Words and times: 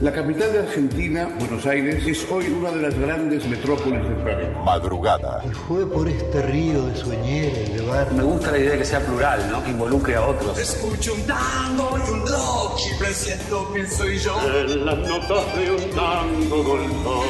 La 0.00 0.12
capital 0.12 0.52
de 0.52 0.58
Argentina, 0.60 1.28
Buenos 1.38 1.64
Aires, 1.66 2.04
es 2.06 2.26
hoy 2.30 2.46
una 2.46 2.70
de 2.70 2.82
las 2.82 2.98
grandes 2.98 3.46
metrópolis 3.46 4.02
del 4.02 4.14
planeta. 4.14 4.58
Madrugada. 4.64 5.42
Y 5.48 5.54
fue 5.54 5.88
por 5.88 6.08
este 6.08 6.42
río 6.42 6.86
de 6.86 6.96
sueñera 6.96 7.60
y 7.60 7.72
de 7.72 7.80
bar. 7.82 8.12
Me 8.12 8.22
gusta 8.22 8.50
la 8.50 8.58
idea 8.58 8.72
de 8.72 8.78
que 8.78 8.84
sea 8.84 9.00
plural, 9.00 9.48
¿no? 9.50 9.62
Que 9.62 9.70
involucre 9.70 10.16
a 10.16 10.26
otros. 10.26 10.58
Escucho 10.58 11.14
un 11.14 11.22
tango 11.22 11.98
y 11.98 12.10
un 12.10 12.20
lochi, 12.20 12.90
presiento 12.98 13.70
quién 13.72 13.88
soy 13.90 14.18
yo. 14.18 14.36
En 14.54 14.84
las 14.84 14.98
notas 14.98 15.56
de 15.56 15.70
un 15.70 15.90
tango 15.90 16.64
golfo. 16.64 17.24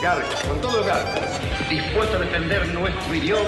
Garcas, 0.00 0.42
con 0.48 0.60
todo 0.60 0.84
garcas. 0.84 1.40
Dispuesto 1.68 2.16
a 2.16 2.20
defender 2.20 2.68
nuestro 2.68 3.14
idioma, 3.14 3.42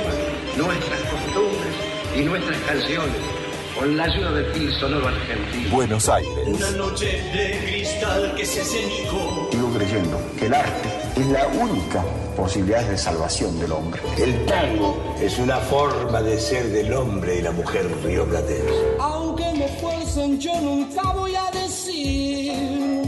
nuestras 0.56 1.00
costumbres 1.00 1.74
y 2.16 2.22
nuestras 2.22 2.58
canciones 2.62 3.35
con 3.78 3.96
la 3.96 4.04
ayuda 4.04 4.32
del 4.32 4.46
fil 4.52 4.72
sonoro 4.72 5.08
argentino. 5.08 5.70
Buenos 5.70 6.08
Aires. 6.08 6.32
Una 6.46 6.70
noche 6.70 7.06
de 7.06 7.58
cristal 7.64 8.34
que 8.36 8.46
se 8.46 8.64
senicó. 8.64 9.48
Sigo 9.50 9.70
creyendo 9.72 10.20
que 10.38 10.46
el 10.46 10.54
arte 10.54 10.88
es 11.16 11.26
la 11.26 11.46
única 11.48 12.04
posibilidad 12.36 12.84
de 12.88 12.96
salvación 12.96 13.58
del 13.58 13.72
hombre. 13.72 14.00
El 14.18 14.44
tango 14.46 15.16
es 15.20 15.38
una 15.38 15.56
forma 15.58 16.22
de 16.22 16.38
ser 16.38 16.68
del 16.68 16.92
hombre 16.92 17.38
y 17.38 17.42
la 17.42 17.52
mujer 17.52 17.86
rioplatense. 18.04 18.96
Aunque 19.00 19.52
me 19.52 19.68
fuercen, 19.80 20.38
yo 20.40 20.58
nunca 20.60 21.02
voy 21.12 21.34
a 21.34 21.50
decir 21.52 22.52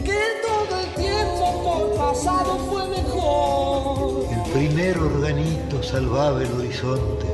que 0.05 0.21
todo 0.47 0.81
el 0.81 0.95
tiempo 0.95 1.63
por 1.65 1.97
pasado 1.97 2.59
fue 2.71 2.89
mejor. 2.89 4.27
El 4.33 4.53
primer 4.53 4.99
organito 4.99 5.83
salvaba 5.83 6.43
el 6.43 6.53
horizonte 6.53 7.27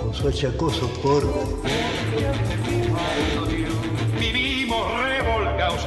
con 0.00 0.14
su 0.14 0.28
achacoso 0.28 0.88
porte. 1.02 2.61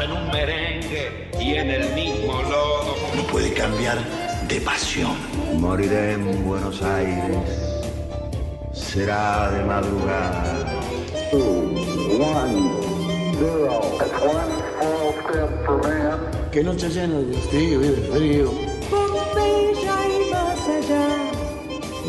En 0.05 0.11
un 0.11 0.27
merengue 0.27 1.29
y 1.39 1.55
en 1.55 1.69
el 1.71 1.93
mismo 1.93 2.41
lodo. 2.43 2.95
No 3.15 3.23
puede 3.23 3.51
cambiar 3.53 3.97
de 4.47 4.61
pasión. 4.61 5.15
Moriré 5.59 6.13
en 6.13 6.45
Buenos 6.45 6.81
Aires. 6.81 7.37
Será 8.73 9.49
de 9.51 9.63
madrugada. 9.63 10.55
Que 16.51 16.63
noche 16.63 16.89
llena 16.89 17.19
de 17.19 17.37
estío 17.37 17.83
y 17.83 17.87
de 17.87 18.01
frío. 18.13 18.51
Pompeya 18.89 19.97
y 20.07 20.31
más 20.31 20.61
allá, 20.77 21.07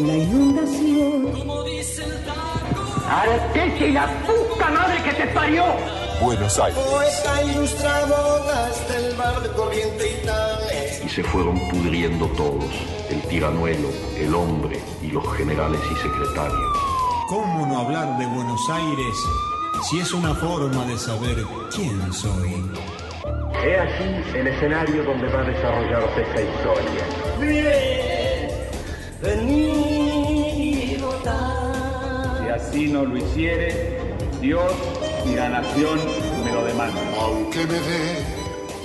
la 0.06 0.16
inundación. 0.16 1.32
Como 1.32 1.64
dice 1.64 2.04
el 2.04 2.24
tango. 2.24 2.82
¡Arteche 3.08 3.88
y 3.88 3.92
la 3.92 4.06
puta 4.24 4.70
madre 4.70 5.02
que 5.02 5.12
te 5.12 5.26
parió! 5.32 6.05
Buenos 6.20 6.58
Aires. 6.58 6.78
Poeta 6.78 7.42
ilustrado 7.42 8.40
desde 8.46 9.06
el 9.06 9.16
bar 9.16 9.42
de 9.42 9.50
corriente 9.50 10.10
y 10.10 10.26
tales. 10.26 11.04
Y 11.04 11.08
se 11.08 11.22
fueron 11.22 11.58
pudriendo 11.68 12.26
todos, 12.28 12.64
el 13.10 13.20
tiranuelo, 13.22 13.88
el 14.16 14.34
hombre 14.34 14.80
y 15.02 15.08
los 15.08 15.36
generales 15.36 15.80
y 15.92 15.96
secretarios. 15.96 16.78
¿Cómo 17.28 17.66
no 17.66 17.80
hablar 17.80 18.16
de 18.18 18.26
Buenos 18.26 18.60
Aires 18.70 19.16
si 19.90 19.98
es 19.98 20.12
una 20.14 20.34
forma 20.34 20.86
de 20.86 20.96
saber 20.96 21.44
quién 21.74 22.12
soy? 22.12 22.64
He 23.62 23.78
aquí 23.78 24.38
el 24.38 24.46
escenario 24.46 25.04
donde 25.04 25.28
va 25.28 25.40
a 25.40 25.44
desarrollarse 25.44 26.22
esta 26.22 26.40
historia. 26.42 27.04
Bien, 27.40 28.50
vení 29.20 30.92
y 30.92 30.96
votar. 30.98 32.38
Si 32.40 32.48
así 32.48 32.88
no 32.88 33.04
lo 33.04 33.18
hiciere, 33.18 34.00
Dios 34.40 34.72
y 35.30 35.34
la 35.34 35.48
nación 35.48 36.00
me 36.44 36.52
lo 36.52 36.64
demandan. 36.64 37.04
Aunque 37.18 37.66
me 37.66 37.74
dé 37.74 38.24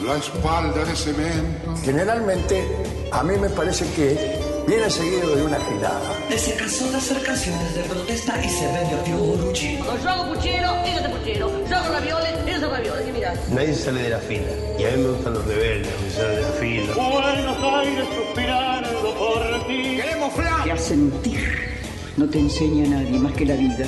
la 0.05 0.17
espalda 0.17 0.83
de 0.83 0.95
cemento. 0.95 1.75
Generalmente, 1.83 2.65
a 3.11 3.23
mí 3.23 3.33
me 3.37 3.49
parece 3.49 3.85
que 3.93 4.39
viene 4.67 4.89
seguido 4.89 5.35
de 5.35 5.43
una 5.43 5.59
gilada. 5.59 6.37
Se 6.37 6.55
casó 6.55 6.89
de 6.89 6.97
hacer 6.97 7.21
canciones 7.23 7.75
de 7.75 7.83
protesta 7.83 8.43
y 8.43 8.49
se 8.49 8.65
vende 8.65 8.95
a 8.95 9.03
Fiorucci. 9.03 9.77
Yo 9.77 10.09
hago 10.09 10.33
puchero, 10.33 10.69
ellos 10.85 10.99
hacen 10.99 11.11
puchero. 11.11 11.67
Yo 11.69 11.77
hago 11.77 11.93
ravioles, 11.93 12.33
ellos 12.47 12.63
hacen 12.63 12.71
ravioles. 12.71 13.07
Y 13.07 13.11
mirá. 13.11 13.33
Nadie 13.49 13.75
sale 13.75 14.01
de 14.03 14.09
la 14.09 14.19
fila. 14.19 14.51
Y 14.79 14.85
a 14.85 14.91
mí 14.91 15.03
me 15.03 15.09
gustan 15.09 15.33
los 15.33 15.45
rebeldes, 15.45 15.93
que 15.93 16.11
salen 16.11 16.35
de 16.35 16.41
la 16.41 16.47
fila. 16.49 16.93
Buenos 16.93 17.57
Aires 17.63 18.07
suspirando 18.15 19.13
por 19.17 19.67
ti. 19.67 19.97
¡Queremos 19.97 20.33
flan! 20.33 20.63
Que 20.63 20.71
a 20.71 20.77
sentir 20.77 21.71
no 22.17 22.27
te 22.27 22.39
enseña 22.39 22.87
nadie 22.87 23.17
más 23.19 23.33
que 23.33 23.45
la 23.45 23.55
vida. 23.55 23.85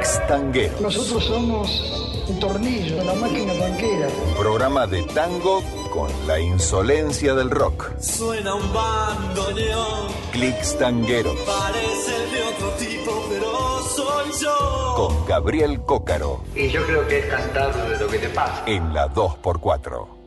Clicks 0.00 0.26
Tangueros. 0.26 0.80
Nosotros 0.80 1.24
somos 1.26 2.24
un 2.26 2.40
tornillo, 2.40 3.04
la 3.04 3.12
máquina 3.12 3.52
banquera. 3.52 4.08
Programa 4.38 4.86
de 4.86 5.02
tango 5.02 5.62
con 5.92 6.08
la 6.26 6.40
insolencia 6.40 7.34
del 7.34 7.50
rock. 7.50 7.90
Suena 8.00 8.54
un 8.54 8.72
bandoneón. 8.72 10.08
Clicks 10.32 10.78
Tangueros. 10.78 11.38
Parece 11.40 12.12
de 12.12 12.42
otro 12.44 12.70
tipo, 12.78 13.26
pero 13.28 13.82
soy 13.82 14.32
yo. 14.40 14.94
Con 14.96 15.26
Gabriel 15.26 15.82
Cócaro. 15.82 16.44
Y 16.54 16.70
yo 16.70 16.82
creo 16.86 17.06
que 17.06 17.18
es 17.18 17.26
cantar 17.26 17.74
de 17.86 17.98
lo 17.98 18.08
que 18.08 18.20
te 18.20 18.30
pasa. 18.30 18.62
En 18.64 18.94
la 18.94 19.06
2x4. 19.12 20.19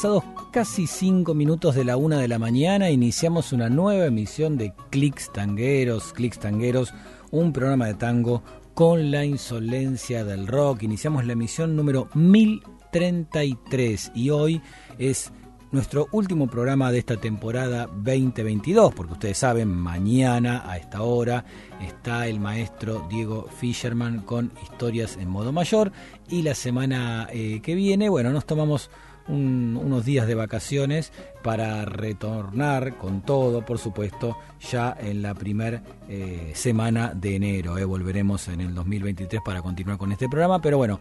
Pasados 0.00 0.24
casi 0.50 0.86
cinco 0.86 1.34
minutos 1.34 1.74
de 1.74 1.84
la 1.84 1.98
una 1.98 2.16
de 2.16 2.26
la 2.26 2.38
mañana, 2.38 2.88
iniciamos 2.88 3.52
una 3.52 3.68
nueva 3.68 4.06
emisión 4.06 4.56
de 4.56 4.72
Clicks 4.88 5.30
Tangueros, 5.30 6.14
Clicks 6.14 6.38
Tangueros, 6.38 6.94
un 7.30 7.52
programa 7.52 7.84
de 7.84 7.92
tango 7.92 8.42
con 8.72 9.10
la 9.10 9.26
insolencia 9.26 10.24
del 10.24 10.46
rock. 10.46 10.84
Iniciamos 10.84 11.26
la 11.26 11.34
emisión 11.34 11.76
número 11.76 12.08
1033 12.14 14.12
y 14.14 14.30
hoy 14.30 14.62
es 14.98 15.32
nuestro 15.70 16.08
último 16.12 16.46
programa 16.46 16.90
de 16.90 17.00
esta 17.00 17.18
temporada 17.18 17.86
2022, 17.86 18.94
porque 18.94 19.12
ustedes 19.12 19.36
saben, 19.36 19.68
mañana 19.68 20.62
a 20.66 20.78
esta 20.78 21.02
hora 21.02 21.44
está 21.78 22.26
el 22.26 22.40
maestro 22.40 23.06
Diego 23.10 23.50
Fisherman 23.58 24.20
con 24.20 24.50
historias 24.62 25.18
en 25.18 25.28
modo 25.28 25.52
mayor 25.52 25.92
y 26.30 26.40
la 26.40 26.54
semana 26.54 27.28
eh, 27.30 27.60
que 27.62 27.74
viene, 27.74 28.08
bueno, 28.08 28.30
nos 28.30 28.46
tomamos 28.46 28.90
un, 29.28 29.78
unos 29.82 30.04
días 30.04 30.26
de 30.26 30.34
vacaciones 30.34 31.12
para 31.42 31.84
retornar 31.84 32.96
con 32.96 33.22
todo, 33.22 33.64
por 33.64 33.78
supuesto, 33.78 34.36
ya 34.70 34.96
en 35.00 35.22
la 35.22 35.34
primera 35.34 35.82
eh, 36.08 36.52
semana 36.54 37.12
de 37.14 37.36
enero. 37.36 37.78
Eh. 37.78 37.84
Volveremos 37.84 38.48
en 38.48 38.60
el 38.60 38.74
2023 38.74 39.40
para 39.44 39.62
continuar 39.62 39.98
con 39.98 40.12
este 40.12 40.28
programa, 40.28 40.60
pero 40.60 40.78
bueno, 40.78 41.00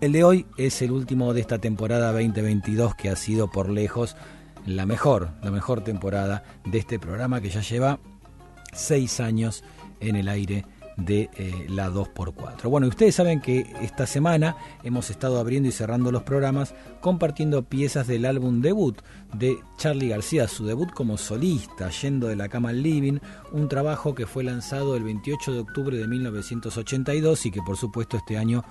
el 0.00 0.12
de 0.12 0.24
hoy 0.24 0.46
es 0.56 0.80
el 0.82 0.92
último 0.92 1.34
de 1.34 1.40
esta 1.40 1.58
temporada 1.58 2.12
2022 2.12 2.94
que 2.94 3.10
ha 3.10 3.16
sido 3.16 3.50
por 3.50 3.68
lejos 3.68 4.16
la 4.66 4.86
mejor, 4.86 5.30
la 5.42 5.50
mejor 5.50 5.82
temporada 5.82 6.44
de 6.64 6.78
este 6.78 6.98
programa 6.98 7.40
que 7.40 7.50
ya 7.50 7.62
lleva 7.62 7.98
seis 8.72 9.18
años 9.20 9.64
en 10.00 10.16
el 10.16 10.28
aire 10.28 10.64
de 10.98 11.30
eh, 11.36 11.66
la 11.68 11.90
2x4. 11.90 12.68
Bueno, 12.68 12.86
y 12.86 12.90
ustedes 12.90 13.14
saben 13.14 13.40
que 13.40 13.72
esta 13.80 14.06
semana 14.06 14.56
hemos 14.82 15.10
estado 15.10 15.38
abriendo 15.38 15.68
y 15.68 15.72
cerrando 15.72 16.10
los 16.10 16.24
programas 16.24 16.74
compartiendo 17.00 17.62
piezas 17.62 18.06
del 18.08 18.24
álbum 18.26 18.60
debut 18.60 19.00
de 19.32 19.58
Charlie 19.76 20.08
García, 20.08 20.48
su 20.48 20.66
debut 20.66 20.90
como 20.90 21.16
solista, 21.16 21.88
Yendo 21.90 22.26
de 22.26 22.36
la 22.36 22.48
cama 22.48 22.70
al 22.70 22.82
living, 22.82 23.18
un 23.52 23.68
trabajo 23.68 24.14
que 24.14 24.26
fue 24.26 24.42
lanzado 24.42 24.96
el 24.96 25.04
28 25.04 25.52
de 25.52 25.60
octubre 25.60 25.96
de 25.96 26.08
1982 26.08 27.46
y 27.46 27.50
que 27.52 27.62
por 27.62 27.76
supuesto 27.76 28.16
este 28.16 28.36
año 28.36 28.64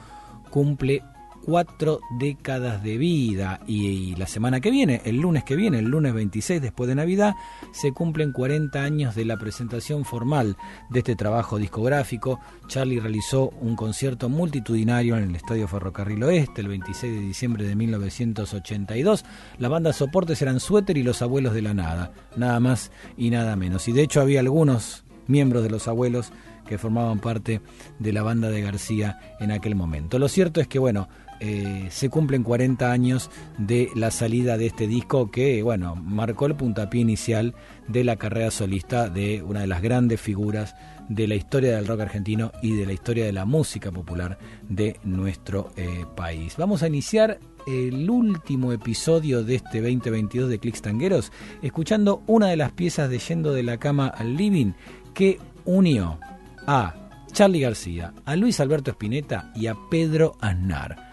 cumple 0.49 1.03
cuatro 1.47 2.01
décadas 2.09 2.83
de 2.83 2.97
vida 2.97 3.61
y, 3.65 4.13
la 4.17 4.27
semana 4.27 4.59
que 4.59 4.69
viene, 4.69 5.01
el 5.05 5.21
lunes 5.21 5.45
que 5.45 5.55
viene, 5.55 5.79
el 5.79 5.85
lunes 5.85 6.13
26 6.13 6.61
después 6.61 6.89
de 6.89 6.95
Navidad, 6.95 7.35
se 7.71 7.93
cumplen 7.93 8.33
40 8.33 8.83
años 8.83 9.15
de 9.15 9.23
la 9.23 9.37
presentación 9.37 10.03
formal 10.03 10.57
de 10.89 10.99
este 10.99 11.15
trabajo 11.15 11.57
discográfico. 11.57 12.41
Charlie 12.67 12.99
realizó 12.99 13.51
un 13.61 13.77
concierto 13.77 14.27
multitudinario 14.27 15.15
en 15.15 15.23
el 15.23 15.35
Estadio 15.37 15.69
Ferrocarril 15.69 16.21
Oeste 16.21 16.59
el 16.59 16.67
26 16.67 17.13
de 17.13 17.21
diciembre 17.21 17.65
de 17.65 17.77
1982. 17.77 19.23
La 19.57 19.69
banda 19.69 19.93
soportes 19.93 20.41
eran 20.41 20.59
Suéter 20.59 20.97
y 20.97 21.03
Los 21.03 21.21
Abuelos 21.21 21.53
de 21.53 21.61
la 21.61 21.73
Nada, 21.73 22.11
nada 22.35 22.59
más 22.59 22.91
y 23.15 23.29
nada 23.29 23.55
menos. 23.55 23.87
Y 23.87 23.93
de 23.93 24.01
hecho 24.01 24.19
había 24.19 24.41
algunos 24.41 25.05
miembros 25.27 25.63
de 25.63 25.69
los 25.69 25.87
abuelos 25.87 26.33
que 26.67 26.77
formaban 26.77 27.19
parte 27.19 27.61
de 27.99 28.13
la 28.13 28.21
banda 28.21 28.49
de 28.49 28.61
García 28.61 29.19
en 29.39 29.51
aquel 29.51 29.75
momento. 29.75 30.19
Lo 30.19 30.27
cierto 30.27 30.61
es 30.61 30.67
que, 30.67 30.77
bueno, 30.77 31.07
eh, 31.39 31.87
se 31.89 32.09
cumplen 32.09 32.43
40 32.43 32.91
años 32.91 33.29
de 33.57 33.89
la 33.95 34.11
salida 34.11 34.57
de 34.57 34.67
este 34.67 34.87
disco 34.87 35.31
que, 35.31 35.61
bueno, 35.63 35.95
marcó 35.95 36.45
el 36.45 36.55
puntapié 36.55 37.01
inicial 37.01 37.55
de 37.87 38.03
la 38.03 38.15
carrera 38.15 38.51
solista 38.51 39.09
de 39.09 39.43
una 39.43 39.61
de 39.61 39.67
las 39.67 39.81
grandes 39.81 40.19
figuras 40.19 40.75
de 41.09 41.27
la 41.27 41.35
historia 41.35 41.75
del 41.75 41.87
rock 41.87 42.01
argentino 42.01 42.51
y 42.61 42.75
de 42.75 42.85
la 42.85 42.93
historia 42.93 43.25
de 43.25 43.33
la 43.33 43.45
música 43.45 43.91
popular 43.91 44.37
de 44.67 44.99
nuestro 45.03 45.71
eh, 45.75 46.05
país. 46.15 46.55
Vamos 46.57 46.83
a 46.83 46.87
iniciar 46.87 47.39
el 47.65 48.09
último 48.09 48.71
episodio 48.71 49.43
de 49.43 49.55
este 49.55 49.81
2022 49.81 50.49
de 50.49 50.59
Clicks 50.59 50.81
Tangueros 50.81 51.31
escuchando 51.61 52.23
una 52.27 52.47
de 52.47 52.55
las 52.55 52.71
piezas 52.71 53.09
de 53.09 53.19
Yendo 53.19 53.53
de 53.53 53.63
la 53.63 53.77
Cama 53.77 54.07
al 54.07 54.35
Living 54.35 54.71
que 55.13 55.39
unió 55.65 56.19
a 56.65 56.95
Charlie 57.31 57.61
García, 57.61 58.13
a 58.25 58.35
Luis 58.35 58.59
Alberto 58.59 58.91
Spinetta 58.91 59.51
y 59.55 59.67
a 59.67 59.75
Pedro 59.89 60.37
Aznar. 60.39 61.06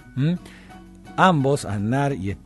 Ambos, 1.17 1.65
Aznar 1.65 2.13
y, 2.13 2.37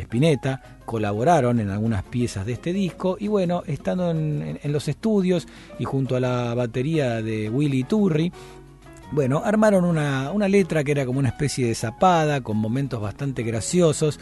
Spinetta, 0.00 0.60
colaboraron 0.84 1.60
en 1.60 1.70
algunas 1.70 2.02
piezas 2.02 2.44
de 2.44 2.52
este 2.52 2.72
disco 2.72 3.16
y 3.18 3.28
bueno, 3.28 3.62
estando 3.66 4.10
en, 4.10 4.58
en, 4.60 4.72
los 4.72 4.88
estudios 4.88 5.46
y 5.78 5.84
junto 5.84 6.16
a 6.16 6.20
la 6.20 6.54
batería 6.54 7.22
de 7.22 7.48
Willy 7.48 7.84
Turri, 7.84 8.32
bueno, 9.12 9.42
armaron 9.44 9.84
una, 9.84 10.32
una 10.32 10.48
letra 10.48 10.82
que 10.82 10.92
era 10.92 11.06
como 11.06 11.18
una 11.18 11.28
especie 11.28 11.66
de 11.66 11.74
zapada, 11.74 12.40
con 12.40 12.56
momentos 12.56 13.00
bastante 13.00 13.42
graciosos, 13.42 14.18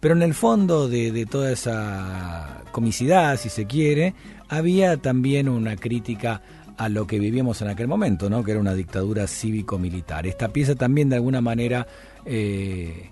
pero 0.00 0.14
en 0.14 0.22
el 0.22 0.34
fondo 0.34 0.88
de, 0.88 1.12
de 1.12 1.26
toda 1.26 1.52
esa 1.52 2.62
comicidad, 2.72 3.36
si 3.38 3.50
se 3.50 3.66
quiere, 3.66 4.14
había 4.48 4.96
también 4.96 5.48
una 5.48 5.76
crítica 5.76 6.40
a 6.78 6.88
lo 6.88 7.06
que 7.06 7.18
vivíamos 7.18 7.60
en 7.60 7.68
aquel 7.68 7.86
momento, 7.86 8.30
¿no? 8.30 8.42
que 8.42 8.52
era 8.52 8.60
una 8.60 8.72
dictadura 8.72 9.26
cívico-militar. 9.26 10.26
Esta 10.26 10.48
pieza 10.48 10.74
también 10.74 11.10
de 11.10 11.16
alguna 11.16 11.42
manera 11.42 11.86
eh, 12.24 13.10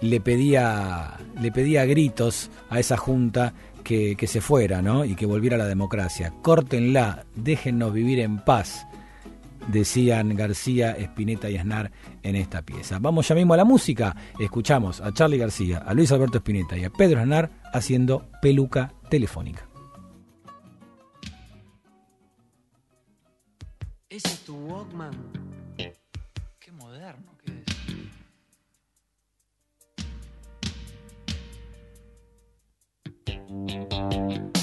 le, 0.00 0.20
pedía, 0.20 1.18
le 1.40 1.52
pedía 1.52 1.84
gritos 1.84 2.50
a 2.70 2.78
esa 2.78 2.96
junta 2.96 3.54
que, 3.84 4.16
que, 4.16 4.26
se 4.26 4.40
fuera 4.40 4.82
¿no? 4.82 5.04
y 5.04 5.14
que 5.14 5.26
volviera 5.26 5.56
la 5.56 5.66
democracia. 5.66 6.32
Córtenla, 6.42 7.24
déjennos 7.34 7.92
vivir 7.92 8.20
en 8.20 8.38
paz, 8.38 8.86
decían 9.68 10.34
García, 10.36 10.92
Espineta 10.92 11.48
y 11.50 11.56
Aznar 11.56 11.90
en 12.22 12.36
esta 12.36 12.62
pieza. 12.62 12.98
Vamos 13.00 13.28
ya 13.28 13.34
mismo 13.34 13.54
a 13.54 13.56
la 13.56 13.64
música. 13.64 14.14
Escuchamos 14.38 15.00
a 15.00 15.12
Charlie 15.12 15.38
García, 15.38 15.78
a 15.78 15.94
Luis 15.94 16.12
Alberto 16.12 16.38
Espineta 16.38 16.76
y 16.76 16.84
a 16.84 16.90
Pedro 16.90 17.20
Aznar 17.20 17.50
haciendo 17.72 18.28
peluca 18.42 18.92
telefónica. 19.10 19.68
¿Ese 24.10 24.28
es 24.28 24.40
tu 24.40 24.54
Walkman? 24.54 25.47
Todo 34.10 34.20
muy 34.20 34.57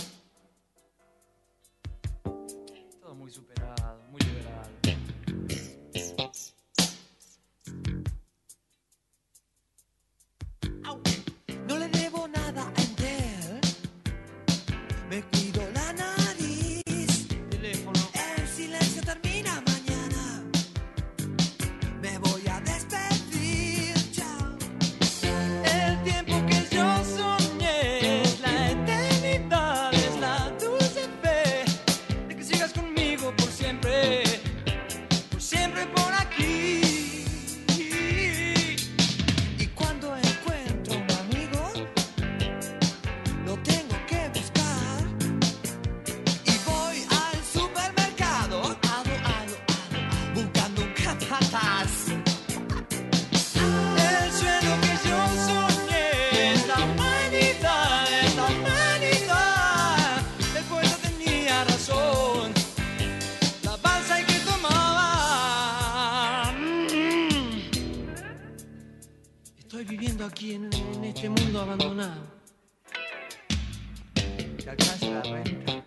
¿Te 74.65 74.71
alcanza 74.71 75.05
la 75.11 75.21
renta? 75.21 75.83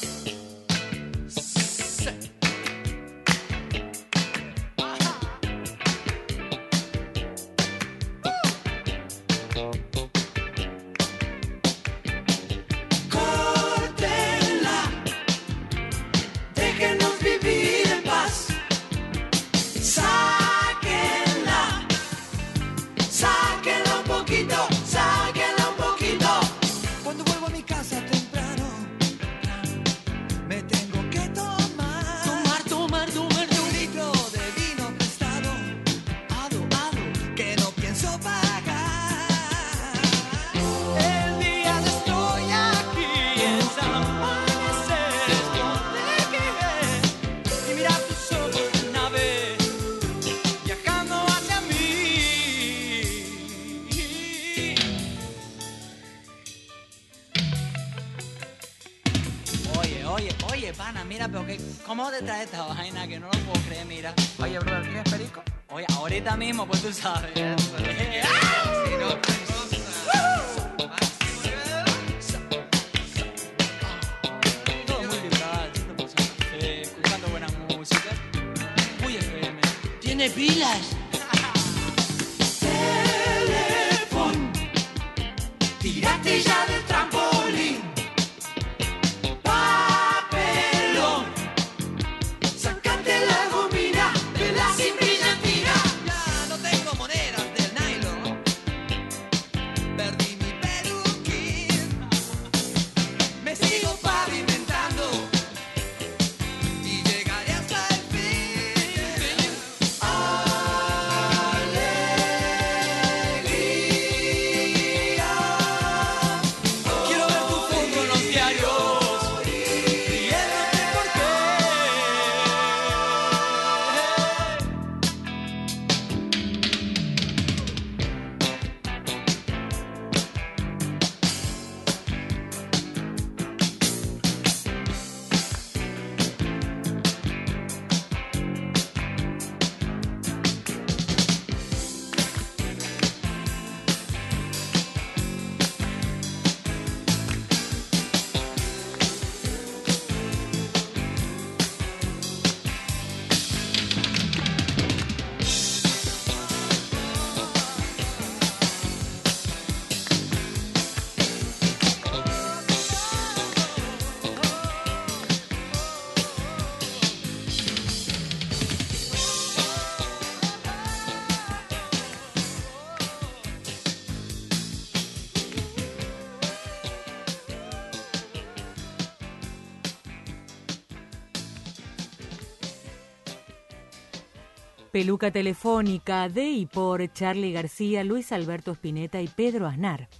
Peluca 185.00 185.30
telefónica 185.30 186.28
de 186.28 186.44
y 186.44 186.66
por 186.66 187.10
Charlie 187.14 187.52
García, 187.52 188.04
Luis 188.04 188.32
Alberto 188.32 188.72
Spinetta 188.72 189.18
y 189.22 189.28
Pedro 189.28 189.66
Aznar. 189.66 190.10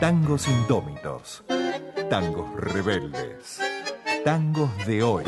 Tangos 0.00 0.48
indómitos. 0.48 1.44
Tangos 2.08 2.48
rebeldes. 2.58 3.60
Tangos 4.24 4.70
de 4.86 5.02
hoy. 5.02 5.24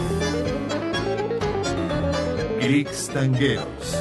Clics 2.59 3.11
tangueros. 3.13 3.95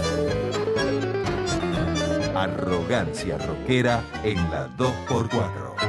Arrogancia 2.34 3.38
rockera 3.40 4.06
en 4.24 4.38
la 4.50 4.70
2x4. 4.70 5.85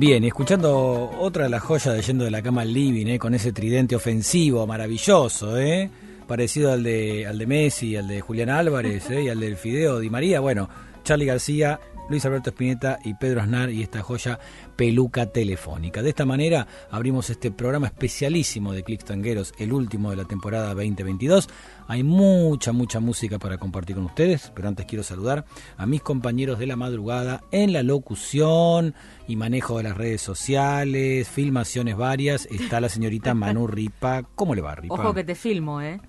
Bien, 0.00 0.22
y 0.22 0.28
escuchando 0.28 1.10
otra 1.18 1.42
de 1.42 1.50
las 1.50 1.60
joyas 1.60 1.92
de 1.92 2.02
Yendo 2.02 2.22
de 2.22 2.30
la 2.30 2.40
Cama 2.40 2.62
al 2.62 2.72
Living, 2.72 3.06
¿eh? 3.08 3.18
con 3.18 3.34
ese 3.34 3.52
tridente 3.52 3.96
ofensivo 3.96 4.64
maravilloso, 4.64 5.58
¿eh? 5.58 5.90
parecido 6.24 6.70
al 6.70 6.84
de, 6.84 7.26
al 7.26 7.36
de 7.36 7.46
Messi, 7.48 7.96
al 7.96 8.06
de 8.06 8.20
Julián 8.20 8.48
Álvarez 8.48 9.10
¿eh? 9.10 9.24
y 9.24 9.28
al 9.28 9.40
del 9.40 9.56
Fideo 9.56 9.98
Di 9.98 10.08
María. 10.08 10.38
Bueno, 10.38 10.70
Charlie 11.02 11.26
García, 11.26 11.80
Luis 12.08 12.24
Alberto 12.24 12.50
Spinetta 12.50 12.98
y 13.04 13.14
Pedro 13.14 13.42
Aznar 13.42 13.70
y 13.70 13.82
esta 13.82 14.02
joya 14.02 14.38
peluca 14.76 15.26
telefónica. 15.26 16.02
De 16.02 16.08
esta 16.08 16.24
manera 16.24 16.66
abrimos 16.90 17.28
este 17.30 17.50
programa 17.50 17.88
especialísimo 17.88 18.72
de 18.72 18.82
Clicks 18.82 19.04
Tangueros, 19.04 19.52
el 19.58 19.72
último 19.72 20.10
de 20.10 20.16
la 20.16 20.24
temporada 20.24 20.74
2022. 20.74 21.48
Hay 21.86 22.02
mucha, 22.02 22.72
mucha 22.72 23.00
música 23.00 23.38
para 23.38 23.58
compartir 23.58 23.96
con 23.96 24.06
ustedes, 24.06 24.52
pero 24.54 24.68
antes 24.68 24.86
quiero 24.86 25.02
saludar 25.02 25.44
a 25.76 25.86
mis 25.86 26.02
compañeros 26.02 26.58
de 26.58 26.66
la 26.66 26.76
madrugada 26.76 27.42
en 27.50 27.72
la 27.72 27.82
locución 27.82 28.94
y 29.26 29.36
manejo 29.36 29.76
de 29.76 29.84
las 29.84 29.96
redes 29.96 30.22
sociales, 30.22 31.28
filmaciones 31.28 31.96
varias. 31.96 32.46
Está 32.50 32.80
la 32.80 32.88
señorita 32.88 33.34
Manu 33.34 33.66
Ripa. 33.66 34.22
¿Cómo 34.34 34.54
le 34.54 34.62
va, 34.62 34.74
Ripa? 34.74 34.94
Ojo 34.94 35.14
que 35.14 35.24
te 35.24 35.34
filmo, 35.34 35.82
¿eh? 35.82 36.00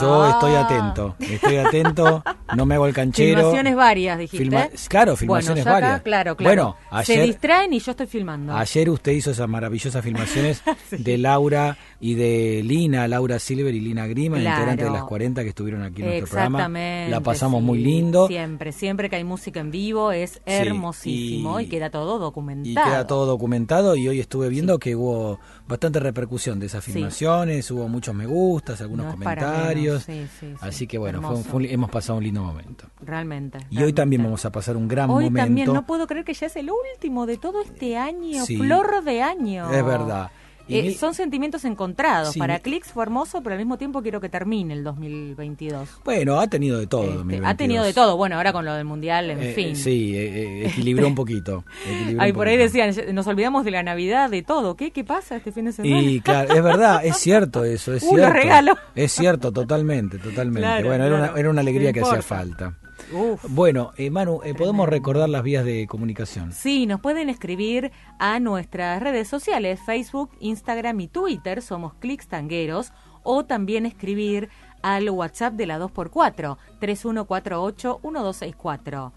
Yo 0.00 0.22
Ah. 0.24 0.30
estoy 0.30 0.54
atento, 0.54 1.16
estoy 1.18 1.56
atento, 1.56 2.22
no 2.54 2.66
me 2.66 2.74
hago 2.74 2.86
el 2.86 2.92
canchero. 2.94 3.38
Filmaciones 3.38 3.74
varias, 3.76 4.18
dijiste. 4.18 4.44
Filma- 4.44 4.68
claro, 4.88 5.16
filmaciones 5.16 5.64
bueno, 5.64 5.76
acá, 5.76 5.86
varias. 5.86 6.02
Claro, 6.02 6.36
claro. 6.36 6.76
Bueno, 6.86 7.04
Se 7.04 7.12
ayer- 7.14 7.26
distraen 7.26 7.72
y 7.72 7.80
yo 7.80 7.90
estoy 7.92 8.06
filmando. 8.06 8.54
Ayer 8.56 8.90
usted 8.90 9.12
hizo 9.12 9.30
esas 9.30 9.48
maravillosas 9.48 10.04
filmaciones 10.04 10.62
de 10.90 11.18
Laura 11.18 11.76
y 12.00 12.14
de 12.14 12.62
Lina, 12.64 13.08
Laura 13.08 13.38
Silver 13.40 13.74
y 13.74 13.80
Lina 13.80 14.06
Grima, 14.06 14.36
Claro. 14.38 14.56
integrantes 14.56 14.86
de 14.86 14.92
las 14.92 15.02
40 15.04 15.42
que 15.42 15.48
estuvieron 15.48 15.82
aquí 15.82 16.02
en 16.02 16.08
nuestro 16.08 16.28
programa. 16.28 16.58
Exactamente. 16.58 17.10
La 17.10 17.20
pasamos 17.20 17.60
sí. 17.60 17.66
muy 17.66 17.78
lindo 17.78 18.28
Siempre, 18.28 18.70
siempre 18.72 19.10
que 19.10 19.16
hay 19.16 19.24
música 19.24 19.58
en 19.60 19.70
vivo 19.72 20.12
es 20.12 20.40
hermosísimo 20.46 21.60
y, 21.60 21.64
y- 21.64 21.68
queda 21.68 21.90
todo 21.90 22.16
y 22.16 22.20
documentado. 22.20 22.86
queda 22.86 23.06
todo 23.06 23.26
documentado 23.26 23.96
y 23.96 24.08
hoy 24.08 24.20
estuve 24.20 24.48
viendo 24.48 24.78
que 24.78 24.94
hubo 24.94 25.40
bastante 25.66 26.00
repercusión 26.00 26.58
de 26.60 26.66
esas 26.66 26.84
filmaciones, 26.84 27.70
hubo 27.70 27.88
muchos 27.88 28.14
me 28.14 28.26
gustas, 28.26 28.80
algunos 28.80 29.06
No 29.06 29.12
comentarios. 29.12 30.06
menos, 30.08 30.28
sí, 30.30 30.38
sí, 30.40 30.46
sí. 30.52 30.56
Así 30.60 30.86
que 30.86 30.98
bueno, 30.98 31.20
fue- 31.42 31.64
un- 31.64 31.64
hemos 31.70 31.90
pasado 31.90 32.18
un 32.18 32.24
lindo 32.24 32.42
momento. 32.42 32.86
Realmente. 33.00 33.58
Y 33.70 33.82
hoy 33.82 33.92
también 33.92 34.22
vamos 34.22 34.44
a 34.44 34.52
pasar 34.52 34.76
un 34.76 34.88
gran 34.88 35.10
Hoy 35.10 35.24
momento. 35.24 35.46
también, 35.46 35.72
no 35.72 35.84
puedo 35.86 36.06
creer 36.06 36.24
que 36.24 36.34
ya 36.34 36.46
es 36.46 36.56
el 36.56 36.70
último 36.70 37.26
de 37.26 37.36
todo 37.38 37.60
este 37.62 37.96
año, 37.96 38.44
flor 38.46 39.02
de 39.04 39.22
año. 39.22 39.70
Es 39.72 39.84
verdad. 39.84 40.30
Eh, 40.68 40.82
mi- 40.82 40.94
son 40.94 41.14
sentimientos 41.14 41.64
encontrados. 41.64 42.32
Sí, 42.34 42.38
Para 42.38 42.58
Clicks 42.58 42.92
fue 42.92 43.02
hermoso, 43.02 43.42
pero 43.42 43.54
al 43.54 43.58
mismo 43.58 43.78
tiempo 43.78 44.02
quiero 44.02 44.20
que 44.20 44.28
termine 44.28 44.74
el 44.74 44.84
2022. 44.84 45.88
Bueno, 46.04 46.38
ha 46.40 46.46
tenido 46.48 46.78
de 46.78 46.86
todo. 46.86 47.02
Este, 47.04 47.14
2022. 47.16 47.50
ha 47.50 47.56
tenido 47.56 47.84
de 47.84 47.92
todo. 47.94 48.16
Bueno, 48.16 48.36
ahora 48.36 48.52
con 48.52 48.64
lo 48.64 48.74
del 48.74 48.84
mundial, 48.84 49.30
en 49.30 49.40
Eh, 49.42 49.52
fin. 49.54 49.76
Sí, 49.76 50.16
eh, 50.16 50.62
eh, 50.64 50.66
equilibró 50.68 51.06
un 51.06 51.14
poquito. 51.14 51.64
equilibró 51.88 52.22
Ay, 52.22 52.30
un 52.30 52.36
por 52.36 52.48
ahí 52.48 52.56
decían, 52.56 52.94
nos 53.12 53.26
olvidamos 53.26 53.64
de 53.64 53.70
la 53.70 53.82
Navidad, 53.82 54.30
de 54.30 54.42
todo. 54.42 54.76
¿Qué, 54.76 54.90
qué 54.90 55.04
pasa 55.04 55.36
este 55.36 55.52
fin 55.52 55.64
de 55.66 55.72
semana? 55.72 56.00
Y 56.02 56.20
claro, 56.20 56.52
es 56.54 56.62
verdad, 56.62 57.04
es 57.04 57.16
cierto 57.16 57.64
eso, 57.64 57.94
es 57.94 58.02
Uh, 58.08 58.14
cierto. 58.14 58.32
regalos. 58.32 58.78
Es 58.94 59.12
cierto, 59.12 59.52
totalmente, 59.52 60.18
totalmente. 60.18 60.60
Claro, 60.60 60.86
bueno, 60.88 61.04
era, 61.04 61.16
una, 61.16 61.32
era 61.38 61.50
una 61.50 61.60
alegría 61.60 61.92
que 61.92 62.00
hacía 62.00 62.22
falta. 62.22 62.74
Uf. 63.12 63.44
Bueno, 63.48 63.92
eh, 63.96 64.10
Manu, 64.10 64.40
eh, 64.44 64.54
podemos 64.54 64.88
recordar 64.88 65.28
las 65.28 65.42
vías 65.42 65.64
de 65.64 65.86
comunicación. 65.86 66.52
Sí, 66.52 66.86
nos 66.86 67.00
pueden 67.00 67.28
escribir 67.28 67.92
a 68.18 68.40
nuestras 68.40 69.02
redes 69.02 69.28
sociales, 69.28 69.80
Facebook, 69.84 70.30
Instagram 70.40 71.00
y 71.00 71.08
Twitter, 71.08 71.60
somos 71.62 71.94
Clics 71.94 72.28
Tangueros, 72.28 72.92
o 73.22 73.44
también 73.44 73.86
escribir 73.86 74.48
al 74.82 75.08
WhatsApp 75.10 75.54
de 75.54 75.66
la 75.66 75.78
2x4, 75.78 76.56
3148-1264. 76.80 79.12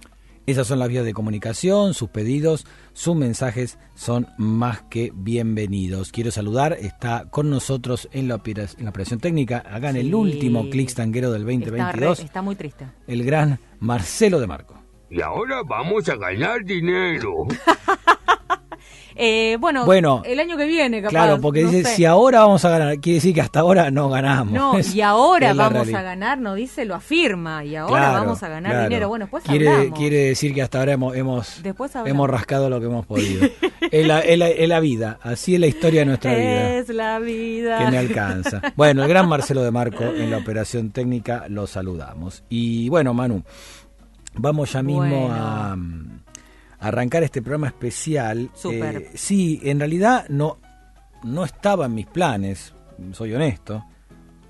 Esas 0.47 0.65
son 0.67 0.79
las 0.79 0.89
vías 0.89 1.05
de 1.05 1.13
comunicación, 1.13 1.93
sus 1.93 2.09
pedidos, 2.09 2.65
sus 2.93 3.15
mensajes 3.15 3.77
son 3.93 4.27
más 4.37 4.81
que 4.89 5.11
bienvenidos. 5.13 6.11
Quiero 6.11 6.31
saludar, 6.31 6.73
está 6.73 7.25
con 7.29 7.49
nosotros 7.49 8.09
en 8.11 8.27
la, 8.27 8.41
en 8.43 8.83
la 8.83 8.89
operación 8.89 9.19
técnica, 9.19 9.63
acá 9.69 9.91
en 9.91 9.97
el 9.97 10.07
Sí. 10.07 10.13
último 10.13 10.69
Clics 10.69 10.95
Tanguero 10.95 11.31
del 11.31 11.43
Está, 11.43 11.91
re- 11.91 12.05
2022, 12.05 12.19
está 12.21 12.41
muy 12.41 12.55
triste. 12.55 12.87
el 13.07 13.23
gran 13.23 13.59
Marcelo 13.79 14.39
de 14.39 14.47
Marco. 14.47 14.75
Y 15.11 15.21
ahora 15.21 15.61
vamos 15.63 16.09
a 16.09 16.15
ganar 16.15 16.63
dinero. 16.65 17.45
Eh, 19.23 19.57
bueno, 19.59 19.85
Bueno, 19.85 20.23
el 20.25 20.39
año 20.39 20.57
que 20.57 20.65
viene, 20.65 20.99
capaz. 20.99 21.11
Claro, 21.11 21.39
porque 21.39 21.61
no 21.61 21.69
dice, 21.69 21.83
sé. 21.89 21.95
si 21.95 22.05
ahora 22.05 22.39
vamos 22.39 22.65
a 22.65 22.69
ganar, 22.71 22.99
quiere 22.99 23.15
decir 23.17 23.35
que 23.35 23.41
hasta 23.41 23.59
ahora 23.59 23.91
no 23.91 24.09
ganamos. 24.09 24.51
No, 24.53 24.77
Es- 24.79 24.95
y 24.95 25.01
ahora 25.01 25.53
vamos 25.53 25.93
a 25.93 26.01
ganar, 26.01 26.39
no 26.39 26.55
dice, 26.55 26.85
lo 26.85 26.95
afirma, 26.95 27.63
y 27.63 27.75
ahora 27.75 27.95
Claro, 27.97 28.13
vamos 28.19 28.41
a 28.41 28.49
ganar 28.49 28.71
claro. 28.71 28.89
dinero. 28.89 29.09
Bueno, 29.09 29.25
después 29.25 29.43
quiere, 29.43 29.69
hablamos. 29.69 29.99
quiere 29.99 30.17
decir 30.25 30.53
que 30.55 30.63
hasta 30.63 30.79
ahora 30.79 30.93
hemos, 30.93 31.15
hemos, 31.15 31.61
hemos 32.05 32.29
rascado 32.29 32.69
lo 32.69 32.79
que 32.79 32.87
hemos 32.87 33.05
podido. 33.05 33.47
es, 33.91 34.07
la, 34.07 34.21
es 34.21 34.39
la- 34.39 34.49
es 34.49 34.67
la 34.67 34.79
vida, 34.79 35.19
así 35.21 35.53
es 35.53 35.59
la 35.61 35.67
historia 35.67 35.99
de 35.99 36.05
nuestra 36.07 36.33
vida. 36.33 36.69
Es 36.77 36.89
la 36.89 37.19
vida. 37.19 37.77
Que 37.77 37.91
me 37.91 37.97
alcanza. 37.99 38.61
Bueno, 38.75 39.03
el 39.03 39.09
gran 39.09 39.29
Marcelo 39.29 39.61
de 39.61 39.69
Marco 39.69 40.03
en 40.03 40.31
la 40.31 40.37
operación 40.37 40.89
técnica 40.89 41.45
lo 41.47 41.67
saludamos. 41.67 42.43
Y 42.49 42.89
bueno, 42.89 43.13
Manu, 43.13 43.43
vamos 44.33 44.71
ya 44.73 44.81
mismo 44.81 45.01
Bueno. 45.27 45.27
a 45.31 45.75
arrancar 46.81 47.23
este 47.23 47.41
programa 47.41 47.67
especial. 47.67 48.49
Súper. 48.53 48.95
Eh, 48.97 49.11
sí, 49.13 49.61
en 49.63 49.79
realidad 49.79 50.27
no, 50.27 50.57
no 51.23 51.45
estaba 51.45 51.85
en 51.85 51.95
mis 51.95 52.07
planes, 52.07 52.73
soy 53.13 53.33
honesto, 53.33 53.85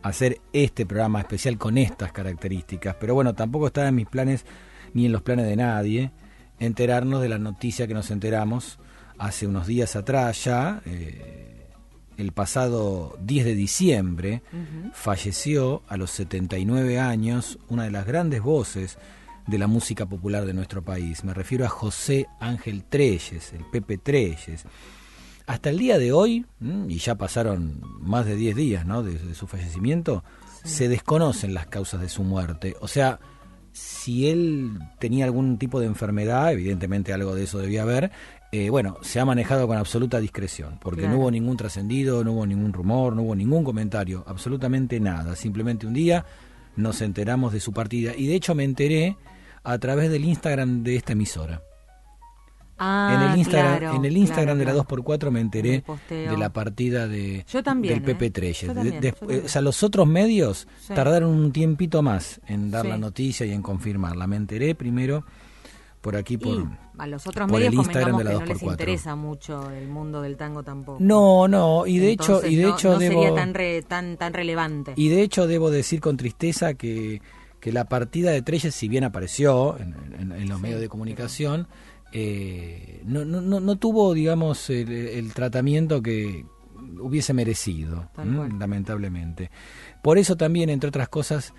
hacer 0.02 0.40
este 0.52 0.86
programa 0.86 1.20
especial 1.20 1.58
con 1.58 1.78
estas 1.78 2.12
características. 2.12 2.96
Pero 3.00 3.14
bueno, 3.14 3.36
tampoco 3.36 3.68
estaba 3.68 3.90
en 3.90 3.96
mis 3.96 4.08
planes 4.08 4.46
ni 4.94 5.06
en 5.06 5.12
los 5.12 5.22
planes 5.22 5.46
de 5.46 5.56
nadie 5.56 6.12
enterarnos 6.60 7.22
de 7.22 7.30
la 7.30 7.38
noticia 7.38 7.88
que 7.88 7.94
nos 7.94 8.12
enteramos 8.12 8.80
hace 9.18 9.48
unos 9.48 9.68
días 9.68 9.96
atrás 9.96 10.44
ya. 10.46 10.82
eh, 10.86 11.52
el 12.18 12.34
pasado 12.34 13.18
10 13.22 13.46
de 13.46 13.56
diciembre 13.56 14.44
falleció 14.94 15.82
a 15.88 15.98
los 15.98 16.12
79 16.12 17.00
años 17.00 17.58
una 17.68 17.86
de 17.86 17.92
las 17.92 18.06
grandes 18.06 18.42
voces 18.42 19.00
de 19.48 19.58
la 19.58 19.68
música 19.68 20.06
popular 20.06 20.46
de 20.46 20.54
nuestro 20.54 20.84
país. 20.84 21.24
Me 21.24 21.34
refiero 21.34 21.66
a 21.66 21.70
José 21.70 22.28
Ángel 22.40 22.84
Treyes, 22.84 23.54
el 23.54 23.66
Pepe 23.72 23.98
Treyes. 23.98 24.66
Hasta 25.48 25.70
el 25.70 25.78
día 25.80 25.98
de 25.98 26.12
hoy, 26.14 26.46
mm, 26.60 26.90
y 26.90 26.98
ya 27.00 27.16
pasaron 27.16 27.82
más 28.00 28.26
de 28.26 28.36
10 28.36 28.56
días 28.56 28.86
¿no? 28.86 29.04
de, 29.04 29.18
de 29.18 29.34
su 29.36 29.48
fallecimiento, 29.48 30.24
se 30.64 30.88
desconocen 30.88 31.54
las 31.54 31.68
causas 31.68 32.02
de 32.02 32.10
su 32.10 32.24
muerte. 32.24 32.76
O 32.80 32.88
sea, 32.88 33.20
si 33.74 34.30
él 34.30 34.78
tenía 35.00 35.26
algún 35.26 35.58
tipo 35.58 35.80
de 35.80 35.88
enfermedad, 35.88 36.52
evidentemente 36.54 37.14
algo 37.14 37.34
de 37.36 37.44
eso 37.46 37.58
debía 37.58 37.82
haber, 37.84 38.12
eh, 38.52 38.70
bueno, 38.70 38.98
se 39.02 39.20
ha 39.20 39.26
manejado 39.26 39.66
con 39.68 39.78
absoluta 39.78 40.20
discreción, 40.20 40.78
porque 40.82 41.02
Claro. 41.02 41.16
no 41.16 41.22
hubo 41.22 41.32
ningún 41.32 41.58
trascendido, 41.58 42.24
no 42.24 42.34
hubo 42.34 42.46
ningún 42.46 42.74
rumor, 42.74 43.16
no 43.16 43.24
hubo 43.24 43.36
ningún 43.36 43.64
comentario, 43.64 44.24
absolutamente 44.28 45.00
nada. 45.00 45.36
Simplemente 45.36 45.88
un 45.88 45.94
día 45.94 46.26
nos 46.76 47.02
enteramos 47.02 47.54
de 47.54 47.60
su 47.60 47.72
partida 47.74 48.14
y 48.16 48.28
de 48.28 48.36
hecho 48.36 48.54
me 48.56 48.64
enteré 48.66 49.18
a 49.64 49.78
través 49.80 50.10
del 50.10 50.26
Instagram 50.26 50.84
de 50.84 50.96
esta 50.96 51.14
emisora. 51.14 51.62
Ah, 52.84 53.14
en 53.14 53.32
el 53.32 53.38
Instagram, 53.38 53.78
claro, 53.78 53.96
en 53.96 54.06
el 54.06 54.18
Instagram 54.18 54.46
claro, 54.58 54.60
de 54.60 54.66
la 54.66 54.72
claro. 54.86 55.04
2x4 55.04 55.30
me 55.32 55.40
En 55.40 55.46
enteré 55.46 55.84
de 56.10 56.36
la 56.38 56.50
partida 56.52 57.08
de, 57.08 57.46
Yo 57.48 57.62
también, 57.62 57.94
del 57.94 58.04
Pepe 58.04 58.26
¿eh? 58.26 58.32
Treyes. 58.32 58.62
Yo 58.62 58.68
De- 58.70 58.74
también, 58.74 59.02
de- 59.02 59.10
yo 59.12 59.16
también. 59.18 59.46
o 59.46 59.48
sea, 59.48 59.62
los 59.62 59.84
otros 59.84 60.08
medios 60.08 60.68
Sí. 60.80 60.94
tardaron 60.96 61.30
un 61.30 61.52
tiempito 61.52 62.02
más 62.02 62.42
en 62.48 62.72
dar 62.72 62.82
Sí. 62.84 62.90
la 62.90 62.98
noticia 62.98 63.46
y 63.46 63.52
en 63.52 63.62
confirmarla. 63.62 64.26
Me 64.26 64.36
enteré 64.36 64.74
primero 64.74 65.24
por 66.02 66.16
aquí, 66.16 66.38
por... 66.40 66.58
Y 66.58 66.68
a 66.98 67.06
los 67.06 67.28
otros 67.28 67.48
por 67.48 67.60
medios 67.60 67.72
el 67.74 67.80
Instagram 67.82 68.18
de 68.18 68.24
la 68.24 68.30
que 68.32 68.36
no 68.40 68.46
les 68.46 68.58
2x4. 68.58 68.72
interesa 68.72 69.16
mucho 69.16 69.70
el 69.70 69.88
mundo 69.88 70.24
del 70.24 70.36
tango 70.38 70.64
tampoco. 70.64 70.98
No, 71.02 71.48
no, 71.48 71.86
y 71.86 72.00
de 72.00 72.14
Entonces, 72.14 72.38
hecho, 72.46 72.48
y 72.48 72.56
de 72.56 72.64
no- 72.64 72.74
hecho 72.76 72.90
no 72.94 72.98
debo... 72.98 73.22
sería 73.22 73.36
tan, 73.36 73.54
re- 73.54 73.82
tan, 73.84 74.18
tan 74.18 74.34
relevante. 74.34 74.94
Y 74.96 75.10
de 75.10 75.22
hecho 75.22 75.46
debo 75.46 75.70
decir 75.70 76.02
con 76.02 76.18
tristeza 76.18 76.74
que, 76.74 77.22
que 77.62 77.72
la 77.72 77.86
partida 77.86 78.32
de 78.32 78.42
Treyes, 78.42 78.76
si 78.76 78.90
bien 78.90 79.04
apareció 79.06 79.78
en, 79.80 79.96
en- 80.20 80.32
en 80.34 80.50
los 80.50 80.58
Sí, 80.58 80.64
medios 80.64 80.82
de 80.82 80.90
comunicación, 80.90 81.68
eh, 82.12 83.02
no, 83.06 83.24
no, 83.24 83.40
no, 83.42 83.76
tuvo, 83.78 84.14
digamos, 84.14 84.70
el, 84.70 84.92
el 84.92 85.34
tratamiento 85.34 86.02
que 86.02 86.46
hubiese 87.00 87.34
merecido, 87.34 88.10
lamentablemente. 88.60 89.50
Por 90.04 90.18
eso 90.18 90.36
también, 90.36 90.70
entre 90.70 90.90
otras 90.90 91.08
cosas, 91.10 91.54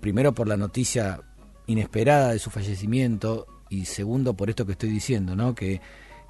primero 0.00 0.32
por 0.34 0.48
la 0.48 0.56
noticia 0.56 1.20
inesperada 1.66 2.32
de 2.32 2.38
su 2.38 2.50
fallecimiento 2.50 3.46
y 3.68 3.84
segundo 3.84 4.34
por 4.34 4.48
esto 4.48 4.64
que 4.64 4.72
estoy 4.72 4.88
diciendo, 4.90 5.36
¿no? 5.36 5.54
Que 5.54 5.80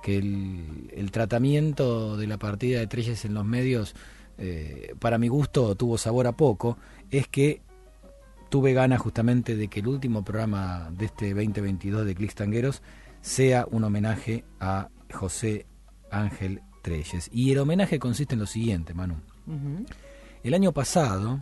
que 0.01 0.17
el, 0.17 0.91
el 0.95 1.11
tratamiento 1.11 2.17
de 2.17 2.29
la 2.29 2.39
partida 2.39 2.79
de 2.79 2.87
Treyes 2.87 3.25
en 3.25 3.35
los 3.35 3.45
medios, 3.45 3.97
eh, 4.39 4.95
para 5.01 5.19
mi 5.19 5.27
gusto, 5.27 5.75
tuvo 5.75 5.99
sabor 5.99 6.29
a 6.29 6.33
poco, 6.37 6.79
es 7.11 7.27
que 7.27 7.63
tuve 8.49 8.73
ganas 8.73 9.01
justamente 9.01 9.57
de 9.57 9.69
que 9.69 9.81
el 9.81 9.89
último 9.89 10.25
programa 10.25 10.91
de 10.93 11.07
este 11.07 11.35
2022 11.35 12.07
de 12.07 12.15
Clicks 12.15 12.35
Tangueros 12.35 12.83
sea 13.21 13.67
un 13.71 13.85
homenaje 13.85 14.45
a 14.61 14.89
José 15.13 15.67
Ángel 16.11 16.63
Treyes. 16.83 17.29
Y 17.33 17.53
el 17.53 17.59
homenaje 17.59 17.99
consiste 17.99 18.35
en 18.35 18.41
lo 18.41 18.47
siguiente, 18.47 18.95
Manu. 18.95 19.17
El 20.43 20.55
año 20.55 20.73
pasado, 20.73 21.41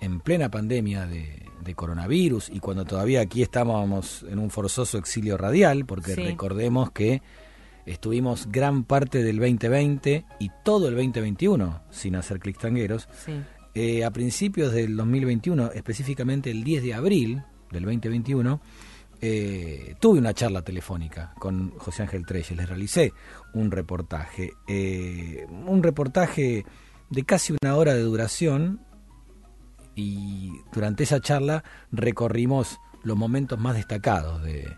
en 0.00 0.20
plena 0.20 0.50
pandemia 0.50 1.06
de, 1.06 1.44
de 1.62 1.74
coronavirus 1.74 2.48
y 2.50 2.60
cuando 2.60 2.84
todavía 2.84 3.20
aquí 3.20 3.42
estábamos 3.42 4.24
en 4.28 4.38
un 4.38 4.50
forzoso 4.50 4.98
exilio 4.98 5.36
radial, 5.36 5.84
porque 5.86 6.14
Sí. 6.14 6.22
recordemos 6.24 6.90
que 6.90 7.22
estuvimos 7.84 8.48
gran 8.50 8.82
parte 8.84 9.22
del 9.22 9.38
2020 9.38 10.24
y 10.40 10.50
todo 10.64 10.88
el 10.88 10.94
2021 10.96 11.82
sin 11.90 12.16
hacer 12.16 12.40
clics 12.40 12.58
tangueros, 12.60 13.08
Sí. 13.24 13.32
Eh, 13.78 14.06
a 14.06 14.10
principios 14.10 14.72
del 14.72 14.96
2021, 14.96 15.72
específicamente 15.72 16.50
el 16.50 16.64
10 16.64 16.82
de 16.82 16.94
abril 16.94 17.42
del 17.70 17.82
2021, 17.82 18.58
eh, 19.20 19.96
tuve 20.00 20.18
una 20.18 20.32
charla 20.32 20.62
telefónica 20.62 21.34
con 21.38 21.72
José 21.76 22.04
Ángel 22.04 22.24
Treyes, 22.24 22.56
les 22.56 22.66
realicé 22.66 23.12
un 23.52 23.70
reportaje, 23.70 24.54
eh, 24.66 25.44
un 25.50 25.82
reportaje 25.82 26.64
de 27.10 27.24
casi 27.24 27.54
una 27.60 27.76
hora 27.76 27.92
de 27.92 28.00
duración 28.00 28.80
y 29.94 30.52
durante 30.72 31.02
esa 31.02 31.20
charla 31.20 31.62
recorrimos 31.92 32.78
los 33.02 33.18
momentos 33.18 33.60
más 33.60 33.74
destacados 33.76 34.42
de, 34.42 34.74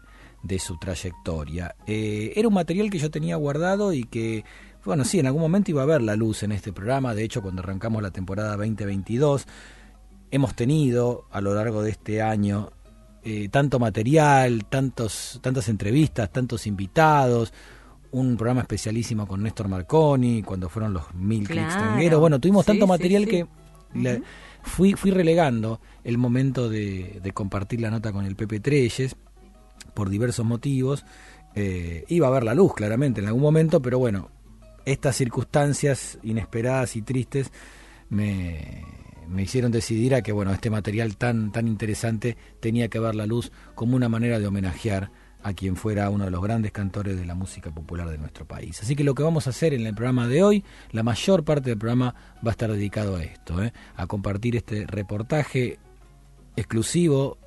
su 0.58 0.76
trayectoria. 0.76 1.76
Era 1.86 2.48
un 2.48 2.54
material 2.54 2.90
que 2.90 2.98
yo 2.98 3.12
tenía 3.12 3.36
guardado 3.36 3.92
y 3.92 4.02
que, 4.02 4.44
bueno, 4.84 5.04
sí, 5.04 5.18
en 5.18 5.26
algún 5.26 5.42
momento 5.42 5.70
iba 5.70 5.82
a 5.82 5.86
ver 5.86 6.02
la 6.02 6.16
luz 6.16 6.42
en 6.42 6.52
este 6.52 6.72
programa. 6.72 7.14
De 7.14 7.22
hecho, 7.24 7.42
cuando 7.42 7.62
arrancamos 7.62 8.02
la 8.02 8.10
temporada 8.10 8.56
2022, 8.56 9.46
hemos 10.30 10.54
tenido 10.54 11.26
a 11.30 11.40
lo 11.40 11.54
largo 11.54 11.82
de 11.82 11.90
este 11.90 12.22
año 12.22 12.70
eh, 13.24 13.48
tanto 13.50 13.78
material, 13.78 14.64
tantos, 14.66 15.38
tantas 15.42 15.68
entrevistas, 15.68 16.30
tantos 16.30 16.66
invitados. 16.66 17.52
Un 18.10 18.36
programa 18.38 18.62
especialísimo 18.62 19.26
con 19.26 19.42
Néstor 19.42 19.68
Marconi, 19.68 20.42
cuando 20.42 20.70
fueron 20.70 20.94
los 20.94 21.12
mil 21.14 21.46
clics 21.46 21.74
Claro. 21.74 21.90
tangueros. 21.90 22.20
Bueno, 22.20 22.38
tuvimos 22.40 22.64
Sí, 22.64 22.72
tanto 22.72 22.86
material 22.86 23.24
sí. 23.24 23.30
que 23.30 23.46
la- 23.94 24.20
fui, 24.62 24.94
fui 24.94 25.10
relegando 25.10 25.80
el 26.04 26.16
momento 26.16 26.70
de, 26.70 27.20
de 27.22 27.32
compartir 27.32 27.80
la 27.82 27.90
nota 27.90 28.12
con 28.12 28.24
el 28.24 28.34
Pepe 28.36 28.60
Treyes 28.60 29.14
por 29.92 30.08
diversos 30.08 30.46
motivos. 30.46 31.04
Eh, 31.54 32.04
iba 32.08 32.28
a 32.28 32.30
ver 32.30 32.44
la 32.44 32.54
luz, 32.54 32.72
claramente, 32.74 33.20
en 33.20 33.26
algún 33.26 33.42
momento, 33.42 33.82
pero 33.82 33.98
bueno, 33.98 34.30
estas 34.92 35.16
circunstancias 35.16 36.18
inesperadas 36.22 36.96
y 36.96 37.02
tristes 37.02 37.52
me, 38.08 38.84
me 39.28 39.42
hicieron 39.42 39.70
decidir 39.70 40.14
a 40.14 40.22
que 40.22 40.32
bueno, 40.32 40.52
este 40.52 40.70
material 40.70 41.16
tan, 41.16 41.52
tan 41.52 41.68
interesante 41.68 42.36
tenía 42.60 42.88
que 42.88 42.98
ver 42.98 43.14
la 43.14 43.26
luz 43.26 43.52
como 43.74 43.96
una 43.96 44.08
manera 44.08 44.38
de 44.38 44.46
homenajear 44.46 45.10
a 45.42 45.52
quien 45.52 45.76
fuera 45.76 46.10
uno 46.10 46.24
de 46.24 46.30
los 46.30 46.42
grandes 46.42 46.72
cantores 46.72 47.16
de 47.16 47.24
la 47.24 47.34
música 47.34 47.70
popular 47.70 48.08
de 48.08 48.18
nuestro 48.18 48.46
país. 48.46 48.80
Así 48.82 48.96
que 48.96 49.04
lo 49.04 49.14
que 49.14 49.22
vamos 49.22 49.46
a 49.46 49.50
hacer 49.50 49.72
en 49.72 49.86
el 49.86 49.94
programa 49.94 50.26
de 50.26 50.42
hoy, 50.42 50.64
la 50.90 51.02
mayor 51.02 51.44
parte 51.44 51.70
del 51.70 51.78
programa 51.78 52.14
va 52.44 52.50
a 52.50 52.52
estar 52.52 52.72
dedicado 52.72 53.16
a 53.16 53.22
esto, 53.22 53.62
¿eh? 53.62 53.72
a 53.94 54.06
compartir 54.06 54.56
este 54.56 54.86
reportaje 54.86 55.78
exclusivo 56.56 57.38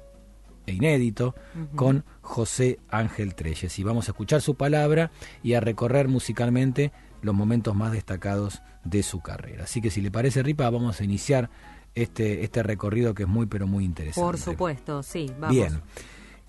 e 0.66 0.74
inédito 0.74 1.36
con 1.76 2.06
José 2.22 2.80
Ángel 2.90 3.36
Treyes. 3.36 3.78
Y 3.80 3.84
vamos 3.84 4.08
a 4.08 4.12
escuchar 4.12 4.42
su 4.42 4.56
palabra 4.56 5.12
y 5.44 5.56
a 5.56 5.60
recorrer 5.60 6.08
musicalmente 6.08 6.92
los 7.22 7.36
momentos 7.36 7.76
más 7.76 7.92
destacados 7.92 8.62
de 8.84 9.04
su 9.04 9.22
carrera. 9.22 9.66
Así 9.66 9.82
que 9.82 9.90
si 9.90 10.02
le 10.02 10.12
parece, 10.12 10.44
Ripa, 10.44 10.70
vamos 10.70 11.02
a 11.02 11.04
iniciar 11.04 11.50
este, 11.96 12.44
este 12.44 12.64
recorrido 12.64 13.14
que 13.14 13.24
es 13.24 13.30
muy, 13.30 13.46
pero 13.46 13.68
muy 13.68 13.86
interesante. 13.86 14.26
Por 14.26 14.38
supuesto, 14.38 15.04
sí, 15.04 15.32
vamos. 15.40 15.56
Bien. 15.56 15.82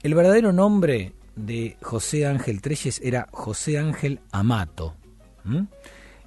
El 0.02 0.14
verdadero 0.14 0.52
nombre 0.52 1.12
de 1.36 1.76
José 1.82 2.26
Ángel 2.26 2.60
Treyes 2.60 3.00
era 3.02 3.28
José 3.32 3.78
Ángel 3.78 4.20
Amato. 4.32 4.96
¿m? 5.44 5.66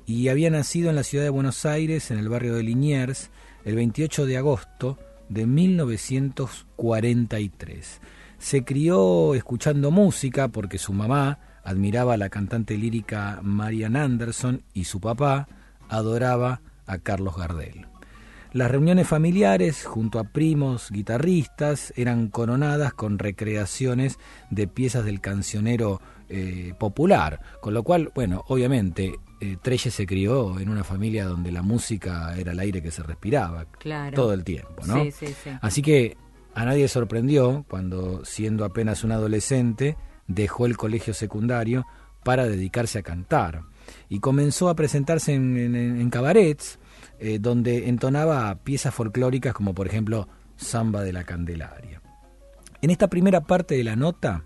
Y 0.05 0.29
había 0.29 0.49
nacido 0.49 0.89
en 0.89 0.95
la 0.95 1.03
ciudad 1.03 1.23
de 1.23 1.29
Buenos 1.29 1.65
Aires, 1.65 2.11
en 2.11 2.19
el 2.19 2.29
barrio 2.29 2.55
de 2.55 2.63
Liniers, 2.63 3.31
el 3.63 3.75
28 3.75 4.25
de 4.25 4.37
agosto 4.37 4.97
de 5.29 5.45
1943. 5.45 8.01
Se 8.37 8.63
crió 8.63 9.33
escuchando 9.33 9.91
música 9.91 10.49
porque 10.49 10.77
su 10.77 10.93
mamá 10.93 11.39
admiraba 11.65 12.13
a 12.13 12.17
la 12.17 12.29
cantante 12.29 12.77
lírica 12.77 13.39
Marian 13.43 13.95
Anderson 13.97 14.61
y 14.73 14.85
su 14.85 15.01
papá 15.01 15.47
adoraba 15.89 16.61
a 16.85 16.97
Carlos 16.99 17.35
Gardel. 17.35 17.85
Las 18.53 18.71
reuniones 18.71 19.05
familiares, 19.07 19.83
junto 19.83 20.17
a 20.17 20.23
primos 20.23 20.89
guitarristas, 20.89 21.91
eran 21.97 22.29
coronadas 22.29 22.93
con 22.93 23.19
recreaciones 23.19 24.17
de 24.49 24.67
piezas 24.67 25.03
del 25.03 25.19
cancionero 25.19 25.99
eh, 26.29 26.73
popular, 26.79 27.41
con 27.61 27.73
lo 27.73 27.83
cual, 27.83 28.11
bueno, 28.15 28.45
obviamente, 28.47 29.13
eh, 29.41 29.57
Treyes 29.61 29.93
se 29.93 30.05
crió 30.05 30.57
en 30.59 30.69
una 30.69 30.85
familia 30.85 31.25
donde 31.25 31.51
la 31.51 31.63
música 31.63 32.33
era 32.37 32.53
el 32.53 32.59
aire 32.59 32.81
que 32.81 32.91
se 32.91 33.03
respiraba 33.03 33.65
Claro. 33.79 34.15
todo 34.15 34.31
el 34.33 34.45
tiempo, 34.45 34.85
¿no? 34.87 35.03
Sí, 35.03 35.11
sí, 35.11 35.27
sí. 35.43 35.49
Así 35.61 35.81
que 35.81 36.15
a 36.53 36.63
nadie 36.63 36.87
sorprendió 36.87 37.65
cuando, 37.67 38.23
siendo 38.23 38.63
apenas 38.63 39.03
un 39.03 39.11
adolescente, 39.11 39.97
dejó 40.27 40.65
el 40.65 40.77
colegio 40.77 41.13
secundario 41.13 41.85
para 42.23 42.45
dedicarse 42.45 42.99
a 42.99 43.03
cantar 43.03 43.61
y 44.09 44.19
comenzó 44.19 44.69
a 44.69 44.75
presentarse 44.75 45.33
en, 45.33 46.09
cabarets 46.09 46.79
eh, 47.19 47.37
donde 47.39 47.87
entonaba 47.87 48.55
piezas 48.63 48.93
folclóricas 48.93 49.53
como 49.53 49.73
por 49.73 49.87
ejemplo 49.87 50.27
Samba 50.57 51.03
de 51.03 51.13
la 51.13 51.23
Candelaria. 51.23 52.01
En 52.81 52.89
esta 52.89 53.07
primera 53.07 53.41
parte 53.41 53.75
de 53.75 53.83
la 53.83 53.95
nota, 53.95 54.43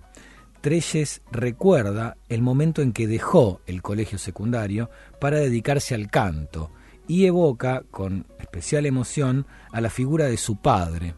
Treyes 0.61 1.21
recuerda 1.31 2.17
el 2.27 2.41
momento 2.41 2.81
en 2.81 2.91
que 2.91 3.07
dejó 3.07 3.61
el 3.65 3.81
colegio 3.81 4.17
secundario 4.17 4.89
para 5.19 5.37
dedicarse 5.37 5.95
al 5.95 6.09
canto 6.09 6.71
y 7.07 7.25
evoca 7.25 7.83
con 7.91 8.27
especial 8.39 8.85
emoción 8.85 9.47
a 9.71 9.81
la 9.81 9.89
figura 9.89 10.25
de 10.25 10.37
su 10.37 10.57
padre, 10.57 11.15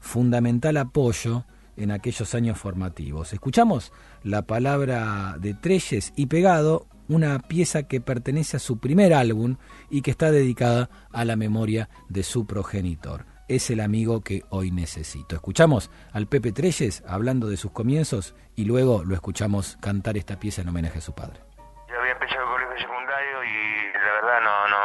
fundamental 0.00 0.78
apoyo 0.78 1.44
en 1.78 1.90
aquellos 1.90 2.34
años 2.34 2.58
formativos. 2.58 3.32
Escuchamos 3.32 3.92
la 4.22 4.42
palabra 4.42 5.36
de 5.38 5.54
Treyes 5.54 6.12
y 6.16 6.26
pegado 6.26 6.86
una 7.08 7.38
pieza 7.38 7.84
que 7.84 8.00
pertenece 8.00 8.56
a 8.56 8.60
su 8.60 8.78
primer 8.78 9.14
álbum 9.14 9.56
y 9.90 10.02
que 10.02 10.10
está 10.10 10.30
dedicada 10.30 10.90
a 11.12 11.24
la 11.24 11.36
memoria 11.36 11.88
de 12.08 12.22
su 12.22 12.46
progenitor. 12.46 13.24
Es 13.48 13.70
el 13.70 13.80
amigo 13.80 14.20
que 14.20 14.42
hoy 14.50 14.70
necesito. 14.70 15.34
Escuchamos 15.34 15.90
al 16.12 16.26
Pepe 16.26 16.52
Treyes 16.52 17.02
hablando 17.08 17.48
de 17.48 17.56
sus 17.56 17.70
comienzos 17.70 18.34
y 18.54 18.66
luego 18.66 19.04
lo 19.04 19.14
escuchamos 19.14 19.78
cantar 19.80 20.18
esta 20.18 20.38
pieza 20.38 20.60
en 20.60 20.68
homenaje 20.68 20.98
a 20.98 21.02
su 21.02 21.14
padre. 21.14 21.40
Yo 21.88 21.98
había 21.98 22.12
empezado 22.12 22.42
el 22.42 22.48
colegio 22.48 22.86
secundario 22.86 23.44
y 23.44 23.92
la 23.94 24.12
verdad 24.20 24.40
no, 24.42 24.68
no 24.68 24.78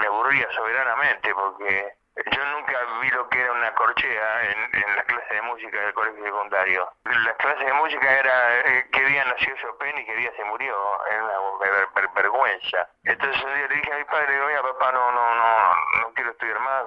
me 0.00 0.06
aburría 0.08 0.46
soberanamente 0.56 1.30
porque 1.32 1.97
yo 2.32 2.44
nunca 2.46 2.78
vi 3.00 3.10
lo 3.10 3.28
que 3.28 3.40
era 3.40 3.52
una 3.52 3.74
corchea 3.74 4.44
en, 4.50 4.58
en 4.82 4.96
la 4.96 5.02
clase 5.04 5.34
de 5.34 5.42
música 5.42 5.80
del 5.80 5.94
colegio 5.94 6.24
secundario. 6.24 6.90
La 7.04 7.34
clase 7.36 7.64
de 7.64 7.72
música 7.74 8.10
era 8.18 8.58
eh, 8.60 8.88
qué 8.92 9.04
día 9.04 9.24
nació 9.24 9.54
Chopin 9.56 9.98
y 9.98 10.04
qué 10.04 10.16
día 10.16 10.32
se 10.36 10.44
murió. 10.44 10.74
Era 11.06 11.24
una 11.24 11.58
ver- 11.60 11.88
ver- 11.94 12.08
vergüenza. 12.14 12.88
Entonces 13.04 13.42
un 13.42 13.54
día 13.54 13.66
le 13.68 13.74
dije 13.76 13.92
a 13.92 13.98
mi 13.98 14.04
padre, 14.04 14.40
mira 14.46 14.62
papá, 14.62 14.92
no, 14.92 15.12
no, 15.12 15.34
no, 15.34 15.74
no 16.02 16.14
quiero 16.14 16.30
estudiar 16.30 16.58
más, 16.60 16.84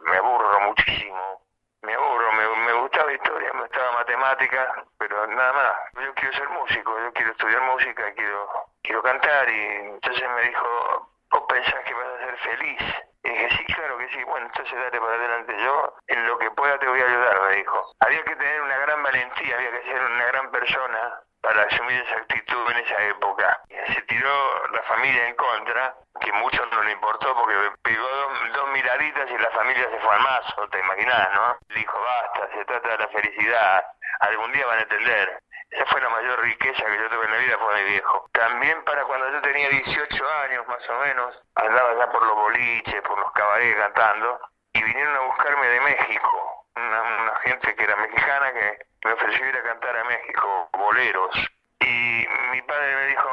me 0.00 0.16
aburro 0.16 0.60
muchísimo. 0.60 1.40
Me 1.82 1.92
aburro, 1.94 2.32
me, 2.32 2.48
me 2.64 2.72
gustaba 2.72 3.12
historia, 3.12 3.52
me 3.52 3.60
gustaba 3.60 3.92
matemática, 3.92 4.84
pero 4.98 5.26
nada 5.26 5.52
más. 5.52 6.02
Yo 6.02 6.14
quiero 6.14 6.32
ser 6.34 6.48
músico, 6.48 6.98
yo 6.98 7.12
quiero 7.12 7.32
estudiar 7.32 7.60
música, 7.60 8.10
quiero, 8.14 8.48
quiero 8.82 9.02
cantar 9.02 9.50
y 9.50 9.66
entonces 9.66 10.30
me 10.30 10.42
dijo, 10.48 11.10
¿vos 11.30 11.42
pensás 11.46 11.84
que 11.84 11.92
vas 11.92 12.06
a 12.06 12.18
ser 12.24 12.36
feliz? 12.38 12.80
Y 13.24 13.30
dije, 13.30 13.48
sí, 13.56 13.64
claro 13.72 13.98
que 13.98 14.08
sí. 14.10 14.22
Bueno, 14.24 14.46
entonces 14.46 14.74
dale 14.74 15.00
para 15.00 15.14
adelante. 15.14 15.56
Yo, 15.58 15.94
en 16.08 16.26
lo 16.26 16.38
que 16.38 16.50
pueda, 16.50 16.78
te 16.78 16.86
voy 16.86 17.00
a 17.00 17.06
ayudar, 17.06 17.42
me 17.48 17.56
dijo. 17.56 17.92
Había 18.00 18.22
que 18.22 18.36
tener 18.36 18.60
una 18.60 18.78
gran 18.78 19.02
valentía, 19.02 19.56
había 19.56 19.70
que 19.70 19.82
ser 19.82 20.04
una 20.04 20.26
gran 20.26 20.50
persona 20.50 21.20
para 21.40 21.62
asumir 21.62 22.02
esa 22.02 22.16
actitud 22.16 22.70
en 22.70 22.78
esa 22.78 23.02
época. 23.04 23.60
Y 23.68 23.92
se 23.92 24.02
tiró 24.02 24.68
la 24.68 24.82
familia 24.82 25.28
en 25.28 25.36
contra, 25.36 25.94
que 26.20 26.32
mucho 26.32 26.64
no 26.66 26.82
le 26.82 26.92
importó 26.92 27.34
porque 27.34 27.54
pegó 27.82 28.06
dos, 28.06 28.52
dos 28.54 28.68
miraditas 28.70 29.30
y 29.30 29.38
la 29.38 29.50
familia 29.50 29.88
se 29.90 29.98
fue 30.00 30.14
al 30.14 30.22
mazo, 30.22 30.68
te 30.68 30.78
imaginás, 30.78 31.34
¿no? 31.34 31.56
Dijo, 31.74 32.00
basta, 32.00 32.48
se 32.54 32.64
trata 32.64 32.88
de 32.88 32.98
la 32.98 33.08
felicidad, 33.08 33.84
algún 34.20 34.52
día 34.52 34.66
van 34.66 34.78
a 34.78 34.82
entender. 34.82 35.38
Esa 35.74 35.86
fue 35.86 36.00
la 36.00 36.08
mayor 36.08 36.40
riqueza 36.40 36.84
que 36.84 36.96
yo 36.96 37.10
tuve 37.10 37.24
en 37.24 37.32
la 37.32 37.38
vida, 37.38 37.58
fue 37.58 37.82
mi 37.82 37.90
viejo. 37.90 38.28
También 38.32 38.82
para 38.84 39.04
cuando 39.04 39.30
yo 39.30 39.40
tenía 39.42 39.68
18 39.68 40.30
años 40.44 40.68
más 40.68 40.88
o 40.88 41.00
menos, 41.00 41.42
andaba 41.56 41.94
ya 41.98 42.10
por 42.12 42.24
los 42.24 42.34
boliches, 42.36 43.02
por 43.02 43.18
los 43.18 43.32
cabarets 43.32 43.76
cantando, 43.76 44.40
y 44.72 44.82
vinieron 44.82 45.16
a 45.16 45.20
buscarme 45.20 45.66
de 45.66 45.80
México, 45.80 46.66
una, 46.76 47.02
una 47.02 47.36
gente 47.40 47.74
que 47.74 47.84
era 47.84 47.96
mexicana 47.96 48.52
que 48.52 48.78
me 49.04 49.12
ofreció 49.12 49.48
ir 49.48 49.56
a 49.56 49.62
cantar 49.62 49.96
a 49.96 50.04
México, 50.04 50.68
boleros. 50.72 51.34
Y 51.80 52.26
mi 52.52 52.62
padre 52.62 52.94
me 52.94 53.06
dijo, 53.08 53.30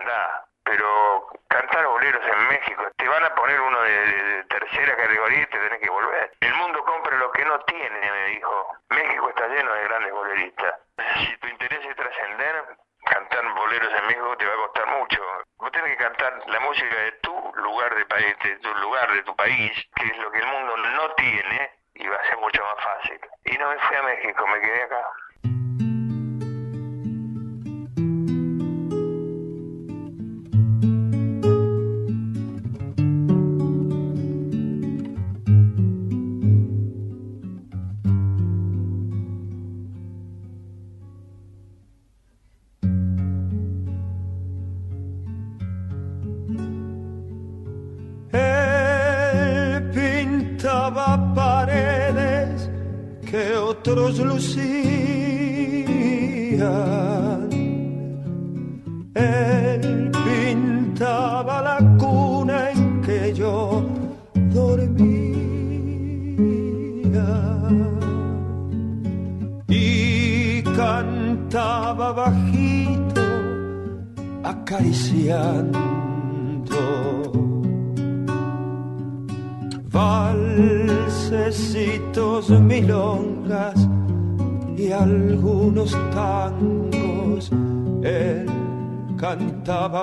andá. 0.00 0.46
Pero 0.66 1.28
cantar 1.46 1.86
boleros 1.86 2.26
en 2.26 2.48
México, 2.48 2.82
te 2.96 3.08
van 3.08 3.24
a 3.24 3.34
poner 3.36 3.60
uno 3.60 3.80
de, 3.82 4.44
tercera 4.48 4.96
categoría 4.96 5.42
y 5.42 5.46
te 5.46 5.58
tenés 5.58 5.80
que 5.80 5.90
volver. 5.90 6.32
El 6.40 6.54
mundo 6.54 6.84
compra 6.84 7.16
lo 7.18 7.30
que 7.30 7.44
no 7.44 7.60
tiene, 7.60 8.10
me 8.10 8.26
dijo. 8.26 8.76
México 8.90 9.28
está 9.28 9.46
lleno 9.46 9.72
de 9.72 9.84
grandes 9.84 10.12
boleristas. 10.12 10.74
Si 11.18 11.36
tu 11.38 11.46
interés 11.46 11.86
es 11.86 11.94
trascender, 11.94 12.64
cantar 13.04 13.48
boleros 13.54 13.92
en 13.94 14.06
México 14.08 14.36
te 14.36 14.46
va 14.46 14.54
a 14.54 14.56
costar 14.56 14.86
mucho. 14.98 15.22
Vos 15.58 15.70
tenés 15.70 15.96
que 15.96 16.02
cantar 16.02 16.42
la 16.48 16.60
música 16.60 16.96
de 16.96 17.12
tu 17.12 17.52
lugar 17.56 17.94
de 17.94 18.04
país, 18.06 18.36
de 18.42 18.56
tu 18.56 18.74
lugar, 18.74 19.12
de 19.12 19.22
tu 19.22 19.36
país, 19.36 19.88
que 19.94 20.06
es 20.06 20.18
lo 20.18 20.32
que 20.32 20.38
el 20.38 20.46
mundo 20.46 20.76
no 20.76 21.10
tiene, 21.14 21.70
y 21.94 22.08
va 22.08 22.16
a 22.16 22.24
ser 22.24 22.38
mucho 22.38 22.62
más 22.64 22.84
fácil. 22.84 23.20
Y 23.44 23.56
no 23.56 23.68
me 23.68 23.78
fui 23.78 23.96
a 23.96 24.02
México, 24.02 24.46
me 24.48 24.60
quedé 24.60 24.82
acá. 24.82 25.06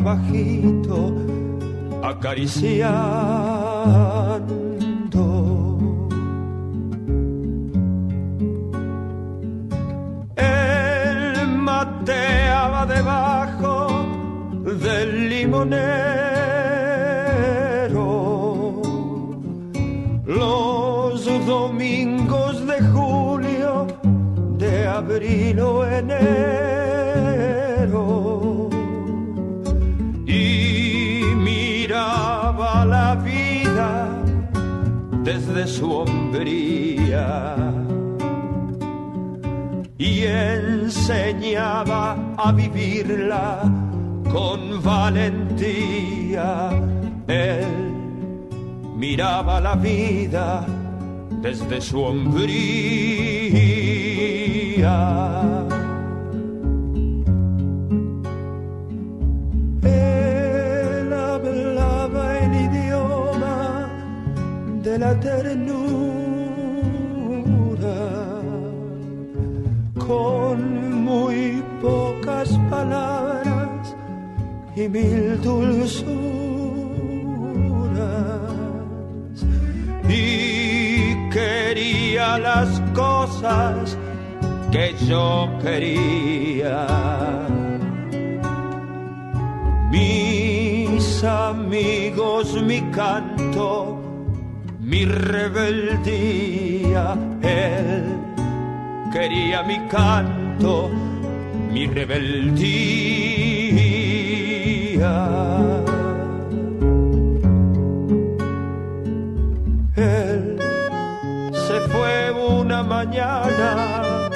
Bajito, 0.04 1.02
vida 49.76 50.66
desde 51.42 51.82
su 51.82 52.02
hombría. 52.02 52.54
Él 59.84 61.14
hablaba 61.14 62.40
el 62.40 62.54
idioma 62.68 63.90
de 64.84 65.00
la 65.00 65.20
ternura 65.20 65.94
con 70.08 71.04
muy 71.04 71.64
pocas 71.82 72.50
palabras 72.70 73.96
y 74.76 74.88
mil 74.90 75.42
dulzuras 75.42 76.53
las 82.24 82.80
cosas 82.94 83.98
que 84.72 84.96
yo 85.08 85.50
quería. 85.62 86.88
Mis 89.92 91.24
amigos, 91.24 92.62
mi 92.64 92.82
canto, 92.92 94.00
mi 94.80 95.06
rebeldía, 95.06 97.16
él 97.42 98.04
quería 99.12 99.64
mi 99.64 99.80
canto, 99.88 100.90
mi 101.72 101.88
rebeldía. 101.88 103.33
Mañana 113.06 114.30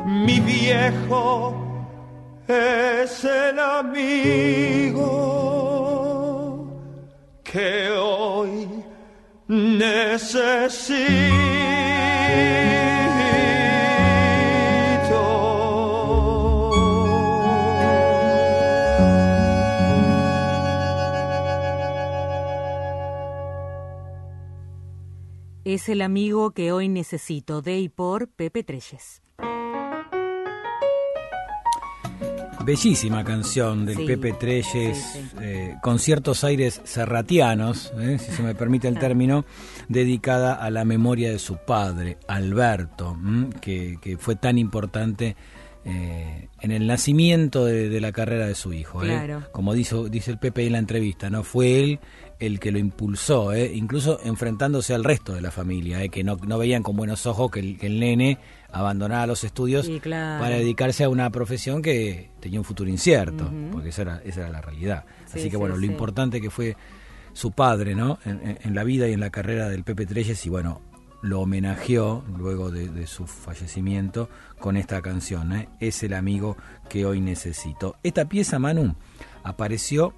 mi 0.07 0.41
viejo 0.41 1.60
es 2.51 3.25
el 3.25 3.59
amigo 3.59 5.01
que 7.45 7.91
hoy 7.91 8.69
necesito. 9.49 10.81
Es 25.65 25.89
el 25.89 26.03
amigo 26.03 26.51
que 26.51 26.73
hoy 26.73 26.89
necesito, 26.89 27.63
de 27.63 27.79
y 27.79 27.89
por 27.89 28.29
Pepe 28.29 28.65
Treyes. 28.65 29.23
Bellísima 32.65 33.25
canción 33.25 33.87
del 33.87 33.97
Sí, 33.97 34.05
Pepe 34.07 34.33
Treyes, 34.35 34.67
sí, 34.67 34.93
sí. 34.95 35.37
eh, 35.41 35.77
con 35.83 35.99
ciertos 35.99 36.45
aires 36.45 36.81
serratianos, 36.85 37.93
eh, 37.99 38.19
si 38.19 38.33
se 38.33 38.43
me 38.43 38.55
permite 38.55 38.87
el 38.89 38.99
término, 38.99 39.45
dedicada 39.89 40.55
a 40.55 40.71
la 40.71 40.85
memoria 40.85 41.31
de 41.31 41.39
su 41.39 41.57
padre, 41.57 42.19
Alberto, 42.29 43.15
mm, 43.19 43.51
que, 43.61 43.99
que 44.01 44.19
fue 44.19 44.37
tan 44.37 44.59
importante 44.59 45.37
eh, 45.85 46.49
en 46.61 46.71
el 46.73 46.87
nacimiento 46.87 47.65
de, 47.65 47.89
de 47.89 48.01
la 48.01 48.13
carrera 48.13 48.47
de 48.47 48.55
su 48.55 48.73
hijo. 48.75 49.01
Claro. 49.01 49.47
Como 49.53 49.73
dice, 49.73 49.97
dice 50.11 50.31
el 50.31 50.39
Pepe 50.39 50.67
en 50.67 50.73
la 50.73 50.79
entrevista, 50.79 51.31
no 51.31 51.43
fue 51.43 51.81
él 51.81 52.01
el 52.41 52.59
que 52.59 52.73
lo 52.73 52.79
impulsó, 52.79 53.53
eh, 53.53 53.71
incluso 53.75 54.19
enfrentándose 54.25 54.95
al 54.95 55.05
resto 55.05 55.35
de 55.35 55.41
la 55.43 55.51
familia, 55.51 56.03
eh, 56.03 56.09
que 56.09 56.25
no, 56.25 56.37
no 56.47 56.59
veían 56.59 56.83
con 56.83 56.97
buenos 56.97 57.27
ojos 57.27 57.51
que 57.51 57.61
el, 57.61 57.79
que 57.79 57.87
el 57.87 58.01
nene 58.01 58.39
abandonara 58.73 59.27
los 59.27 59.45
estudios 59.45 59.87
Sí, 59.87 60.01
claro. 60.01 60.43
para 60.43 60.57
dedicarse 60.57 61.05
a 61.05 61.09
una 61.09 61.31
profesión 61.31 61.83
que 61.83 62.31
tenía 62.41 62.59
un 62.59 62.65
futuro 62.65 62.89
incierto, 62.91 63.51
porque 63.71 63.91
esa 63.91 64.03
era, 64.03 64.23
esa 64.25 64.41
era 64.41 64.51
la 64.51 64.61
realidad. 64.61 65.05
Sí, 65.27 65.33
Así 65.39 65.45
que 65.45 65.51
sí, 65.51 65.57
bueno, 65.57 65.77
lo 65.77 65.87
importante 65.87 66.41
que 66.41 66.51
fue 66.51 66.77
su 67.33 67.53
padre, 67.53 67.95
¿no? 67.95 68.19
En, 68.25 68.41
en- 68.47 68.59
en 68.63 68.75
la 68.75 68.83
vida 68.85 69.07
y 69.09 69.13
en 69.13 69.21
la 69.21 69.31
carrera 69.31 69.69
del 69.69 69.85
Pepe 69.85 70.07
Treyes 70.07 70.45
y 70.47 70.49
bueno, 70.49 70.81
lo 71.23 71.41
homenajeó 71.43 72.25
luego 72.39 72.71
de, 72.71 72.89
de 72.89 73.07
su 73.07 73.27
fallecimiento 73.27 74.31
con 74.59 74.77
esta 74.79 75.03
canción, 75.03 75.53
¿eh? 75.53 75.69
Es 75.79 76.03
el 76.03 76.15
amigo 76.15 76.57
que 76.89 77.05
hoy 77.05 77.21
necesito. 77.21 77.97
Esta 78.03 78.25
pieza, 78.25 78.59
Manu, 78.59 78.95
apareció 79.45 80.15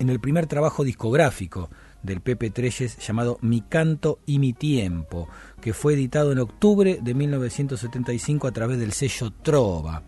en 0.00 0.08
el 0.08 0.18
primer 0.18 0.46
trabajo 0.46 0.82
discográfico 0.82 1.70
del 2.02 2.22
Pepe 2.22 2.50
Treyes 2.50 2.96
llamado 3.06 3.38
Mi 3.42 3.60
canto 3.60 4.18
y 4.26 4.38
mi 4.38 4.54
tiempo, 4.54 5.28
que 5.60 5.74
fue 5.74 5.92
editado 5.92 6.32
en 6.32 6.38
octubre 6.38 6.98
de 7.00 7.14
1975 7.14 8.48
a 8.48 8.52
través 8.52 8.78
del 8.78 8.92
sello 8.92 9.30
Trova. 9.30 10.02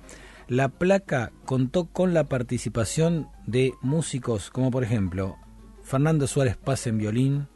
La 0.49 0.71
placa 0.71 1.31
contó 1.45 1.85
con 1.87 2.15
la 2.15 2.25
participación 2.25 3.29
de 3.47 3.75
músicos 3.83 4.51
como 4.51 4.71
por 4.71 4.83
ejemplo 4.83 5.37
Fernando 5.83 6.27
Suárez 6.27 6.57
Paz 6.57 6.87
en 6.87 6.97
violín, 6.97 7.49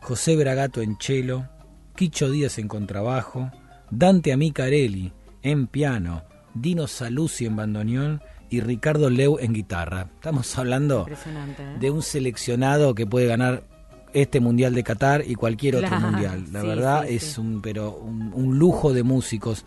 José 0.00 0.36
Bragato 0.36 0.80
en 0.80 0.96
cello, 1.00 1.48
Quicho 1.96 2.30
Díaz 2.30 2.58
en 2.58 2.68
contrabajo, 2.68 3.50
Dante 3.90 4.32
Amicarelli 4.32 5.12
en 5.42 5.66
piano, 5.66 6.22
Dino 6.54 6.86
Saluzzi 6.86 7.46
en 7.46 7.56
bandoneón 7.56 8.22
y 8.50 8.60
Ricardo 8.60 9.10
Leu 9.10 9.38
en 9.40 9.52
guitarra. 9.52 10.08
Estamos 10.14 10.56
hablando. 10.58 11.06
¿eh? 11.08 11.76
de 11.80 11.90
un 11.90 12.02
seleccionado 12.02 12.94
que 12.94 13.06
puede 13.06 13.26
ganar 13.26 13.64
este 14.12 14.40
mundial 14.40 14.74
de 14.74 14.84
Qatar 14.84 15.24
y 15.26 15.34
cualquier 15.34 15.76
otro 15.76 15.88
Claro, 15.88 16.10
mundial. 16.10 16.44
La 16.52 16.60
sí, 16.62 16.66
verdad 16.66 17.04
sí, 17.08 17.14
es 17.16 17.22
sí. 17.24 17.40
un 17.40 17.60
pero 17.62 17.96
un, 17.96 18.32
un 18.34 18.58
lujo 18.58 18.92
de 18.92 19.02
músicos 19.02 19.64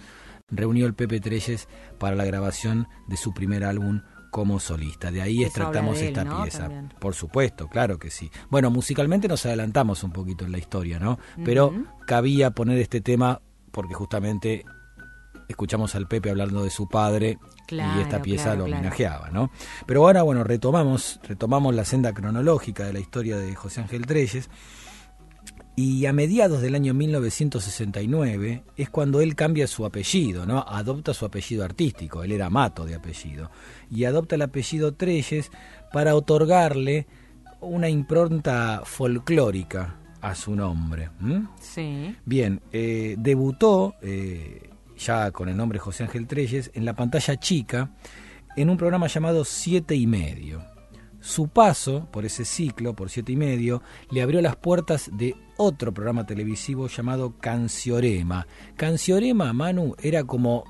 reunió 0.49 0.85
el 0.85 0.93
Pepe 0.93 1.19
Treyes 1.19 1.67
para 1.97 2.15
la 2.15 2.23
grabación 2.25 2.87
de 3.07 3.17
su 3.17 3.33
primer 3.33 3.63
álbum 3.65 4.01
como 4.31 4.59
solista. 4.59 5.11
De 5.11 5.21
ahí 5.21 5.39
Eso 5.39 5.47
extractamos 5.47 5.97
habla 5.97 5.99
de 5.99 6.07
él, 6.07 6.17
esta 6.17 6.23
¿no? 6.23 6.41
pieza. 6.43 6.59
También. 6.59 6.93
Por 6.99 7.13
supuesto, 7.15 7.67
claro 7.67 7.97
que 7.97 8.09
sí. 8.09 8.29
Bueno, 8.49 8.69
musicalmente 8.71 9.27
nos 9.27 9.45
adelantamos 9.45 10.03
un 10.03 10.11
poquito 10.11 10.45
en 10.45 10.51
la 10.53 10.57
historia, 10.59 10.99
¿no? 10.99 11.19
Pero 11.43 11.73
cabía 12.05 12.51
poner 12.51 12.77
este 12.79 13.01
tema 13.01 13.41
porque 13.71 13.93
justamente 13.95 14.63
escuchamos 15.49 15.95
al 15.95 16.07
Pepe 16.07 16.29
hablando 16.29 16.63
de 16.63 16.69
su 16.69 16.87
padre 16.87 17.37
y 17.69 18.01
esta 18.01 18.21
pieza 18.21 18.45
claro, 18.45 18.59
lo 18.59 18.65
homenajeaba, 18.65 19.29
¿no? 19.29 19.51
Pero 19.85 20.05
ahora, 20.05 20.23
bueno, 20.23 20.43
retomamos, 20.43 21.19
retomamos 21.23 21.73
la 21.75 21.85
senda 21.85 22.13
cronológica 22.13 22.85
de 22.85 22.93
la 22.93 22.99
historia 22.99 23.37
de 23.37 23.55
José 23.55 23.81
Ángel 23.81 24.05
Treyes. 24.05 24.49
Y 25.75 26.07
a 26.07 26.13
mediados 26.13 26.61
del 26.61 26.73
año 26.73 26.95
1969 26.95 28.63
es 28.77 28.89
cuando 28.89 29.21
él 29.21 29.35
cambia 29.35 29.67
su 29.67 29.85
apellido, 29.85 30.47
¿no? 30.47 30.65
Adopta 30.67 31.13
su 31.13 31.23
apellido 31.23 31.63
artístico, 31.63 32.23
él 32.23 32.31
era 32.31 32.49
Mato 32.49 32.83
de 32.83 32.95
apellido, 32.95 33.51
y 33.91 34.05
adopta 34.05 34.33
el 34.33 34.41
apellido 34.41 34.95
Treyes 34.95 35.51
para 35.93 36.15
otorgarle 36.15 37.05
una 37.61 37.89
impronta 37.89 38.81
folclórica 38.85 39.97
a 40.21 40.35
su 40.35 40.55
nombre. 40.55 41.09
Sí. 41.59 42.15
Bien, 42.25 42.61
eh, 42.71 43.15
debutó 43.19 43.95
eh, 44.01 44.71
ya 44.97 45.31
con 45.31 45.49
el 45.49 45.57
nombre 45.57 45.79
José 45.79 46.03
Ángel 46.03 46.27
Treyes 46.27 46.71
en 46.73 46.85
la 46.85 46.95
pantalla 46.95 47.37
chica 47.37 47.91
en 48.55 48.69
un 48.69 48.77
programa 48.77 49.07
llamado 49.07 49.45
Siete 49.45 49.95
y 49.95 50.07
Medio. 50.07 50.63
Su 51.19 51.47
paso 51.47 52.07
por 52.11 52.25
ese 52.25 52.45
ciclo, 52.45 52.95
por 52.95 53.09
siete 53.09 53.31
y 53.31 53.35
medio, 53.35 53.81
le 54.11 54.21
abrió 54.21 54.41
las 54.41 54.55
puertas 54.55 55.09
de 55.11 55.35
otro 55.57 55.93
programa 55.93 56.25
televisivo 56.25 56.87
llamado 56.87 57.37
Canciorema. 57.39 58.47
Canciorema, 58.75 59.51
Manu, 59.51 59.95
era 60.01 60.23
como, 60.23 60.63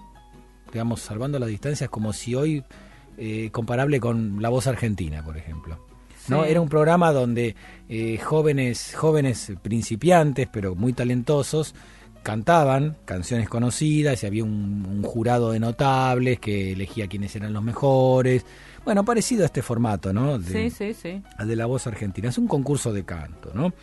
digamos, 0.71 1.01
salvando 1.01 1.37
las 1.37 1.49
distancias, 1.49 1.89
como 1.89 2.13
si 2.13 2.33
hoy 2.33 2.63
eh, 3.17 3.49
comparable 3.51 3.99
con 3.99 4.41
La 4.41 4.49
Voz 4.49 4.67
Argentina, 4.67 5.23
por 5.23 5.37
ejemplo. 5.37 5.85
¿no? 6.27 6.43
Sí. 6.43 6.51
Era 6.51 6.61
un 6.61 6.69
programa 6.69 7.11
donde 7.11 7.55
eh, 7.89 8.17
jóvenes, 8.17 8.95
jóvenes 8.95 9.51
principiantes, 9.61 10.47
pero 10.51 10.75
muy 10.75 10.93
talentosos, 10.93 11.75
cantaban 12.23 12.97
canciones 13.05 13.47
conocidas 13.49 14.21
y 14.23 14.27
había 14.27 14.43
un, 14.43 14.85
un 14.89 15.03
jurado 15.03 15.51
de 15.51 15.59
notables 15.59 16.39
que 16.39 16.73
elegía 16.73 17.07
quiénes 17.07 17.35
eran 17.35 17.53
los 17.53 17.63
mejores. 17.63 18.45
Bueno, 18.85 19.03
parecido 19.05 19.43
a 19.43 19.47
este 19.47 19.61
formato, 19.61 20.13
¿no? 20.13 20.37
De- 20.39 20.69
Sí, 20.69 20.75
sí, 20.75 20.93
sí. 20.93 21.21
al 21.37 21.47
de 21.47 21.55
la 21.55 21.65
voz 21.65 21.87
argentina. 21.87 22.29
Es 22.29 22.37
un 22.37 22.47
concurso 22.47 22.93
de 22.93 23.03
canto, 23.03 23.51
¿no? 23.53 23.73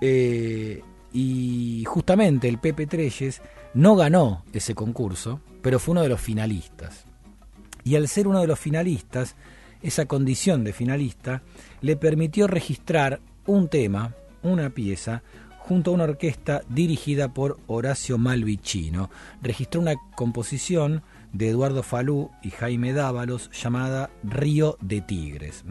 Eh, 0.00 0.82
y 1.12 1.84
justamente 1.86 2.48
el 2.48 2.58
Pepe 2.58 2.86
Treyes 2.86 3.42
no 3.74 3.94
ganó 3.96 4.44
ese 4.52 4.74
concurso, 4.74 5.40
pero 5.62 5.78
fue 5.78 5.92
uno 5.92 6.02
de 6.02 6.08
los 6.08 6.20
finalistas. 6.20 7.04
Y 7.84 7.96
al 7.96 8.08
ser 8.08 8.26
uno 8.28 8.40
de 8.40 8.46
los 8.46 8.58
finalistas, 8.58 9.36
esa 9.82 10.06
condición 10.06 10.64
de 10.64 10.72
finalista 10.72 11.42
le 11.80 11.96
permitió 11.96 12.46
registrar 12.46 13.20
un 13.46 13.68
tema, 13.68 14.14
una 14.42 14.70
pieza, 14.70 15.22
junto 15.62 15.90
a 15.90 15.94
una 15.94 16.04
orquesta 16.04 16.62
dirigida 16.68 17.32
por 17.32 17.58
Horacio 17.68 18.18
Malvicino. 18.18 19.10
Registró 19.42 19.80
una 19.80 19.94
composición 20.16 21.02
de 21.32 21.48
Eduardo 21.48 21.82
Falú 21.82 22.30
y 22.42 22.50
Jaime 22.50 22.92
Dávalos 22.92 23.50
llamada 23.52 24.10
Río 24.24 24.76
de 24.80 25.00
Tigres. 25.00 25.64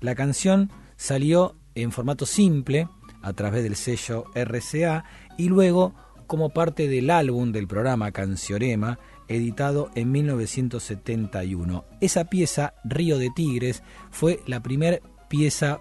La 0.00 0.14
canción 0.14 0.70
salió 0.96 1.54
en 1.74 1.92
formato 1.92 2.26
simple 2.26 2.88
a 3.22 3.32
través 3.32 3.62
del 3.62 3.76
sello 3.76 4.24
RCA 4.34 5.04
y 5.38 5.48
luego 5.48 5.94
como 6.26 6.50
parte 6.50 6.88
del 6.88 7.10
álbum 7.10 7.52
del 7.52 7.68
programa 7.68 8.10
Canciorema 8.10 8.98
editado 9.28 9.90
en 9.94 10.10
1971. 10.10 11.84
Esa 12.00 12.24
pieza, 12.24 12.74
Río 12.84 13.18
de 13.18 13.30
Tigres, 13.30 13.82
fue 14.10 14.40
la 14.46 14.60
primera 14.60 14.98
pieza 15.28 15.80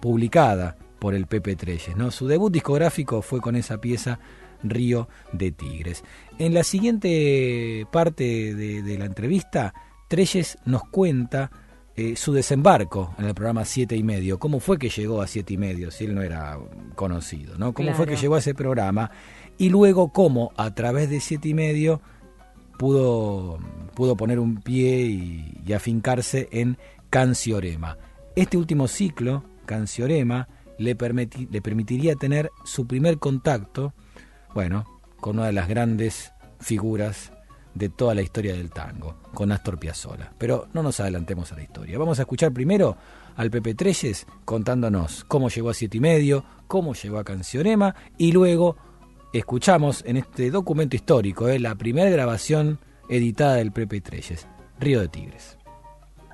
publicada 0.00 0.76
por 0.98 1.14
el 1.14 1.26
Pepe 1.26 1.56
Treyes. 1.56 1.96
¿no? 1.96 2.10
Su 2.10 2.26
debut 2.26 2.52
discográfico 2.52 3.22
fue 3.22 3.40
con 3.40 3.56
esa 3.56 3.80
pieza 3.80 4.18
Río 4.62 5.08
de 5.32 5.52
Tigres. 5.52 6.04
En 6.38 6.54
la 6.54 6.64
siguiente 6.64 7.86
parte 7.92 8.54
de, 8.54 8.82
de 8.82 8.98
la 8.98 9.04
entrevista, 9.04 9.72
Treyes 10.08 10.58
nos 10.64 10.82
cuenta 10.84 11.50
eh, 12.00 12.14
su 12.14 12.32
desembarco 12.32 13.12
en 13.18 13.24
el 13.24 13.34
programa 13.34 13.64
Siete 13.64 13.96
y 13.96 14.04
Medio. 14.04 14.38
¿Cómo 14.38 14.60
fue 14.60 14.78
que 14.78 14.88
llegó 14.88 15.20
a 15.20 15.26
Siete 15.26 15.54
y 15.54 15.58
Medio 15.58 15.90
si 15.90 16.04
él 16.04 16.14
no 16.14 16.22
era 16.22 16.56
conocido? 16.94 17.58
¿no? 17.58 17.74
¿Cómo 17.74 17.92
fue 17.94 18.06
que 18.06 18.14
llegó 18.14 18.36
a 18.36 18.38
ese 18.38 18.54
programa? 18.54 19.10
Y 19.58 19.68
luego 19.70 20.12
cómo 20.12 20.52
a 20.56 20.72
través 20.74 21.10
de 21.10 21.18
Siete 21.18 21.48
y 21.48 21.54
Medio 21.54 22.00
pudo, 22.78 23.58
pudo 23.94 24.16
poner 24.16 24.38
un 24.38 24.62
pie 24.62 25.06
y, 25.06 25.60
y 25.66 25.72
afincarse 25.72 26.48
en 26.52 26.78
Canciorema. 27.10 27.98
Este 28.36 28.56
último 28.56 28.86
ciclo, 28.86 29.42
Canciorema, 29.66 30.46
le, 30.78 30.96
le 31.50 31.62
permitiría 31.62 32.16
tener 32.16 32.50
su 32.64 32.86
primer 32.86 33.18
contacto, 33.18 33.92
bueno, 34.54 34.84
con 35.20 35.38
una 35.38 35.46
de 35.46 35.52
las 35.52 35.68
grandes 35.68 36.32
figuras 36.60 37.32
de 37.74 37.88
toda 37.88 38.14
la 38.14 38.22
historia 38.22 38.54
del 38.54 38.70
tango, 38.70 39.16
con 39.34 39.52
Astor 39.52 39.78
Piazzolla. 39.78 40.32
Pero 40.38 40.68
no 40.72 40.82
nos 40.82 40.98
adelantemos 41.00 41.52
a 41.52 41.56
la 41.56 41.62
historia. 41.62 41.98
Vamos 41.98 42.18
a 42.18 42.22
escuchar 42.22 42.52
primero 42.52 42.96
al 43.36 43.50
Pepe 43.50 43.74
Treyes 43.74 44.26
contándonos 44.44 45.24
cómo 45.24 45.48
llegó 45.48 45.70
a 45.70 45.74
Siete 45.74 45.98
y 45.98 46.00
Medio, 46.00 46.44
cómo 46.66 46.94
llegó 46.94 47.18
a 47.18 47.24
Canciorema 47.24 47.94
y 48.16 48.32
luego 48.32 48.76
escuchamos 49.32 50.04
en 50.06 50.16
este 50.16 50.50
documento 50.50 50.96
histórico 50.96 51.48
eh, 51.48 51.60
la 51.60 51.76
primera 51.76 52.10
grabación 52.10 52.80
editada 53.08 53.54
del 53.54 53.72
Pepe 53.72 54.00
Treyes, 54.00 54.48
Río 54.80 55.00
de 55.00 55.08
Tigres. 55.08 55.56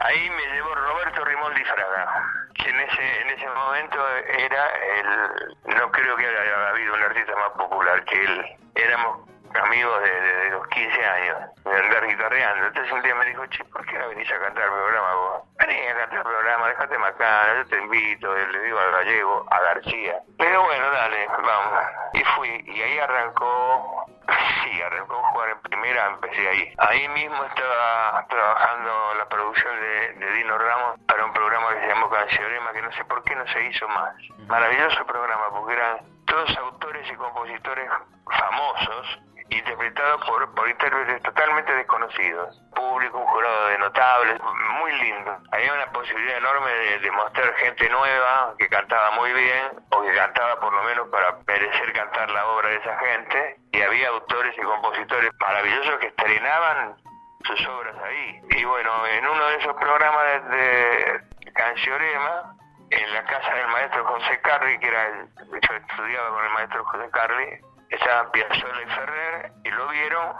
Ahí 0.00 0.30
me 0.30 0.54
llevó 0.54 0.74
Roberto 0.74 1.24
Rimondi 1.24 1.62
Fraga, 1.62 2.33
que 2.54 2.68
en 2.68 2.80
ese, 2.80 3.20
en 3.20 3.30
ese 3.30 3.48
momento 3.48 3.98
era 4.18 4.68
el, 4.98 5.76
no 5.76 5.90
creo 5.90 6.16
que 6.16 6.26
haya 6.26 6.68
habido 6.70 6.94
un 6.94 7.02
artista 7.02 7.32
más 7.36 7.50
popular 7.50 8.04
que 8.04 8.24
él. 8.24 8.44
Éramos 8.74 9.28
amigos 9.62 10.02
de, 10.02 10.10
de- 10.20 10.36
de 10.44 10.50
los 10.50 10.66
15 10.68 11.04
años, 11.06 11.38
de 11.64 11.76
andar 11.76 12.06
guitarreando. 12.06 12.66
Entonces 12.66 12.92
un 12.92 13.02
día 13.02 13.14
me 13.14 13.24
dijo, 13.26 13.46
che, 13.46 13.64
¿por 13.64 13.84
qué 13.86 13.98
no 13.98 14.08
venís 14.08 14.30
a 14.32 14.38
cantar 14.40 14.64
el 14.64 14.70
programa 14.70 15.14
vos? 15.14 15.42
Vení 15.58 15.86
a 15.86 15.94
cantar 15.96 16.18
el 16.18 16.24
programa, 16.24 16.68
déjate 16.68 16.98
macana, 16.98 17.54
yo 17.56 17.66
te 17.68 17.78
invito, 17.78 18.34
le 18.34 18.58
digo 18.60 18.78
al 18.78 18.90
gallego, 18.92 19.46
a 19.50 19.60
García. 19.60 20.14
Digo, 20.38 20.62
bueno, 20.64 20.90
dale, 20.90 21.26
vamos. 21.28 21.84
Y 22.14 22.24
fui, 22.24 22.48
y 22.66 22.82
ahí 22.82 22.98
arrancó, 22.98 24.06
sí, 24.64 24.82
arrancó 24.82 25.18
a 25.24 25.28
jugar 25.30 25.48
en 25.50 25.60
primera, 25.62 26.06
empecé 26.06 26.48
ahí. 26.48 26.74
Ahí 26.78 27.08
mismo 27.08 27.42
estaba 27.44 28.26
trabajando 28.28 29.14
la 29.18 29.28
producción 29.28 29.80
de, 29.80 30.12
de 30.14 30.30
Dino 30.32 30.58
Ramos 30.58 30.98
para 31.06 31.24
un 31.24 31.32
programa 31.32 31.74
que 31.74 31.80
se 31.80 31.88
llamó 31.88 32.10
Cancionema, 32.10 32.72
que 32.72 32.82
no 32.82 32.92
sé 32.92 33.04
por 33.04 33.22
qué 33.24 33.34
no 33.36 33.46
se 33.48 33.62
hizo 33.66 33.86
más. 33.88 34.14
Maravilloso 34.48 35.06
programa, 35.06 35.50
porque 35.50 35.72
eran 35.74 35.98
todos 36.26 36.56
autores 36.58 37.08
y 37.10 37.14
compositores 37.16 37.88
famosos, 38.30 39.18
interpretados 39.50 40.24
por, 40.26 40.54
por 40.54 40.68
intérpretes 40.68 41.22
totalmente 41.22 41.72
desconocidos. 41.74 42.60
Público, 42.74 43.18
un 43.18 43.26
jurado 43.26 43.68
de 43.68 43.78
notables, 43.78 44.40
muy 44.80 44.92
lindo. 44.92 45.38
Había 45.52 45.74
una 45.74 45.86
posibilidad 45.92 46.38
enorme 46.38 46.70
de, 46.70 46.98
de 46.98 47.10
mostrar 47.12 47.54
gente 47.54 47.88
nueva 47.88 48.54
que 48.58 48.68
cantaba 48.68 49.10
muy 49.12 49.32
bien, 49.32 49.70
o 49.90 50.02
que 50.02 50.14
cantaba 50.14 50.58
por 50.60 50.72
lo 50.72 50.82
menos 50.84 51.08
para 51.08 51.38
merecer 51.46 51.92
cantar 51.92 52.30
la 52.30 52.46
obra 52.46 52.68
de 52.70 52.76
esa 52.76 52.98
gente. 52.98 53.56
Y 53.72 53.82
había 53.82 54.08
autores 54.08 54.54
y 54.56 54.62
compositores 54.62 55.30
maravillosos 55.40 55.98
que 55.98 56.06
estrenaban 56.08 56.96
sus 57.44 57.66
obras 57.68 57.96
ahí. 58.02 58.40
Y 58.50 58.64
bueno, 58.64 59.06
en 59.06 59.26
uno 59.26 59.46
de 59.46 59.56
esos 59.56 59.74
programas 59.76 60.48
de, 60.50 61.20
de 61.40 61.52
Canciorema, 61.52 62.56
en 62.90 63.14
la 63.14 63.24
casa 63.24 63.54
del 63.54 63.68
maestro 63.68 64.04
José 64.04 64.40
Carri, 64.42 64.78
que 64.78 64.88
era 64.88 65.06
el, 65.08 65.28
yo 65.50 65.74
estudiaba 65.74 66.28
con 66.30 66.44
el 66.44 66.50
maestro 66.52 66.84
José 66.84 67.10
Carri, 67.10 67.60
estaban 67.94 68.30
Piazzolla 68.32 68.82
y 68.82 68.90
Ferrer, 68.90 69.52
y 69.64 69.70
lo 69.70 69.88
vieron, 69.88 70.36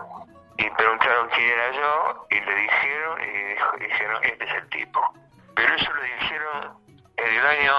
y 0.58 0.70
preguntaron 0.70 1.28
quién 1.30 1.50
era 1.50 1.70
yo, 1.72 2.26
y 2.30 2.40
le 2.40 2.54
dijeron, 2.54 3.20
y 3.20 3.84
dijeron, 3.84 4.24
este 4.24 4.44
es 4.44 4.54
el 4.54 4.68
tipo. 4.70 5.14
Pero 5.54 5.74
eso 5.74 5.92
lo 5.92 6.02
dijeron 6.02 6.78
en 7.16 7.34
el 7.34 7.46
año 7.46 7.74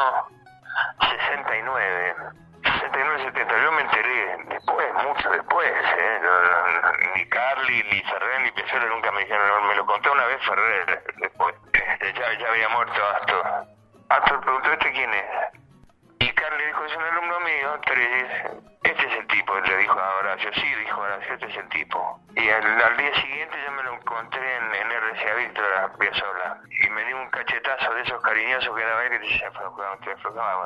69. 1.00 2.16
69, 2.64 3.24
70, 3.26 3.64
yo 3.64 3.72
me 3.74 3.82
enteré 3.82 4.38
después, 4.50 4.94
mucho 5.04 5.30
después, 5.30 5.72
¿eh? 5.72 6.20
Ni 7.16 7.26
Carly, 7.30 7.84
ni 7.92 8.02
Ferrer, 8.02 8.42
ni 8.42 8.52
Piazzolla 8.52 8.86
nunca 8.88 9.12
me 9.12 9.22
dijeron, 9.22 9.68
me 9.68 9.76
lo 9.76 9.86
contó 9.86 10.12
una 10.12 10.26
vez 10.26 10.44
Ferrer, 10.46 10.95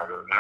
te 0.06 0.14
aflojaba 0.14 0.24
una 0.24 0.39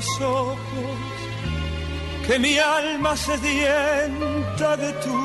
los 0.00 0.20
ojos, 0.22 0.58
que 2.26 2.38
mi 2.38 2.56
alma 2.58 3.14
sedienta 3.16 4.76
de 4.76 4.92
tu 5.04 5.18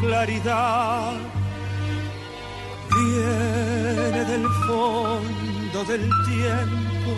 claridad. 0.00 1.12
Viene 2.94 4.20
del 4.32 4.46
fondo 4.66 5.78
del 5.90 6.04
tiempo, 6.32 7.10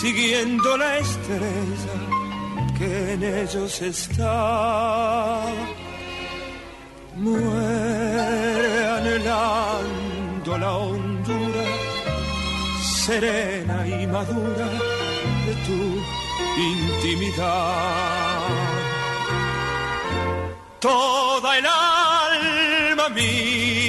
siguiendo 0.00 0.76
la 0.76 0.98
estrella 0.98 1.96
que 2.76 3.12
en 3.14 3.22
ellos 3.22 3.80
está. 3.80 5.44
Muere 7.16 8.86
anhelando 8.98 10.58
la 10.58 10.72
hondura 10.72 11.64
serena 13.06 13.86
y 13.88 14.06
madura 14.06 14.97
tu 15.66 15.80
intimidad. 16.56 18.40
Toda 20.80 21.58
el 21.58 21.66
alma 21.66 23.08
mía 23.10 23.88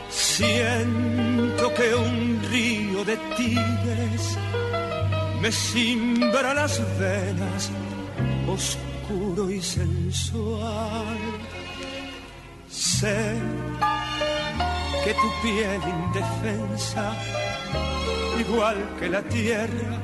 Siento 0.09 1.75
que 1.75 1.95
un 1.97 2.41
río 2.49 3.05
de 3.05 3.17
tigres 3.37 4.39
me 5.41 5.51
simbra 5.51 6.55
las 6.55 6.79
venas, 6.97 7.71
oscuro 8.47 9.51
y 9.51 9.61
sensual. 9.61 11.19
Sé 12.69 13.35
que 15.05 15.15
tu 15.15 15.29
piel 15.43 15.81
indefensa, 15.83 17.17
igual 18.39 18.77
que 19.01 19.09
la 19.09 19.23
tierra 19.23 19.99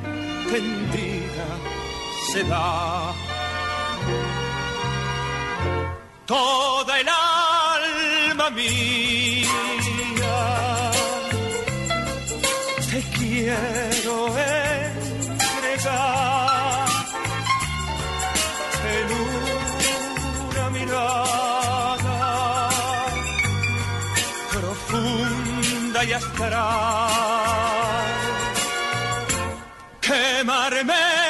tendida, 0.51 1.49
se 2.33 2.43
da. 2.43 3.13
Toda 6.27 7.01
el 7.01 7.09
alma 7.09 7.54
mía 8.51 9.49
te 12.91 13.01
quiero 13.17 14.15
entregar 15.49 16.05
en 18.95 19.07
una 20.51 20.65
mirada 20.71 22.19
profunda 24.53 26.05
y 26.05 26.13
astral. 26.13 26.55
Quemarme 30.01 31.24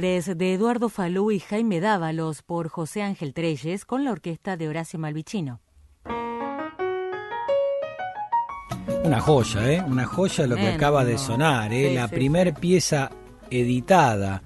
De 0.00 0.22
de 0.36 0.54
Eduardo 0.54 0.90
Falú 0.90 1.32
y 1.32 1.40
Jaime 1.40 1.80
Dávalos 1.80 2.42
por 2.42 2.68
José 2.68 3.02
Ángel 3.02 3.34
Treyes 3.34 3.84
con 3.84 4.04
la 4.04 4.12
orquesta 4.12 4.56
de 4.56 4.68
Horacio 4.68 4.96
Malvicino. 4.96 5.60
Una 9.02 9.18
joya, 9.20 9.72
¿eh? 9.72 9.82
Una 9.84 10.04
joya 10.04 10.46
lo 10.46 10.54
que 10.54 10.68
acaba 10.68 11.04
de 11.04 11.18
sonar, 11.18 11.72
¿eh? 11.72 11.88
Sí, 11.88 11.94
la 11.96 12.06
sí, 12.06 12.14
primer 12.14 12.54
pieza 12.54 13.10
editada, 13.50 14.44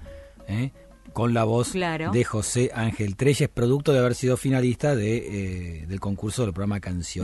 ¿eh? 0.49 0.71
Con 1.13 1.35
la 1.35 1.45
voz 1.45 1.73
Claro. 1.73 2.13
de 2.13 2.25
José 2.25 2.71
Ángel 2.75 3.17
Treyes, 3.17 3.51
producto 3.51 3.93
de 3.93 3.99
haber 3.99 4.15
sido 4.15 4.39
finalista 4.39 4.97
de, 4.97 5.83
eh, 5.83 5.87
del 5.87 6.01
concurso 6.01 6.45
del 6.45 6.55
programa 6.55 6.81
sí, 7.03 7.21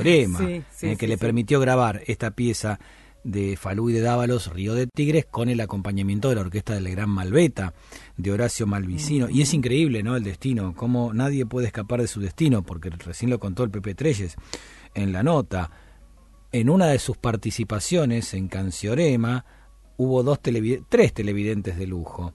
¿eh? 0.83 0.97
que 0.99 1.09
le 1.09 1.17
permitió 1.17 1.61
grabar 1.61 2.03
esta 2.07 2.33
pieza 2.33 2.79
de 3.25 3.57
Falú 3.57 3.91
y 3.91 3.93
de 3.93 4.01
Dávalos, 4.01 4.53
Río 4.53 4.75
de 4.75 4.87
Tigres, 4.87 5.27
con 5.27 5.49
el 5.49 5.61
acompañamiento 5.61 6.29
de 6.29 6.37
la 6.37 6.41
orquesta 6.43 6.75
del 6.75 6.91
Gran 6.91 7.11
Malveta, 7.11 7.75
de 8.19 8.33
Horacio 8.33 8.67
Malvicino. 8.67 9.31
Y 9.31 9.41
es 9.41 9.55
increíble, 9.55 10.03
¿no? 10.03 10.17
El 10.17 10.25
destino, 10.25 10.75
cómo 10.77 11.15
nadie 11.15 11.47
puede 11.47 11.69
escapar 11.69 12.03
de 12.03 12.09
su 12.09 12.21
destino, 12.21 12.63
porque 12.63 12.91
recién 12.91 13.31
lo 13.31 13.39
contó 13.39 13.65
el 13.65 13.71
Pepe 13.71 13.95
Treyes 13.95 14.37
en 14.95 15.13
la 15.13 15.23
nota. 15.23 15.71
En 16.53 16.69
una 16.69 16.87
de 16.87 16.99
sus 16.99 17.17
participaciones 17.17 18.35
en 18.35 18.49
Canciorema 18.49 19.47
hubo 19.97 20.23
dos 20.23 20.41
tres 20.89 21.15
televidentes 21.15 21.79
de 21.79 21.87
lujo. 21.87 22.35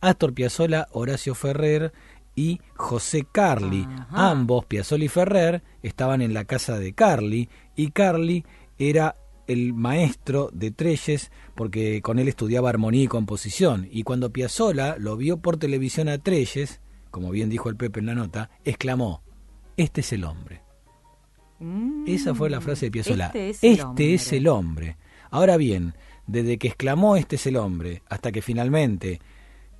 Astor 0.00 0.32
Piazzolla, 0.32 0.88
Horacio 0.92 1.34
Ferrer 1.34 1.92
y 2.34 2.60
José 2.74 3.26
Carli. 3.30 3.86
Ambos, 4.10 4.64
Piazzolla 4.64 5.04
y 5.04 5.08
Ferrer, 5.08 5.62
estaban 5.82 6.22
en 6.22 6.32
la 6.32 6.44
casa 6.46 6.78
de 6.78 6.94
Carli 6.94 7.50
y 7.76 7.90
Carli 7.90 8.44
era 8.78 9.14
el 9.48 9.74
maestro 9.74 10.50
de 10.52 10.70
Treyes 10.70 11.32
porque 11.56 12.00
con 12.02 12.18
él 12.20 12.28
estudiaba 12.28 12.68
armonía 12.70 13.02
y 13.02 13.08
composición. 13.08 13.88
Y 13.90 14.04
cuando 14.04 14.32
Piazzolla 14.32 14.96
lo 14.98 15.16
vio 15.16 15.38
por 15.38 15.56
televisión 15.56 16.08
a 16.08 16.18
Treyes, 16.18 16.80
como 17.10 17.30
bien 17.30 17.48
dijo 17.50 17.68
el 17.68 17.76
Pepe 17.76 17.98
en 18.00 18.06
la 18.06 18.14
nota, 18.14 18.50
exclamó, 18.64 19.22
este 19.76 20.02
es 20.02 20.12
el 20.12 20.24
hombre. 20.24 20.62
Esa 22.06 22.34
fue 22.34 22.50
la 22.50 22.60
frase 22.60 22.86
de 22.86 22.90
Piazzolla. 22.92 23.26
Este 23.26 23.50
es 23.50 23.64
el 23.64 23.70
Este 23.72 23.82
hombre. 23.84 24.14
es 24.14 24.32
el 24.32 24.48
hombre. 24.48 24.96
Ahora 25.30 25.56
bien, 25.56 25.94
desde 26.26 26.56
que 26.58 26.68
exclamó 26.68 27.16
este 27.16 27.36
es 27.36 27.46
el 27.46 27.56
hombre 27.56 28.02
hasta 28.08 28.30
que 28.30 28.42
finalmente 28.42 29.20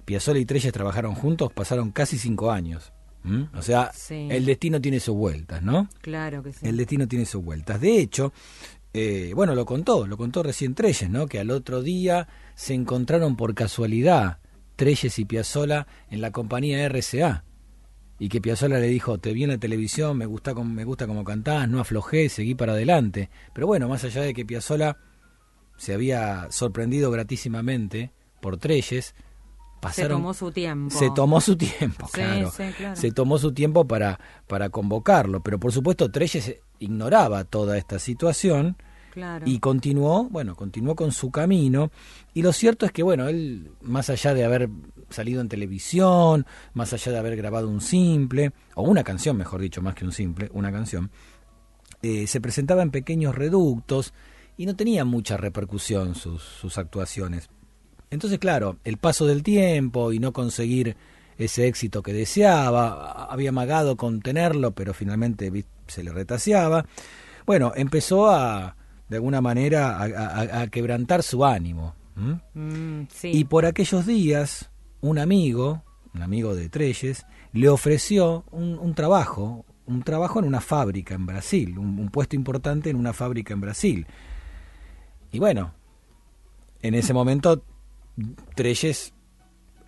Piazzolla 0.05 0.41
y 0.41 0.45
Treyes 0.47 0.73
trabajaron 0.73 1.15
juntos, 1.15 1.53
pasaron 1.53 1.91
casi 1.93 2.19
cinco 2.19 2.51
años. 2.51 2.93
¿m? 3.25 3.49
O 3.55 3.63
sea, 3.63 3.91
Sí. 3.95 4.27
el 4.31 4.45
destino 4.45 4.81
tiene 4.81 5.01
sus 5.01 5.15
vueltas, 5.15 5.63
¿no? 5.63 5.89
Claro 6.01 6.43
que 6.43 6.53
sí. 6.53 6.67
El 6.67 6.77
destino 6.77 7.07
tiene 7.07 7.27
sus 7.27 7.45
vueltas. 7.45 7.81
De 7.81 7.99
hecho, 8.01 8.33
eh, 8.99 9.35
bueno, 9.35 9.55
lo 9.55 9.65
contó, 9.65 10.07
lo 10.07 10.17
contó 10.17 10.43
recién 10.43 10.75
Treyes, 10.75 11.09
¿no? 11.11 11.27
Que 11.27 11.39
al 11.39 11.51
otro 11.51 11.83
día 11.83 12.29
se 12.55 12.75
encontraron 12.75 13.37
por 13.37 13.55
casualidad 13.55 14.39
Treyes 14.77 15.19
y 15.19 15.25
Piazzolla 15.25 15.87
en 16.11 16.21
la 16.21 16.31
compañía 16.31 16.89
RCA. 16.89 17.45
Y 18.21 18.29
que 18.29 18.41
Piazzolla 18.41 18.79
le 18.79 18.89
dijo, 18.89 19.19
te 19.19 19.33
vi 19.33 19.45
en 19.45 19.51
la 19.51 19.59
televisión, 19.59 20.17
me 20.17 20.27
gusta, 20.27 20.55
me 20.55 20.85
gusta 20.85 21.07
como 21.07 21.23
cantás, 21.25 21.69
no 21.69 21.81
aflojé, 21.81 22.29
seguí 22.29 22.55
para 22.55 22.73
adelante. 22.73 23.31
Pero 23.55 23.67
bueno, 23.67 23.89
más 23.89 24.03
allá 24.05 24.23
de 24.23 24.35
que 24.35 24.45
Piazzolla 24.45 24.97
se 25.77 25.95
había 25.95 26.49
sorprendido 26.51 27.11
gratísimamente 27.11 28.13
por 28.41 28.57
Treyes, 28.57 29.15
pasaron... 29.81 30.19
se 30.19 30.21
tomó 30.21 30.35
su 30.35 30.51
tiempo. 30.51 30.99
Se 30.99 31.11
tomó 31.11 31.41
su 31.41 31.57
tiempo, 31.57 32.07
Sí, 32.07 32.13
claro. 32.15 32.51
sí, 32.51 32.65
claro. 32.77 32.97
Se 32.97 33.13
tomó 33.13 33.39
su 33.39 33.53
tiempo 33.53 33.87
para, 33.87 34.19
para 34.49 34.71
convocarlo, 34.71 35.41
pero 35.41 35.61
por 35.61 35.73
supuesto 35.73 36.11
Treyes 36.11 36.57
ignoraba 36.81 37.45
toda 37.45 37.79
esta 37.79 37.99
situación 37.99 38.77
Y 39.47 39.59
continuó, 39.59 40.29
bueno, 40.31 40.55
continuó 40.55 40.95
con 40.95 41.13
su 41.13 41.31
camino. 41.31 41.91
Y 42.35 42.43
lo 42.43 42.53
cierto 42.53 42.87
es 42.87 42.93
que, 42.93 43.03
bueno, 43.03 43.29
él, 43.29 43.71
más 43.83 44.11
allá 44.11 44.35
de 44.35 44.45
haber 44.45 44.69
salido 45.11 45.41
en 45.41 45.49
televisión, 45.49 46.47
más 46.75 46.93
allá 46.93 47.13
de 47.13 47.19
haber 47.19 47.37
grabado 47.37 47.69
un 47.69 47.81
simple, 47.81 48.53
o 48.75 48.83
una 48.83 49.05
canción, 49.05 49.37
mejor 49.37 49.61
dicho, 49.61 49.83
más 49.83 49.95
que 49.95 50.05
un 50.05 50.13
simple, 50.13 50.51
una 50.53 50.71
canción, 50.71 51.11
eh, 52.03 52.27
se 52.27 52.41
presentaba 52.41 52.83
en 52.83 52.91
pequeños 52.91 53.35
reductos 53.35 54.13
y 54.57 54.67
no 54.67 54.77
tenía 54.77 55.05
mucha 55.05 55.37
repercusión 55.37 56.15
sus, 56.15 56.43
sus 56.43 56.79
actuaciones. 56.79 57.49
Entonces, 58.11 58.39
claro, 58.39 58.79
el 58.85 58.97
paso 58.97 59.27
del 59.27 59.43
tiempo 59.43 60.13
y 60.13 60.19
no 60.19 60.33
conseguir 60.33 60.97
ese 61.39 61.69
éxito 61.69 62.03
que 62.03 62.13
deseaba, 62.13 63.27
había 63.31 63.51
amagado 63.51 63.97
con 63.97 64.21
tenerlo, 64.21 64.73
pero 64.73 64.93
finalmente 64.93 65.65
se 65.87 66.03
le 66.03 66.13
retaseaba. 66.13 66.85
Bueno, 67.47 67.73
empezó 67.77 68.29
a, 68.29 68.77
de 69.09 69.17
alguna 69.17 69.41
manera, 69.41 69.97
a, 69.99 70.05
a- 70.05 70.61
a 70.63 70.67
quebrantar 70.69 71.23
su 71.23 71.45
ánimo. 71.45 71.95
Mm, 72.55 73.03
sí. 73.11 73.31
Y 73.33 73.45
por 73.45 73.65
aquellos 73.67 74.05
días, 74.07 74.71
un 75.01 75.19
amigo, 75.19 75.83
un 76.15 76.23
amigo 76.23 76.55
de 76.55 76.69
Treyes, 76.69 77.25
le 77.53 77.69
ofreció 77.69 78.45
un, 78.51 78.79
un 78.79 78.95
trabajo, 78.95 79.65
un 79.87 80.03
trabajo 80.03 80.39
en 80.41 80.45
una 80.45 80.61
fábrica 80.61 81.15
en 81.15 81.27
Brasil, 81.27 81.79
un, 81.79 81.99
un 81.99 82.09
puesto 82.11 82.35
importante 82.37 82.91
en 82.91 82.97
una 82.97 83.13
fábrica 83.13 83.55
en 83.55 83.61
Brasil. 83.61 84.07
Y 85.33 85.39
bueno, 85.39 85.73
en 86.83 86.95
ese 86.95 87.13
momento, 87.15 87.63
Treyes, 88.55 89.15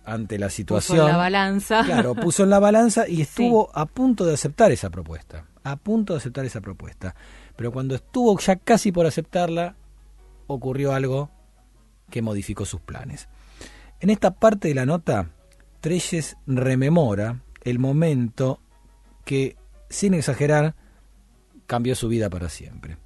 ante 0.05 0.39
la 0.39 0.47
Puso 0.47 0.55
situación... 0.55 0.99
en 1.05 1.11
la 1.11 1.17
balanza. 1.17 1.83
Claro, 1.83 2.15
puso 2.15 2.43
en 2.43 2.49
la 2.49 2.59
balanza 2.59 3.07
y 3.07 3.21
estuvo 3.23 3.69
a 3.77 3.85
punto 3.85 4.25
de 4.25 4.33
aceptar 4.33 4.71
esa 4.71 4.89
propuesta. 4.89 5.45
A 5.63 5.75
punto 5.75 6.13
de 6.13 6.17
aceptar 6.17 6.45
esa 6.45 6.61
propuesta. 6.61 7.13
Pero 7.55 7.71
cuando 7.71 7.95
estuvo 7.95 8.37
ya 8.39 8.55
casi 8.55 8.91
por 8.91 9.05
aceptarla, 9.05 9.75
ocurrió 10.47 10.93
algo 10.93 11.29
que 12.09 12.21
modificó 12.21 12.65
sus 12.65 12.81
planes. 12.81 13.27
En 13.99 14.09
esta 14.09 14.31
parte 14.31 14.67
de 14.67 14.75
la 14.75 14.85
nota, 14.85 15.29
Treyes 15.79 16.37
rememora 16.45 17.41
el 17.63 17.79
momento 17.79 18.59
que, 19.25 19.57
sin 19.89 20.13
exagerar, 20.13 20.75
cambió 21.67 21.95
su 21.95 22.07
vida 22.07 22.29
para 22.29 22.49
siempre. 22.49 22.97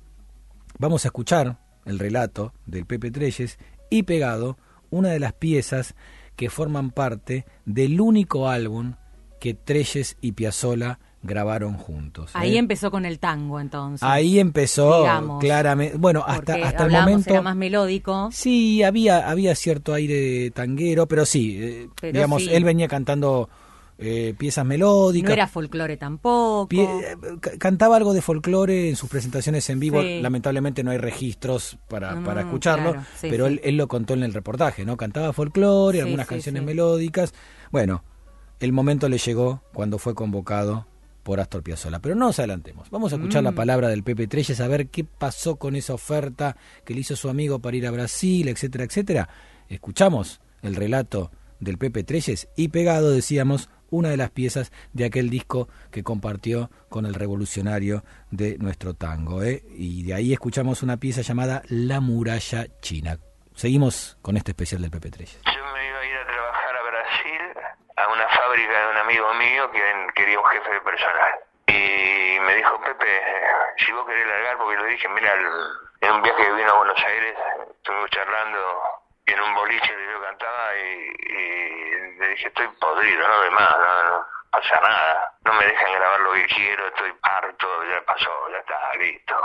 Vamos 0.79 1.05
a 1.05 1.09
escuchar 1.09 1.59
el 1.85 1.99
relato 1.99 2.53
del 2.65 2.85
Pepe 2.85 3.11
Treyes 3.11 3.59
y 3.89 4.03
pegado 4.03 4.57
una 4.89 5.09
de 5.09 5.19
las 5.19 5.33
piezas 5.33 5.95
que 6.35 6.49
forman 6.49 6.91
parte 6.91 7.45
del 7.65 8.01
único 8.01 8.49
álbum 8.49 8.95
que 9.39 9.53
Treyes 9.53 10.17
y 10.21 10.33
Piazzolla 10.33 10.99
grabaron 11.26 11.73
juntos. 11.78 12.32
Ahí 12.34 12.55
¿eh? 12.55 12.59
empezó 12.59 12.91
con 12.91 13.05
el 13.05 13.19
tango, 13.19 13.59
entonces. 13.59 14.03
Ahí 14.03 14.39
empezó 14.39 14.99
Digamos. 15.01 15.39
claramente. 15.39 15.97
Bueno, 15.97 16.23
hasta, 16.26 16.55
hasta 16.55 16.86
el 16.86 16.91
momento. 16.91 17.30
era 17.32 17.41
más 17.41 17.55
melódico. 17.55 18.30
Sí, 18.32 18.84
había, 18.84 19.30
había 19.30 19.55
cierto 19.55 19.93
aire 19.93 20.51
tanguero, 20.51 21.07
pero 21.07 21.26
sí, 21.26 21.57
eh, 21.61 21.89
Pero 21.99 22.13
digamos, 22.13 22.43
sí. 22.43 22.49
él 22.51 22.63
venía 22.63 22.88
cantando 22.88 23.49
eh, 23.97 24.34
piezas 24.38 24.65
melódicas. 24.65 25.30
No 25.30 25.34
era 25.34 25.47
folclore 25.47 25.95
tampoco. 25.97 26.67
Pie- 26.69 26.84
eh, 26.84 27.15
ca- 27.39 27.57
cantaba 27.57 27.95
algo 27.95 28.13
de 28.13 28.21
folclore 28.21 28.89
en 28.89 28.95
sus 28.97 29.09
presentaciones 29.09 29.69
en 29.69 29.80
vivo. 29.80 30.01
Sí. 30.01 30.19
Lamentablemente 30.21 30.84
no 30.84 30.91
hay 30.91 30.97
registros 30.97 31.78
para, 31.88 32.13
Mm, 32.15 32.23
para 32.26 32.41
escucharlo, 32.41 32.91
claro, 32.91 33.07
sí, 33.19 33.28
pero. 33.30 33.45
Él, 33.47 33.61
él 33.63 33.78
lo 33.78 33.88
contó 33.88 34.13
en 34.13 34.23
el 34.23 34.34
reportaje, 34.34 34.84
¿no? 34.86 34.97
Cantaba 34.97 35.32
folclore, 35.34 36.01
algunas 36.01 36.28
canciones 36.28 36.61
melódicas. 36.63 37.34
Bueno, 37.71 38.03
el 38.59 38.73
momento 38.73 39.07
le 39.07 39.17
llegó 39.17 39.61
cuando 39.73 39.97
fue 39.97 40.13
convocado 40.13 40.86
por 41.26 41.39
Astor 41.39 41.63
Piazzolla. 41.63 41.97
Pero 41.99 42.13
no 42.13 42.28
nos 42.28 42.38
adelantemos. 42.38 42.91
Vamos 42.91 43.11
a 43.11 43.15
escuchar 43.15 43.41
la 43.43 43.49
Mm. 43.51 43.55
palabra 43.55 43.88
del 43.89 44.03
Pepe 44.03 44.28
Treyes, 44.28 44.61
a 44.61 44.67
ver 44.67 44.89
qué 44.89 45.03
pasó 45.03 45.55
con 45.55 45.76
esa 45.76 45.95
oferta 45.95 46.55
que 46.86 46.93
le 46.93 46.99
hizo 46.99 47.15
su 47.15 47.30
amigo 47.30 47.57
para 47.59 47.76
ir 47.76 47.88
a 47.88 47.91
Brasil, 47.91 48.47
etcétera, 48.47 48.84
etcétera. 48.84 49.28
Escuchamos 49.67 50.39
el 50.61 50.76
relato 50.76 51.32
del 51.59 51.80
Pepe 51.80 52.03
Treyes 52.03 52.47
y 52.55 52.67
pegado, 52.67 53.09
decíamos, 53.09 53.69
una 53.89 54.09
de 54.09 54.17
las 54.17 54.30
piezas 54.30 54.71
de 54.93 55.05
aquel 55.05 55.32
disco 55.32 55.67
que 55.89 56.03
compartió 56.03 56.69
con 56.89 57.07
el 57.07 57.15
revolucionario 57.15 58.03
de 58.30 58.57
nuestro 58.59 58.93
tango. 58.93 59.41
¿eh? 59.41 59.63
Y 59.76 60.03
de 60.03 60.13
ahí 60.13 60.32
escuchamos 60.32 60.84
una 60.84 60.97
pieza 60.97 61.21
llamada 61.21 61.63
La 61.69 62.01
muralla 62.01 62.67
china. 62.82 63.17
Seguimos 63.55 64.17
con 64.21 64.38
este 64.38 64.51
especial 64.51 64.82
del 64.84 64.91
Pepe 64.91 65.09
Treyes. 65.09 65.39
Yo 65.45 65.51
me 65.73 65.88
iba 65.88 65.99
a 65.99 66.05
ir 66.05 66.17
a 66.17 66.26
trabajar 66.28 66.76
a 66.76 66.84
Brasil, 66.91 67.41
a 67.97 68.13
una 68.13 68.28
fábrica 68.56 68.80
de 68.80 68.89
un 68.89 68.97
amigo 68.97 69.34
mío 69.34 69.72
que 69.72 70.08
quería 70.16 70.39
un 70.39 70.45
jefe 70.45 70.72
de 70.72 70.82
personal. 70.82 71.39
Y 71.68 72.39
me 72.39 72.56
dijo, 72.56 72.80
Pepe, 72.82 73.22
si 73.78 73.91
vos 73.91 74.06
querés 74.06 74.26
largar, 74.28 74.58
porque 74.58 74.78
le 74.78 74.88
dije, 74.91 75.10
mira, 75.10 75.34
en 76.01 76.12
un 76.14 76.22
viaje 76.22 76.41
que 76.41 76.53
vino 76.53 76.72
a 76.72 76.78
Buenos 76.78 77.03
Aires, 77.03 77.36
estuvimos 77.76 78.10
charlando 78.12 78.82
y 79.26 79.34
en 79.34 79.41
un 79.41 79.56
boliche 79.56 79.93
que 79.93 80.12
yo 80.12 80.22
cantaba 80.22 80.76
y, 80.78 82.18
le 82.18 82.28
dije, 82.30 82.47
estoy 82.47 82.68
podrido, 82.80 83.28
no 83.28 83.41
de 83.41 83.49
más, 83.51 83.78
no, 83.78 84.03
no 84.03 84.28
pasa 84.51 84.80
nada. 84.80 85.34
No 85.43 85.53
me 85.53 85.66
dejan 85.66 85.91
grabar 85.91 86.20
lo 86.22 86.32
que 86.34 86.45
quiero, 86.45 86.88
estoy 86.88 87.14
harto, 87.24 87.84
ya 87.86 88.06
pasó, 88.06 88.49
ya 88.51 88.58
está, 88.60 88.95
listo. 88.97 89.36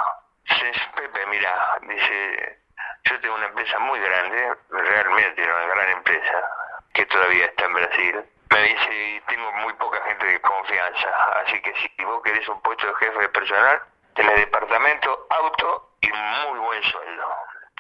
Pepe, 0.95 1.27
mira, 1.27 1.79
dice, 1.83 2.59
yo 3.05 3.21
tengo 3.21 3.35
una 3.35 3.47
empresa 3.47 3.79
muy 3.81 3.99
grande, 3.99 4.55
realmente 4.71 5.43
una 5.43 5.67
gran 5.67 5.89
empresa, 5.91 6.45
que 6.93 7.07
todavía 7.07 7.47
está 7.47 7.65
en 7.65 7.75
Brasil. 7.75 8.25
Me 8.51 8.63
dice, 8.63 9.23
tengo 9.29 9.53
muy 9.53 9.73
poca 9.75 10.01
gente 10.07 10.27
de 10.27 10.41
confianza, 10.41 11.09
así 11.45 11.61
que 11.63 11.73
si 11.75 12.05
vos 12.05 12.21
querés 12.23 12.47
un 12.49 12.61
puesto 12.63 12.87
de 12.87 12.95
jefe 12.95 13.19
de 13.21 13.29
personal, 13.29 13.81
tenés 14.15 14.37
departamento, 14.37 15.27
auto 15.31 15.91
y 16.01 16.09
muy 16.09 16.59
buen 16.59 16.83
sueldo. 16.83 17.27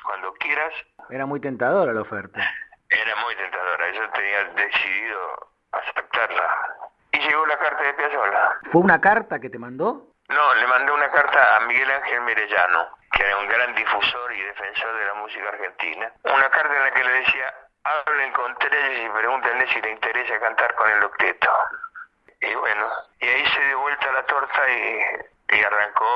Cuando 0.04 0.32
quieras, 0.34 0.72
Era 1.10 1.26
muy 1.26 1.40
tentadora 1.40 1.92
la 1.92 2.02
oferta. 2.02 2.40
Era 2.88 3.16
muy 3.16 3.34
tentadora, 3.36 3.90
yo 3.92 4.10
tenía 4.10 4.44
decidido 4.44 5.50
aceptarla. 5.72 6.76
Y 7.12 7.18
llegó 7.18 7.46
la 7.46 7.58
carta 7.58 7.82
de 7.82 7.94
Piazzolla. 7.94 8.50
¿Fue 8.72 8.80
una 8.80 9.00
carta 9.00 9.38
que 9.40 9.50
te 9.50 9.58
mandó? 9.58 10.06
No, 10.28 10.54
le 10.54 10.66
mandé 10.68 10.92
una 10.92 11.10
carta 11.10 11.56
a 11.56 11.60
Miguel 11.66 11.90
Ángel 11.90 12.20
Merellano, 12.22 12.88
que 13.12 13.24
era 13.24 13.36
un 13.38 13.48
gran 13.48 13.74
difusor 13.74 14.32
y 14.32 14.42
defensor 14.42 14.96
de 14.96 15.06
la 15.06 15.14
música 15.14 15.48
argentina. 15.48 16.12
Una 16.24 16.48
carta 16.50 16.76
en 16.76 16.82
la 16.84 16.90
que 16.92 17.04
le 17.04 17.12
decía, 17.12 17.54
hablen 17.84 18.32
con 18.32 18.56
Trelles 18.58 19.06
y 19.06 19.08
pregúntenle 19.10 19.66
si 19.68 19.80
le 19.80 19.90
interesa 19.90 20.40
cantar 20.40 20.74
con 20.74 20.90
el 20.90 21.04
octeto. 21.04 21.50
Y 22.40 22.54
bueno, 22.54 22.86
y 23.20 23.26
ahí 23.26 23.46
se 23.46 23.64
dio 23.66 23.80
vuelta 23.80 24.12
la 24.12 24.24
torta 24.26 24.70
y, 24.70 25.56
y 25.56 25.62
arrancó 25.62 26.06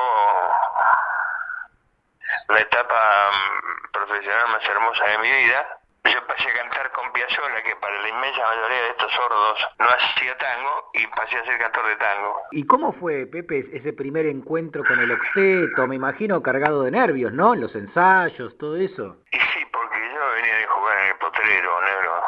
la 2.49 2.61
etapa 2.61 3.31
mm, 3.31 3.93
profesional 3.93 4.49
más 4.49 4.65
hermosa 4.69 5.05
de 5.07 5.19
mi 5.19 5.31
vida. 5.31 5.79
Yo 6.05 6.27
pasé 6.27 6.51
a 6.51 6.55
cantar 6.55 6.93
con 6.93 7.11
Piazzolla, 7.13 7.63
que 7.63 7.77
para 7.77 7.99
la 8.03 8.09
inmensa 8.09 8.43
mayoría 8.43 8.83
de 8.83 8.89
estos 8.91 9.11
sordos 9.13 9.69
no 9.79 9.87
hacía 9.89 10.37
tango, 10.37 10.91
y 10.93 11.07
pasé 11.07 11.39
a 11.39 11.45
ser 11.47 11.59
cantor 11.59 11.87
de 11.87 11.97
tango. 11.97 12.43
¿Y 12.51 12.67
cómo 12.67 12.93
fue, 12.93 13.27
Pepe, 13.27 13.65
ese 13.73 13.95
primer 13.95 14.27
encuentro 14.27 14.85
con 14.85 15.01
el 15.01 15.11
octeto? 15.11 15.87
Me 15.87 15.97
imagino 15.97 16.43
cargado 16.43 16.83
de 16.83 16.91
nervios, 16.91 17.33
¿no? 17.33 17.55
Los 17.55 17.75
ensayos, 17.75 18.57
todo 18.59 18.77
eso. 18.77 19.17
Y 19.33 19.39
sí, 19.39 19.65
porque 19.73 19.97
yo 20.15 20.31
venía 20.35 20.57
de 20.59 20.67
jugar 20.67 20.99
en 20.99 21.07
el 21.09 21.14
potrero, 21.25 21.81
negro. 21.83 22.25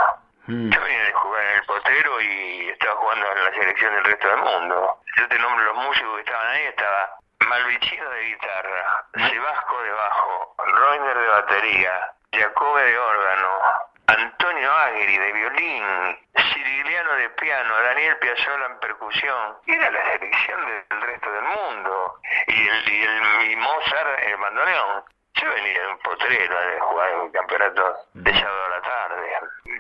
Mm. 0.47 0.70
Yo 0.70 0.80
venía 0.80 1.05
de 1.05 1.12
jugar 1.12 1.44
en 1.44 1.57
el 1.57 1.64
potrero 1.64 2.20
y 2.20 2.68
estaba 2.70 2.97
jugando 2.97 3.32
en 3.32 3.44
la 3.44 3.53
selección 3.53 3.94
del 3.94 4.05
resto 4.05 4.28
del 4.28 4.38
mundo. 4.38 5.01
Yo 5.16 5.28
te 5.28 5.38
nombro 5.38 5.64
los 5.64 5.76
músicos 5.76 6.14
que 6.16 6.20
estaban 6.20 6.47
ahí, 6.49 6.62
estaba 6.64 7.16
Malvicino 7.40 8.11
de 8.11 8.22
guitarra, 8.22 9.05
Sebasco 9.14 9.82
de 9.82 9.90
bajo, 9.90 10.55
Reiner 10.59 11.18
de 11.18 11.28
batería, 11.28 12.12
Jacobe 12.32 12.82
de 12.84 12.99
órgano, 12.99 13.49
Antonio 14.07 14.72
Aguirre 14.72 15.18
de 15.18 15.32
violín, 15.32 16.18
Cirigliano 16.53 17.12
de 17.14 17.30
piano, 17.30 17.76
Daniel 17.82 18.16
Piazzolla 18.18 18.66
en 18.66 18.78
percusión. 18.78 19.57
Era 19.66 19.90
la 19.90 20.12
selección 20.12 20.61
del 20.88 21.01
resto 21.03 21.30
del 21.30 21.44
mundo. 21.44 22.20
Y, 22.47 22.68
el, 22.68 22.88
y, 22.88 23.03
el, 23.03 23.51
y 23.51 23.57
Mozart 23.57 24.22
en 24.22 24.30
el 24.30 24.36
bandoneón. 24.36 25.05
Yo 25.41 25.51
venía 25.51 25.80
de 25.82 25.89
un 25.89 25.99
potrero 25.99 26.61
de 26.61 26.80
jugar 26.80 27.11
en 27.11 27.20
un 27.20 27.30
campeonato 27.32 27.97
de 28.14 28.32
sábado 28.34 28.64
a 28.64 28.68
la 28.70 28.80
tarde. 28.82 29.32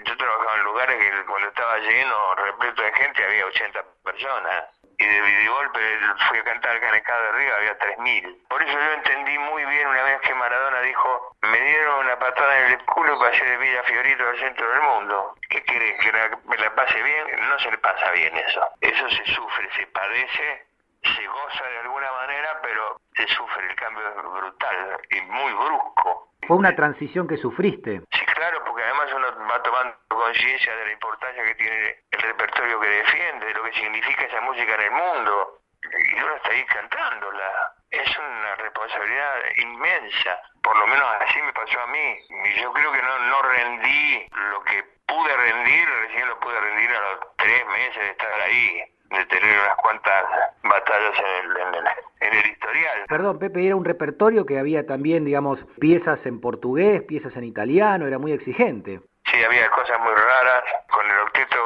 Yo 0.04 0.16
trabajaba 0.16 0.54
en 0.56 0.62
lugares 0.64 0.96
que 0.98 1.24
cuando 1.24 1.48
estaba 1.48 1.78
lleno, 1.78 2.34
repleto 2.34 2.82
de 2.82 2.92
gente, 2.92 3.24
había 3.24 3.46
80 3.46 3.82
personas. 4.04 4.64
Y 4.98 5.04
de, 5.06 5.20
de 5.20 5.48
golpe 5.48 5.80
fui 6.28 6.38
a 6.38 6.44
cantar 6.44 6.76
el 6.76 7.02
Cabo 7.02 7.22
de 7.24 7.32
Río, 7.32 7.54
había 7.54 7.78
3.000. 7.78 8.48
Por 8.48 8.62
eso 8.62 8.72
yo 8.72 8.92
entendí 8.92 9.38
muy 9.38 9.62
bien 9.66 9.86
una 9.88 10.02
vez 10.04 10.20
que 10.22 10.34
Maradona 10.34 10.80
dijo, 10.80 11.36
me 11.42 11.60
dieron 11.60 11.98
una 12.06 12.18
patada 12.18 12.60
en 12.60 12.72
el 12.72 12.84
culo 12.86 13.14
y 13.14 13.18
pasé 13.20 13.44
de 13.44 13.56
Villa 13.58 13.82
Fiorito 13.82 14.26
al 14.26 14.38
centro 14.38 14.70
del 14.70 14.80
mundo. 14.80 15.34
¿Qué 15.50 15.62
querés? 15.64 16.00
¿Que 16.00 16.12
la- 16.12 16.38
me 16.44 16.56
la 16.56 16.74
pase 16.74 17.02
bien? 17.02 17.26
No 17.48 17.58
se 17.58 17.70
le 17.72 17.78
pasa 17.78 18.10
bien 18.12 18.34
eso. 18.38 18.66
Eso 18.80 19.10
se 19.10 19.24
sufre, 19.34 19.68
se 19.76 19.86
padece, 19.88 20.66
se 21.14 21.26
goza 21.26 21.64
de 21.64 21.78
alguna 21.78 22.10
manera, 22.12 22.60
pero 22.62 23.00
se 23.14 23.26
sufre. 23.28 23.66
El 23.68 23.76
cambio 23.76 24.08
es 24.08 24.16
brutal 24.16 25.00
y 25.10 25.20
muy 25.22 25.52
brusco. 25.52 26.32
Fue 26.46 26.56
una 26.56 26.74
transición 26.76 27.26
que 27.26 27.36
sufriste. 27.36 28.02
Sí, 28.12 28.24
claro, 28.26 28.62
porque 28.64 28.84
además 28.84 29.12
uno 29.14 29.26
va 29.48 29.62
tomando 29.62 29.96
conciencia 30.08 30.76
de 30.76 30.86
la 30.86 30.92
importancia 30.92 31.44
que 31.44 31.54
tiene 31.56 31.96
el 32.10 32.20
repertorio 32.20 32.80
que 32.80 32.88
defiende, 32.88 33.46
de 33.46 33.54
lo 33.54 33.62
que 33.64 33.72
significa 33.72 34.22
esa 34.24 34.40
música 34.42 34.74
en 34.74 34.80
el 34.80 34.90
mundo. 34.90 35.60
Y 35.82 36.14
uno 36.14 36.36
está 36.36 36.50
ahí 36.50 36.64
cantándola. 36.64 37.72
Es 37.90 38.18
una 38.18 38.54
responsabilidad 38.56 39.34
inmensa. 39.56 40.38
Por 40.62 40.76
lo 40.78 40.86
menos 40.86 41.08
así 41.20 41.40
me 41.42 41.52
pasó 41.52 41.80
a 41.80 41.86
mí. 41.86 42.18
Y 42.44 42.60
yo 42.60 42.72
creo 42.72 42.92
que 42.92 43.02
no, 43.02 43.18
no 43.18 43.42
rendí 43.42 44.26
lo 44.50 44.62
que 44.64 44.82
pude 45.06 45.36
rendir, 45.36 45.88
recién 45.88 46.28
lo 46.28 46.38
pude 46.40 46.60
rendir 46.60 46.90
a 46.90 47.00
los 47.00 47.36
tres 47.36 47.66
meses 47.66 47.96
de 47.96 48.10
estar 48.10 48.40
ahí, 48.40 48.82
de 49.10 49.26
tener 49.26 49.58
unas 49.58 49.76
cuantas 49.76 50.24
batallas 50.62 51.14
en 51.18 51.50
el, 51.50 51.56
en 51.56 51.74
el, 51.74 51.86
en 52.20 52.34
el 52.34 52.50
historial. 52.50 53.04
Perdón, 53.08 53.38
Pepe, 53.38 53.66
era 53.66 53.76
un 53.76 53.84
repertorio 53.84 54.46
que 54.46 54.58
había 54.58 54.86
también, 54.86 55.24
digamos, 55.24 55.58
piezas 55.80 56.24
en 56.26 56.40
portugués, 56.40 57.02
piezas 57.02 57.36
en 57.36 57.44
italiano, 57.44 58.06
era 58.06 58.18
muy 58.18 58.32
exigente. 58.32 59.00
Sí, 59.30 59.42
había 59.42 59.68
cosas 59.70 59.98
muy 60.00 60.14
raras. 60.14 60.64
Con 60.88 61.10
el 61.10 61.18
octeto 61.20 61.56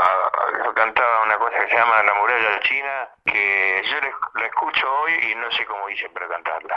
ah, 0.00 0.30
yo 0.64 0.74
cantaba 0.74 1.24
una 1.24 1.36
cosa 1.38 1.58
que 1.60 1.68
se 1.68 1.76
llama 1.76 2.02
La 2.02 2.14
muralla 2.14 2.60
china, 2.60 3.08
que 3.24 3.82
yo 3.84 4.00
la, 4.00 4.40
la 4.40 4.46
escucho 4.46 5.00
hoy 5.00 5.12
y 5.30 5.34
no 5.34 5.50
sé 5.52 5.64
cómo 5.66 5.88
hice 5.90 6.08
para 6.10 6.28
cantarla. 6.28 6.76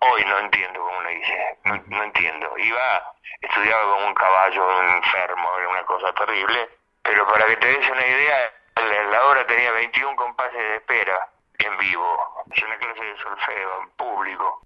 Hoy 0.00 0.24
no 0.26 0.38
entiendo 0.38 0.80
cómo 0.80 1.00
lo 1.00 1.10
hice, 1.10 1.58
no, 1.64 1.82
no 1.88 2.04
entiendo. 2.04 2.56
Iba, 2.56 3.02
estudiaba 3.40 3.82
como 3.94 4.06
un 4.06 4.14
caballo 4.14 4.82
enfermo, 4.82 5.58
era 5.58 5.68
una 5.68 5.82
cosa 5.82 6.12
terrible, 6.12 6.68
pero 7.02 7.26
para 7.26 7.46
que 7.46 7.56
te 7.56 7.66
des 7.66 7.90
una 7.90 8.06
idea, 8.06 8.52
la, 8.80 9.02
la 9.10 9.26
obra 9.28 9.46
tenía 9.46 9.72
21 9.72 10.16
compases 10.16 10.58
de 10.58 10.76
espera 10.76 11.28
en 11.58 11.78
vivo. 11.78 12.44
Es 12.50 12.62
una 12.62 12.76
clase 12.78 13.04
de 13.04 13.16
solfeo 13.18 13.82
en 13.82 13.88
público. 13.90 14.62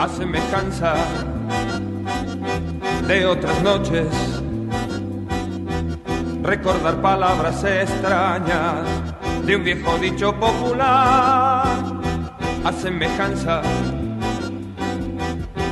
A 0.00 0.08
semejanza 0.08 0.94
de 3.06 3.26
otras 3.26 3.62
noches, 3.62 4.08
recordar 6.42 7.02
palabras 7.02 7.62
extrañas 7.64 8.88
de 9.44 9.56
un 9.56 9.62
viejo 9.62 9.98
dicho 9.98 10.34
popular, 10.40 11.66
a 12.64 12.72
semejanza 12.72 13.60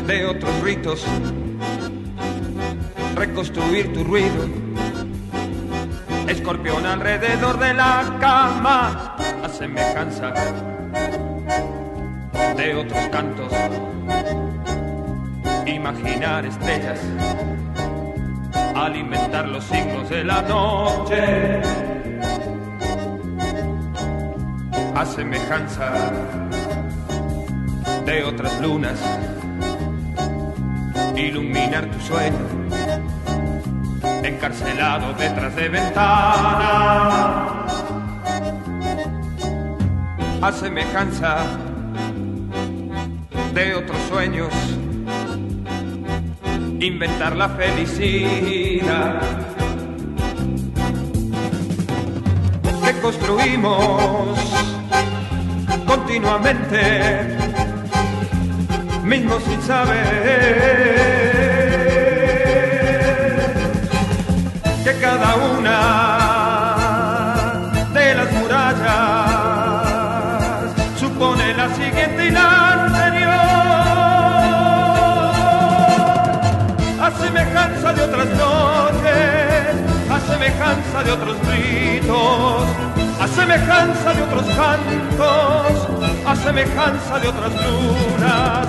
de 0.07 0.27
otros 0.27 0.61
ritos, 0.63 1.07
reconstruir 3.15 3.95
tu 3.95 4.05
ruido, 4.05 4.45
escorpión 6.27 6.85
alrededor 6.85 7.59
de 7.59 7.73
la 7.73 8.15
cama, 8.21 9.17
a 9.43 9.49
semejanza 9.49 10.35
de 12.59 12.75
otros 12.75 13.09
cantos, 13.13 13.53
imaginar 15.65 16.45
estrellas, 16.45 16.99
alimentar 18.75 19.47
los 19.47 19.63
signos 19.63 20.11
de 20.11 20.25
la 20.25 20.43
noche, 20.43 21.61
a 24.93 25.07
semejanza 25.07 25.93
de 28.05 28.25
otras 28.25 28.61
lunas, 28.61 28.99
iluminar 31.15 31.87
tu 31.87 32.01
sueño, 32.01 32.45
encarcelado 34.25 35.13
detrás 35.13 35.55
de 35.55 35.69
ventanas, 35.69 36.03
a 40.43 40.53
semejanza 40.53 41.68
de 43.55 43.75
otros 43.75 43.97
sueños, 44.09 44.53
inventar 46.81 47.37
la 47.37 47.49
felicidad 47.49 49.21
que 52.85 52.93
construimos 53.01 54.39
continuamente, 55.87 57.37
mismo 59.05 59.41
sin 59.41 59.63
saber 59.63 60.99
que 64.85 64.93
cada 65.01 65.35
una 65.37 66.28
semejanza 80.39 81.03
de 81.03 81.11
otros 81.11 81.37
gritos, 81.49 82.63
a 83.21 83.27
semejanza 83.27 84.15
de 84.15 84.23
otros 84.23 84.47
cantos, 84.55 85.89
a 86.27 86.37
semejanza 86.37 87.19
de 87.19 87.29
otras 87.29 87.53
lunas, 87.55 88.69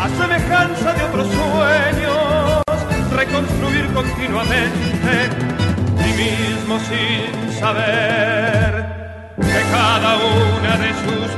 a 0.00 0.08
semejanza 0.20 0.92
de 0.94 1.04
otros 1.04 1.28
sueños, 1.28 2.62
reconstruir 3.14 3.86
continuamente 3.94 5.30
y 6.06 6.12
mismo 6.24 6.80
sin 6.80 7.52
saber 7.60 9.22
que 9.40 9.62
cada 9.70 10.16
una 10.16 10.76
de 10.76 10.90
sus 11.04 11.30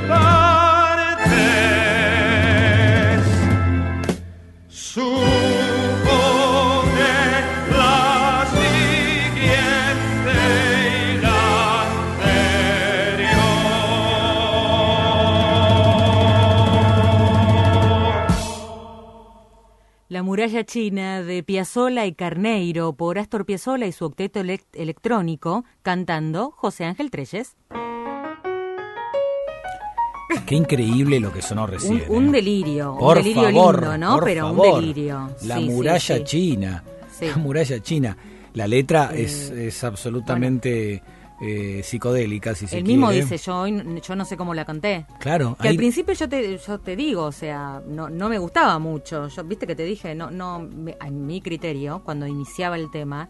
muralla 20.39 20.63
china 20.65 21.21
de 21.25 21.43
Piazzolla 21.43 22.07
y 22.07 22.13
Carneiro 22.15 22.93
por 22.93 23.19
Astor 23.19 23.45
Piazzolla 23.45 23.87
y 23.87 23.93
su 23.93 24.05
octeto 24.05 24.39
elec- 24.39 24.67
electrónico 24.73 25.65
cantando 25.83 26.53
José 26.53 26.85
Ángel 26.85 27.11
Trelles. 27.11 27.57
Qué 30.47 30.55
increíble 30.55 31.19
lo 31.19 31.33
que 31.33 31.43
sonó 31.43 31.65
Un, 31.65 31.71
recién. 31.71 32.03
un 32.09 32.29
¿eh? 32.29 32.31
delirio, 32.31 32.97
Por 33.01 33.17
un 33.17 33.23
delirio 33.25 33.43
favor, 33.51 33.75
lindo, 33.81 33.99
¿no? 33.99 34.15
por 34.15 34.25
Pero 34.27 34.43
favor. 34.47 34.69
un 34.75 34.81
delirio. 34.81 35.31
La 35.43 35.57
Sí, 35.57 35.65
muralla 35.65 36.17
sí. 36.19 36.23
china. 36.25 36.85
La 37.21 37.37
muralla 37.37 37.81
china. 37.83 38.17
La 38.55 38.69
letra 38.69 39.11
es, 39.17 39.51
es 39.51 39.83
absolutamente 39.83 41.03
eh, 41.41 41.83
psicodélica, 41.85 42.55
si 42.55 42.67
se 42.67 42.79
Él 42.79 42.85
mismo 42.85 43.09
quiere. 43.09 43.23
dice, 43.23 43.39
yo, 43.39 43.61
hoy- 43.61 44.01
yo 44.03 44.17
no 44.17 44.25
sé 44.25 44.37
cómo 44.37 44.55
la 44.55 44.65
canté. 44.65 45.07
Claro, 45.21 45.57
Que 45.61 45.69
al 45.69 45.77
principio 45.77 46.15
yo 46.15 46.29
te, 46.29 46.59
yo 46.59 46.79
te 46.81 46.97
digo, 46.97 47.23
o 47.25 47.33
sea, 47.33 47.81
no, 47.87 48.09
no 48.11 48.29
me 48.29 48.39
gustaba 48.39 48.79
mucho. 48.79 49.29
Yo, 49.29 49.45
viste 49.45 49.67
que 49.67 49.77
te 49.77 49.85
dije, 49.85 50.15
no, 50.15 50.31
no, 50.31 50.59
en 51.01 51.27
mi 51.27 51.41
criterio, 51.41 52.03
cuando 52.05 52.27
iniciaba 52.27 52.77
el 52.77 52.91
tema, 52.91 53.29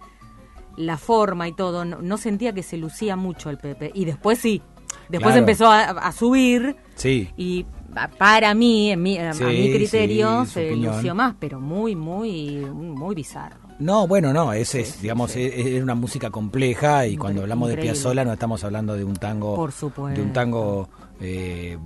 la 0.77 0.97
forma 0.97 1.49
y 1.49 1.53
todo, 1.53 1.85
no, 1.85 2.01
no 2.01 2.17
sentía 2.19 2.53
que 2.53 2.63
se 2.63 2.77
lucía 2.77 3.17
mucho 3.17 3.51
el 3.51 3.59
Pepe. 3.59 3.91
Y 3.95 4.05
después 4.05 4.39
sí. 4.39 4.63
Después 5.11 5.33
Claro. 5.33 5.39
empezó 5.41 5.67
a, 5.67 5.83
a 5.91 6.13
subir 6.13 6.77
Sí. 6.95 7.29
y 7.37 7.65
pa- 7.95 8.09
para 8.09 8.55
mí, 8.55 8.91
en 8.91 9.03
mi, 9.03 9.19
a- 9.19 9.33
Sí, 9.35 9.43
a 9.45 9.47
mi 9.49 9.73
criterio, 9.73 10.45
sí, 10.47 10.51
se 10.53 10.67
opinión. 10.69 10.95
lució 10.97 11.15
más, 11.15 11.35
pero 11.39 11.61
muy, 11.61 11.95
muy, 11.97 12.57
muy 12.73 13.15
bizarro. 13.15 13.68
No, 13.79 14.07
bueno, 14.09 14.33
no, 14.33 14.53
es, 14.53 14.75
es 14.75 15.01
digamos, 15.01 15.37
es, 15.37 15.55
es 15.55 15.83
una 15.83 15.95
música 15.95 16.31
compleja 16.31 17.07
y 17.07 17.17
cuando 17.17 17.43
hablamos 17.43 17.69
de 17.69 17.77
Piazzolla 17.77 18.25
no 18.25 18.33
estamos 18.33 18.65
hablando 18.65 18.95
de 18.97 19.05
un 19.05 19.15
tango, 19.17 19.55
Por 19.55 19.71
supuesto. 19.73 20.21
de 20.21 20.27
un 20.27 20.33
tango 20.33 20.89
eh, 21.21 21.79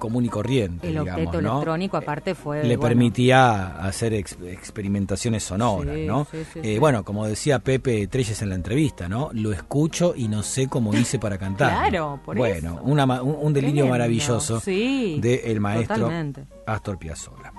común 0.00 0.24
y 0.24 0.28
corriente, 0.28 0.86
El 0.88 0.94
digamos, 0.94 1.12
objeto 1.14 1.40
¿no? 1.40 1.50
electrónico, 1.52 1.96
aparte, 1.96 2.34
fue. 2.34 2.64
Le 2.64 2.76
bueno, 2.76 2.80
permitía 2.88 3.78
hacer 3.78 4.12
ex- 4.14 4.36
experimentaciones 4.42 5.44
sonoras, 5.44 5.94
Sí, 5.94 6.04
¿no? 6.06 6.26
sí, 6.30 6.38
sí, 6.52 6.58
Eh, 6.58 6.72
sí. 6.74 6.78
Bueno, 6.78 7.04
como 7.04 7.26
decía 7.26 7.60
Pepe 7.60 8.06
Trelles 8.08 8.42
en 8.42 8.48
la 8.50 8.56
entrevista, 8.56 9.08
¿no? 9.08 9.30
Lo 9.32 9.52
escucho 9.52 10.14
y 10.16 10.28
no 10.28 10.42
sé 10.42 10.66
cómo 10.68 10.92
hice 10.94 11.18
para 11.18 11.38
cantar. 11.38 11.70
Claro, 11.90 12.20
por 12.24 12.36
bueno, 12.36 12.80
eso. 12.84 13.06
ma- 13.06 13.22
un, 13.22 13.36
un 13.40 13.52
delirio 13.52 13.86
maravilloso 13.86 14.60
Sí, 14.60 15.18
del 15.22 15.60
maestro 15.60 15.94
totalmente. 15.96 16.44
Astor 16.66 16.98
Piazzolla. 16.98 17.52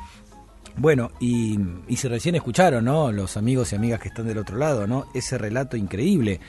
Bueno, 0.78 1.12
y, 1.20 1.60
y 1.88 1.96
si 1.96 2.08
recién 2.08 2.36
escucharon, 2.36 2.86
¿no? 2.86 3.12
Los 3.12 3.36
amigos 3.36 3.74
y 3.74 3.76
amigas 3.76 4.00
que 4.00 4.10
están 4.10 4.28
del 4.28 4.38
otro 4.38 4.58
lado, 4.58 4.86
¿no? 4.86 5.08
Ese 5.14 5.38
relato 5.38 5.76
increíble. 5.76 6.40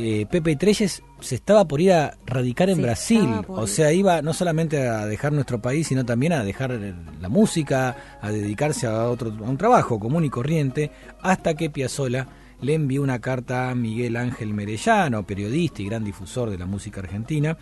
Eh, 0.00 0.26
Pepe 0.30 0.54
Trelles 0.54 1.02
se 1.18 1.34
estaba 1.34 1.66
por 1.66 1.80
ir 1.80 1.92
a 1.92 2.16
radicar 2.24 2.70
en 2.70 2.76
Se 2.76 2.82
Brasil, 2.82 3.28
o 3.48 3.66
sea, 3.66 3.92
iba 3.92 4.22
no 4.22 4.32
solamente 4.32 4.86
a 4.86 5.04
dejar 5.06 5.32
nuestro 5.32 5.60
país, 5.60 5.88
sino 5.88 6.06
también 6.06 6.32
a 6.32 6.44
dejar 6.44 6.78
la 7.20 7.28
música, 7.28 7.96
a 8.22 8.30
dedicarse 8.30 8.86
a 8.86 9.08
otro 9.08 9.30
a 9.30 9.50
un 9.50 9.58
trabajo 9.58 9.98
común 9.98 10.24
y 10.24 10.30
corriente, 10.30 10.92
hasta 11.20 11.54
que 11.54 11.68
Piazzolla 11.68 12.28
le 12.60 12.74
envió 12.74 13.02
una 13.02 13.18
carta 13.18 13.70
a 13.70 13.74
Miguel 13.74 14.16
Ángel 14.16 14.54
Merellano, 14.54 15.26
periodista 15.26 15.82
y 15.82 15.86
gran 15.86 16.04
difusor 16.04 16.48
de 16.50 16.58
la 16.58 16.66
música 16.66 17.00
argentina, 17.00 17.58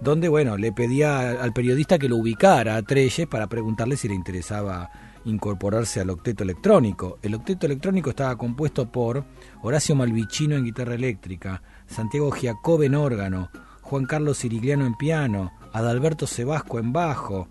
donde 0.00 0.28
bueno, 0.28 0.56
le 0.56 0.72
pedía 0.72 1.42
al 1.42 1.52
periodista 1.52 1.98
que 1.98 2.08
lo 2.08 2.16
ubicara 2.16 2.76
a 2.76 2.82
Trelles 2.82 3.26
para 3.26 3.46
preguntarle 3.46 3.96
si 3.96 4.08
le 4.08 4.14
interesaba 4.14 4.90
incorporarse 5.24 6.00
al 6.00 6.10
octeto 6.10 6.44
electrónico. 6.44 7.18
El 7.22 7.34
octeto 7.34 7.66
electrónico 7.66 8.10
estaba 8.10 8.36
compuesto 8.36 8.90
por 8.90 9.24
Horacio 9.62 9.94
Malvicino 9.94 10.56
en 10.56 10.64
guitarra 10.64 10.94
eléctrica, 10.94 11.62
Santiago 11.86 12.30
Giacobbe 12.30 12.86
en 12.86 12.94
órgano, 12.94 13.50
Juan 13.82 14.06
Carlos 14.06 14.38
Sirigliano 14.38 14.86
en 14.86 14.94
piano, 14.94 15.52
Adalberto 15.72 16.26
Sebasco 16.26 16.78
en 16.78 16.92
bajo, 16.92 17.48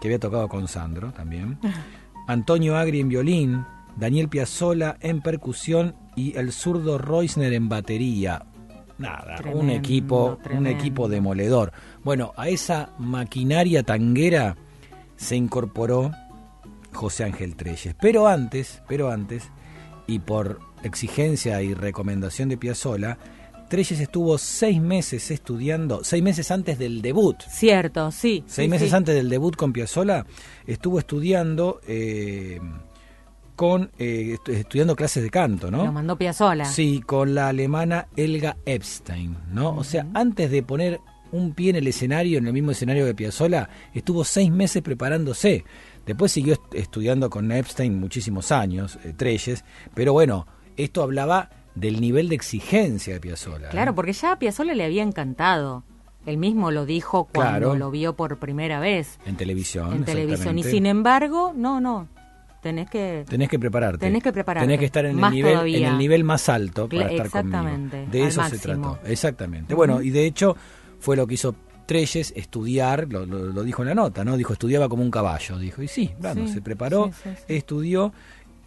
que 0.00 0.08
había 0.08 0.18
tocado 0.18 0.48
con 0.48 0.66
Sandro 0.66 1.12
también, 1.12 1.58
Antonio 2.26 2.76
Agri 2.76 3.00
en 3.00 3.08
violín, 3.08 3.64
Daniel 3.96 4.28
Piazzola 4.28 4.96
en 5.00 5.20
percusión 5.20 5.94
y 6.16 6.36
el 6.36 6.52
zurdo 6.52 6.98
Reusner 6.98 7.52
en 7.52 7.68
batería. 7.68 8.46
Nada, 8.98 9.36
un 9.36 9.42
Tremendo, 9.42 9.72
equipo, 9.72 10.38
un 10.54 10.66
equipo 10.66 11.08
demoledor. 11.08 11.72
Bueno, 12.04 12.32
a 12.36 12.48
esa 12.48 12.90
maquinaria 12.98 13.82
tanguera 13.82 14.56
se 15.16 15.36
incorporó 15.36 16.10
José 16.92 17.24
Ángel 17.24 17.54
Trelles. 17.56 17.94
Pero 18.00 18.26
antes, 18.26 18.82
pero 18.88 19.10
antes, 19.10 19.44
y 20.06 20.18
por 20.18 20.58
exigencia 20.82 21.62
y 21.62 21.74
recomendación 21.74 22.48
de 22.48 22.56
Piazzola, 22.56 23.18
Trelles 23.68 24.00
estuvo 24.00 24.36
seis 24.36 24.80
meses 24.80 25.30
estudiando, 25.30 26.02
seis 26.04 26.22
meses 26.22 26.50
antes 26.50 26.78
del 26.78 27.00
debut. 27.00 27.36
Cierto, 27.48 28.10
sí. 28.10 28.44
Seis 28.46 28.66
sí, 28.66 28.70
meses 28.70 28.90
sí. 28.90 28.96
antes 28.96 29.14
del 29.14 29.30
debut 29.30 29.56
con 29.56 29.72
Piazzola, 29.72 30.26
estuvo 30.66 30.98
estudiando 30.98 31.80
eh, 31.86 32.60
con 33.56 33.90
eh, 33.98 34.36
estu- 34.38 34.52
estudiando 34.52 34.94
clases 34.96 35.22
de 35.22 35.30
canto, 35.30 35.70
¿no? 35.70 35.86
Lo 35.86 35.92
mandó 35.92 36.18
Piazzola. 36.18 36.64
Sí, 36.66 37.00
con 37.00 37.34
la 37.34 37.48
alemana 37.48 38.08
Elga 38.16 38.56
Epstein, 38.66 39.36
¿no? 39.52 39.74
O 39.76 39.84
sea, 39.84 40.06
antes 40.12 40.50
de 40.50 40.62
poner 40.62 41.00
un 41.32 41.52
pie 41.54 41.70
en 41.70 41.76
el 41.76 41.86
escenario, 41.88 42.38
en 42.38 42.46
el 42.46 42.52
mismo 42.52 42.70
escenario 42.70 43.04
de 43.04 43.14
Piazzolla, 43.14 43.68
estuvo 43.92 44.22
seis 44.24 44.50
meses 44.50 44.82
preparándose. 44.82 45.64
Después 46.06 46.30
siguió 46.32 46.52
est- 46.54 46.74
estudiando 46.74 47.30
con 47.30 47.50
Epstein 47.52 47.98
muchísimos 47.98 48.52
años, 48.52 48.98
eh, 49.04 49.12
Trelles, 49.16 49.64
pero 49.94 50.12
bueno, 50.12 50.46
esto 50.76 51.02
hablaba 51.02 51.50
del 51.74 52.00
nivel 52.00 52.28
de 52.28 52.34
exigencia 52.34 53.14
de 53.14 53.20
Piazzolla. 53.20 53.68
¿eh? 53.68 53.70
Claro, 53.70 53.94
porque 53.94 54.12
ya 54.12 54.32
a 54.32 54.38
Piazzolla 54.38 54.74
le 54.74 54.84
había 54.84 55.02
encantado. 55.02 55.84
Él 56.26 56.36
mismo 56.36 56.70
lo 56.70 56.86
dijo 56.86 57.28
cuando 57.32 57.58
Claro. 57.68 57.74
lo 57.76 57.90
vio 57.90 58.14
por 58.14 58.38
primera 58.38 58.78
vez 58.78 59.18
En 59.26 59.36
televisión. 59.36 59.92
en 59.92 60.04
televisión. 60.04 60.56
Y 60.58 60.62
sin 60.62 60.86
embargo, 60.86 61.52
no, 61.56 61.80
no. 61.80 62.08
Tenés 62.62 62.88
que. 62.88 63.24
Tenés 63.28 63.48
que 63.48 63.58
prepararte. 63.58 63.98
Tenés 64.06 64.22
que 64.22 64.32
prepararte. 64.32 64.64
Tenés 64.66 64.78
que 64.78 64.84
estar 64.86 65.04
en, 65.04 65.18
el 65.18 65.30
nivel, 65.32 65.52
todavía. 65.54 65.78
en 65.78 65.84
el 65.94 65.98
nivel 65.98 66.22
más 66.22 66.48
alto 66.48 66.88
para 66.88 67.10
estar 67.10 67.26
exactamente, 67.26 67.96
conmigo. 67.96 68.12
De 68.12 68.26
eso 68.28 68.40
máximo. 68.40 68.60
se 68.60 68.68
trató. 68.68 68.98
Exactamente. 69.04 69.74
Bueno, 69.74 70.00
y 70.00 70.10
de 70.10 70.24
hecho 70.26 70.56
fue 71.02 71.16
lo 71.16 71.26
que 71.26 71.34
hizo 71.34 71.54
Trelles, 71.84 72.32
estudiar, 72.36 73.08
lo, 73.12 73.26
lo- 73.26 73.46
lo 73.52 73.62
dijo 73.64 73.82
en 73.82 73.88
la 73.88 73.94
nota, 73.94 74.24
¿no? 74.24 74.36
Dijo, 74.36 74.52
estudiaba 74.52 74.88
como 74.88 75.02
un 75.02 75.10
caballo. 75.10 75.58
Dijo, 75.58 75.82
y 75.82 75.88
sí, 75.88 76.12
se 76.46 76.62
preparó, 76.62 77.06
sí, 77.12 77.12
sí, 77.24 77.30
sí. 77.36 77.54
estudió 77.54 78.12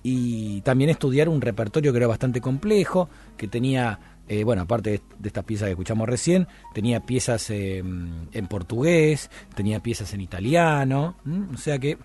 y 0.04 0.62
también 0.62 0.90
estudiar 0.90 1.30
un 1.30 1.40
repertorio 1.42 1.92
que 1.92 1.98
era 1.98 2.08
bastante 2.08 2.42
complejo, 2.42 3.10
que 3.38 3.48
tenía, 3.48 4.00
eh, 4.28 4.44
bueno, 4.44 4.64
aparte 4.64 4.92
de, 4.92 5.02
de 5.18 5.28
estas 5.30 5.46
piezas 5.46 5.66
que 5.68 5.72
escuchamos 5.72 6.08
recién, 6.08 6.46
tenía 6.74 7.00
piezas 7.00 7.50
eh, 7.50 7.78
en 7.80 8.48
portugués, 8.48 9.32
tenía 9.56 9.80
piezas 9.80 10.14
en 10.14 10.22
italiano, 10.22 11.16
¿m? 11.26 11.48
o 11.54 11.58
sea 11.58 11.80
que 11.80 11.98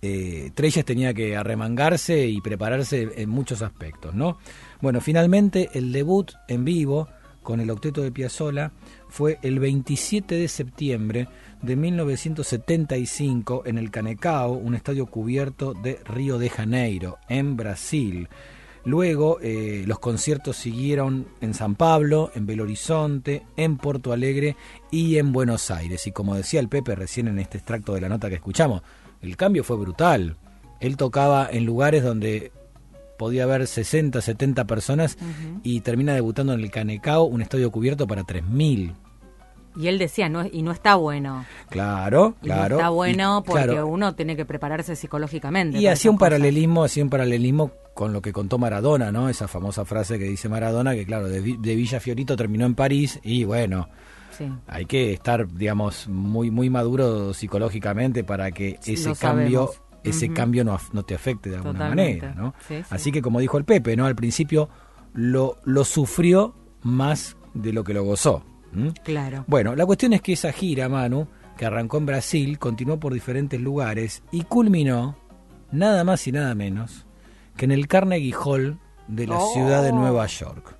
eh, 0.00 0.50
Trelles 0.54 0.84
tenía 0.84 1.14
que 1.14 1.36
arremangarse 1.36 2.26
y 2.26 2.40
prepararse 2.40 3.08
en 3.16 3.28
muchos 3.28 3.62
aspectos, 3.62 4.14
¿no? 4.14 4.38
Bueno, 4.80 5.00
finalmente 5.00 5.68
el 5.74 5.92
debut 5.92 6.32
en 6.48 6.64
vivo 6.64 7.06
con 7.42 7.60
el 7.60 7.70
octeto 7.70 8.02
de 8.02 8.12
Piazzolla 8.12 8.72
fue 9.08 9.38
el 9.42 9.58
27 9.58 10.34
de 10.34 10.48
septiembre 10.48 11.28
de 11.60 11.76
1975 11.76 13.62
en 13.66 13.78
el 13.78 13.90
Canecao, 13.90 14.52
un 14.52 14.74
estadio 14.74 15.06
cubierto 15.06 15.74
de 15.74 16.00
Río 16.04 16.38
de 16.38 16.50
Janeiro, 16.50 17.18
en 17.28 17.56
Brasil. 17.56 18.28
Luego 18.84 19.38
eh, 19.40 19.84
los 19.86 20.00
conciertos 20.00 20.56
siguieron 20.56 21.28
en 21.40 21.54
San 21.54 21.76
Pablo, 21.76 22.32
en 22.34 22.46
Belo 22.46 22.64
Horizonte, 22.64 23.44
en 23.56 23.76
Porto 23.76 24.12
Alegre 24.12 24.56
y 24.90 25.18
en 25.18 25.32
Buenos 25.32 25.70
Aires. 25.70 26.06
Y 26.06 26.12
como 26.12 26.34
decía 26.34 26.58
el 26.58 26.68
Pepe 26.68 26.96
recién 26.96 27.28
en 27.28 27.38
este 27.38 27.58
extracto 27.58 27.94
de 27.94 28.00
la 28.00 28.08
nota 28.08 28.28
que 28.28 28.36
escuchamos, 28.36 28.82
el 29.20 29.36
cambio 29.36 29.62
fue 29.62 29.76
brutal. 29.76 30.36
Él 30.80 30.96
tocaba 30.96 31.48
en 31.48 31.64
lugares 31.64 32.02
donde 32.02 32.50
podía 33.22 33.44
haber 33.44 33.68
60, 33.68 34.20
70 34.20 34.64
personas 34.64 35.16
y 35.62 35.80
termina 35.80 36.12
debutando 36.12 36.52
en 36.54 36.60
el 36.60 36.70
Canecao, 36.72 37.22
un 37.22 37.40
estadio 37.40 37.70
cubierto 37.70 38.08
para 38.08 38.22
3.000. 38.24 38.94
Y 39.76 39.86
él 39.86 39.98
decía, 39.98 40.28
no, 40.28 40.44
y 40.44 40.62
no 40.62 40.72
está 40.72 40.96
bueno. 40.96 41.46
Claro, 41.70 42.34
Y 42.42 42.46
claro. 42.46 42.74
no 42.76 42.80
está 42.80 42.88
bueno 42.90 43.42
Y, 43.44 43.46
porque 43.48 43.62
claro, 43.64 43.86
uno 43.86 44.14
tiene 44.16 44.34
que 44.36 44.44
prepararse 44.44 44.96
psicológicamente. 44.96 45.78
Y 45.78 45.86
hacía 45.86 46.10
un 46.10 46.16
cosas. 46.16 46.30
paralelismo, 46.30 46.82
hacía 46.84 47.04
un 47.04 47.10
paralelismo 47.10 47.70
con 47.94 48.12
lo 48.12 48.20
que 48.20 48.32
contó 48.32 48.58
Maradona, 48.58 49.12
¿no? 49.12 49.28
Esa 49.28 49.46
famosa 49.46 49.84
frase 49.84 50.18
que 50.18 50.24
dice 50.24 50.48
Maradona, 50.48 50.94
que 50.94 51.06
claro, 51.06 51.28
de, 51.28 51.40
de 51.58 51.74
Villa 51.76 52.00
Fiorito 52.00 52.34
terminó 52.36 52.66
en 52.66 52.74
París 52.74 53.20
y 53.22 53.44
bueno, 53.44 53.88
Sí. 54.36 54.46
hay 54.66 54.86
que 54.86 55.12
estar, 55.12 55.46
digamos, 55.46 56.08
muy 56.08 56.50
muy 56.50 56.68
maduro 56.70 57.32
psicológicamente 57.34 58.24
para 58.24 58.50
que 58.50 58.78
ese 58.84 59.10
lo 59.10 59.14
cambio, 59.14 59.66
sabemos. 59.66 59.81
Ese 60.04 60.32
cambio 60.32 60.64
no, 60.64 60.78
no 60.92 61.02
te 61.04 61.14
afecte 61.14 61.50
de 61.50 61.56
alguna 61.56 61.74
Totalmente. 61.74 62.26
manera, 62.26 62.40
¿no? 62.42 62.54
Sí, 62.66 62.76
sí. 62.78 62.84
Así 62.90 63.12
que 63.12 63.22
como 63.22 63.38
dijo 63.40 63.58
el 63.58 63.64
Pepe, 63.64 63.96
¿no? 63.96 64.06
Al 64.06 64.14
principio 64.16 64.68
lo, 65.14 65.58
lo 65.64 65.84
sufrió 65.84 66.54
más 66.82 67.36
de 67.54 67.72
lo 67.72 67.84
que 67.84 67.94
lo 67.94 68.02
gozó. 68.04 68.44
Claro. 69.04 69.44
Bueno, 69.46 69.76
la 69.76 69.84
cuestión 69.86 70.12
es 70.14 70.22
que 70.22 70.32
esa 70.32 70.50
gira, 70.52 70.88
Manu, 70.88 71.28
que 71.58 71.66
arrancó 71.66 71.98
en 71.98 72.06
Brasil, 72.06 72.58
continuó 72.58 72.98
por 72.98 73.12
diferentes 73.12 73.60
lugares 73.60 74.22
y 74.32 74.42
culminó 74.44 75.16
nada 75.70 76.04
más 76.04 76.26
y 76.26 76.32
nada 76.32 76.54
menos 76.54 77.06
que 77.56 77.66
en 77.66 77.70
el 77.72 77.86
Carnegie 77.86 78.32
Hall 78.34 78.78
de 79.08 79.26
la 79.26 79.36
Oh. 79.38 79.52
ciudad 79.52 79.82
de 79.82 79.92
Nueva 79.92 80.26
York. 80.26 80.76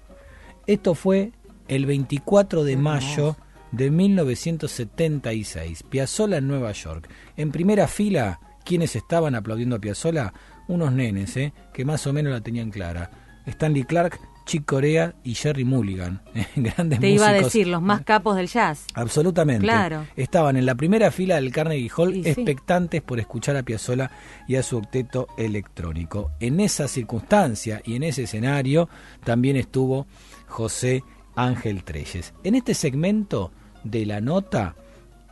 Esto 0.66 0.94
fue 0.94 1.32
el 1.68 1.84
24 1.86 2.64
de 2.64 2.76
mayo 2.78 3.36
de 3.72 3.90
1976, 3.90 5.82
Piazzolla 5.84 6.38
en 6.38 6.48
Nueva 6.48 6.72
York. 6.72 7.08
En 7.36 7.50
primera 7.52 7.86
fila, 7.88 8.40
quienes 8.62 8.96
estaban 8.96 9.34
aplaudiendo 9.34 9.76
a 9.76 9.80
Piazzolla? 9.80 10.32
Unos 10.68 10.92
nenes, 10.92 11.36
¿eh? 11.36 11.52
que 11.72 11.84
más 11.84 12.06
o 12.06 12.12
menos 12.12 12.32
la 12.32 12.40
tenían 12.40 12.70
clara. 12.70 13.10
Stanley 13.46 13.84
Clark, 13.84 14.18
Chick 14.44 14.64
Corea 14.64 15.14
y 15.24 15.34
Jerry 15.34 15.64
Mulligan, 15.64 16.22
grandes 16.56 17.00
Te 17.00 17.10
iba 17.10 17.28
a 17.28 17.32
decir, 17.32 17.66
los 17.68 17.82
más 17.82 18.02
capos 18.02 18.36
del 18.36 18.48
jazz. 18.48 18.86
Absolutamente. 18.94 19.62
Claro. 19.62 20.06
Estaban 20.16 20.56
en 20.56 20.66
la 20.66 20.74
primera 20.74 21.10
fila 21.10 21.36
del 21.36 21.52
Carnegie 21.52 21.90
Hall 21.96 22.16
Y 22.16 22.24
sí. 22.24 22.30
expectantes 22.30 23.02
por 23.02 23.20
escuchar 23.20 23.56
a 23.56 23.62
Piazzolla 23.62 24.10
y 24.48 24.56
a 24.56 24.62
su 24.62 24.78
octeto 24.78 25.28
electrónico. 25.36 26.32
En 26.40 26.60
esa 26.60 26.88
circunstancia 26.88 27.82
y 27.84 27.96
en 27.96 28.04
ese 28.04 28.24
escenario 28.24 28.88
también 29.24 29.56
estuvo 29.56 30.06
José 30.46 31.04
Ángel 31.34 31.84
Treyes. 31.84 32.34
En 32.44 32.54
este 32.54 32.74
segmento 32.74 33.52
de 33.84 34.06
la 34.06 34.20
nota 34.20 34.76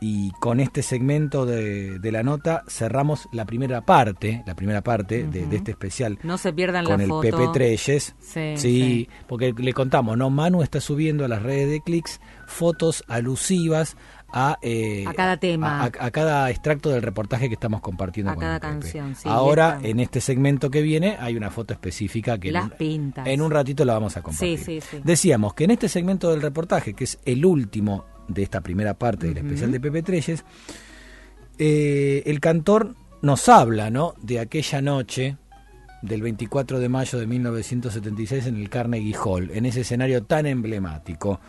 y 0.03 0.31
con 0.39 0.59
este 0.59 0.81
segmento 0.81 1.45
de, 1.45 1.99
de 1.99 2.11
la 2.11 2.23
nota 2.23 2.63
cerramos 2.67 3.29
la 3.31 3.45
primera 3.45 3.81
parte, 3.81 4.43
la 4.47 4.55
primera 4.55 4.81
parte 4.81 5.25
de, 5.25 5.45
de 5.45 5.55
este 5.57 5.71
especial 5.71 6.17
No 6.23 6.39
se 6.39 6.51
pierdan 6.51 6.85
con 6.85 6.97
la 6.97 7.03
el 7.03 7.09
foto. 7.09 7.21
Pepe 7.21 7.47
Treyes. 7.53 8.15
Sí, 8.19 8.53
Sí, 8.55 8.57
sí. 8.57 9.09
porque 9.27 9.53
le 9.55 9.73
contamos, 9.73 10.17
¿no? 10.17 10.31
Manu 10.31 10.63
está 10.63 10.81
subiendo 10.81 11.23
a 11.23 11.27
las 11.27 11.43
redes 11.43 11.69
de 11.69 11.81
clics 11.81 12.19
fotos 12.47 13.03
alusivas 13.07 13.95
a, 14.33 14.57
eh, 14.63 15.03
A 15.07 15.13
cada 15.13 15.37
tema. 15.37 15.81
A, 15.81 15.83
a- 15.85 16.05
a 16.05 16.11
cada 16.11 16.49
extracto 16.49 16.89
del 16.89 17.01
reportaje 17.03 17.47
que 17.49 17.53
estamos 17.53 17.81
compartiendo 17.81 18.31
A 18.31 18.35
con 18.35 18.41
cada 18.41 18.55
el 18.55 18.61
canción, 18.61 19.13
sí, 19.13 19.29
Ahora, 19.29 19.79
en 19.83 19.99
este 19.99 20.19
segmento 20.21 20.71
que 20.71 20.81
viene, 20.81 21.17
hay 21.19 21.35
una 21.35 21.51
foto 21.51 21.73
específica 21.73 22.39
que 22.39 22.47
en 22.47 22.53
Las 22.55 22.63
un- 22.63 22.69
pintas. 22.71 23.27
en 23.27 23.41
un 23.41 23.51
ratito 23.51 23.85
la 23.85 23.93
vamos 23.93 24.17
a 24.17 24.23
compartir. 24.23 24.57
Sí, 24.57 24.79
sí, 24.79 24.87
sí. 24.89 25.01
Decíamos 25.03 25.53
que 25.53 25.65
en 25.65 25.71
este 25.71 25.89
segmento 25.89 26.31
del 26.31 26.41
reportaje, 26.41 26.93
que 26.95 27.03
es 27.03 27.19
el 27.25 27.45
último 27.45 28.05
de 28.33 28.43
esta 28.43 28.61
primera 28.61 28.93
parte 28.93 29.27
del 29.27 29.37
especial 29.37 29.71
de 29.71 29.79
Pepe 29.79 30.03
Treyes, 30.03 30.43
eh, 31.57 32.23
el 32.25 32.39
cantor 32.39 32.95
nos 33.21 33.47
habla, 33.49 33.89
¿no? 33.89 34.13
De 34.21 34.39
aquella 34.39 34.81
noche 34.81 35.37
del 36.01 36.21
24 36.21 36.79
de 36.79 36.89
mayo 36.89 37.19
de 37.19 37.27
1976 37.27 38.47
en 38.47 38.57
el 38.57 38.69
Carnegie 38.69 39.15
Hall, 39.23 39.51
en 39.51 39.65
ese 39.65 39.81
escenario 39.81 40.23
tan 40.23 40.45
emblemático. 40.45 41.39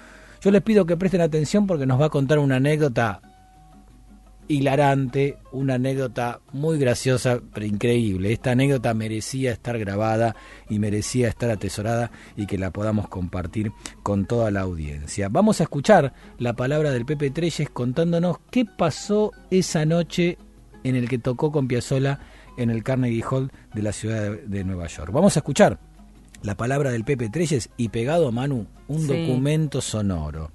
Yo 0.43 0.51
les 0.51 0.63
pido 0.63 0.85
que 0.85 0.97
presten 0.97 1.21
atención 1.21 1.67
porque 1.67 1.87
nos 1.87 2.01
va 2.01 2.07
a 2.07 2.11
contar 2.11 2.39
una 2.39 2.57
anécdota 2.57 3.23
hilarante, 4.53 5.39
una 5.51 5.75
anécdota 5.75 6.41
muy 6.53 6.79
graciosa, 6.79 7.41
pero 7.55 7.65
increíble. 7.67 8.33
Esta 8.33 8.53
anécdota 8.53 8.93
merecía 8.95 9.53
estar 9.53 9.79
grabada 9.79 10.37
y 10.69 10.79
merecía 10.79 11.29
estar 11.29 11.51
atesorada 11.51 12.11
y 12.37 12.47
que 12.47 12.59
la 12.59 12.71
podamos 12.71 13.09
compartir 13.09 13.73
con 14.03 14.27
toda 14.27 14.51
la 14.51 14.61
audiencia. 14.61 15.29
Vamos 15.31 15.61
a 15.61 15.65
escuchar 15.65 16.13
la 16.39 16.53
palabra 16.53 16.91
del 16.91 17.07
Pepe 17.07 17.31
Treyes 17.31 17.71
contándonos 17.71 18.39
qué 18.51 18.65
pasó 18.65 19.33
esa 19.51 19.85
noche 19.87 20.39
en 20.85 20.97
el 20.97 21.09
que 21.09 21.19
tocó 21.19 21.51
con 21.51 21.67
Piazzolla 21.69 22.21
en 22.59 22.69
el 22.71 22.83
Carnegie 22.83 23.25
Hall 23.31 23.51
de 23.75 23.83
la 23.83 23.93
ciudad 23.93 24.33
de, 24.33 24.65
Nueva 24.65 24.87
York. 24.89 25.11
Vamos 25.13 25.37
a 25.37 25.41
escuchar 25.41 25.79
la 26.43 26.57
palabra 26.57 26.91
del 26.91 27.05
Pepe 27.05 27.31
Treyes 27.31 27.71
y 27.77 27.89
pegado 27.89 28.29
a 28.29 28.33
Manu 28.33 28.67
un 28.89 29.01
Sí. 29.01 29.07
documento 29.07 29.81
sonoro. 29.81 30.51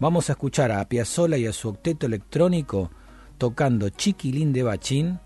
Vamos 0.00 0.28
a 0.28 0.32
escuchar 0.32 0.72
a 0.72 0.86
Piazzolla 0.88 1.38
y 1.38 1.46
a 1.46 1.52
su 1.52 1.68
octeto 1.68 2.04
electrónico 2.06 2.90
tocando 3.38 3.88
Chiquilín 3.88 4.52
de 4.52 4.62
Bachín 4.62 5.20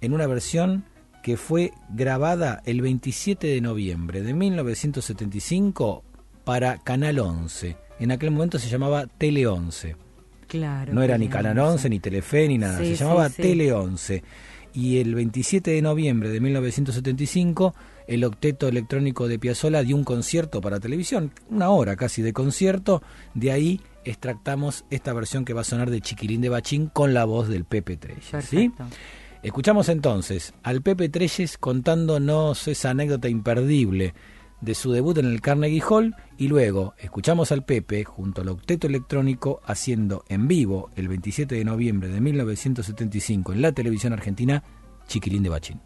en 0.00 0.12
una 0.12 0.26
versión 0.26 0.84
que 1.22 1.36
fue 1.36 1.72
grabada 1.90 2.62
el 2.66 2.82
27 2.82 3.46
de 3.46 3.60
noviembre 3.60 4.22
de 4.22 4.32
1975 4.32 6.04
para 6.44 6.78
Canal 6.78 7.18
11. 7.18 7.76
En 7.98 8.12
aquel 8.12 8.30
momento 8.30 8.58
se 8.58 8.68
llamaba 8.68 9.06
Tele 9.06 9.46
11. 9.46 9.96
Claro. 10.46 10.94
No 10.94 11.02
era 11.02 11.18
ni 11.18 11.28
Canal 11.28 11.58
11, 11.58 11.90
ni 11.90 11.98
Telefe, 11.98 12.46
ni 12.46 12.58
nada. 12.58 12.78
Sí, 12.78 12.84
se 12.84 12.96
sí, 12.98 13.02
llamaba 13.02 13.28
sí. 13.28 13.42
Tele 13.42 13.72
11. 13.72 14.22
Y 14.74 14.98
el 14.98 15.14
27 15.14 15.72
de 15.72 15.82
noviembre 15.82 16.28
de 16.28 16.40
1975, 16.40 17.74
el 18.06 18.24
octeto 18.24 18.68
electrónico 18.68 19.28
de 19.28 19.38
Piazzolla 19.38 19.82
dio 19.82 19.96
un 19.96 20.04
concierto 20.04 20.60
para 20.60 20.80
televisión, 20.80 21.32
una 21.50 21.70
hora 21.70 21.96
casi 21.96 22.22
de 22.22 22.32
concierto. 22.32 23.02
De 23.34 23.52
ahí 23.52 23.80
extractamos 24.04 24.84
esta 24.90 25.12
versión 25.12 25.44
que 25.44 25.52
va 25.52 25.62
a 25.62 25.64
sonar 25.64 25.90
de 25.90 26.00
Chiquilín 26.00 26.40
de 26.40 26.48
Bachín 26.48 26.88
con 26.88 27.14
la 27.14 27.24
voz 27.24 27.48
del 27.48 27.64
Pepe 27.64 27.96
Treyes. 27.96 28.44
¿sí? 28.44 28.72
Escuchamos 29.42 29.88
entonces 29.88 30.54
al 30.62 30.82
Pepe 30.82 31.08
Treyes 31.08 31.58
contándonos 31.58 32.68
esa 32.68 32.90
anécdota 32.90 33.28
imperdible 33.28 34.14
de 34.60 34.74
su 34.74 34.90
debut 34.92 35.18
en 35.18 35.26
el 35.26 35.40
Carnegie 35.40 35.82
Hall 35.88 36.14
y 36.38 36.48
luego 36.48 36.94
escuchamos 36.98 37.52
al 37.52 37.64
Pepe 37.64 38.04
junto 38.04 38.40
al 38.40 38.48
octeto 38.48 38.86
electrónico 38.86 39.60
haciendo 39.64 40.24
en 40.28 40.48
vivo 40.48 40.90
el 40.96 41.08
27 41.08 41.54
de 41.54 41.64
noviembre 41.64 42.08
de 42.08 42.20
1975 42.20 43.52
en 43.52 43.62
la 43.62 43.72
televisión 43.72 44.12
argentina 44.12 44.62
Chiquilín 45.06 45.42
de 45.42 45.50
Bachín. 45.50 45.80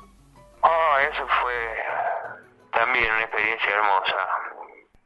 Hermosa. 3.70 4.28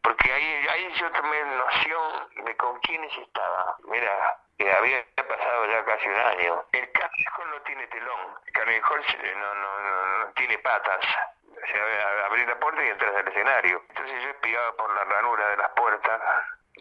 Porque 0.02 0.32
ahí, 0.32 0.66
ahí 0.68 0.92
yo 0.94 1.10
tomé 1.12 1.44
noción 1.44 2.28
de 2.44 2.56
con 2.56 2.78
quiénes 2.80 3.16
estaba. 3.18 3.76
Mira, 3.84 4.38
había 4.76 5.04
pasado 5.16 5.66
ya 5.66 5.84
casi 5.84 6.08
un 6.08 6.14
año. 6.16 6.64
El 6.72 6.90
Hall 7.38 7.50
no 7.50 7.60
tiene 7.62 7.86
telón. 7.88 8.38
El 8.54 8.82
Hall 8.84 9.04
se- 9.06 9.34
no, 9.34 9.54
no, 9.54 9.80
no, 9.80 10.18
no 10.18 10.26
tiene 10.34 10.58
patas. 10.58 11.04
O 11.50 11.66
sea, 11.66 12.26
abrí 12.26 12.44
la 12.44 12.58
puerta 12.58 12.84
y 12.84 12.88
entras 12.88 13.16
al 13.16 13.28
escenario. 13.28 13.82
Entonces 13.88 14.22
yo 14.22 14.30
espiaba 14.30 14.72
por 14.76 14.94
la 14.94 15.04
ranura 15.04 15.48
de 15.48 15.56
las 15.56 15.70
puertas, 15.70 16.20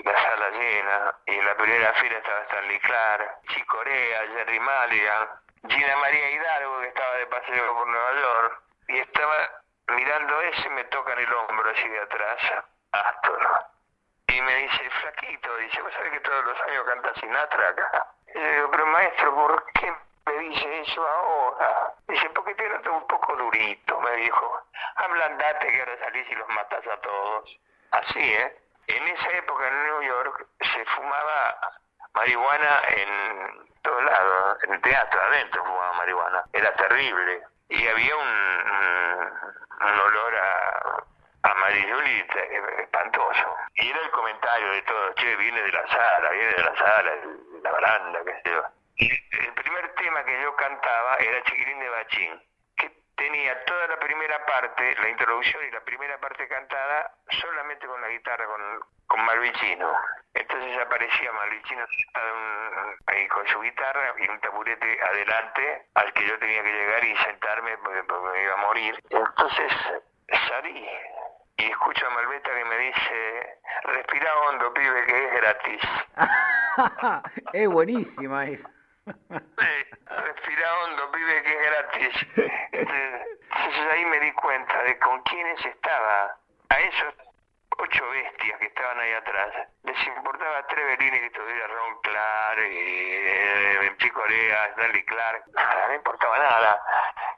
la 0.03 0.21
sala 0.23 0.49
llena, 0.49 1.15
y 1.27 1.35
en 1.37 1.45
la 1.45 1.55
primera 1.55 1.93
fila 1.93 2.17
estaba 2.17 2.41
Stanley 2.41 2.79
Clark, 2.79 3.37
Chicorea, 3.49 4.19
Jerry 4.35 4.59
Mulligan, 4.59 5.29
Gina 5.69 5.95
María 5.97 6.29
Hidalgo, 6.31 6.81
que 6.81 6.87
estaba 6.87 7.15
de 7.15 7.27
paseo 7.27 7.73
por 7.75 7.87
Nueva 7.87 8.13
York, 8.19 8.61
y 8.89 8.99
estaba 8.99 9.35
mirando 9.87 10.41
ese, 10.41 10.69
me 10.69 10.83
tocan 10.85 11.17
el 11.19 11.33
hombro 11.33 11.69
así 11.69 11.87
de 11.87 11.99
atrás, 11.99 12.39
Astor. 12.91 13.65
Y 14.27 14.41
me 14.41 14.55
dice, 14.55 14.89
flaquito, 15.01 15.57
dice, 15.57 15.81
¿vos 15.81 15.93
sabés 15.93 16.11
que 16.13 16.19
todos 16.21 16.45
los 16.45 16.61
años 16.61 16.83
canta 16.85 17.13
Sinatra 17.19 17.69
acá? 17.69 18.07
Y 18.27 18.39
yo 18.39 18.51
digo, 18.51 18.71
pero 18.71 18.85
maestro, 18.87 19.35
¿por 19.35 19.65
qué 19.73 19.93
me 20.25 20.33
dice 20.39 20.81
eso 20.81 21.07
ahora? 21.07 21.93
Dice, 22.07 22.29
porque 22.31 22.55
te 22.55 22.69
noto 22.69 22.93
un 22.93 23.07
poco 23.07 23.35
durito, 23.35 23.99
me 24.01 24.15
dijo. 24.15 24.61
Ablandate 24.95 25.67
que 25.67 25.79
ahora 25.79 25.97
salís 25.99 26.29
y 26.29 26.35
los 26.35 26.47
matás 26.49 26.85
a 26.87 26.97
todos. 26.97 27.59
Así, 27.91 28.33
¿eh? 28.33 28.57
En 28.87 29.07
esa 29.07 29.29
época 29.31 29.67
en 29.67 29.83
New 29.83 30.01
York 30.01 30.47
se 30.59 30.85
fumaba 30.85 31.79
marihuana 32.13 32.81
en 32.89 33.69
todos 33.81 34.03
lados, 34.03 34.63
en 34.63 34.81
teatro, 34.81 35.21
adentro 35.21 35.63
fumaba 35.63 35.93
marihuana. 35.93 36.43
Era 36.53 36.73
terrible. 36.75 37.43
Y 37.69 37.87
había 37.87 38.15
un, 38.15 38.27
un, 39.81 39.99
olor 39.99 40.35
a 40.35 41.03
amarilluli 41.43 42.25
espantoso. 42.79 43.55
Y 43.75 43.89
era 43.89 43.99
el 43.99 44.11
comentario 44.11 44.71
de 44.71 44.81
todos, 44.83 45.15
che, 45.15 45.35
viene 45.35 45.61
de 45.61 45.71
la 45.71 45.87
sala, 45.87 46.29
viene 46.29 46.53
de 46.53 46.63
la 46.63 46.75
sala, 46.75 47.11
la 47.63 47.71
baranda, 47.71 48.19
qué 48.25 48.33
sé 48.43 48.55
yo. 48.55 48.63
Y 48.95 49.09
el 49.09 49.53
primer 49.53 49.93
tema 49.95 50.23
que 50.23 50.41
yo 50.41 50.55
cantaba 50.55 51.15
era 51.15 51.43
Chiquilín 51.43 51.79
de 51.79 51.89
Bachín, 51.89 52.43
tenía 53.23 53.63
toda 53.63 53.87
la 53.87 53.97
primera 53.99 54.45
parte, 54.45 54.95
la 55.01 55.09
introducción 55.09 55.63
y 55.65 55.71
la 55.71 55.79
primera 55.81 56.17
parte 56.17 56.45
cantada 56.47 57.09
solamente 57.29 57.87
con 57.87 58.01
la 58.01 58.09
guitarra, 58.09 58.45
con, 58.45 58.61
con 59.07 59.25
Malvicino. 59.25 59.95
Entonces 60.33 60.77
aparecía 60.77 61.31
Malvicino 61.31 61.85
ahí 63.07 63.27
con 63.29 63.47
su 63.47 63.61
guitarra 63.61 64.13
y 64.19 64.29
un 64.29 64.39
taburete 64.41 64.99
adelante 65.03 65.85
al 65.93 66.11
que 66.11 66.27
yo 66.27 66.37
tenía 66.39 66.63
que 66.63 66.73
llegar 66.73 67.05
y 67.05 67.15
sentarme 67.17 67.77
porque, 67.77 68.03
porque 68.03 68.29
me 68.29 68.43
iba 68.43 68.53
a 68.53 68.57
morir. 68.57 69.03
Entonces 69.09 69.71
salí 70.49 70.85
y 71.57 71.63
escucho 71.63 72.05
a 72.05 72.09
Malveta 72.09 72.49
que 72.53 72.65
me 72.65 72.77
dice, 72.77 73.59
respira 73.83 74.35
hondo, 74.35 74.73
pibe, 74.73 75.05
que 75.05 75.25
es 75.25 75.33
gratis. 75.33 75.81
es 77.53 77.69
buenísima 77.69 78.47
esa. 78.47 78.69
Respira 79.05 80.77
hondo, 80.79 81.11
pibe, 81.11 81.43
que 81.43 81.53
es 81.53 81.65
gratis. 81.65 82.27
Entonces, 82.71 83.91
ahí 83.91 84.05
me 84.05 84.19
di 84.19 84.31
cuenta 84.33 84.83
de 84.83 84.97
con 84.99 85.21
quiénes 85.23 85.65
estaba. 85.65 86.35
A 86.69 86.79
esos 86.79 87.13
ocho 87.77 88.09
bestias 88.09 88.59
que 88.59 88.65
estaban 88.65 88.99
ahí 88.99 89.13
atrás. 89.13 89.53
Les 89.83 90.07
importaba 90.07 90.65
tres 90.67 90.85
velines 90.85 91.19
que 91.19 91.25
estuviera 91.27 91.67
Ron 91.67 92.01
Clark, 92.01 92.59
eh, 92.61 93.95
Chico 93.97 94.21
Corea, 94.21 94.65
Stanley 94.71 95.05
Clark. 95.05 95.43
Nada, 95.53 95.87
no 95.87 95.93
importaba 95.95 96.37
nada. 96.37 96.81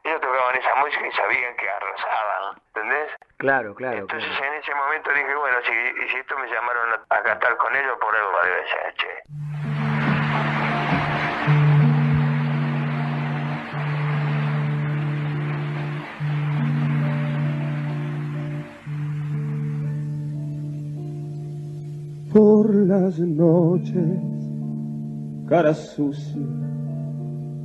Ellos 0.03 0.21
tocaban 0.21 0.55
esa 0.55 0.75
música 0.75 1.07
y 1.07 1.11
sabían 1.13 1.55
que 1.55 1.69
arrasaban. 1.69 2.61
¿Entendés? 2.67 3.11
Claro, 3.37 3.73
claro. 3.75 3.97
Entonces 3.97 4.29
claro. 4.37 4.53
en 4.53 4.59
ese 4.59 4.75
momento 4.75 5.11
dije, 5.11 5.35
bueno, 5.35 5.57
si, 5.63 6.07
si 6.09 6.17
esto 6.17 6.37
me 6.37 6.47
llamaron 6.47 6.93
a, 6.93 7.15
a 7.15 7.23
cantar 7.23 7.57
con 7.57 7.75
ellos, 7.75 7.97
por 7.99 8.15
algo 8.15 8.41
debe 8.43 8.67
ser, 8.67 8.93
che. 8.95 9.23
Las 23.01 23.19
noches, 23.19 24.19
cara 25.47 25.73
sucia 25.73 26.41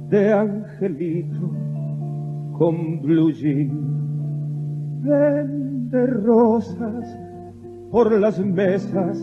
de 0.09 0.33
angelito 0.33 1.51
con 2.59 3.01
blue 3.01 3.33
vende 5.03 6.07
rosas 6.07 7.17
por 7.93 8.11
las 8.19 8.41
mesas 8.41 9.23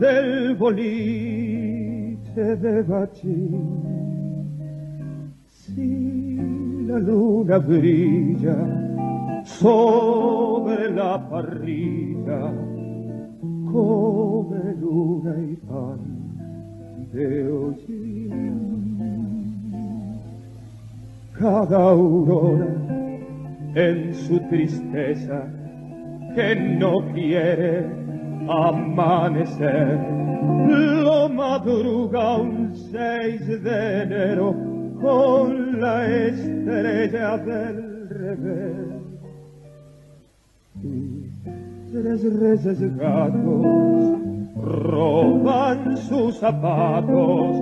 del 0.00 0.56
boliche 0.56 2.32
de 2.34 2.82
bachín. 2.82 3.80
Si 5.46 6.36
la 6.86 6.98
luna 6.98 7.58
brilla 7.58 8.56
sobre 9.44 10.90
la 10.90 11.28
parrilla, 11.30 12.71
come 13.72 14.74
luna 14.80 15.34
y 15.40 15.56
pan 15.66 16.00
de 17.12 17.50
hollín. 17.50 18.72
Cada 21.38 21.78
aurora 21.90 22.66
en 23.74 24.14
su 24.14 24.38
tristeza 24.50 25.48
que 26.34 26.54
no 26.54 27.00
quiere 27.14 27.86
amanecer, 28.48 29.98
lo 30.68 31.28
madruga 31.30 32.36
un 32.36 32.74
6 32.74 33.62
de 33.62 34.02
enero 34.02 34.54
con 35.00 35.80
la 35.80 36.06
estrella 36.06 37.38
del 37.38 38.08
revés. 38.08 38.92
Tres 41.92 42.22
reyes 42.40 42.96
gatos 42.96 44.18
roban 44.56 45.94
sus 45.98 46.38
zapatos, 46.38 47.56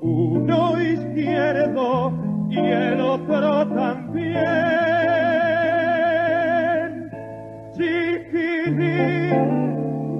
uno 0.00 0.80
izquierdo 0.80 2.12
y 2.48 2.58
el 2.58 2.98
otro 3.00 3.66
también. 3.68 4.38
Chiquilín, 7.76 9.34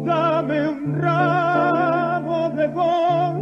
dame 0.05 0.69
un 0.69 1.01
ramo 1.01 2.51
de 2.51 2.67
voz, 2.69 3.35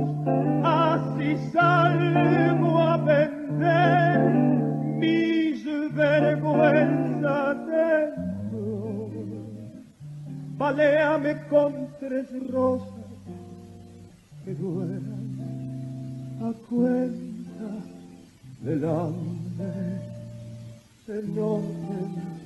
así 0.62 1.36
salgo 1.50 2.78
a 2.78 2.96
vender 2.98 4.20
mis 5.00 5.64
vergüenzas 5.94 7.65
Baléame 10.59 11.36
con 11.48 11.88
tres 12.00 12.26
rosas 12.50 12.88
que 14.44 14.54
duelan 14.54 15.26
a 16.42 16.52
cuenta 16.68 17.68
del 18.62 18.84
hambre 18.84 20.16
no 21.24 21.61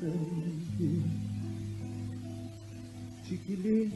te 0.00 0.06
entendí. 0.06 1.02
Chiquilín, 3.26 3.92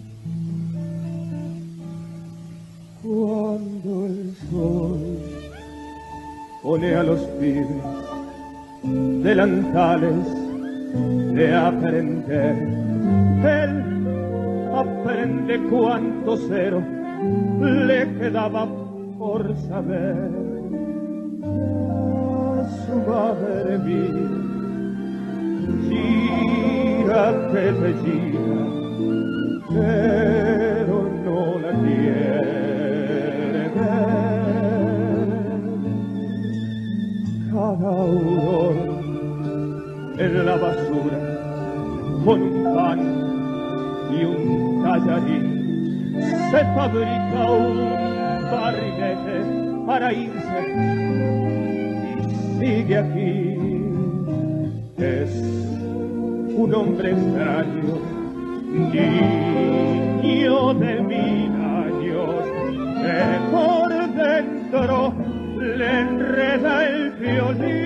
cuando 3.02 4.06
el 4.06 4.34
sol 4.50 5.18
pone 6.62 6.94
a 6.94 7.02
los 7.02 7.20
pibes 7.40 7.66
delantales 9.22 10.24
de 11.34 11.54
aprender, 11.54 12.56
él 13.44 13.93
aprende 14.85 15.55
cuánto 15.70 16.37
cero 16.37 16.82
le 17.61 18.01
quedaba 18.18 18.66
por 19.18 19.55
saber. 19.68 20.30
A 21.45 22.68
su 22.68 22.95
madre 23.09 23.78
mía, 23.78 24.28
gira 25.89 27.24
que 27.53 27.64
te 27.80 27.91
gira, 28.03 28.61
pero 29.68 30.97
no 31.24 31.39
la 31.59 31.72
quiere 31.80 33.62
ver. 33.76 34.09
Cada 37.53 37.89
aurora 37.89 38.87
en 40.18 40.47
la 40.47 40.57
basura 40.57 41.18
con 42.24 42.41
pan 42.74 43.01
y 44.11 44.24
un 44.24 44.63
se 45.01 46.64
fabrica 46.74 47.51
un 47.51 47.76
barrilete 48.51 49.36
para 49.86 50.12
irse 50.12 50.61
y 52.11 52.64
sigue 52.64 52.99
aquí 52.99 53.59
es 54.99 55.30
un 56.57 56.74
hombre 56.74 57.11
extraño 57.11 57.99
niño 60.22 60.74
de 60.74 61.01
mil 61.01 61.53
años 61.53 62.45
que 63.03 63.18
por 63.51 63.90
dentro 64.14 65.12
le 65.59 66.01
enreda 66.01 66.86
el 66.86 67.11
violín 67.12 67.84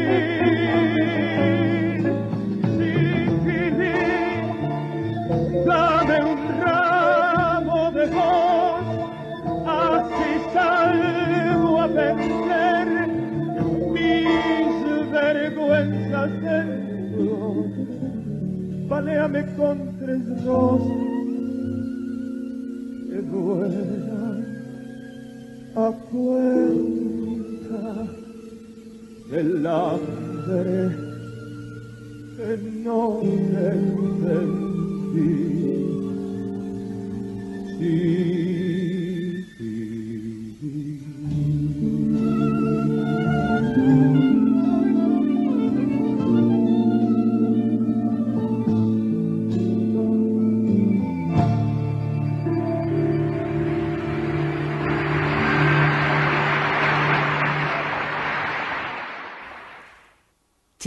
Baléame 18.88 19.44
con 19.54 19.76
tres 19.98 20.22
rosas 20.44 20.86
que 23.10 23.18
duelan 23.30 24.38
a 25.76 25.92
cuenta 26.10 27.92
del 29.30 29.66
hambre 29.66 30.76
que 32.36 32.50
no 32.82 33.20
te 33.20 33.64
entendí. 33.78 34.58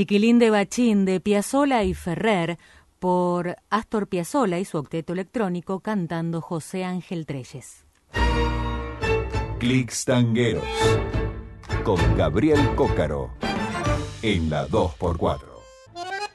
Chiquilín 0.01 0.39
de 0.39 0.49
Bachín 0.49 1.05
de 1.05 1.19
Piazzola 1.19 1.83
y 1.83 1.93
Ferrer 1.93 2.57
por 2.97 3.57
Astor 3.69 4.07
Piazzolla 4.07 4.57
y 4.57 4.65
su 4.65 4.79
octeto 4.79 5.13
electrónico 5.13 5.79
cantando 5.79 6.41
José 6.41 6.83
Ángel 6.83 7.27
Treyes. 7.27 7.85
Clics 9.59 10.05
Tangueros 10.05 10.65
con 11.83 11.99
Gabriel 12.17 12.73
Cócaro 12.73 13.35
en 14.23 14.49
la 14.49 14.67
2x4. 14.67 15.39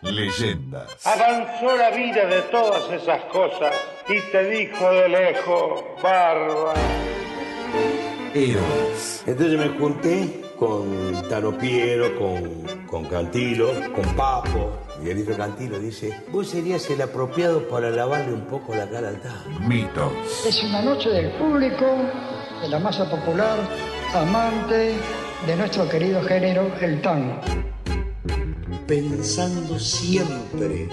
Leyendas. 0.02 1.04
Avanzó 1.04 1.76
la 1.76 1.90
vida 1.90 2.24
de 2.24 2.42
todas 2.42 2.88
esas 2.92 3.24
cosas 3.32 3.74
y 4.08 4.20
te 4.30 4.48
dijo 4.48 4.92
de 4.92 5.08
lejos, 5.08 5.82
barba. 6.00 6.72
Héroes. 8.32 9.24
Entonces 9.26 9.58
me 9.58 9.76
junté 9.76 10.40
con 10.56 11.28
Tano 11.28 11.58
Piero, 11.58 12.16
con, 12.16 12.75
con 12.96 13.04
Cantilo, 13.10 13.68
con 13.94 14.04
Papo. 14.16 14.72
Y 15.04 15.10
el 15.10 15.18
hijo 15.18 15.36
Cantilo 15.36 15.78
dice, 15.78 16.18
vos 16.32 16.48
serías 16.48 16.88
el 16.88 17.02
apropiado 17.02 17.68
para 17.68 17.90
lavarle 17.90 18.32
un 18.32 18.46
poco 18.46 18.74
la 18.74 18.88
cara 18.88 19.08
al 19.08 19.20
tango. 19.20 19.60
Mitos. 19.68 20.12
Es 20.46 20.62
una 20.64 20.80
noche 20.80 21.10
del 21.10 21.30
público, 21.32 21.84
de 22.62 22.68
la 22.70 22.78
masa 22.78 23.08
popular, 23.10 23.58
amante 24.14 24.94
de 25.46 25.56
nuestro 25.56 25.86
querido 25.90 26.22
género, 26.22 26.70
el 26.80 27.02
tango. 27.02 27.38
Pensando 28.86 29.78
siempre 29.78 30.88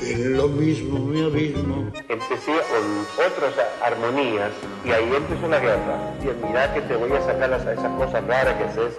en 0.00 0.36
lo 0.36 0.48
mismo, 0.48 0.98
mi 1.00 1.20
abismo. 1.22 1.90
Empecé 2.08 2.52
con 2.70 3.26
otras 3.26 3.52
armonías 3.82 4.50
y 4.84 4.92
ahí 4.92 5.10
empezó 5.14 5.46
la 5.48 5.58
guerra. 5.58 6.14
Y 6.22 6.46
mirá 6.46 6.72
que 6.72 6.80
te 6.80 6.96
voy 6.96 7.12
a 7.12 7.20
sacar 7.20 7.50
las- 7.50 7.66
esas 7.66 7.98
cosas 7.98 8.24
raras 8.26 8.54
que 8.54 8.64
haces. 8.64 8.94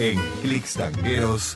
En 0.00 0.18
Clics 0.40 0.74
Tangueros 0.76 1.54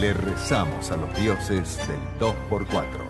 le 0.00 0.14
rezamos 0.14 0.90
a 0.90 0.96
los 0.96 1.14
dioses 1.20 1.78
del 1.86 2.00
2x4. 2.18 3.06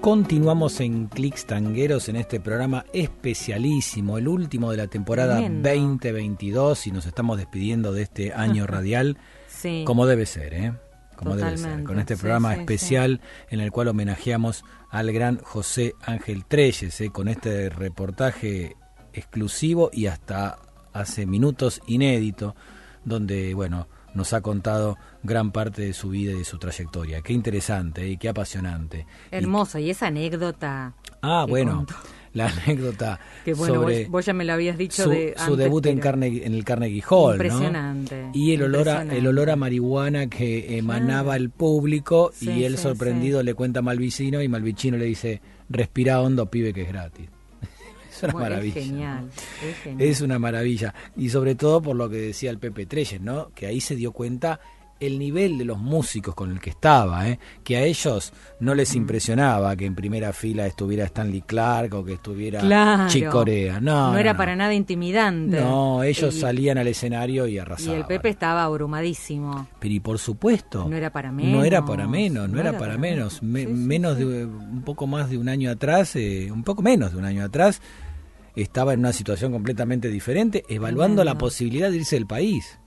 Continuamos 0.00 0.80
en 0.80 1.06
Clics 1.06 1.46
Tangueros 1.46 2.08
en 2.10 2.16
este 2.16 2.38
programa 2.38 2.84
especialísimo, 2.92 4.18
el 4.18 4.28
último 4.28 4.70
de 4.70 4.76
la 4.76 4.86
temporada 4.86 5.38
Tremendo. 5.38 5.68
2022 5.70 6.86
y 6.86 6.90
nos 6.92 7.06
estamos 7.06 7.38
despidiendo 7.38 7.92
de 7.92 8.02
este 8.02 8.32
año 8.32 8.66
radial 8.68 9.16
Sí. 9.48 9.84
como 9.86 10.06
debe 10.06 10.26
ser, 10.26 10.52
¿eh? 10.52 10.72
Como 11.16 11.36
debe 11.36 11.56
ser, 11.56 11.84
con 11.84 11.98
este 11.98 12.14
Sí, 12.14 12.20
programa 12.20 12.54
sí, 12.54 12.60
especial 12.60 13.20
en 13.50 13.60
el 13.60 13.70
cual 13.70 13.88
homenajeamos 13.88 14.64
al 14.90 15.12
gran 15.12 15.38
José 15.38 15.94
Ángel 16.02 16.44
Treyes, 16.44 17.00
¿eh? 17.00 17.10
con 17.10 17.28
este 17.28 17.68
reportaje 17.70 18.76
exclusivo 19.12 19.90
y 19.92 20.06
hasta 20.06 20.58
hace 20.92 21.26
minutos 21.26 21.80
inédito, 21.86 22.54
donde, 23.04 23.54
bueno, 23.54 23.88
nos 24.14 24.32
ha 24.32 24.40
contado 24.40 24.96
gran 25.22 25.50
parte 25.50 25.82
de 25.82 25.92
su 25.92 26.10
vida 26.10 26.32
y 26.32 26.38
de 26.38 26.44
su 26.44 26.58
trayectoria. 26.58 27.20
Qué 27.20 27.32
interesante 27.32 28.02
¿eh? 28.02 28.10
y 28.10 28.16
qué 28.16 28.28
apasionante. 28.28 29.06
Hermoso, 29.30 29.78
y 29.78 29.90
esa 29.90 30.06
anécdota. 30.06 30.94
Ah, 31.20 31.46
bueno, 31.48 31.76
contó. 31.76 31.94
La 32.34 32.46
anécdota 32.66 33.18
Que 33.44 33.54
bueno, 33.54 33.74
sobre 33.74 34.02
vos, 34.02 34.10
vos 34.10 34.26
ya 34.26 34.32
me 34.34 34.44
lo 34.44 34.52
habías 34.52 34.76
dicho 34.76 35.04
su, 35.04 35.10
de 35.10 35.34
su 35.46 35.56
debut 35.56 35.86
en, 35.86 36.00
Carnegie- 36.00 36.42
en 36.44 36.54
el 36.54 36.64
Carnegie 36.64 37.02
Hall, 37.08 37.38
¿no? 37.38 37.44
Impresionante, 37.44 38.26
Y 38.34 38.52
el 38.52 38.62
olor, 38.64 38.88
a, 38.88 39.02
el 39.02 39.26
olor 39.26 39.50
a 39.50 39.56
marihuana 39.56 40.26
que 40.28 40.76
emanaba 40.76 41.36
el 41.36 41.50
público 41.50 42.30
Sí, 42.34 42.50
y 42.50 42.64
él 42.64 42.76
sí, 42.76 42.82
sorprendido 42.82 43.42
le 43.42 43.54
cuenta 43.54 43.78
a 43.78 43.82
Malvicino 43.82 44.42
y 44.42 44.48
Malvicino 44.48 44.96
le 44.96 45.06
dice, 45.06 45.40
respira 45.68 46.20
hondo, 46.20 46.46
pibe, 46.50 46.72
que 46.74 46.82
es 46.82 46.88
gratis. 46.88 47.28
es 48.10 48.22
una 48.22 48.32
Bueno, 48.32 48.48
maravilla. 48.50 48.78
Es 48.80 48.86
genial, 48.86 49.30
es 49.68 49.76
genial. 49.78 50.08
Es 50.10 50.20
una 50.20 50.38
maravilla. 50.38 50.94
Y 51.16 51.28
sobre 51.30 51.54
todo 51.54 51.80
por 51.82 51.96
lo 51.96 52.08
que 52.10 52.16
decía 52.16 52.50
el 52.50 52.58
Pepe 52.58 52.86
Treyes, 52.86 53.20
¿no? 53.20 53.50
Que 53.54 53.66
ahí 53.66 53.80
se 53.80 53.96
dio 53.96 54.12
cuenta 54.12 54.60
el 55.00 55.18
nivel 55.18 55.58
de 55.58 55.64
los 55.64 55.78
músicos 55.78 56.34
con 56.34 56.50
el 56.52 56.60
que 56.60 56.70
estaba, 56.70 57.28
¿eh? 57.28 57.38
que 57.62 57.76
a 57.76 57.82
ellos 57.82 58.32
no 58.60 58.72
Mm. 58.72 58.76
les 58.76 58.94
impresionaba 58.94 59.76
que 59.76 59.84
en 59.86 59.94
primera 59.94 60.32
fila 60.32 60.66
estuviera 60.66 61.04
Stanley 61.04 61.42
Clark 61.42 61.92
o 61.94 62.04
que 62.04 62.14
estuviera 62.14 62.60
Claro. 62.60 63.08
Chick 63.08 63.28
Corea. 63.28 63.80
No, 63.80 64.12
No 64.12 64.18
era 64.18 64.32
no. 64.32 64.38
para 64.38 64.56
nada 64.56 64.72
intimidante. 64.72 65.60
No, 65.60 66.02
ellos 66.02 66.34
Y- 66.36 66.40
salían 66.40 66.78
al 66.78 66.86
escenario 66.88 67.46
y 67.46 67.54
Y 67.54 67.58
arrasaban. 67.58 67.98
el 68.00 68.06
Pepe 68.06 68.28
estaba 68.30 68.64
abrumadísimo. 68.64 69.66
Pero 69.78 69.94
y 69.94 70.00
por 70.00 70.18
supuesto. 70.18 70.86
No 70.88 70.96
era 70.96 71.10
para 71.12 71.30
menos. 71.32 71.52
No 71.52 71.64
era 71.64 71.84
para 71.84 72.06
menos, 72.06 72.48
no, 72.48 72.60
era, 72.60 72.78
para 72.78 72.96
menos. 72.96 73.42
Me- 73.42 73.66
menos 73.66 74.16
de 74.16 74.24
un 74.46 74.82
poco 74.84 75.06
más 75.06 75.28
de 75.28 75.36
un 75.38 75.48
año 75.48 75.70
atrás, 75.70 76.16
eh, 76.16 76.50
un 76.50 76.62
poco 76.64 76.80
menos 76.82 77.12
de 77.12 77.18
un 77.18 77.24
año 77.24 77.44
atrás, 77.44 77.82
estaba 78.56 78.92
en 78.94 79.00
una 79.00 79.12
situación 79.12 79.52
completamente 79.52 80.08
diferente, 80.08 80.64
evaluando 80.68 81.24
la 81.24 81.36
posibilidad 81.36 81.90
de 81.90 81.96
irse 81.96 82.16
del 82.16 82.26
país 82.26 82.78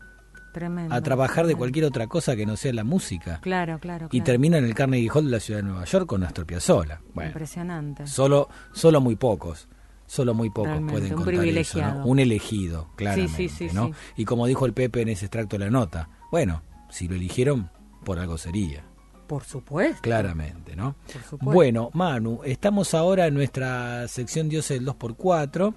Tremendo. 0.58 0.94
a 0.96 1.02
trabajar 1.02 1.46
de 1.48 1.56
cualquier 1.56 1.86
otra 1.86 2.08
cosa 2.08 2.36
que 2.36 2.46
no 2.46 2.58
sea 2.58 2.74
la 2.74 2.84
música. 2.84 3.40
Claro, 3.42 3.80
claro, 3.80 4.08
Y 4.08 4.10
claro. 4.10 4.24
termina 4.26 4.58
en 4.58 4.66
el 4.66 4.74
Carnegie 4.74 5.10
Hall 5.14 5.26
de 5.26 5.32
la 5.32 5.40
ciudad 5.40 5.60
de 5.60 5.68
Nueva 5.68 5.86
York 5.86 6.06
con 6.08 6.24
Astor 6.24 6.46
Piazzolla. 6.46 7.02
Bueno, 7.14 7.30
Impresionante. 7.30 8.08
solo, 8.08 8.50
solo 8.74 9.02
muy 9.02 9.16
pocos. 9.16 9.68
Solo 10.06 10.34
muy 10.34 10.50
pocos 10.50 10.70
Realmente, 10.70 10.92
pueden 10.94 11.12
un 11.12 11.16
contar 11.18 11.34
eso, 11.34 11.42
privilegiado. 11.42 12.00
¿no? 12.00 12.06
Un 12.06 12.20
elegido, 12.20 12.88
claramente, 12.96 13.36
sí, 13.36 13.50
sí, 13.50 13.68
¿no? 13.74 13.88
sí. 13.88 13.94
Y 14.22 14.26
como 14.26 14.48
dijo 14.48 14.66
el 14.66 14.72
Pepe 14.74 15.02
en 15.02 15.10
ese 15.10 15.26
extracto 15.26 15.58
de 15.58 15.66
la 15.66 15.70
nota, 15.70 16.08
bueno, 16.32 16.64
si 16.90 17.10
lo 17.10 17.16
eligieron, 17.16 17.70
por 18.06 18.18
algo 18.18 18.38
sería. 18.38 18.86
Por 19.28 19.44
supuesto. 19.44 20.00
Claramente, 20.02 20.78
¿no? 20.78 20.96
Por 21.12 21.22
supuesto. 21.24 21.52
Bueno, 21.52 21.90
Manu, 21.94 22.40
estamos 22.46 22.94
ahora 22.94 23.28
en 23.28 23.34
nuestra 23.34 24.08
sección 24.08 24.48
Dioses 24.48 24.80
del 24.80 24.88
2x4, 24.88 25.74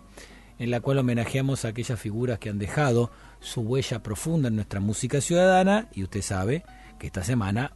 en 0.61 0.71
la 0.71 0.81
cual 0.81 0.99
homenajeamos 0.99 1.65
a 1.65 1.69
aquellas 1.69 1.99
figuras 1.99 2.39
que 2.39 2.51
han 2.51 2.61
dejado 2.61 3.11
su 3.41 3.63
huella 3.63 4.03
profunda 4.03 4.49
en 4.49 4.57
nuestra 4.57 4.81
música 4.81 5.21
ciudadana, 5.21 5.89
y 5.95 6.03
usted 6.05 6.23
sabe 6.23 6.65
que 6.99 7.07
esta 7.07 7.23
semana 7.25 7.73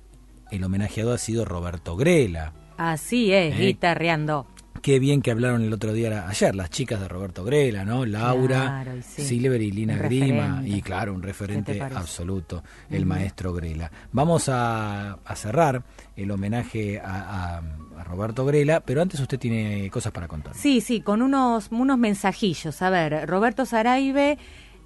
el 0.51 0.63
homenajeado 0.65 1.13
ha 1.13 1.19
sido 1.19 1.45
Roberto 1.45 1.97
Grela. 1.97 2.53
Así 2.77 3.33
es, 3.33 3.55
Eh, 3.55 3.67
guitarreando. 3.67 4.47
Qué 4.83 4.99
bien 4.99 5.23
que 5.23 5.31
hablaron 5.31 5.63
el 5.63 5.73
otro 5.73 5.95
día, 5.95 6.29
ayer, 6.29 6.55
las 6.55 6.69
chicas 6.69 7.01
de 7.01 7.09
Roberto 7.09 7.43
Grela, 7.43 7.87
¿no? 7.87 8.05
Laura, 8.05 8.83
Claro, 8.85 8.97
y 8.99 9.03
sí. 9.03 9.23
Silver 9.25 9.63
y 9.63 9.71
Lina 9.71 9.97
Grima, 9.97 10.61
y 10.63 10.83
claro, 10.83 11.15
un 11.15 11.23
referente 11.23 11.81
absoluto, 11.81 12.63
el 12.91 13.07
maestro 13.07 13.55
Grela. 13.55 13.91
Vamos 14.13 14.51
a, 14.51 15.13
a 15.25 15.37
cerrar 15.37 15.83
el 16.17 16.31
homenaje 16.31 17.01
a, 17.01 17.57
a- 17.57 17.63
a 17.99 18.05
Roberto 18.05 18.45
Grela, 18.45 18.81
pero 18.81 19.01
antes 19.01 19.19
usted 19.21 19.39
tiene 19.39 19.89
cosas 19.91 20.13
para 20.13 20.29
contar. 20.29 20.55
Sí, 20.55 20.83
sí, 20.83 21.01
con 21.01 21.23
unos, 21.23 21.69
unos 21.71 21.97
mensajillos. 21.97 22.83
A 22.83 22.91
ver, 22.91 23.27
Roberto 23.27 23.65
Saraibe 23.65 24.37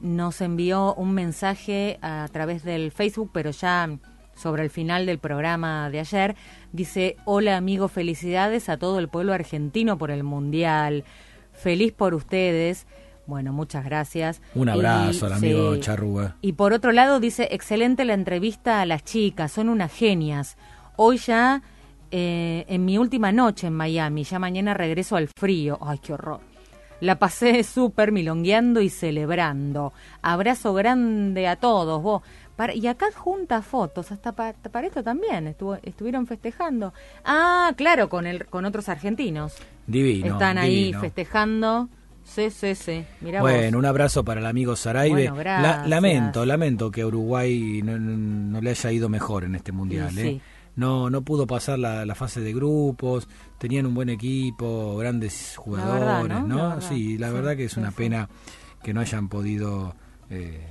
nos 0.01 0.41
envió 0.41 0.95
un 0.95 1.13
mensaje 1.15 1.99
a 2.03 2.29
través 2.33 2.63
del 2.65 2.93
Facebook, 2.93 3.31
pero 3.33 3.51
ya 3.51 3.99
sobre 4.35 4.63
el 4.63 4.71
final 4.71 5.07
del 5.07 5.19
programa 5.19 5.91
de 5.91 6.01
ayer. 6.01 6.37
Dice, 6.73 7.17
hola 7.25 7.57
amigo, 7.57 7.89
felicidades 7.89 8.69
a 8.69 8.77
todo 8.77 8.99
el 9.01 9.09
pueblo 9.09 9.33
argentino 9.33 9.99
por 9.99 10.11
el 10.11 10.23
Mundial. 10.23 11.05
Feliz 11.53 11.93
por 11.93 12.15
ustedes. 12.15 12.87
Bueno, 13.27 13.53
muchas 13.53 13.85
gracias. 13.85 14.41
Un 14.55 14.69
abrazo 14.69 15.27
Y- 15.27 15.31
al 15.31 15.33
amigo 15.35 15.75
sí. 15.75 15.81
Charrúa. 15.81 16.37
Y 16.41 16.53
por 16.53 16.73
otro 16.73 16.93
lado 16.93 17.21
dice, 17.21 17.49
excelente 17.51 18.05
la 18.05 18.15
entrevista 18.15 18.81
a 18.81 18.87
las 18.87 19.03
chicas, 19.05 19.53
son 19.53 19.69
unas 19.69 19.93
genias. 19.93 20.57
Hoy 20.97 21.19
ya, 21.19 21.63
eh, 22.11 22.65
en 22.69 22.85
mi 22.85 22.97
última 22.97 23.33
noche 23.33 23.67
en 23.67 23.75
Miami, 23.75 24.25
ya 24.25 24.39
mañana 24.39 24.73
regreso 24.73 25.17
al 25.17 25.29
frío. 25.37 25.79
Ay, 25.83 25.99
qué 25.99 26.13
horror. 26.15 26.41
La 27.01 27.19
pasé 27.19 27.63
súper 27.65 28.11
milongueando 28.13 28.81
y 28.81 28.91
celebrando. 28.91 29.93
Abrazo 30.23 30.75
grande 30.75 31.47
a 31.47 31.57
todos, 31.57 32.03
vos. 32.03 32.23
Para- 32.57 32.75
y 32.75 32.89
acá 32.89 33.07
junta 33.15 33.63
fotos, 33.63 34.11
hasta 34.11 34.33
pa- 34.33 34.53
para 34.73 34.89
esto 34.89 35.05
también, 35.05 35.47
estuvo, 35.47 35.77
estuvieron 35.83 36.27
festejando. 36.27 36.93
Ah, 37.25 37.73
claro, 37.77 38.09
con, 38.09 38.27
el, 38.27 38.47
con 38.47 38.65
otros 38.65 38.89
argentinos. 38.89 39.55
Divino. 39.87 40.33
Están 40.33 40.59
ahí 40.59 40.77
divino. 40.87 41.01
festejando. 41.01 41.89
Sí, 42.25 42.51
sí, 42.51 42.75
sí. 42.75 43.05
Mirá 43.21 43.41
vos. 43.43 43.51
Bueno, 43.53 43.79
un 43.79 43.87
abrazo 43.87 44.25
para 44.25 44.41
el 44.41 44.47
amigo 44.47 44.75
Saraibe. 44.77 45.31
Bueno, 45.31 45.43
La- 45.43 45.87
lamento, 45.87 46.45
lamento 46.45 46.91
que 46.91 47.03
a 47.03 47.07
Uruguay 47.07 47.81
no, 47.83 47.97
no- 47.99 48.17
no 48.17 48.61
le 48.61 48.71
haya 48.71 48.91
ido 48.93 49.09
mejor 49.09 49.45
en 49.45 49.55
este 49.55 49.71
mundial. 49.73 50.11
Y 50.15 50.19
¿eh? 50.21 50.23
sí. 50.25 50.41
No, 50.79 51.11
no 51.11 51.23
pudo 51.23 51.47
pasar 51.47 51.79
la, 51.79 52.07
la 52.07 52.15
fase 52.15 52.41
de 52.41 52.53
grupos, 52.53 53.29
tenían 53.59 53.85
un 53.87 53.95
buen 53.95 54.09
equipo, 54.09 54.97
grandes 54.97 55.55
jugadores, 55.57 56.29
verdad, 56.29 56.43
¿no? 56.47 56.77
La. 56.77 56.81
Sí, 56.81 57.19
la 57.19 57.29
Sí, 57.29 57.35
verdad 57.35 57.57
que 57.57 57.65
es 57.65 57.73
sí, 57.73 57.81
una 57.81 57.91
sí. 57.91 57.97
pena 57.97 58.29
que 58.83 58.95
no 58.95 59.01
hayan 59.01 59.29
podido, 59.29 59.95
eh, 60.31 60.65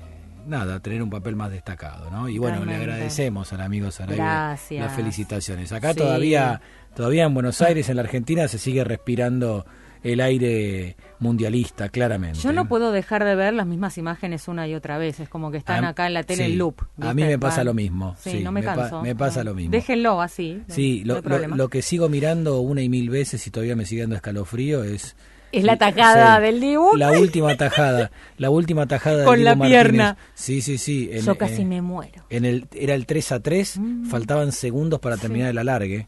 nada, 0.47 0.79
tener 0.79 1.03
un 1.03 1.09
papel 1.09 1.35
más 1.35 1.51
destacado, 1.51 2.09
¿no? 2.09 2.29
Y 2.29 2.37
bueno, 2.37 2.63
le 2.63 2.75
agradecemos 2.75 3.51
al 3.51 3.59
amigo 3.61 3.91
Saraibe 3.91 4.15
Gracias. 4.23 4.85
las 4.85 4.95
felicitaciones. 4.95 5.71
Acá 5.73 5.93
todavía, 5.93 6.61
todavía 6.95 7.25
en 7.25 7.33
Buenos 7.33 7.61
Aires, 7.61 7.89
en 7.89 7.97
la 7.97 8.03
Argentina, 8.03 8.47
se 8.47 8.57
sigue 8.59 8.85
respirando 8.85 9.65
el 10.03 10.21
aire 10.21 10.95
mundialista, 11.19 11.89
claramente. 11.89 12.39
Yo 12.39 12.51
no 12.53 12.67
puedo 12.67 12.91
dejar 12.91 13.23
de 13.25 13.35
ver 13.35 13.53
las 13.53 13.65
mismas 13.65 13.97
imágenes 13.97 14.47
una 14.47 14.67
y 14.67 14.75
otra 14.75 14.97
vez. 14.97 15.19
Es 15.19 15.29
como 15.29 15.51
que 15.51 15.57
están 15.57 15.83
A- 15.85 15.89
acá 15.89 16.07
en 16.07 16.13
la 16.13 16.23
tele 16.23 16.45
sí, 16.45 16.51
en 16.53 16.57
loop. 16.59 16.81
a 17.01 17.13
mí 17.13 17.23
me 17.23 17.39
pasa 17.39 17.63
lo 17.63 17.73
mismo, 17.73 18.15
Sí, 18.19 18.31
sí, 18.31 18.39
no 18.43 18.51
me, 18.51 18.61
me 18.61 18.67
pa- 18.67 18.75
canso. 18.75 19.01
me 19.01 19.15
pasa 19.15 19.43
No. 19.43 19.51
lo 19.51 19.55
mismo. 19.55 19.71
Déjenlo 19.71 20.21
así. 20.21 20.61
Sí, 20.67 21.03
no 21.05 21.21
lo, 21.21 21.47
lo- 21.47 21.69
que 21.69 21.81
sigo 21.81 22.07
mirando 22.09 22.59
una 22.61 22.81
y 22.81 22.89
mil 22.89 23.09
veces 23.09 23.45
y 23.47 23.51
todavía 23.51 23.75
me 23.75 23.85
sigue 23.85 24.01
dando 24.01 24.15
escalofrío 24.15 24.83
es... 24.83 25.15
Es 25.53 25.63
la 25.63 25.77
tajada 25.77 26.35
Sí, 26.37 26.41
del 26.43 26.59
Dibu. 26.59 26.97
La 26.97 27.11
última 27.13 27.55
tajada, 27.55 28.11
la 28.37 28.49
última 28.49 28.85
tajada 28.85 29.23
Con 29.23 29.35
del 29.37 29.45
la 29.45 29.51
Dibu 29.51 29.59
Martínez. 29.63 29.81
pierna. 29.83 30.17
Sí, 30.33 30.61
sí, 30.61 30.77
sí. 30.77 31.09
Yo 31.25 31.37
casi 31.37 31.63
me 31.63 31.81
muero. 31.81 32.25
En 32.29 32.43
el, 32.43 32.67
era 32.73 32.93
el 32.95 33.05
3 33.05 33.31
a 33.31 33.39
3, 33.39 33.79
faltaban 34.09 34.51
segundos 34.51 34.99
para 34.99 35.15
terminar 35.15 35.49
el 35.51 35.57
alargue. 35.57 36.05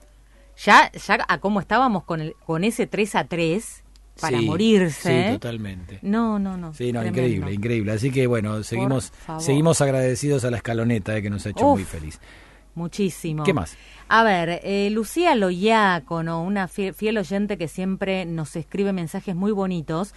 Ya, 0.65 0.91
ya 0.91 1.25
a 1.25 1.37
cómo 1.39 1.61
estábamos 1.61 2.03
con, 2.03 2.19
el, 2.19 2.35
con 2.45 2.65
ese 2.65 2.85
3 2.85 3.15
a 3.15 3.23
3 3.23 3.83
para 4.19 4.39
Sí, 4.39 4.45
morirse. 4.45 5.25
Sí, 5.27 5.33
totalmente. 5.33 5.99
No, 6.01 6.39
no, 6.39 6.57
no. 6.57 6.73
Sí, 6.73 6.91
no, 6.93 7.01
tremendo. 7.01 7.21
increíble, 7.27 7.53
increíble. 7.53 7.91
Así 7.93 8.11
que 8.11 8.27
bueno, 8.27 8.63
seguimos, 8.63 9.11
seguimos 9.39 9.81
agradecidos 9.81 10.45
a 10.45 10.51
la 10.51 10.57
escaloneta 10.57 11.17
eh, 11.17 11.21
que 11.21 11.29
nos 11.29 11.45
ha 11.45 11.49
hecho 11.49 11.65
Uf. 11.67 11.75
muy 11.79 11.83
feliz. 11.85 12.19
Muchísimo. 12.75 13.43
¿Qué 13.43 13.53
más? 13.53 13.75
A 14.07 14.23
ver, 14.23 14.61
eh, 14.63 14.89
Lucía 14.91 15.35
Loyacono, 15.35 16.43
una 16.43 16.67
fiel, 16.67 16.93
fiel 16.93 17.17
oyente 17.17 17.57
que 17.57 17.67
siempre 17.67 18.25
nos 18.25 18.55
escribe 18.55 18.93
mensajes 18.93 19.35
muy 19.35 19.51
bonitos, 19.51 20.13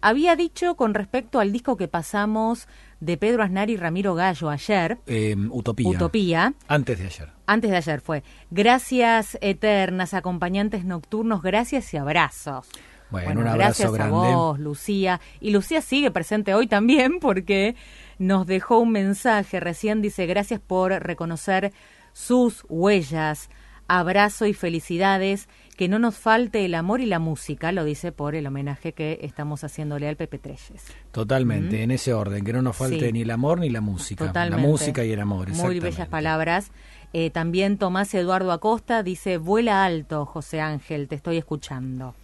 había 0.00 0.36
dicho 0.36 0.76
con 0.76 0.94
respecto 0.94 1.40
al 1.40 1.52
disco 1.52 1.76
que 1.76 1.88
pasamos 1.88 2.68
de 3.00 3.16
Pedro 3.16 3.42
Aznar 3.42 3.68
y 3.70 3.76
Ramiro 3.76 4.14
Gallo 4.14 4.48
ayer, 4.50 4.98
Eh, 5.06 5.36
Utopía. 5.50 5.88
Utopía, 5.90 6.54
Antes 6.68 6.98
de 6.98 7.06
ayer. 7.06 7.28
antes 7.46 7.70
de 7.70 7.76
ayer 7.76 8.00
fue, 8.00 8.22
gracias 8.50 9.36
eternas, 9.40 10.14
acompañantes 10.14 10.84
nocturnos, 10.84 11.42
gracias 11.42 11.92
y 11.92 11.96
abrazos. 11.98 12.68
Bueno, 13.10 13.40
un 13.40 13.46
abrazo 13.46 13.56
gracias 13.56 13.92
grande. 13.92 14.14
a 14.14 14.36
vos, 14.36 14.58
Lucía. 14.58 15.20
Y 15.40 15.50
Lucía 15.50 15.80
sigue 15.80 16.10
presente 16.10 16.54
hoy 16.54 16.66
también 16.66 17.18
porque 17.20 17.76
nos 18.18 18.46
dejó 18.46 18.78
un 18.78 18.92
mensaje. 18.92 19.60
Recién 19.60 20.02
dice, 20.02 20.26
gracias 20.26 20.60
por 20.60 20.92
reconocer 20.92 21.72
sus 22.12 22.64
huellas. 22.68 23.50
Abrazo 23.88 24.46
y 24.46 24.54
felicidades. 24.54 25.48
Que 25.76 25.88
no 25.88 25.98
nos 25.98 26.16
falte 26.16 26.64
el 26.64 26.74
amor 26.74 27.02
y 27.02 27.06
la 27.06 27.18
música, 27.18 27.70
lo 27.70 27.84
dice 27.84 28.10
por 28.10 28.34
el 28.34 28.46
homenaje 28.46 28.92
que 28.94 29.18
estamos 29.20 29.62
haciéndole 29.62 30.08
al 30.08 30.16
Pepe 30.16 30.38
Treyes. 30.38 30.82
Totalmente, 31.12 31.76
Mm. 31.76 31.82
en 31.82 31.90
ese 31.90 32.14
orden, 32.14 32.44
que 32.46 32.52
no 32.54 32.62
nos 32.62 32.76
falte 32.76 33.06
Sí. 33.06 33.12
ni 33.12 33.20
el 33.20 33.30
amor 33.30 33.60
ni 33.60 33.68
la 33.68 33.82
música. 33.82 34.26
Totalmente. 34.26 34.62
La 34.62 34.68
música 34.68 35.04
y 35.04 35.12
el 35.12 35.20
amor, 35.20 35.50
Muy 35.50 35.78
bellas 35.78 36.08
palabras. 36.08 36.70
Eh, 37.12 37.28
también 37.28 37.76
Tomás 37.76 38.14
Eduardo 38.14 38.52
Acosta 38.52 39.02
dice, 39.02 39.36
vuela 39.36 39.84
alto, 39.84 40.24
José 40.24 40.62
Ángel, 40.62 41.08
te 41.08 41.14
estoy 41.14 41.36
escuchando. 41.36 42.14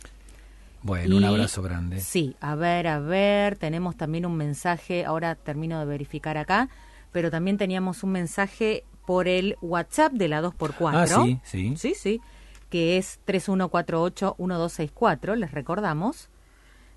Bueno, 0.83 1.16
un 1.16 1.24
abrazo 1.24 1.62
grande. 1.62 2.01
Sí, 2.01 2.37
a 2.41 2.55
ver, 2.55 2.89
a 2.89 2.99
ver, 2.99 3.57
tenemos 3.57 3.97
también 3.97 4.26
un 4.26 4.37
mensaje, 4.37 5.05
ahora 5.05 5.35
termino 5.37 5.78
de 5.78 5.87
verificar 5.87 6.37
acá, 6.37 6.68
pero 7.12 7.30
también 7.30 7.57
teníamos 7.57 8.03
un 8.03 8.12
mensaje 8.12 8.85
por 9.07 9.28
el 9.28 9.57
WhatsApp 9.61 10.12
de 10.12 10.28
la 10.28 10.43
2x4. 10.43 10.91
Ah, 10.95 11.07
sí, 11.07 11.41
sí. 11.45 11.74
Sí, 11.76 11.95
sí, 11.95 12.20
que 12.68 12.99
es 12.99 13.20
3148-1264, 13.26 15.37
les 15.37 15.53
recordamos. 15.53 16.28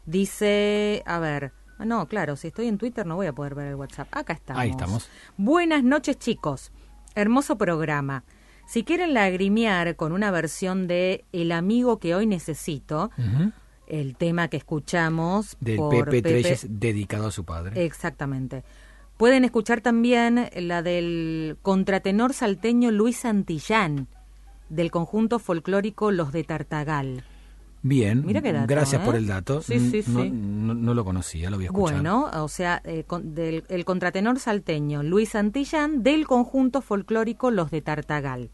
Dice, 0.06 1.04
a 1.06 1.20
ver, 1.20 1.52
ah, 1.78 1.86
no, 1.86 2.08
claro, 2.08 2.36
si 2.36 2.48
estoy 2.48 2.68
en 2.68 2.78
Twitter 2.78 3.06
no 3.06 3.16
voy 3.16 3.28
a 3.28 3.34
poder 3.34 3.56
ver 3.56 3.68
el 3.68 3.76
WhatsApp. 3.76 4.08
Acá 4.12 4.34
estamos. 4.34 4.62
Ahí 4.62 4.70
estamos. 4.70 5.10
Buenas 5.38 5.84
noches, 5.84 6.18
chicos. 6.18 6.72
Hermoso 7.16 7.58
programa. 7.58 8.24
Si 8.68 8.84
quieren 8.84 9.14
lagrimear 9.14 9.96
con 9.96 10.12
una 10.12 10.32
versión 10.32 10.88
de 10.88 11.24
El 11.32 11.52
amigo 11.52 12.00
que 12.00 12.16
hoy 12.16 12.26
necesito, 12.26 13.12
Ujú. 13.18 13.52
El 13.88 14.16
tema 14.16 14.48
que 14.48 14.58
escuchamos 14.58 15.56
Del 15.60 15.78
por 15.78 16.10
Pepe 16.10 16.42
Pepe- 16.42 16.60
dedicado 16.70 17.28
a 17.28 17.32
su 17.32 17.44
padre. 17.44 17.84
Exactamente. 17.86 18.64
Pueden 19.18 19.46
escuchar 19.46 19.82
también 19.82 20.50
la 20.56 20.82
del 20.82 21.58
contratenor 21.62 22.34
salteño 22.34 22.92
Luis 22.92 23.18
Santillán, 23.20 24.08
del 24.70 24.92
conjunto 24.92 25.40
folclórico 25.40 26.12
Los 26.12 26.32
de 26.34 26.44
Tartagal. 26.44 27.24
Bien, 27.82 28.26
Mira 28.26 28.42
qué 28.42 28.52
dato, 28.52 28.66
gracias 28.68 29.02
¿eh? 29.02 29.06
por 29.06 29.16
el 29.16 29.28
dato. 29.28 29.62
Sí, 29.62 29.80
sí, 29.80 30.04
no, 30.12 30.24
sí. 30.24 30.32
No, 30.32 30.74
no 30.74 30.94
lo 30.96 31.06
conocía, 31.06 31.52
lo 31.52 31.58
voy 31.58 31.66
a 31.66 31.68
escuchar. 31.68 31.94
Bueno, 31.98 32.30
o 32.44 32.48
sea, 32.48 32.82
eh, 32.84 33.04
con- 33.06 33.36
del, 33.36 33.64
el 33.70 33.86
contratenor 33.86 34.40
salteño 34.40 35.04
Luis 35.04 35.30
Santillán 35.30 36.02
del 36.02 36.26
conjunto 36.26 36.82
folclórico 36.82 37.52
Los 37.52 37.70
de 37.70 37.82
Tartagal. 37.84 38.50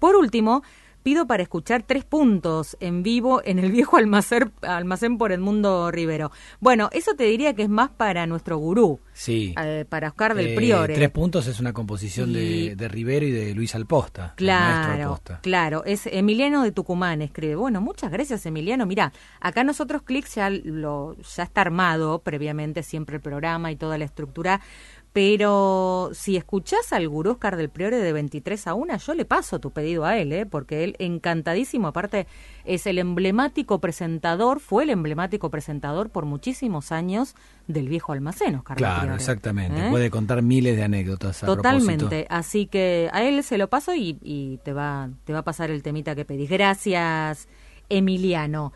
Por 0.00 0.16
último, 0.16 0.62
pido 1.02 1.26
para 1.26 1.42
escuchar 1.42 1.82
tres 1.82 2.04
puntos 2.04 2.76
en 2.80 3.02
vivo 3.02 3.42
en 3.44 3.58
el 3.58 3.70
viejo 3.72 3.96
almacén, 3.96 4.52
almacén 4.62 5.18
por 5.18 5.32
Edmundo 5.32 5.90
Rivero. 5.90 6.30
Bueno, 6.60 6.88
eso 6.92 7.14
te 7.16 7.24
diría 7.24 7.54
que 7.54 7.62
es 7.62 7.68
más 7.68 7.90
para 7.90 8.26
nuestro 8.26 8.56
gurú, 8.58 9.00
Sí. 9.12 9.54
eh, 9.60 9.84
para 9.88 10.08
Oscar 10.08 10.34
del 10.34 10.48
Eh, 10.48 10.54
Priore. 10.56 10.94
Tres 10.94 11.10
puntos 11.10 11.46
es 11.46 11.60
una 11.60 11.72
composición 11.72 12.30
Y- 12.30 12.68
de, 12.68 12.76
de 12.76 12.88
Rivero 12.88 13.26
y 13.26 13.30
de 13.30 13.54
Luis 13.54 13.74
Alposta. 13.74 14.30
el 14.30 14.36
Claro, 14.36 15.02
Alposta. 15.02 15.40
claro, 15.42 15.84
es 15.84 16.06
Emiliano 16.06 16.62
de 16.62 16.72
Tucumán 16.72 17.22
escribe. 17.22 17.56
Bueno, 17.56 17.80
muchas 17.80 18.10
gracias 18.10 18.46
Emiliano. 18.46 18.86
Mira, 18.86 19.12
acá 19.40 19.64
nosotros 19.64 20.02
Clicks 20.02 20.36
ya 20.36 20.50
lo 20.50 21.16
ya 21.36 21.42
está 21.42 21.60
armado 21.62 22.20
previamente 22.20 22.82
siempre 22.82 23.16
el 23.16 23.22
programa 23.22 23.70
y 23.72 23.76
toda 23.76 23.98
la 23.98 24.04
estructura, 24.04 24.60
pero 25.12 26.10
si 26.14 26.36
escuchás 26.36 26.92
al 26.92 27.08
gurú 27.08 27.32
Oscar 27.32 27.56
del 27.56 27.68
Priore 27.68 27.98
de 27.98 28.12
23 28.12 28.66
a 28.66 28.74
1, 28.74 28.96
yo 28.96 29.14
le 29.14 29.24
paso 29.26 29.60
tu 29.60 29.70
pedido 29.70 30.04
a 30.06 30.16
él, 30.16 30.32
¿eh? 30.32 30.46
porque 30.46 30.84
él 30.84 30.96
encantadísimo, 30.98 31.88
aparte 31.88 32.26
es 32.64 32.86
el 32.86 32.98
emblemático 32.98 33.78
presentador, 33.78 34.58
fue 34.60 34.84
el 34.84 34.90
emblemático 34.90 35.50
presentador 35.50 36.08
por 36.10 36.24
muchísimos 36.24 36.92
años 36.92 37.34
del 37.66 37.88
viejo 37.88 38.12
almacén, 38.12 38.54
Oscar 38.54 38.76
del 38.78 38.84
Claro, 38.86 39.00
Priore. 39.00 39.16
exactamente. 39.16 39.86
¿Eh? 39.86 39.90
Puede 39.90 40.10
contar 40.10 40.40
miles 40.42 40.76
de 40.76 40.82
anécdotas. 40.84 41.42
a 41.42 41.46
Totalmente, 41.46 42.06
propósito. 42.06 42.34
así 42.34 42.66
que 42.66 43.10
a 43.12 43.22
él 43.22 43.42
se 43.44 43.58
lo 43.58 43.68
paso 43.68 43.94
y, 43.94 44.18
y 44.22 44.58
te 44.64 44.72
va 44.72 45.10
te 45.24 45.32
va 45.32 45.40
a 45.40 45.44
pasar 45.44 45.70
el 45.70 45.82
temita 45.82 46.14
que 46.14 46.24
pedís. 46.24 46.48
Gracias, 46.48 47.48
Emiliano. 47.88 48.72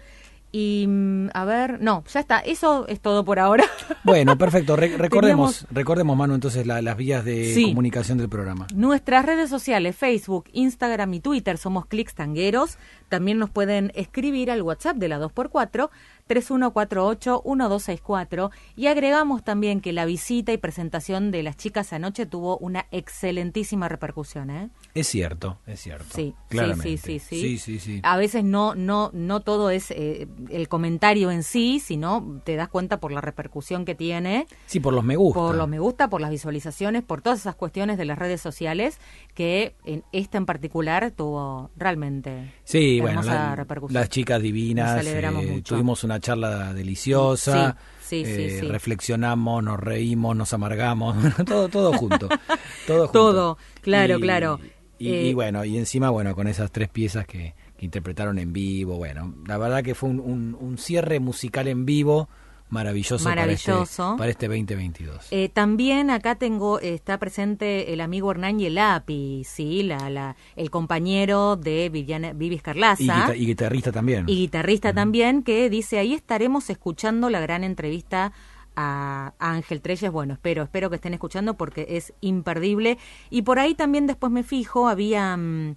Y 0.58 0.86
mm, 0.88 1.28
a 1.34 1.44
ver, 1.44 1.82
no, 1.82 2.02
ya 2.10 2.20
está, 2.20 2.38
eso 2.38 2.86
es 2.88 3.00
todo 3.00 3.24
por 3.26 3.38
ahora. 3.38 3.64
Bueno, 4.06 4.38
perfecto. 4.38 4.76
Re- 4.76 4.96
recordemos, 4.96 5.62
Teníamos- 5.64 5.74
recordemos, 5.74 6.16
Manu, 6.16 6.34
entonces 6.36 6.64
la- 6.64 6.80
las 6.80 6.96
vías 6.96 7.24
de 7.24 7.52
Sí. 7.52 7.64
comunicación 7.70 8.18
del 8.18 8.28
programa. 8.28 8.68
Nuestras 8.72 9.26
redes 9.26 9.50
sociales, 9.50 9.96
Facebook, 9.96 10.44
Instagram 10.52 11.12
y 11.14 11.18
Twitter, 11.20 11.58
somos 11.58 11.86
Clics 11.86 12.14
Tangueros. 12.14 12.78
También 13.08 13.38
nos 13.38 13.50
pueden 13.50 13.90
escribir 13.96 14.52
al 14.52 14.62
WhatsApp 14.62 14.96
de 14.96 15.08
la 15.08 15.18
2x4, 15.18 15.90
3148-1264. 16.28 18.50
Y 18.76 18.86
agregamos 18.88 19.42
también 19.44 19.80
que 19.80 19.92
la 19.92 20.04
visita 20.04 20.52
y 20.52 20.58
presentación 20.58 21.30
de 21.30 21.42
las 21.42 21.56
chicas 21.56 21.92
anoche 21.92 22.26
tuvo 22.26 22.58
una 22.58 22.86
excelentísima 22.90 23.88
repercusión, 23.88 24.50
¿eh? 24.50 24.70
Es 24.94 25.06
cierto, 25.08 25.58
es 25.66 25.80
cierto. 25.80 26.06
Sí, 26.14 26.34
claramente. 26.48 26.96
sí, 26.96 27.18
sí, 27.18 27.20
sí, 27.20 27.40
Sí, 27.40 27.58
sí, 27.58 27.78
sí. 27.78 28.00
A 28.02 28.16
veces 28.16 28.44
no, 28.44 28.74
no, 28.74 29.10
no 29.12 29.40
todo 29.40 29.70
es 29.70 29.90
eh, 29.90 30.26
el 30.50 30.68
comentario 30.68 31.30
en 31.30 31.42
sí, 31.42 31.80
sino 31.80 32.40
te 32.44 32.56
das 32.56 32.68
cuenta 32.68 32.98
por 33.00 33.12
la 33.12 33.20
repercusión 33.20 33.84
que 33.84 33.94
tiene, 33.94 34.46
Sí, 34.66 34.80
por 34.80 34.94
los 34.94 35.04
me 35.04 35.16
gusta. 35.16 35.40
por 35.40 35.54
los 35.54 35.68
me 35.68 35.78
gusta, 35.78 36.08
por 36.08 36.20
las 36.20 36.30
visualizaciones, 36.30 37.02
por 37.02 37.22
todas 37.22 37.40
esas 37.40 37.54
cuestiones 37.54 37.98
de 37.98 38.04
las 38.04 38.18
redes 38.18 38.40
sociales, 38.40 38.98
que 39.34 39.74
en 39.84 40.04
esta 40.12 40.38
en 40.38 40.46
particular 40.46 41.10
tuvo 41.10 41.70
realmente 41.76 42.52
Sí, 42.64 43.00
bueno, 43.00 43.20
hermosa 43.20 43.34
la- 43.50 43.56
repercusión. 43.56 44.00
las 44.00 44.08
chicas 44.10 44.40
divinas, 44.42 44.96
Nos 44.96 45.06
alegramos 45.06 45.44
eh, 45.44 45.50
mucho. 45.52 45.74
tuvimos 45.74 46.04
una 46.04 46.15
charla 46.20 46.72
deliciosa, 46.74 47.76
Sí, 48.00 48.24
sí, 48.24 48.24
sí, 48.24 48.42
eh, 48.42 48.58
sí. 48.60 48.68
reflexionamos, 48.68 49.62
nos 49.62 49.78
reímos, 49.80 50.36
nos 50.36 50.52
amargamos, 50.52 51.16
todo, 51.46 51.68
todo 51.68 51.92
junto, 51.94 52.28
todo 52.86 53.06
junto. 53.08 53.12
Todo, 53.12 53.58
claro, 53.82 54.18
Y- 54.18 54.20
claro. 54.20 54.60
Y, 54.98 55.08
Eh, 55.12 55.28
y 55.28 55.34
bueno, 55.34 55.62
y 55.64 55.76
encima, 55.76 56.08
bueno, 56.08 56.34
con 56.34 56.48
esas 56.48 56.70
tres 56.72 56.88
piezas 56.88 57.26
que, 57.26 57.54
que 57.76 57.84
interpretaron 57.84 58.38
en 58.38 58.52
vivo, 58.54 58.96
bueno, 58.96 59.34
la 59.46 59.58
verdad 59.58 59.82
que 59.84 59.94
fue 59.94 60.08
un, 60.08 60.20
un- 60.20 60.56
un 60.58 60.78
cierre 60.78 61.20
musical 61.20 61.68
en 61.68 61.84
vivo 61.84 62.30
maravilloso, 62.68 63.24
Maravilloso. 63.28 64.16
Para, 64.16 64.30
este, 64.30 64.46
para 64.48 64.56
este 64.58 64.74
2022. 64.76 65.28
Eh, 65.30 65.48
también 65.48 66.10
acá 66.10 66.34
tengo 66.34 66.80
está 66.80 67.18
presente 67.18 67.92
el 67.92 68.00
amigo 68.00 68.30
Hernán 68.30 68.58
Yelapi, 68.58 69.44
sí, 69.44 69.82
la, 69.84 70.10
la, 70.10 70.36
el 70.56 70.70
compañero 70.70 71.56
de 71.56 71.88
Viviana, 71.90 72.32
Vivi 72.32 72.56
Escarlaza. 72.56 73.02
Y, 73.02 73.06
guita- 73.06 73.36
y 73.36 73.46
guitarrista 73.46 73.92
también. 73.92 74.24
y 74.28 74.36
guitarrista 74.36 74.92
también, 74.92 75.42
que 75.42 75.70
dice, 75.70 75.98
ahí 75.98 76.12
estaremos 76.14 76.68
escuchando 76.70 77.30
la 77.30 77.40
gran 77.40 77.62
entrevista 77.64 78.32
a, 78.74 79.32
a 79.38 79.50
Ángel 79.52 79.80
Treyes. 79.80 80.10
Bueno, 80.10 80.34
espero, 80.34 80.62
espero 80.64 80.90
que 80.90 80.96
estén 80.96 81.14
escuchando 81.14 81.54
porque 81.56 81.86
es 81.90 82.12
imperdible. 82.20 82.98
Y 83.30 83.42
por 83.42 83.58
ahí 83.58 83.74
también 83.74 84.06
después 84.06 84.32
me 84.32 84.42
fijo, 84.42 84.88
había... 84.88 85.36
mm, 85.36 85.76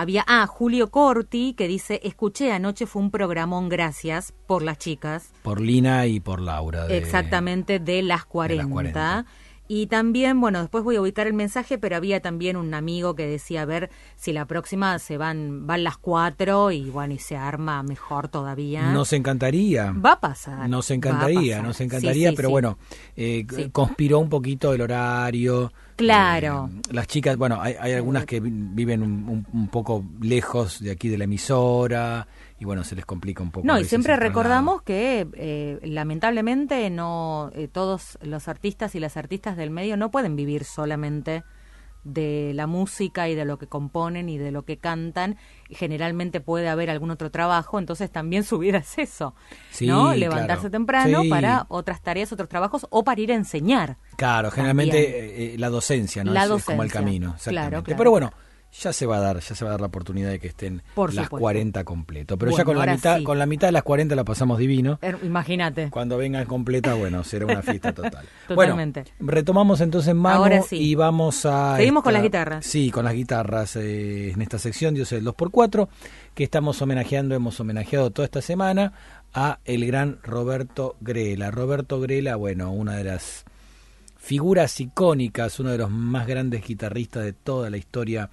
había, 0.00 0.24
ah, 0.26 0.46
Julio 0.46 0.90
Corti, 0.90 1.54
que 1.54 1.68
dice, 1.68 2.00
escuché 2.04 2.52
anoche, 2.52 2.86
fue 2.86 3.02
un 3.02 3.10
programón, 3.10 3.68
gracias 3.68 4.32
por 4.46 4.62
las 4.62 4.78
chicas. 4.78 5.32
Por 5.42 5.60
Lina 5.60 6.06
y 6.06 6.20
por 6.20 6.40
Laura. 6.40 6.86
de- 6.86 6.98
Exactamente, 6.98 7.78
de 7.78 8.02
las 8.02 8.24
40. 8.24 8.68
40. 8.72 9.26
Y 9.72 9.86
también, 9.86 10.40
bueno, 10.40 10.60
después 10.62 10.82
voy 10.82 10.96
a 10.96 11.00
ubicar 11.00 11.28
el 11.28 11.32
mensaje, 11.32 11.78
pero 11.78 11.94
había 11.94 12.18
también 12.20 12.56
un 12.56 12.74
amigo 12.74 13.14
que 13.14 13.24
decía, 13.28 13.62
a 13.62 13.66
ver 13.66 13.88
si 14.16 14.32
la 14.32 14.44
próxima 14.44 14.98
se 14.98 15.16
van, 15.16 15.64
van 15.68 15.84
las 15.84 15.96
cuatro 15.96 16.72
y 16.72 16.90
bueno, 16.90 17.14
y 17.14 17.18
se 17.18 17.36
arma 17.36 17.80
mejor 17.84 18.26
todavía. 18.26 18.90
Nos 18.90 19.12
encantaría. 19.12 19.92
Va 19.92 20.14
a 20.14 20.20
pasar. 20.20 20.68
Nos 20.68 20.90
encantaría, 20.90 21.58
pasar. 21.58 21.66
nos 21.68 21.80
encantaría, 21.80 22.30
sí, 22.30 22.34
pero 22.36 22.48
sí. 22.48 22.52
bueno, 22.52 22.78
eh, 23.14 23.46
conspiró 23.70 24.18
un 24.18 24.28
poquito 24.28 24.74
el 24.74 24.80
horario. 24.80 25.72
Claro. 25.94 26.68
Eh, 26.74 26.92
las 26.92 27.06
chicas, 27.06 27.36
bueno, 27.36 27.60
hay, 27.60 27.76
hay 27.78 27.92
algunas 27.92 28.24
que 28.26 28.40
vi- 28.40 28.50
viven 28.52 29.04
un, 29.04 29.28
un- 29.28 29.46
un 29.52 29.68
poco 29.68 30.04
lejos 30.20 30.80
de 30.80 30.90
aquí 30.90 31.08
de 31.08 31.16
la 31.18 31.24
emisora 31.24 32.26
y 32.60 32.64
bueno, 32.66 32.84
se 32.84 32.94
les 32.94 33.04
complica 33.06 33.42
un 33.42 33.50
poco. 33.50 33.66
No, 33.66 33.78
y 33.80 33.84
siempre 33.84 34.14
recordamos 34.16 34.82
que 34.82 35.26
eh, 35.34 35.80
lamentablemente 35.82 36.88
no 36.90 37.50
eh, 37.54 37.66
todos 37.68 38.18
los 38.22 38.46
artistas 38.48 38.94
y 38.94 39.00
las 39.00 39.16
artistas 39.16 39.56
del 39.56 39.70
medio 39.70 39.96
no 39.96 40.10
pueden 40.10 40.36
vivir 40.36 40.64
solamente 40.64 41.42
de 42.04 42.52
la 42.54 42.66
música 42.66 43.28
y 43.28 43.34
de 43.34 43.44
lo 43.44 43.58
que 43.58 43.66
componen 43.66 44.28
y 44.30 44.38
de 44.38 44.50
lo 44.50 44.64
que 44.64 44.78
cantan, 44.78 45.36
generalmente 45.68 46.40
puede 46.40 46.68
haber 46.68 46.88
algún 46.90 47.10
otro 47.10 47.30
trabajo, 47.30 47.78
entonces 47.78 48.10
también 48.10 48.42
su 48.50 48.58
vida 48.58 48.78
es 48.78 48.98
eso, 48.98 49.34
Sí, 49.70 49.86
¿no? 49.86 50.14
Levantarse 50.14 50.62
claro. 50.62 50.70
temprano 50.70 51.22
Sí. 51.22 51.28
para 51.28 51.66
otras 51.68 52.00
tareas, 52.02 52.32
otros 52.32 52.48
trabajos 52.48 52.86
o 52.90 53.04
para 53.04 53.20
ir 53.20 53.32
a 53.32 53.34
enseñar. 53.34 53.98
Claro, 54.16 54.50
generalmente 54.50 55.54
eh, 55.54 55.58
la 55.58 55.68
docencia, 55.68 56.24
¿no? 56.24 56.32
La 56.32 56.44
es, 56.44 56.50
es 56.50 56.64
como 56.64 56.82
el 56.82 56.88
docencia, 56.88 57.00
camino. 57.00 57.26
claro, 57.26 57.36
Exactamente. 57.36 57.82
claro. 57.84 57.98
Pero 57.98 58.10
bueno, 58.10 58.32
ya 58.72 58.92
se 58.92 59.06
va 59.06 59.16
a 59.16 59.20
dar, 59.20 59.40
ya 59.40 59.54
se 59.54 59.64
va 59.64 59.70
a 59.70 59.72
dar 59.72 59.80
la 59.80 59.88
oportunidad 59.88 60.30
de 60.30 60.38
que 60.38 60.48
estén 60.48 60.82
Por 60.94 61.12
las 61.12 61.24
supuesto. 61.24 61.42
40 61.42 61.84
completo. 61.84 62.38
Pero 62.38 62.56
ya 62.56 62.64
con 62.64 62.78
la 62.78 62.86
mitad, 62.86 63.18
sí. 63.18 63.24
con 63.24 63.38
la 63.38 63.46
mitad 63.46 63.68
de 63.68 63.72
las 63.72 63.82
40 63.82 64.14
la 64.14 64.24
pasamos 64.24 64.58
divino. 64.58 64.98
Er, 65.02 65.18
Imagínate. 65.22 65.90
Cuando 65.90 66.16
vengan 66.16 66.44
completa, 66.46 66.94
bueno, 66.94 67.24
será 67.24 67.46
una 67.46 67.62
fiesta 67.62 67.92
total. 67.92 68.26
Totalmente. 68.48 69.04
Bueno, 69.18 69.32
retomamos 69.32 69.80
entonces 69.80 70.14
Ahora 70.24 70.62
sí. 70.62 70.76
y 70.76 70.94
vamos 70.94 71.44
a... 71.46 71.76
Seguimos 71.76 72.02
con 72.02 72.12
las 72.12 72.22
guitarras. 72.22 72.64
Sí, 72.64 72.90
con 72.90 73.04
las 73.04 73.14
guitarras 73.14 73.76
eh, 73.76 74.30
en 74.30 74.42
esta 74.42 74.58
sección 74.58 74.94
Dios 74.94 75.12
es 75.12 75.18
el 75.18 75.26
2x4 75.26 75.88
que 76.34 76.44
estamos 76.44 76.80
homenajeando, 76.80 77.34
hemos 77.34 77.58
homenajeado 77.60 78.10
toda 78.10 78.26
esta 78.26 78.40
semana 78.40 78.92
a 79.34 79.58
el 79.64 79.86
gran 79.86 80.18
Roberto 80.22 80.96
Grela. 81.00 81.50
Roberto 81.50 82.00
Grela, 82.00 82.36
bueno, 82.36 82.72
una 82.72 82.96
de 82.96 83.04
las 83.04 83.44
figuras 84.16 84.78
icónicas, 84.80 85.58
uno 85.60 85.70
de 85.70 85.78
los 85.78 85.90
más 85.90 86.26
grandes 86.26 86.64
guitarristas 86.64 87.24
de 87.24 87.32
toda 87.32 87.70
la 87.70 87.76
historia 87.76 88.30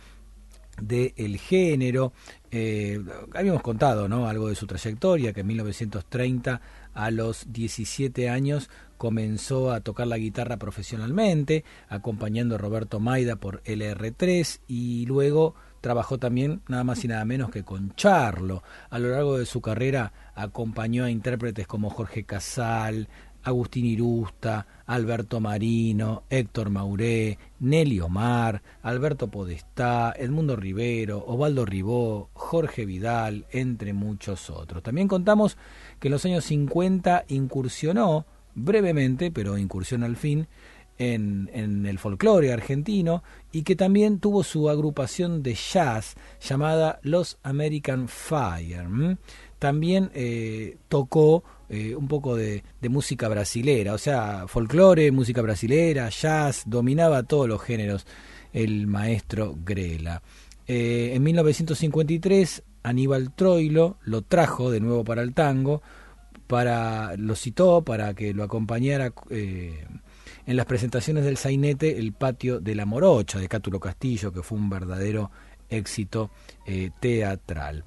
del 0.82 1.38
género. 1.38 2.14
Eh, 2.52 3.00
habíamos 3.34 3.62
contado 3.62 4.08
¿no? 4.08 4.28
algo 4.28 4.50
de 4.50 4.56
su 4.56 4.68
trayectoria, 4.68 5.34
que 5.34 5.42
en 5.42 5.48
1930 5.48 6.62
a 6.94 7.12
los 7.12 7.52
17 7.52 8.30
años 8.30 8.70
comenzó 8.98 9.72
a 9.72 9.82
tocar 9.82 10.08
la 10.08 10.18
guitarra 10.18 10.58
profesionalmente, 10.58 11.64
acompañando 11.90 12.56
a 12.56 12.58
Roberto 12.58 13.00
Maida 13.00 13.36
por 13.36 13.62
LR3 13.64 14.62
y 14.68 15.06
luego 15.06 15.56
trabajó 15.82 16.18
también 16.18 16.62
nada 16.68 16.84
más 16.84 17.04
y 17.04 17.08
nada 17.08 17.24
menos 17.24 17.50
que 17.50 17.64
con 17.64 17.94
Charlo. 17.96 18.64
A 18.90 19.00
lo 19.00 19.10
largo 19.10 19.38
de 19.38 19.46
su 19.46 19.62
carrera 19.62 20.12
acompañó 20.36 21.06
a 21.06 21.12
intérpretes 21.12 21.68
como 21.68 21.90
Jorge 21.90 22.24
Casal, 22.24 23.08
Agustín 23.48 23.86
Irusta, 23.86 24.68
Alberto 24.88 25.40
Marino, 25.40 26.24
Héctor 26.30 26.70
Mauré, 26.70 27.40
Nelly 27.62 28.02
Omar, 28.02 28.62
Alberto 28.82 29.30
Podestá, 29.30 30.14
Edmundo 30.18 30.58
Rivero, 30.58 31.24
Osvaldo 31.26 31.66
Ribó, 31.66 32.30
Jorge 32.34 32.86
Vidal, 32.86 33.46
entre 33.52 33.94
muchos 33.94 34.50
otros. 34.50 34.84
También 34.84 35.08
contamos 35.08 35.58
que 36.00 36.10
en 36.10 36.12
los 36.12 36.26
años 36.26 36.44
50 36.44 37.24
incursionó 37.30 38.26
brevemente, 38.54 39.32
pero 39.32 39.58
incursiona 39.58 40.08
al 40.08 40.18
fin, 40.18 40.50
en, 40.98 41.86
el 41.86 42.00
folclore 42.00 42.52
argentino 42.52 43.24
y 43.52 43.64
que 43.64 43.76
también 43.76 44.20
tuvo 44.20 44.44
su 44.44 44.70
agrupación 44.70 45.44
de 45.44 45.54
jazz 45.54 46.16
llamada 46.42 47.00
Los 47.02 47.38
American 47.44 48.08
Fire. 48.08 49.18
También 49.60 50.12
eh, 50.14 50.78
tocó 50.88 51.44
eh, 51.70 51.96
un 51.96 52.08
poco 52.08 52.38
de, 52.38 52.64
música 52.90 53.28
brasilera, 53.28 53.94
o 53.94 53.98
sea, 53.98 54.46
folclore, 54.48 55.12
música 55.12 55.42
brasilera, 55.42 56.08
jazz, 56.08 56.64
dominaba 56.66 57.24
todos 57.24 57.50
los 57.50 57.62
géneros 57.62 58.06
el 58.54 58.88
maestro 58.88 59.58
Grela. 59.66 60.22
Eh, 60.66 61.12
en 61.14 61.24
1953 61.24 62.64
Aníbal 62.84 63.34
Troilo 63.34 63.98
lo 64.04 64.22
trajo 64.22 64.72
de 64.72 64.80
nuevo 64.80 65.04
para 65.04 65.22
el 65.22 65.34
tango, 65.34 65.82
para 66.48 67.18
lo 67.18 67.36
citó 67.36 67.82
para 67.82 68.14
que 68.14 68.34
lo 68.34 68.44
acompañara 68.44 69.12
eh, 69.30 69.86
en 70.46 70.56
las 70.56 70.66
presentaciones 70.66 71.26
del 71.26 71.36
sainete 71.36 72.00
El 72.00 72.14
patio 72.14 72.62
de 72.62 72.76
la 72.76 72.86
morocha 72.86 73.40
de 73.40 73.50
Cátulo 73.50 73.82
Castillo, 73.82 74.32
que 74.32 74.42
fue 74.42 74.58
un 74.58 74.70
verdadero 74.70 75.32
éxito 75.70 76.32
teatral. 77.02 77.84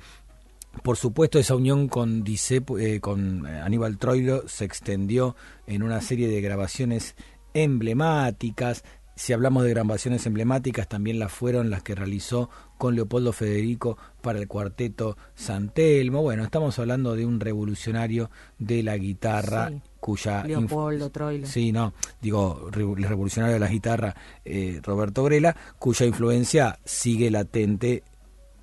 Por 0.82 0.96
supuesto, 0.96 1.38
esa 1.38 1.56
unión 1.56 1.88
con, 1.88 2.22
Dice, 2.22 2.62
eh, 2.78 3.00
con 3.00 3.46
Aníbal 3.46 3.98
Troilo 3.98 4.48
se 4.48 4.64
extendió 4.64 5.36
en 5.66 5.82
una 5.82 6.00
serie 6.00 6.28
de 6.28 6.40
grabaciones 6.40 7.16
emblemáticas. 7.54 8.84
Si 9.16 9.34
hablamos 9.34 9.64
de 9.64 9.70
grabaciones 9.70 10.24
emblemáticas, 10.24 10.88
también 10.88 11.18
las 11.18 11.30
fueron 11.32 11.68
las 11.68 11.82
que 11.82 11.94
realizó 11.94 12.48
con 12.78 12.94
Leopoldo 12.94 13.34
Federico 13.34 13.98
para 14.22 14.38
el 14.38 14.48
cuarteto 14.48 15.18
San 15.34 15.68
Telmo. 15.68 16.22
Bueno, 16.22 16.44
estamos 16.44 16.78
hablando 16.78 17.14
de 17.14 17.26
un 17.26 17.40
revolucionario 17.40 18.30
de 18.58 18.82
la 18.82 18.96
guitarra 18.96 19.68
Sí. 19.68 19.82
cuya... 20.00 20.44
Leopoldo 20.44 21.10
Troilo. 21.10 21.46
Sí, 21.46 21.72
no, 21.72 21.92
digo, 22.22 22.70
el 22.72 23.02
revolucionario 23.02 23.54
de 23.54 23.60
la 23.60 23.68
guitarra, 23.68 24.14
eh, 24.46 24.80
Roberto 24.82 25.22
Grela, 25.24 25.54
cuya 25.78 26.06
influencia 26.06 26.78
sigue 26.86 27.30
latente 27.30 28.02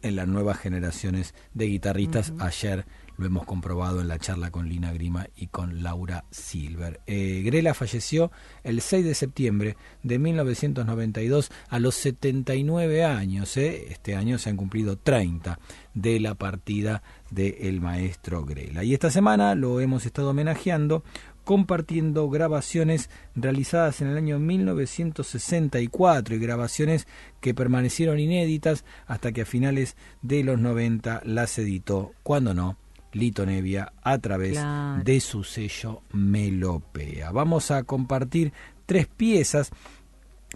en 0.02 0.16
las 0.16 0.28
nuevas 0.28 0.58
generaciones 0.58 1.34
de 1.54 1.66
guitarristas. 1.66 2.34
Ayer 2.40 2.86
lo 3.18 3.26
hemos 3.26 3.46
comprobado 3.46 4.00
en 4.00 4.08
la 4.08 4.20
charla 4.20 4.52
con 4.52 4.70
Lina 4.70 4.94
Grima 4.94 5.28
y 5.36 5.48
con 5.48 5.82
Laura 5.82 6.26
Silver. 6.30 7.02
Eh, 7.08 7.42
Grela 7.44 7.74
falleció 7.74 8.32
el 8.64 8.80
6 8.80 9.04
de 9.06 9.16
septiembre 9.16 9.78
de 10.04 10.20
1992 10.20 11.52
a 11.70 11.80
los 11.80 11.96
79 11.96 13.04
años. 13.04 13.58
eh. 13.58 13.88
Este 13.90 14.16
año 14.16 14.38
se 14.38 14.50
han 14.52 14.58
cumplido 14.58 14.98
30 14.98 15.60
de 15.96 16.20
la 16.20 16.36
partida 16.36 17.02
del 17.32 17.82
maestro 17.82 18.46
Grela. 18.46 18.84
Y 18.84 18.94
esta 18.94 19.10
semana 19.10 19.56
lo 19.56 19.82
hemos 19.82 20.06
estado 20.06 20.30
homenajeando 20.30 21.04
compartiendo 21.48 22.30
grabaciones 22.30 23.10
realizadas 23.34 24.02
en 24.02 24.10
el 24.10 24.18
año 24.18 24.38
1964 24.38 26.36
y 26.36 26.40
grabaciones 26.40 27.08
que 27.40 27.54
permanecieron 27.54 28.20
inéditas 28.20 28.84
hasta 29.06 29.32
que 29.32 29.44
a 29.44 29.46
finales 29.46 29.96
de 30.22 30.44
los 30.44 30.60
90 30.60 31.22
las 31.24 31.58
editó, 31.58 32.12
cuando 32.22 32.54
no, 32.54 32.78
Lito 33.14 33.46
Nevia 33.46 33.94
a 34.04 34.18
través 34.18 34.52
Claro. 34.58 35.02
de 35.06 35.20
su 35.22 35.46
sello 35.46 36.02
Melopea. 36.12 37.32
Vamos 37.32 37.72
a 37.72 37.84
compartir 37.84 38.52
tres 38.86 39.08
piezas 39.08 39.72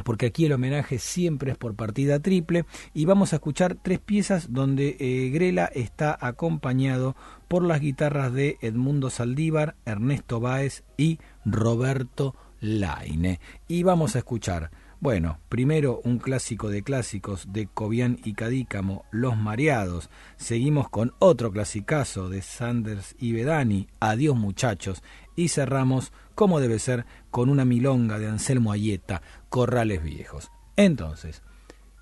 porque 0.03 0.28
aquí 0.28 0.45
el 0.45 0.53
homenaje 0.53 0.99
siempre 0.99 1.52
es 1.52 1.57
por 1.57 1.76
partida 1.76 2.19
triple 2.19 2.65
y 2.94 3.06
vamos 3.06 3.34
a 3.34 3.38
escuchar 3.38 3.76
tres 3.76 3.99
piezas 3.99 4.52
donde 4.53 4.98
eh, 4.99 5.30
Grela 5.30 5.65
está 5.65 6.18
acompañado 6.19 7.15
por 7.48 7.64
las 7.64 7.82
guitarras 7.82 8.34
de 8.34 8.57
Edmundo 8.61 9.10
Saldívar, 9.10 9.76
Ernesto 9.86 10.40
Báez 10.40 10.84
y 10.98 11.19
Roberto 11.45 12.36
Laine. 12.61 13.40
Y 13.68 13.84
vamos 13.84 14.15
a 14.15 14.19
escuchar, 14.19 14.72
bueno, 14.99 15.40
primero 15.49 15.99
un 16.03 16.19
clásico 16.19 16.69
de 16.69 16.84
clásicos 16.84 17.52
de 17.52 17.68
Cobian 17.68 18.19
y 18.23 18.34
Cadícamo, 18.34 19.06
Los 19.11 19.36
Mareados. 19.36 20.10
Seguimos 20.38 20.90
con 20.90 21.14
otro 21.19 21.52
clasicazo 21.52 22.30
de 22.30 22.41
Sanders 22.41 23.15
y 23.19 23.34
Bedani, 23.34 23.88
Adiós 23.99 24.38
muchachos. 24.38 25.03
Y 25.42 25.50
cerramos, 25.50 26.14
como 26.36 26.60
debe 26.60 26.78
ser, 26.78 27.08
con 27.32 27.50
una 27.50 27.66
milonga 27.66 28.20
de 28.20 28.28
Anselmo 28.28 28.72
Ayeta, 28.72 29.24
Corrales 29.50 30.04
Viejos. 30.04 30.52
Entonces, 30.76 31.42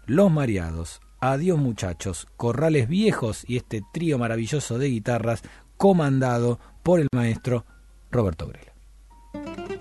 Los 0.06 0.30
Mareados, 0.30 1.00
Adiós 1.22 1.58
muchachos, 1.58 2.28
Corrales 2.36 2.90
Viejos 2.90 3.46
y 3.48 3.56
este 3.56 3.82
trío 3.94 4.18
maravilloso 4.18 4.78
de 4.78 4.88
guitarras 4.90 5.42
comandado 5.78 6.60
por 6.84 7.00
el 7.00 7.08
maestro 7.14 7.66
Roberto 8.12 8.48
Grela. 8.48 9.79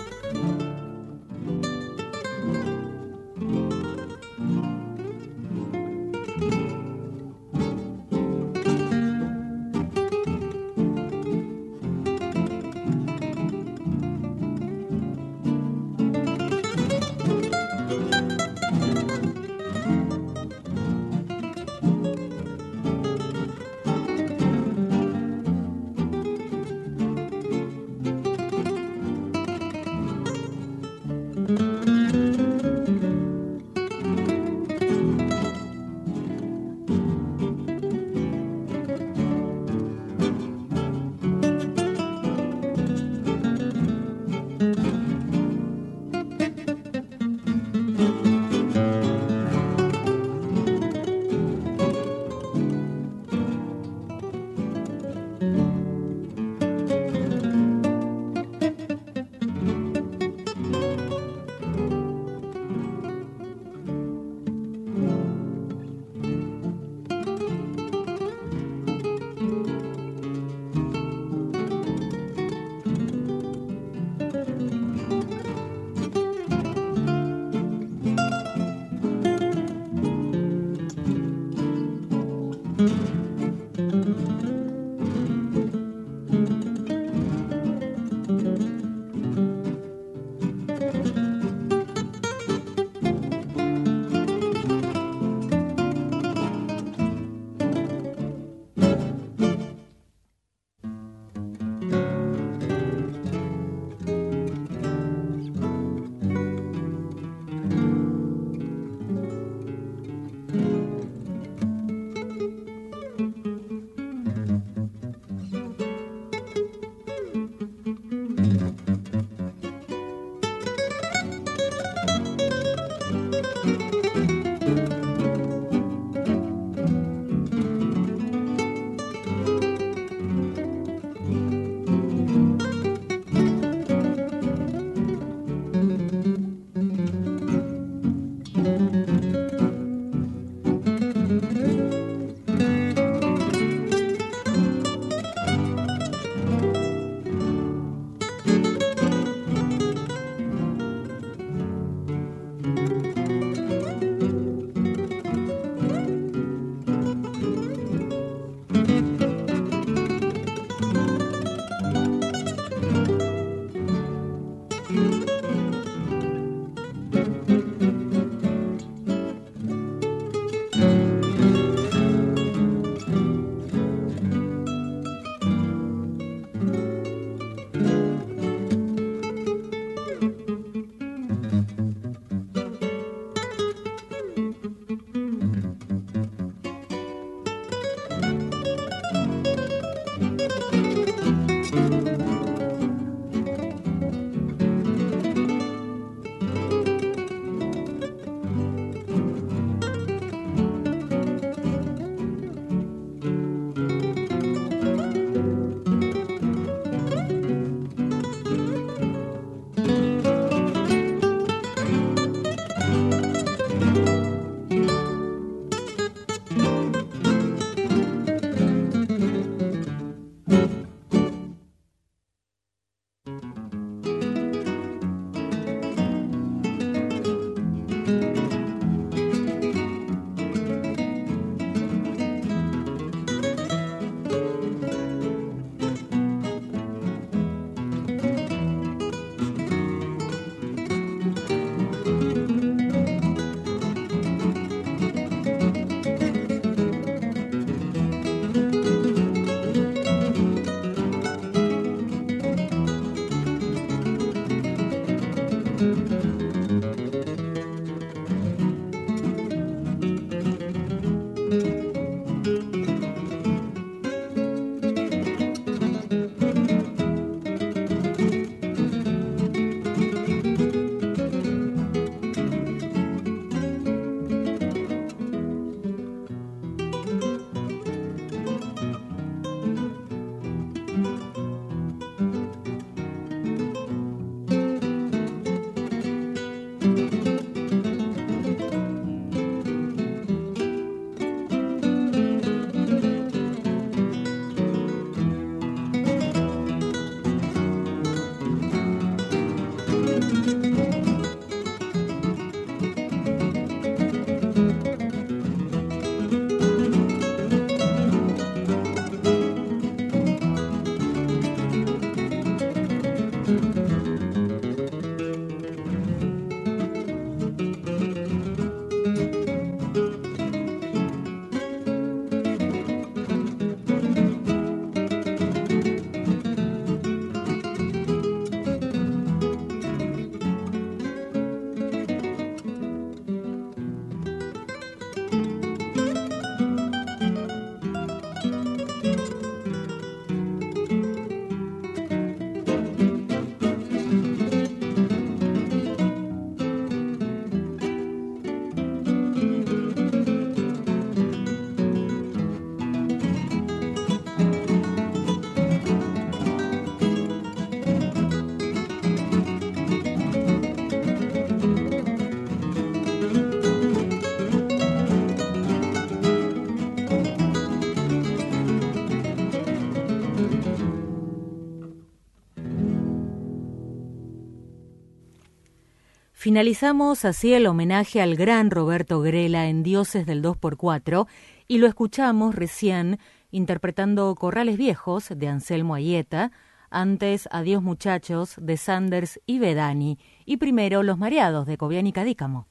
Finalizamos 376.49 377.27
así 377.27 377.53
el 377.53 377.67
homenaje 377.67 378.23
al 378.23 378.35
gran 378.35 378.71
Roberto 378.71 379.21
Grela 379.21 379.69
en 379.69 379.83
Dioses 379.83 380.25
del 380.25 380.43
2x4 380.43 381.27
y 381.67 381.77
lo 381.77 381.87
escuchamos 381.87 382.55
recién 382.55 383.19
interpretando 383.51 384.35
Corrales 384.35 384.79
Viejos 384.79 385.29
de 385.29 385.47
Anselmo 385.47 385.95
Ayeta, 385.95 386.51
antes 386.89 387.51
Adiós 387.53 387.83
Muchachos 387.83 388.55
de 388.57 388.79
Sanders 388.79 389.39
y 389.45 389.59
Bedani 389.59 390.19
y 390.47 390.57
primero 390.57 391.03
Los 391.03 391.19
Mareados 391.19 391.67
de 391.67 391.77
Cobian 391.77 392.07
y 392.07 392.15
Cadícamo. 392.15 392.67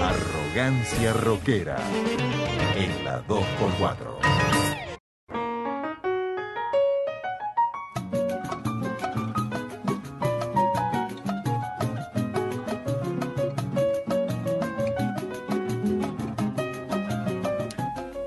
Arrogancia 0.00 1.14
rockera. 1.14 1.78
En 2.76 3.04
la 3.04 3.26
2x4. 3.26 4.23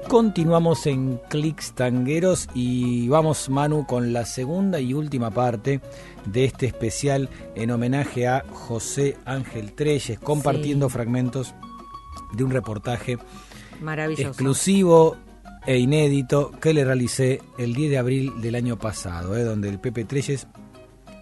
Continuamos 0.10 0.86
en 0.88 1.20
Clics 1.30 1.74
Tangueros 1.74 2.48
y 2.54 3.10
vamos, 3.10 3.50
Manu, 3.50 3.86
con 3.86 4.14
la 4.14 4.24
segunda 4.26 4.80
y 4.80 4.94
última 4.94 5.32
parte 5.32 5.82
de 6.26 6.46
este 6.46 6.66
especial 6.66 7.30
en 7.56 7.72
homenaje 7.72 8.26
a 8.26 8.46
José 8.50 9.18
Ángel 9.26 9.74
Treyes, 9.74 10.18
compartiendo 10.20 10.88
Sí. 10.88 10.94
fragmentos 10.94 11.54
de 12.34 12.44
un 12.46 12.52
reportaje 12.52 13.18
Maravilloso. 13.82 14.30
exclusivo 14.30 15.18
e 15.66 15.78
inédito 15.78 16.52
que 16.62 16.74
le 16.74 16.86
realicé 16.86 17.42
el 17.58 17.74
10 17.74 17.92
de 17.92 17.98
abril 17.98 18.42
del 18.42 18.56
año 18.56 18.78
pasado, 18.80 19.36
eh, 19.36 19.44
donde 19.44 19.68
el 19.68 19.80
Pepe 19.80 20.06
Treyes, 20.06 20.48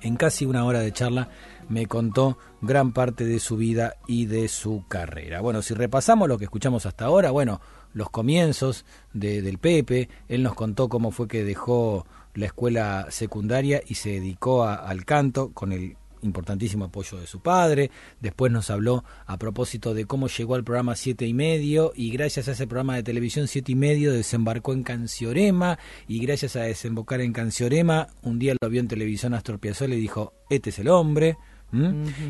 en 0.03 0.16
casi 0.16 0.45
una 0.45 0.64
hora 0.64 0.80
de 0.82 0.91
charla, 0.91 1.30
me 1.70 1.88
contó 1.88 2.38
gran 2.62 2.94
parte 2.94 3.26
de 3.26 3.40
su 3.40 3.57
vida 3.57 3.95
y 4.06 4.28
de 4.28 4.48
su 4.48 4.86
carrera. 4.88 5.41
Bueno, 5.41 5.64
si 5.64 5.74
repasamos 5.74 6.30
lo 6.30 6.38
que 6.38 6.44
escuchamos 6.45 6.86
hasta 6.86 7.06
ahora, 7.06 7.32
bueno, 7.32 7.60
los 7.95 8.11
comienzos 8.11 8.85
de- 9.13 9.41
del 9.41 9.57
Pepe, 9.57 10.07
él 10.30 10.43
nos 10.43 10.53
contó 10.53 10.88
cómo 10.88 11.09
fue 11.09 11.27
que 11.27 11.43
dejó 11.43 12.05
la 12.35 12.45
escuela 12.45 13.07
secundaria 13.09 13.81
y 13.88 13.95
se 13.95 14.09
dedicó 14.11 14.63
a- 14.65 14.76
al 14.76 15.03
canto 15.05 15.51
con 15.53 15.72
el 15.72 15.95
importantísimo 16.22 16.85
apoyo 16.85 17.17
de 17.19 17.27
su 17.27 17.39
padre. 17.39 17.91
Después 18.19 18.51
nos 18.51 18.69
habló 18.72 19.03
a 19.27 19.38
propósito 19.38 19.93
de 19.93 20.05
cómo 20.05 20.27
llegó 20.27 20.55
al 20.55 20.63
programa 20.63 20.95
Siete 20.95 21.26
y 21.27 21.34
Medio 21.35 21.91
y 21.95 22.09
gracias 22.09 22.47
a 22.47 22.51
ese 22.53 22.65
programa 22.67 22.95
de 22.95 23.03
televisión 23.03 23.47
Siete 23.47 23.72
y 23.73 23.76
Medio 23.76 24.11
desembarcó 24.11 24.73
en 24.73 24.81
Canciorema 24.84 25.77
y 26.07 26.19
gracias 26.19 26.55
a 26.55 26.61
desembocar 26.61 27.22
en 27.22 27.31
Canciorema 27.31 28.07
un 28.23 28.39
día 28.39 28.55
lo 28.59 28.69
vio 28.69 28.80
en 28.81 28.88
televisión 28.88 29.34
Astor 29.35 29.59
Piazzolla 29.59 29.95
y 29.95 29.99
dijo, 29.99 30.34
este 30.49 30.72
es 30.72 30.80
el 30.80 30.89
hombre. 30.89 31.38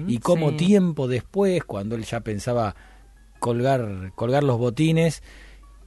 y 0.07 0.17
cómo 0.19 0.49
sí. 0.51 0.55
tiempo 0.57 1.07
después, 1.07 1.63
cuando 1.63 1.95
él 1.95 2.03
ya 2.03 2.19
pensaba 2.21 2.75
colgar, 3.39 4.11
colgar 4.15 4.43
los 4.43 4.57
botines, 4.57 5.21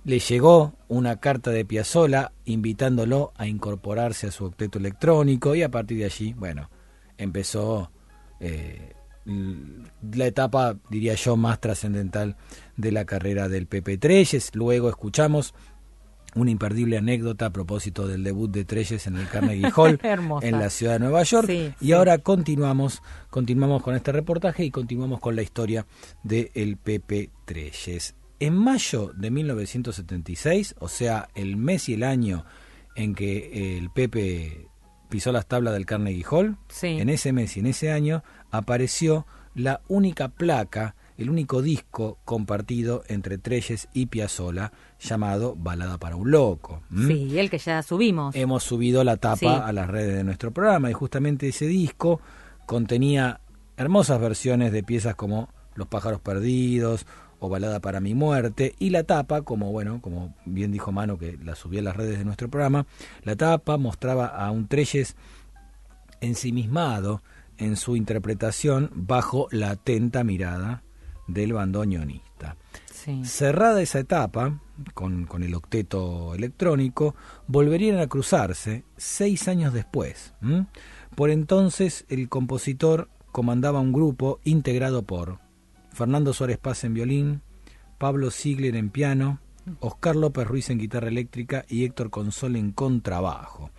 le 0.08 0.20
llegó 0.20 0.72
una 0.88 1.16
carta 1.16 1.50
de 1.50 1.66
Piazzolla 1.66 2.32
invitándolo 2.46 3.34
a 3.36 3.46
incorporarse 3.46 4.28
a 4.28 4.30
su 4.30 4.46
octeto 4.46 4.78
electrónico 4.78 5.54
y 5.54 5.62
a 5.62 5.70
partir 5.70 5.98
de 5.98 6.06
allí, 6.06 6.32
bueno, 6.32 6.70
empezó 7.18 7.92
eh, 8.40 8.94
la 9.26 10.26
etapa, 10.26 10.78
diría 10.88 11.12
yo, 11.12 11.36
más 11.36 11.60
trascendental 11.60 12.36
de 12.78 12.90
la 12.90 13.04
carrera 13.04 13.50
del 13.50 13.66
Pepe 13.66 13.98
Treyes. 13.98 14.52
Luego 14.54 14.88
escuchamos 14.88 15.52
una 16.34 16.50
imperdible 16.50 16.96
anécdota 16.96 17.44
a 17.44 17.50
propósito 17.50 18.08
del 18.08 18.24
debut 18.24 18.50
de 18.50 18.64
Treyes 18.64 19.06
en 19.08 19.16
el 19.16 19.28
Carnegie 19.28 19.70
Hall 19.76 20.00
en 20.40 20.58
la 20.58 20.70
ciudad 20.70 20.94
de 20.94 21.00
Nueva 21.00 21.22
York. 21.24 21.48
Sí, 21.48 21.74
y 21.82 21.84
sí. 21.84 21.92
ahora 21.92 22.16
continuamos, 22.16 23.02
continuamos 23.28 23.82
con 23.82 23.94
este 23.94 24.10
reportaje 24.12 24.64
y 24.64 24.70
continuamos 24.70 25.20
con 25.20 25.36
la 25.36 25.42
historia 25.42 25.86
de 26.22 26.50
el 26.54 26.78
Pepe 26.78 27.28
Treyes. 27.44 28.14
En 28.40 28.54
mayo 28.54 29.12
de 29.16 29.30
1976, 29.30 30.76
o 30.78 30.88
sea, 30.88 31.28
el 31.34 31.56
mes 31.56 31.88
y 31.88 31.94
el 31.94 32.02
año 32.04 32.44
en 32.94 33.14
que 33.14 33.76
el 33.78 33.90
Pepe 33.90 34.68
pisó 35.08 35.32
las 35.32 35.46
tablas 35.46 35.72
del 35.74 35.86
Carnegie 35.86 36.24
Hall, 36.30 36.56
Sí. 36.68 36.86
en 36.88 37.08
ese 37.08 37.32
mes 37.32 37.56
y 37.56 37.60
en 37.60 37.66
ese 37.66 37.90
año 37.90 38.22
apareció 38.50 39.26
la 39.54 39.80
única 39.88 40.28
placa, 40.28 40.94
el 41.16 41.30
único 41.30 41.62
disco 41.62 42.18
compartido 42.24 43.02
entre 43.08 43.38
Treyes 43.38 43.88
y 43.92 44.06
Piazzolla 44.06 44.70
llamado 45.00 45.56
Balada 45.56 45.98
para 45.98 46.14
un 46.14 46.30
Loco. 46.30 46.82
¿m? 46.92 47.06
Sí, 47.12 47.38
el 47.38 47.50
que 47.50 47.58
ya 47.58 47.82
subimos. 47.82 48.36
hemos 48.36 48.62
subido 48.62 49.02
la 49.02 49.16
tapa 49.16 49.36
Sí. 49.38 49.46
a 49.46 49.72
las 49.72 49.88
redes 49.88 50.14
de 50.16 50.22
nuestro 50.24 50.52
programa 50.52 50.90
y 50.90 50.92
justamente 50.92 51.48
ese 51.48 51.66
disco 51.66 52.20
contenía 52.66 53.40
hermosas 53.76 54.20
versiones 54.20 54.70
de 54.72 54.82
piezas 54.84 55.14
como 55.16 55.48
Los 55.74 55.86
pájaros 55.86 56.20
perdidos 56.20 57.06
o 57.40 57.48
Balada 57.48 57.80
para 57.80 58.00
mi 58.00 58.14
muerte 58.14 58.74
y 58.78 58.90
la 58.90 59.04
tapa, 59.04 59.42
como 59.42 59.72
bueno, 59.72 60.00
como 60.00 60.34
bien 60.44 60.72
dijo 60.72 60.92
Mano 60.92 61.18
que 61.18 61.38
la 61.44 61.54
subí 61.54 61.78
a 61.78 61.82
las 61.82 61.96
redes 61.96 62.18
de 62.18 62.24
nuestro 62.24 62.48
programa, 62.48 62.86
la 63.22 63.36
tapa 63.36 63.76
mostraba 63.76 64.26
a 64.26 64.50
un 64.50 64.68
Treyes 64.68 65.16
ensimismado 66.20 67.22
en 67.58 67.76
su 67.76 67.96
interpretación 67.96 68.90
bajo 68.94 69.48
la 69.50 69.70
atenta 69.70 70.24
mirada 70.24 70.82
del 71.26 71.52
bandoneonista. 71.52 72.56
Sí. 72.92 73.24
Cerrada 73.24 73.80
esa 73.80 74.00
etapa, 74.00 74.60
con, 74.94 75.26
con 75.26 75.42
el 75.42 75.54
octeto 75.54 76.34
electrónico, 76.34 77.14
volverían 77.46 77.98
a 77.98 78.08
cruzarse 78.08 78.84
seis 78.96 79.46
años 79.48 79.72
después. 79.72 80.34
Por 81.14 81.30
entonces, 81.30 82.04
el 82.08 82.28
compositor 82.28 83.08
comandaba 83.32 83.80
un 83.80 83.92
grupo 83.92 84.40
integrado 84.44 85.02
por 85.02 85.38
Fernando 85.98 86.32
Suárez 86.32 86.58
Paz 86.58 86.84
en 86.84 86.94
violín, 86.94 87.42
Pablo 87.98 88.30
Ziegler 88.30 88.76
en 88.76 88.90
piano, 88.90 89.40
Oscar 89.80 90.14
López 90.14 90.46
Ruiz 90.46 90.70
en 90.70 90.78
guitarra 90.78 91.08
eléctrica 91.08 91.64
y 91.68 91.84
Héctor 91.84 92.10
Consol 92.10 92.54
en 92.54 92.70
contrabajo. 92.70 93.72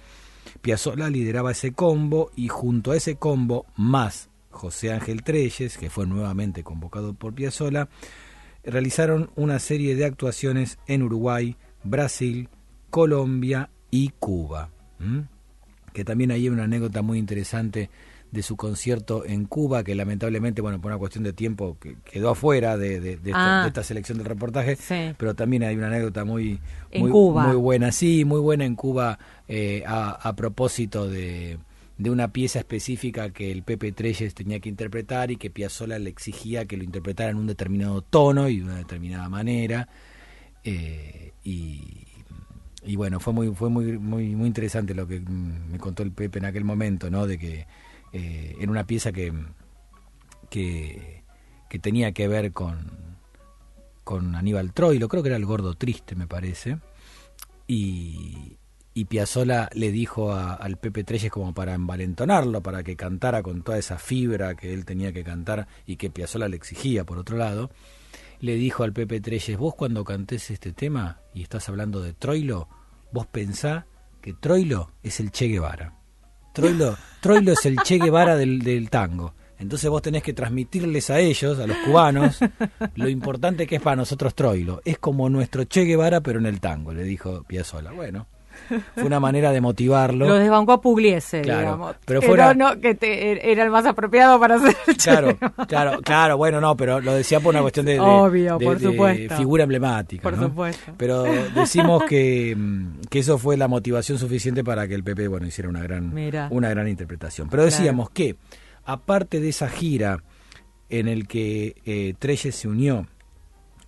Piazzolla 0.61 1.09
lideraba 1.09 1.51
ese 1.51 1.71
combo 1.71 2.31
y 2.35 2.49
junto 2.49 2.91
a 2.91 2.97
ese 2.97 3.15
combo, 3.15 3.67
más 3.77 4.29
José 4.49 4.91
Ángel 4.91 5.23
Treyes, 5.23 5.77
que 5.77 5.89
fue 5.89 6.07
nuevamente 6.07 6.61
convocado 6.61 7.13
por 7.13 7.33
Piazzolla, 7.33 7.87
realizaron 8.65 9.31
una 9.37 9.57
serie 9.59 9.95
de 9.95 10.03
actuaciones 10.03 10.77
en 10.87 11.03
Uruguay, 11.03 11.55
Brasil, 11.85 12.49
Colombia 12.89 13.69
y 13.91 14.09
Cuba. 14.19 14.71
Que 15.93 16.03
también 16.03 16.31
hay 16.31 16.49
una 16.49 16.65
anécdota 16.65 17.01
muy 17.01 17.17
interesante 17.17 17.89
de 18.31 18.43
su 18.43 18.55
concierto 18.55 19.25
en 19.25 19.45
Cuba, 19.45 19.83
que 19.83 19.95
lamentablemente, 19.95 20.61
bueno, 20.61 20.79
por 20.79 20.91
una 20.91 20.99
cuestión 20.99 21.23
de 21.23 21.33
tiempo 21.33 21.77
que 21.79 21.95
quedó 22.05 22.29
afuera 22.29 22.77
de, 22.77 22.99
de- 22.99 23.17
de 23.17 23.29
esta, 23.31 23.59
Ah. 23.59 23.63
de 23.63 23.67
esta 23.69 23.83
selección 23.83 24.17
del 24.19 24.27
reportaje, 24.27 24.75
Sí. 24.75 25.13
pero 25.17 25.33
también 25.33 25.63
hay 25.63 25.75
una 25.75 25.87
anécdota 25.87 26.25
muy, 26.25 26.59
En 26.91 27.01
muy, 27.01 27.11
Cuba. 27.11 27.47
muy 27.47 27.55
buena, 27.55 27.91
sí, 27.91 28.25
muy 28.25 28.39
buena 28.39 28.65
en 28.65 28.75
Cuba 28.75 29.17
eh, 29.47 29.83
a, 29.87 30.11
a 30.11 30.35
propósito 30.35 31.07
de, 31.09 31.57
de 31.97 32.09
una 32.11 32.31
pieza 32.31 32.59
específica 32.59 33.31
que 33.31 33.51
el 33.51 33.63
Pepe 33.63 33.91
Treyes 33.91 34.33
tenía 34.35 34.59
que 34.59 34.69
interpretar 34.69 35.31
y 35.31 35.37
que 35.37 35.49
Piazzolla 35.49 35.97
le 35.97 36.09
exigía 36.11 36.65
que 36.65 36.77
lo 36.77 36.83
interpretara 36.83 37.31
en 37.31 37.37
un 37.37 37.47
determinado 37.47 38.01
tono 38.03 38.47
y 38.47 38.59
de 38.59 38.63
una 38.65 38.77
determinada 38.77 39.27
manera. 39.27 39.89
eh, 40.63 41.31
y, 41.43 41.81
y 42.85 42.95
bueno, 42.95 43.19
fue 43.19 43.33
muy 43.33 43.53
fue 43.55 43.69
muy 43.69 43.97
muy 43.97 44.35
muy 44.35 44.47
interesante 44.47 44.93
lo 44.93 45.07
que 45.07 45.19
mm, 45.19 45.71
me 45.71 45.77
contó 45.79 46.03
el 46.03 46.11
Pepe 46.11 46.39
en 46.39 46.45
aquel 46.45 46.63
momento, 46.63 47.09
¿no? 47.09 47.27
De 47.27 47.37
que 47.37 47.65
eh, 48.13 48.55
era 48.59 48.71
una 48.71 48.85
pieza 48.85 49.11
que 49.11 49.33
que, 50.49 51.23
tenía 51.81 52.11
que 52.11 52.27
ver 52.27 52.51
con 52.51 53.09
con 54.03 54.35
Aníbal 54.35 54.73
Troilo, 54.73 55.07
creo 55.07 55.21
que 55.21 55.29
era 55.29 55.37
el 55.37 55.45
Gordo 55.45 55.75
Triste, 55.75 56.15
me 56.15 56.25
parece. 56.25 56.79
Y, 57.67 58.57
Piazzolla 59.07 59.69
le 59.73 59.91
dijo 59.91 60.33
al 60.33 60.77
Pepe 60.77 61.05
Treyes 61.05 61.31
como 61.31 61.53
para 61.53 61.73
envalentonarlo, 61.73 62.61
para 62.61 62.83
que 62.83 62.97
cantara 62.97 63.41
con 63.41 63.61
toda 63.61 63.77
esa 63.77 63.97
fibra 63.97 64.55
que 64.55 64.73
él 64.73 64.83
tenía 64.83 65.13
que 65.13 65.23
cantar 65.23 65.67
y 65.85 65.95
que 65.95 66.09
Piazzolla 66.09 66.49
le 66.49 66.57
exigía, 66.57 67.05
por 67.05 67.17
otro 67.17 67.37
lado, 67.37 67.69
le 68.41 68.55
dijo 68.55 68.83
al 68.83 68.91
Pepe 68.91 69.21
Treyes, 69.21 69.57
vos 69.57 69.75
cuando 69.75 70.03
cantés 70.03 70.51
este 70.51 70.73
tema 70.73 71.21
y 71.33 71.43
estás 71.43 71.69
hablando 71.69 72.01
de 72.01 72.13
Troilo, 72.13 72.67
vos 73.13 73.25
pensá 73.27 73.85
que 74.21 74.33
Troilo 74.33 74.91
es 75.01 75.21
el 75.21 75.31
Che 75.31 75.47
Guevara. 75.47 75.98
Troilo, 76.53 76.97
Troilo 77.21 77.53
es 77.53 77.65
el 77.65 77.77
Che 77.77 77.97
Guevara 77.97 78.35
del, 78.35 78.89
tango. 78.89 79.33
Entonces 79.57 79.89
vos 79.89 80.01
tenés 80.01 80.23
que 80.23 80.33
transmitirles 80.33 81.09
a 81.09 81.19
ellos, 81.19 81.59
a 81.59 81.67
los 81.67 81.77
cubanos, 81.77 82.39
lo 82.95 83.09
importante 83.09 83.67
que 83.67 83.75
es 83.75 83.81
para 83.81 83.97
nosotros 83.97 84.33
Troilo. 84.33 84.81
Es 84.85 84.97
como 84.99 85.29
nuestro 85.29 85.65
Che 85.65 85.83
Guevara, 85.83 86.21
pero 86.21 86.39
en 86.39 86.45
el 86.45 86.59
tango, 86.59 86.93
le 86.93 87.03
dijo 87.03 87.43
Piazzolla. 87.43 87.91
Bueno, 87.91 88.27
fue 88.93 89.03
una 89.03 89.19
manera 89.19 89.51
de 89.51 89.61
motivarlo. 89.61 90.27
Lo 90.27 90.35
desbancó 90.35 90.73
a 90.73 90.81
Pugliese, 90.81 91.41
Claro, 91.41 91.59
digamos. 91.61 91.95
pero 92.05 92.21
fuera- 92.21 92.53
no, 92.53 92.75
no, 92.75 92.81
que 92.81 92.95
te- 92.95 93.51
era 93.51 93.63
el 93.63 93.69
más 93.71 93.85
apropiado 93.85 94.39
para 94.39 94.55
hacer 94.55 94.75
el 94.87 94.97
Claro, 94.97 95.37
claro, 95.67 95.99
claro, 96.01 96.37
bueno, 96.37 96.59
no, 96.61 96.75
pero 96.77 96.99
lo 97.01 97.13
decía 97.13 97.39
por 97.39 97.53
una 97.53 97.61
cuestión 97.61 97.85
de, 97.85 97.93
de- 97.93 97.99
Obvio, 97.99 98.57
de- 98.57 98.65
por 98.65 98.79
de 98.79 98.85
supuesto. 98.91 99.35
figura 99.37 99.63
emblemática. 99.63 100.23
Por 100.23 100.37
¿no? 100.37 100.43
supuesto. 100.47 100.93
Pero 100.97 101.23
decimos 101.55 102.03
que, 102.05 102.55
mm, 102.57 103.01
que 103.09 103.19
eso 103.19 103.37
fue 103.37 103.57
la 103.57 103.67
motivación 103.67 104.17
suficiente 104.17 104.63
para 104.63 104.87
que 104.87 104.95
el 104.95 105.03
PP, 105.03 105.27
bueno, 105.27 105.47
hiciera 105.47 105.69
una 105.69 105.81
gran, 105.81 106.13
Mira. 106.13 106.47
una 106.51 106.69
gran 106.69 106.87
interpretación. 106.87 107.49
Pero 107.49 107.63
decíamos 107.65 108.09
que 108.09 108.35
aparte 108.85 109.39
de 109.39 109.49
esa 109.49 109.69
gira 109.69 110.23
en 110.89 111.07
el 111.07 111.27
que 111.27 111.75
eh, 111.85 112.15
Treyes 112.17 112.55
se 112.55 112.67
unió 112.67 113.05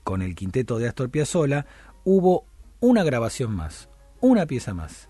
con 0.04 0.22
el 0.22 0.36
quinteto 0.36 0.78
de 0.80 0.88
Astor 0.88 1.10
Piazzolla, 1.10 1.66
hubo 2.04 2.46
una 2.80 3.04
grabación 3.04 3.52
más, 3.56 3.90
una 4.22 4.46
pieza 4.46 4.74
más. 4.74 5.10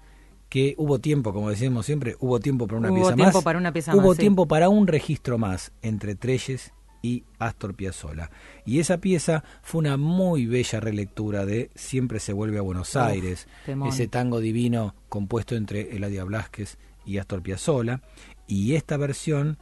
Que 0.49 0.75
hubo 0.77 0.99
tiempo, 0.99 1.31
como 1.33 1.49
decimos 1.49 1.85
siempre, 1.85 2.17
hubo 2.19 2.39
tiempo 2.39 2.67
para 2.67 2.79
una 2.79 2.89
Hubo 2.89 2.95
pieza 2.97 3.15
tiempo 3.15 3.38
más. 3.38 3.43
para 3.43 3.57
una 3.59 3.71
pieza 3.71 3.95
hubo 3.95 4.07
más, 4.09 4.17
sí. 4.17 4.21
tiempo 4.21 4.47
para 4.47 4.67
un 4.67 4.88
registro 4.88 5.38
más 5.38 5.71
entre 5.81 6.15
Treyes 6.15 6.73
y 7.01 7.23
Astor 7.39 7.73
Piazzolla. 7.73 8.29
Y 8.65 8.79
esa 8.79 8.97
pieza 8.99 9.43
fue 9.63 9.79
una 9.79 9.95
muy 9.97 10.45
bella 10.47 10.79
relectura 10.81 11.45
de 11.45 11.71
Siempre 11.73 12.19
se 12.19 12.33
vuelve 12.33 12.57
a 12.57 12.61
Buenos 12.61 12.95
Aires, 12.97 13.47
ese 13.88 14.07
tango 14.07 14.39
divino 14.41 14.93
compuesto 15.07 15.55
entre 15.55 15.95
Eladia 15.95 16.25
Blasquez 16.25 16.77
y 17.05 17.17
Astor 17.17 17.41
Piazzolla. 17.41 18.01
Y 18.45 18.75
esta 18.75 18.97
versión, 18.97 19.57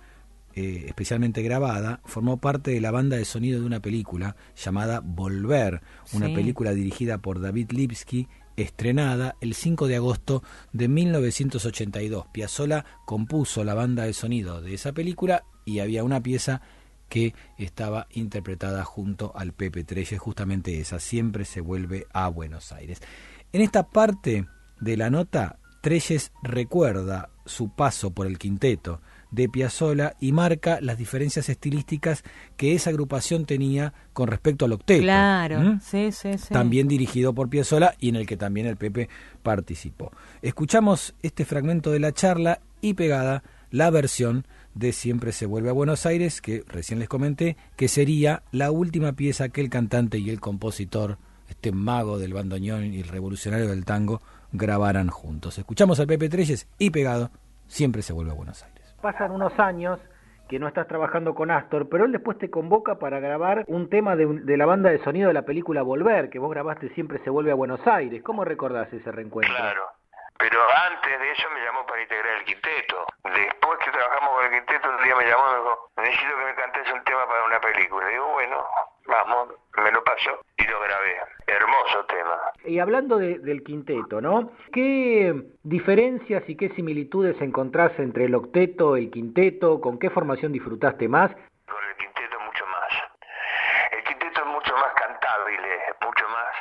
eh, 0.55 0.85
especialmente 0.87 1.43
grabada, 1.43 2.01
formó 2.03 2.37
parte 2.37 2.71
de 2.71 2.81
la 2.81 2.89
banda 2.91 3.15
de 3.15 3.25
sonido 3.25 3.59
de 3.61 3.65
una 3.67 3.79
película 3.79 4.35
llamada 4.57 5.01
Volver, 5.01 5.81
una 6.13 6.25
Sí. 6.27 6.33
película 6.33 6.73
dirigida 6.73 7.19
por 7.19 7.39
David 7.39 7.71
Lipsky, 7.71 8.27
estrenada 8.63 9.35
el 9.41 9.53
5 9.53 9.87
de 9.87 9.95
agosto 9.95 10.43
de 10.73 10.87
1982. 10.87 12.27
Piazzolla 12.31 12.85
compuso 13.05 13.63
la 13.63 13.73
banda 13.73 14.03
de 14.03 14.13
sonido 14.13 14.61
de 14.61 14.73
esa 14.73 14.91
película 14.91 15.43
y 15.65 15.79
había 15.79 16.03
una 16.03 16.21
pieza 16.21 16.61
que 17.09 17.33
estaba 17.57 18.07
interpretada 18.11 18.83
junto 18.85 19.31
al 19.35 19.53
Pepe 19.53 19.83
Treyes, 19.83 20.19
justamente 20.19 20.79
esa, 20.79 20.99
siempre 20.99 21.43
se 21.43 21.59
vuelve 21.59 22.05
a 22.13 22.27
Buenos 22.29 22.71
Aires. 22.71 23.01
En 23.51 23.61
esta 23.61 23.89
parte 23.89 24.45
de 24.79 24.97
la 24.97 25.09
nota, 25.09 25.57
Treyes 25.81 26.31
recuerda 26.43 27.29
su 27.45 27.69
paso 27.75 28.11
por 28.11 28.27
el 28.27 28.37
quinteto 28.37 29.01
de 29.31 29.49
Piazzolla 29.49 30.15
y 30.19 30.31
marca 30.31 30.79
las 30.81 30.97
diferencias 30.97 31.49
estilísticas 31.49 32.23
que 32.57 32.73
esa 32.73 32.89
agrupación 32.89 33.45
tenía 33.45 33.93
con 34.13 34.27
respecto 34.27 34.65
al 34.65 34.73
octeto. 34.73 35.01
Claro, 35.01 35.59
¿m? 35.59 35.79
sí, 35.81 36.11
sí, 36.11 36.37
sí. 36.37 36.53
También 36.53 36.87
dirigido 36.87 37.33
por 37.33 37.49
Piazzolla 37.49 37.95
y 37.99 38.09
en 38.09 38.15
el 38.15 38.25
que 38.25 38.37
también 38.37 38.67
el 38.67 38.77
Pepe 38.77 39.09
participó. 39.43 40.11
Escuchamos 40.41 41.13
este 41.21 41.45
fragmento 41.45 41.91
de 41.91 41.99
la 41.99 42.11
charla 42.11 42.59
y 42.81 42.93
pegada 42.93 43.43
la 43.71 43.89
versión 43.89 44.45
de 44.73 44.93
Siempre 44.93 45.31
se 45.31 45.45
vuelve 45.45 45.69
a 45.69 45.73
Buenos 45.73 46.05
Aires, 46.05 46.41
que 46.41 46.63
recién 46.67 46.99
les 46.99 47.09
comenté, 47.09 47.57
que 47.75 47.87
sería 47.87 48.43
la 48.51 48.71
última 48.71 49.13
pieza 49.13 49.49
que 49.49 49.61
el 49.61 49.69
cantante 49.69 50.19
y 50.19 50.29
el 50.29 50.39
compositor, 50.39 51.17
este 51.49 51.71
mago 51.71 52.17
del 52.17 52.33
bandoneón 52.33 52.93
y 52.93 52.99
el 52.99 53.07
revolucionario 53.07 53.67
del 53.67 53.85
tango, 53.85 54.21
grabaran 54.51 55.09
juntos. 55.09 55.57
Escuchamos 55.57 55.99
al 55.99 56.07
Pepe 56.07 56.29
Treyes 56.29 56.67
y 56.77 56.89
pegado, 56.89 57.31
Siempre 57.67 58.01
se 58.01 58.13
vuelve 58.13 58.31
a 58.31 58.35
Buenos 58.35 58.63
Aires. 58.63 58.78
Pasan 59.01 59.31
unos 59.31 59.57
años 59.59 59.99
que 60.47 60.59
no 60.59 60.67
estás 60.67 60.87
trabajando 60.87 61.35
con 61.35 61.51
Astor, 61.51 61.89
pero 61.89 62.05
él 62.05 62.11
después 62.11 62.37
te 62.39 62.49
convoca 62.49 62.97
para 62.97 63.19
grabar 63.19 63.63
un 63.67 63.89
tema 63.89 64.15
de, 64.15 64.25
de 64.25 64.57
la 64.57 64.65
banda 64.65 64.89
de 64.89 65.03
sonido 65.03 65.27
de 65.27 65.33
la 65.35 65.43
película 65.43 65.83
Volver, 65.83 66.29
que 66.29 66.39
vos 66.39 66.49
grabaste 66.49 66.89
Siempre 66.89 67.19
se 67.19 67.29
vuelve 67.29 67.51
a 67.51 67.55
Buenos 67.55 67.85
Aires. 67.85 68.23
¿Cómo 68.23 68.43
recordás 68.43 68.91
ese 68.91 69.11
reencuentro? 69.11 69.55
Claro. 69.55 69.81
Pero 70.39 70.59
antes 70.87 71.19
de 71.19 71.31
eso 71.31 71.49
me 71.53 71.59
llamó 71.61 71.85
para 71.85 72.01
integrar 72.01 72.37
el 72.37 72.45
quinteto. 72.45 73.05
Después 73.25 73.77
que 73.83 73.91
trabajamos 73.91 74.29
con 74.35 74.45
el 74.45 74.51
quinteto, 74.51 74.89
un 74.89 75.03
día 75.03 75.15
me 75.15 75.25
llamó 75.27 75.43
y 75.49 75.51
me 75.51 75.57
dijo, 75.59 75.89
necesito 75.97 76.37
que 76.37 76.45
me 76.45 76.55
cantes 76.55 76.91
un 76.93 77.03
tema 77.03 77.27
para 77.27 77.43
una 77.43 77.59
película. 77.59 78.07
Digo, 78.07 78.27
bueno, 78.31 78.65
vamos, 79.05 79.49
me 79.83 79.91
lo 79.91 80.01
pasó 80.03 80.39
y 80.57 80.63
lo 80.65 80.79
grabé. 80.79 81.17
Hermoso 81.45 82.05
tema. 82.05 82.37
Y 82.63 82.79
hablando 82.79 83.17
de- 83.17 83.39
del 83.39 83.63
quinteto, 83.63 84.21
¿no? 84.21 84.51
¿Qué 84.71 85.33
diferencias 85.63 86.47
y 86.47 86.55
qué 86.55 86.69
similitudes 86.69 87.39
encontrás 87.41 87.91
entre 87.99 88.25
el 88.25 88.35
octeto, 88.35 88.95
el 88.95 89.11
quinteto? 89.11 89.81
¿Con 89.81 89.99
qué 89.99 90.09
formación 90.09 90.53
disfrutaste 90.53 91.09
más? 91.09 91.31
Con 91.67 91.83
el 91.83 91.95
quinteto 91.97 92.39
mucho 92.39 92.65
más. 92.67 92.93
El 93.91 94.03
quinteto 94.05 94.39
es 94.39 94.47
mucho 94.47 94.73
más 94.77 94.93
cantable, 94.93 95.75
es 95.89 95.95
mucho 96.05 96.25
más 96.29 96.55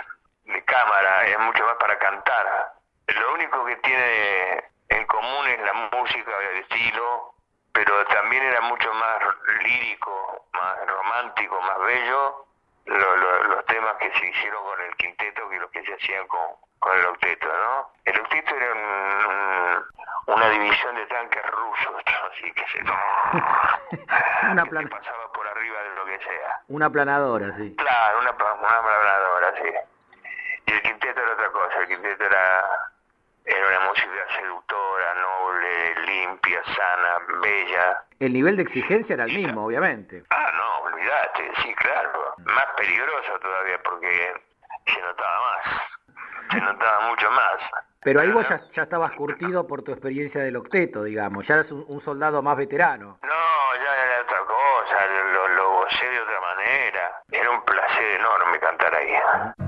de 0.55 0.65
cámara, 0.65 1.27
es 1.27 1.39
mucho 1.39 1.65
más 1.65 1.77
para 1.77 1.97
cantar. 1.99 2.73
Lo 3.09 3.33
único 3.35 3.65
que 3.65 3.77
tiene 3.77 4.65
en 4.91 5.07
común 5.07 5.47
es 5.49 5.61
la 5.61 5.73
música, 5.93 6.31
el 6.51 6.57
estilo, 6.59 7.35
pero 7.73 8.05
también 8.07 8.43
era 8.43 8.61
mucho 8.63 8.93
más 8.95 9.19
lírico, 9.63 10.47
más 10.53 10.87
romántico, 10.87 11.61
más 11.63 11.79
bello 11.81 12.45
lo- 12.87 13.17
lo- 13.17 13.43
los 13.45 13.65
temas 13.67 13.95
que 13.99 14.11
se 14.19 14.27
hicieron 14.29 14.65
con 14.65 14.81
el 14.81 14.97
quinteto 14.97 15.49
que 15.51 15.59
los 15.59 15.71
que 15.71 15.83
se 15.85 15.95
hacían 15.95 16.27
con, 16.27 16.41
con 16.79 16.97
el 16.97 17.05
octeto, 17.07 17.47
¿no? 17.47 17.91
El 18.05 18.19
octeto 18.21 18.55
era 18.57 18.73
un- 18.73 19.27
un- 19.27 19.85
una 20.35 20.49
división 20.51 20.95
de 20.97 21.07
tanques 21.07 21.47
rusos, 21.51 22.03
así 22.33 22.53
que 22.53 22.67
se 22.69 22.79
Una, 24.51 24.65
que 24.65 24.71
plan- 24.71 24.89
pasaba 24.89 25.33
por 25.33 25.47
arriba 25.49 25.83
de 25.83 25.95
lo 25.97 26.05
que 26.07 26.19
sea. 26.19 26.61
una 26.69 26.89
planadora, 26.91 27.55
sí. 27.57 27.75
Claro, 27.77 28.19
una, 28.21 28.31
una 28.31 28.83
palabradora, 28.83 29.55
sí. 29.63 29.71
Y 30.67 30.73
el 30.73 30.83
quinteto 30.83 31.21
era 31.21 31.33
otra 31.33 31.51
cosa, 31.51 31.79
el 31.81 31.89
quinteto 31.89 32.25
era, 32.25 32.65
era 33.49 33.67
una 33.69 33.89
música 33.89 34.27
seductora, 34.37 35.15
noble, 35.15 35.95
limpia, 36.07 36.63
sana, 36.65 37.19
bella. 37.41 38.03
El 38.21 38.33
nivel 38.33 38.57
de 38.57 38.63
exigencia 38.65 39.15
era 39.15 39.25
el 39.25 39.33
mismo, 39.33 39.65
obviamente. 39.65 40.23
Ah, 40.31 40.53
no, 40.55 40.85
olvídate, 40.93 41.51
sí, 41.63 41.75
claro. 41.75 42.35
Más 42.39 42.67
peligroso 42.77 43.39
todavía 43.41 43.79
porque 43.83 44.33
se 44.87 45.01
notaba 45.01 45.41
más, 45.41 45.83
se 46.51 46.61
notaba 46.61 47.09
mucho 47.09 47.31
más. 47.31 47.59
Pero 48.03 48.21
ahí 48.21 48.31
vos 48.31 48.49
ya, 48.49 48.61
ya 48.75 48.83
estabas 48.83 49.13
curtido 49.13 49.67
por 49.67 49.83
tu 49.83 49.93
experiencia 49.93 50.41
del 50.43 50.57
octeto, 50.57 51.03
digamos. 51.03 51.47
Ya 51.47 51.55
eras 51.55 51.71
un, 51.73 51.85
un 51.89 52.01
soldado 52.05 52.43
más 52.43 52.57
veterano. 52.57 53.19
No, 53.23 53.75
ya 53.85 54.05
era 54.05 54.23
otra 54.23 54.39
cosa, 54.39 55.07
lo, 55.33 55.49
lo 55.49 55.71
gocé 55.71 56.09
de 56.09 56.21
otra 56.21 56.41
manera. 56.41 57.23
Era 57.31 57.51
un 57.51 57.65
placer 57.65 58.21
enorme 58.21 58.59
cantar 58.61 58.95
ahí. 58.95 59.68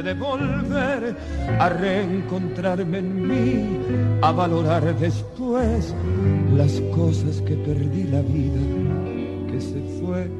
de 0.00 0.14
volver 0.14 1.14
a 1.58 1.68
reencontrarme 1.68 2.98
en 2.98 3.28
mí, 3.28 3.78
a 4.22 4.32
valorar 4.32 4.96
después 4.98 5.94
las 6.54 6.80
cosas 6.94 7.42
que 7.42 7.54
perdí 7.56 8.04
la 8.04 8.22
vida, 8.22 8.60
que 9.50 9.60
se 9.60 9.82
fue. 10.00 10.30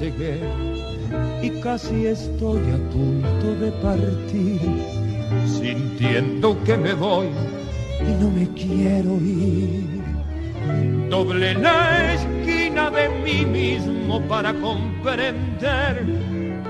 Llegué 0.00 0.40
y 1.42 1.60
casi 1.60 2.06
estoy 2.06 2.60
a 2.70 2.90
punto 2.90 3.54
de 3.60 3.70
partir, 3.82 4.60
sintiendo 5.46 6.56
que 6.64 6.76
me 6.76 6.94
voy 6.94 7.28
y 8.00 8.22
no 8.22 8.30
me 8.30 8.48
quiero 8.54 9.14
ir. 9.20 10.02
Doble 11.08 11.54
la 11.54 12.14
esquina 12.14 12.90
de 12.90 13.08
mí 13.24 13.44
mismo 13.44 14.20
para 14.22 14.52
comprender 14.54 16.04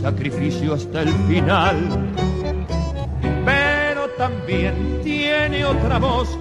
sacrificio 0.00 0.74
hasta 0.74 1.02
el 1.02 1.08
final. 1.28 1.76
Pero 3.44 4.08
también 4.18 5.00
tiene 5.02 5.64
otra 5.64 5.98
voz, 5.98 6.38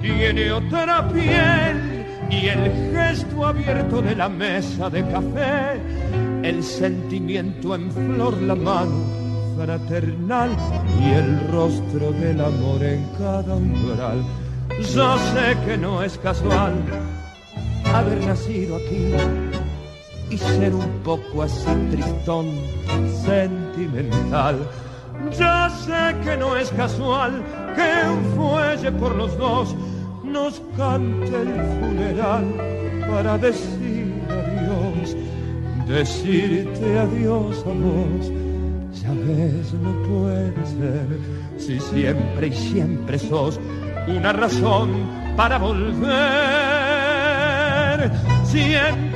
tiene 0.00 0.52
otra 0.52 1.08
piel 1.08 2.06
y 2.30 2.46
el 2.46 2.92
gesto 2.92 3.46
abierto 3.46 4.00
de 4.02 4.14
la 4.14 4.28
mesa 4.28 4.88
de 4.88 5.02
café, 5.08 5.80
el 6.42 6.62
sentimiento 6.62 7.74
en 7.74 7.90
flor 7.90 8.40
la 8.42 8.54
mano 8.54 9.20
fraternal 9.56 10.50
y 11.00 11.10
el 11.10 11.48
rostro 11.50 12.12
del 12.12 12.40
amor 12.40 12.82
en 12.82 13.04
cada 13.18 13.54
umbral. 13.54 14.22
Yo 14.94 15.18
sé 15.18 15.56
que 15.66 15.76
no 15.76 16.02
es 16.02 16.16
casual 16.18 16.74
haber 17.92 18.24
nacido 18.24 18.76
aquí 18.76 19.12
y 20.30 20.38
ser 20.38 20.74
un 20.74 21.00
poco 21.04 21.42
así 21.42 21.70
tristón, 21.90 22.46
sentimental. 23.24 24.58
Ya 25.38 25.68
sé 25.70 26.16
que 26.24 26.36
no 26.36 26.56
es 26.56 26.70
casual 26.70 27.42
que 27.74 28.08
un 28.08 28.24
fuelle 28.36 28.92
por 28.92 29.14
los 29.16 29.36
dos 29.36 29.76
nos 30.24 30.62
cante 30.76 31.34
el 31.34 31.54
funeral 31.80 32.44
para 33.10 33.36
decir 33.36 34.14
adiós, 34.28 35.16
decirte 35.86 36.98
adiós 36.98 37.64
a 37.66 37.72
vos. 37.84 38.32
Ya 39.02 39.12
ves, 39.26 39.72
no 39.74 39.92
puede 40.08 40.66
ser 40.66 41.06
si 41.58 41.80
siempre 41.80 42.46
y 42.48 42.52
siempre 42.52 43.18
sos 43.18 43.60
una 44.06 44.32
razón 44.32 44.90
para 45.36 45.58
volver. 45.58 46.10
Siempre 48.44 49.09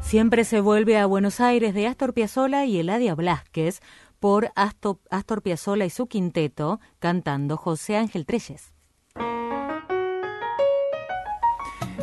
Siempre 0.00 0.44
se 0.44 0.60
vuelve 0.60 0.96
a 0.96 1.06
Buenos 1.06 1.40
Aires 1.40 1.74
de 1.74 1.88
Astor 1.88 2.14
Piazzolla 2.14 2.64
y 2.64 2.78
Eladia 2.78 3.16
Blasquez 3.16 3.80
por 4.20 4.52
Astor, 4.54 5.00
Astor 5.10 5.42
Piazzolla 5.42 5.86
y 5.86 5.90
su 5.90 6.06
quinteto 6.06 6.78
cantando 7.00 7.56
José 7.56 7.96
Ángel 7.96 8.24
Treyes. 8.24 8.72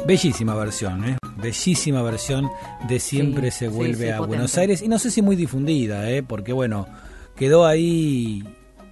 Bellísima 0.05 0.55
versión, 0.55 1.05
¿eh? 1.05 1.17
Bellísima 1.37 2.01
versión 2.01 2.49
de 2.87 2.99
Siempre 2.99 3.49
Sí, 3.49 3.59
se 3.59 3.69
sí, 3.69 3.75
vuelve 3.77 4.05
sí, 4.07 4.09
a 4.09 4.17
potente. 4.17 4.27
Buenos 4.27 4.57
Aires. 4.57 4.81
Y 4.81 4.89
no 4.89 4.99
sé 4.99 5.09
si 5.09 5.21
muy 5.21 5.37
difundida, 5.37 6.09
¿eh? 6.09 6.21
Porque 6.21 6.51
bueno, 6.51 6.87
quedó 7.41 7.65
ahí 7.65 8.43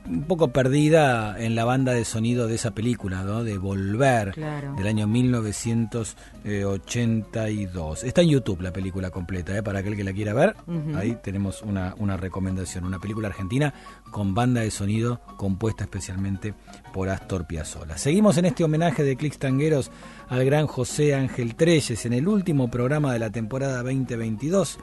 un 0.07 0.23
poco 0.23 0.47
perdida 0.47 1.39
en 1.39 1.53
la 1.53 1.65
banda 1.65 1.93
de 1.93 2.03
sonido 2.03 2.47
de 2.47 2.55
esa 2.55 2.71
película, 2.71 3.21
¿no? 3.21 3.43
De 3.43 3.59
Volver, 3.59 4.31
Claro. 4.31 4.73
del 4.73 4.87
año 4.87 5.05
1982. 5.05 8.03
Está 8.03 8.21
en 8.23 8.29
YouTube 8.29 8.61
la 8.61 8.73
película 8.73 9.11
completa, 9.11 9.55
¿eh? 9.55 9.61
Para 9.61 9.81
aquel 9.81 9.95
que 9.95 10.03
la 10.03 10.13
quiera 10.13 10.33
ver, 10.33 10.55
ahí 10.95 11.15
tenemos 11.21 11.61
una, 11.61 11.93
una 11.99 12.17
recomendación. 12.17 12.85
Una 12.85 12.97
película 12.97 13.27
argentina 13.27 13.71
con 14.09 14.33
banda 14.33 14.61
de 14.61 14.71
sonido 14.71 15.21
compuesta 15.37 15.83
especialmente 15.83 16.55
por 16.91 17.09
Astor 17.09 17.45
Piazzolla. 17.45 17.99
Seguimos 17.99 18.35
en 18.39 18.45
este 18.45 18.63
homenaje 18.63 19.03
de 19.03 19.15
Clicks 19.15 19.37
Tangueros 19.37 19.91
al 20.27 20.43
gran 20.43 20.65
José 20.65 21.13
Ángel 21.13 21.53
Treyes 21.53 22.03
en 22.07 22.13
el 22.13 22.27
último 22.27 22.71
programa 22.71 23.13
de 23.13 23.19
la 23.19 23.29
temporada 23.29 23.83
2022 23.83 24.79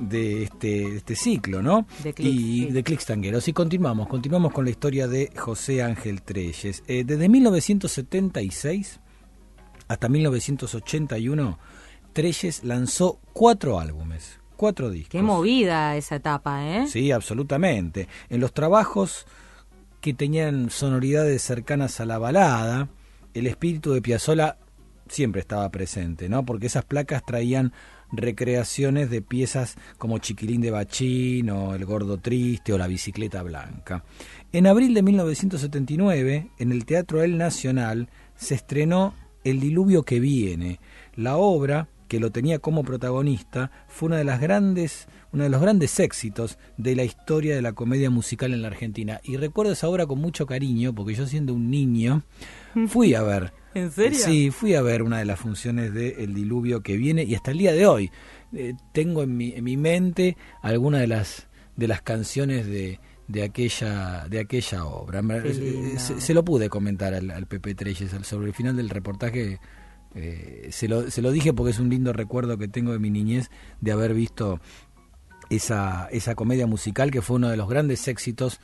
de 0.00 0.44
este, 0.44 0.66
de 0.66 0.96
este 0.98 1.16
ciclo, 1.16 1.62
¿no? 1.62 1.86
De 2.02 2.14
y 2.18 2.66
sí. 2.66 2.66
de 2.66 2.82
Clicks 2.82 3.06
Tangueros. 3.06 3.48
Y 3.48 3.52
continuamos, 3.52 4.08
continuamos 4.08 4.52
con 4.52 4.64
la 4.64 4.70
historia 4.70 5.08
de 5.08 5.30
José 5.36 5.82
Ángel 5.82 6.22
Treyes. 6.22 6.82
Eh, 6.86 7.04
desde 7.04 7.28
1976 7.28 9.00
hasta 9.88 10.08
1981, 10.08 11.58
Treyes 12.12 12.64
lanzó 12.64 13.20
cuatro 13.32 13.78
álbumes, 13.78 14.40
cuatro 14.56 14.90
discos. 14.90 15.10
Qué 15.10 15.22
movida 15.22 15.96
esa 15.96 16.16
etapa, 16.16 16.66
¿eh? 16.66 16.86
Sí, 16.88 17.12
absolutamente. 17.12 18.08
En 18.28 18.40
los 18.40 18.52
trabajos 18.52 19.26
que 20.00 20.14
tenían 20.14 20.70
sonoridades 20.70 21.42
cercanas 21.42 22.00
a 22.00 22.06
la 22.06 22.18
balada, 22.18 22.88
el 23.34 23.46
espíritu 23.46 23.92
de 23.92 24.02
Piazzolla 24.02 24.58
siempre 25.08 25.40
estaba 25.40 25.68
presente, 25.70 26.28
¿no? 26.28 26.44
Porque 26.44 26.66
esas 26.66 26.84
placas 26.84 27.24
traían 27.24 27.72
recreaciones 28.12 29.10
de 29.10 29.22
piezas 29.22 29.76
como 29.98 30.18
Chiquilín 30.18 30.60
de 30.60 30.70
Bachín 30.70 31.50
o 31.50 31.74
El 31.74 31.84
Gordo 31.84 32.18
Triste 32.18 32.72
o 32.72 32.78
La 32.78 32.86
Bicicleta 32.86 33.42
Blanca. 33.42 34.04
En 34.52 34.66
abril 34.66 34.94
de 34.94 35.02
1979, 35.02 36.50
en 36.58 36.72
el 36.72 36.84
Teatro 36.84 37.22
El 37.22 37.38
Nacional, 37.38 38.08
se 38.36 38.54
estrenó 38.54 39.14
El 39.44 39.60
Diluvio 39.60 40.02
que 40.02 40.20
viene, 40.20 40.80
la 41.14 41.36
obra 41.36 41.88
que 42.08 42.20
lo 42.20 42.30
tenía 42.30 42.58
como 42.58 42.84
protagonista 42.84 43.70
fue 43.88 44.08
una 44.08 44.18
de 44.18 44.24
las 44.24 44.40
grandes, 44.40 45.08
uno 45.32 45.44
de 45.44 45.50
los 45.50 45.60
grandes 45.60 45.98
éxitos 45.98 46.58
de 46.76 46.94
la 46.94 47.04
historia 47.04 47.54
de 47.54 47.62
la 47.62 47.72
comedia 47.72 48.10
musical 48.10 48.54
en 48.54 48.62
la 48.62 48.68
Argentina. 48.68 49.20
Y 49.24 49.36
recuerdo 49.36 49.72
esa 49.72 49.88
obra 49.88 50.06
con 50.06 50.20
mucho 50.20 50.46
cariño, 50.46 50.94
porque 50.94 51.14
yo 51.14 51.26
siendo 51.26 51.54
un 51.54 51.70
niño 51.70 52.22
fui 52.86 53.14
a 53.14 53.22
ver. 53.22 53.52
¿En 53.76 53.90
serio? 53.90 54.18
Sí, 54.18 54.50
fui 54.50 54.74
a 54.74 54.82
ver 54.82 55.02
una 55.02 55.18
de 55.18 55.24
las 55.26 55.38
funciones 55.38 55.92
de 55.92 56.24
El 56.24 56.34
Diluvio 56.34 56.80
que 56.82 56.96
viene 56.96 57.24
y 57.24 57.34
hasta 57.34 57.50
el 57.50 57.58
día 57.58 57.72
de 57.72 57.86
hoy 57.86 58.10
eh, 58.54 58.74
tengo 58.92 59.22
en 59.22 59.36
mi, 59.36 59.52
en 59.52 59.64
mi 59.64 59.76
mente 59.76 60.36
algunas 60.62 61.00
de 61.00 61.06
las 61.08 61.46
de 61.76 61.86
las 61.88 62.00
canciones 62.00 62.66
de, 62.66 63.00
de 63.28 63.42
aquella 63.42 64.26
de 64.30 64.38
aquella 64.40 64.84
obra. 64.86 65.20
Eh. 65.44 65.94
Se, 65.98 66.20
se 66.20 66.32
lo 66.34 66.42
pude 66.44 66.68
comentar 66.70 67.12
al, 67.12 67.30
al 67.30 67.46
Pepe 67.46 67.74
Treyes 67.74 68.14
al- 68.14 68.24
sobre 68.24 68.46
el 68.48 68.54
final 68.54 68.76
del 68.76 68.88
reportaje. 68.88 69.60
eh, 70.14 70.68
se, 70.70 70.88
lo, 70.88 71.10
se 71.10 71.20
lo 71.20 71.30
dije 71.30 71.52
porque 71.52 71.72
es 71.72 71.78
un 71.78 71.90
lindo 71.90 72.14
recuerdo 72.14 72.56
que 72.56 72.68
tengo 72.68 72.92
de 72.92 72.98
mi 72.98 73.10
niñez 73.10 73.50
de 73.82 73.92
haber 73.92 74.14
visto 74.14 74.58
esa, 75.50 76.08
esa 76.10 76.34
comedia 76.34 76.66
musical 76.66 77.10
que 77.10 77.20
fue 77.22 77.36
uno 77.36 77.50
de 77.50 77.56
los 77.58 77.68
grandes 77.68 78.08
éxitos 78.08 78.60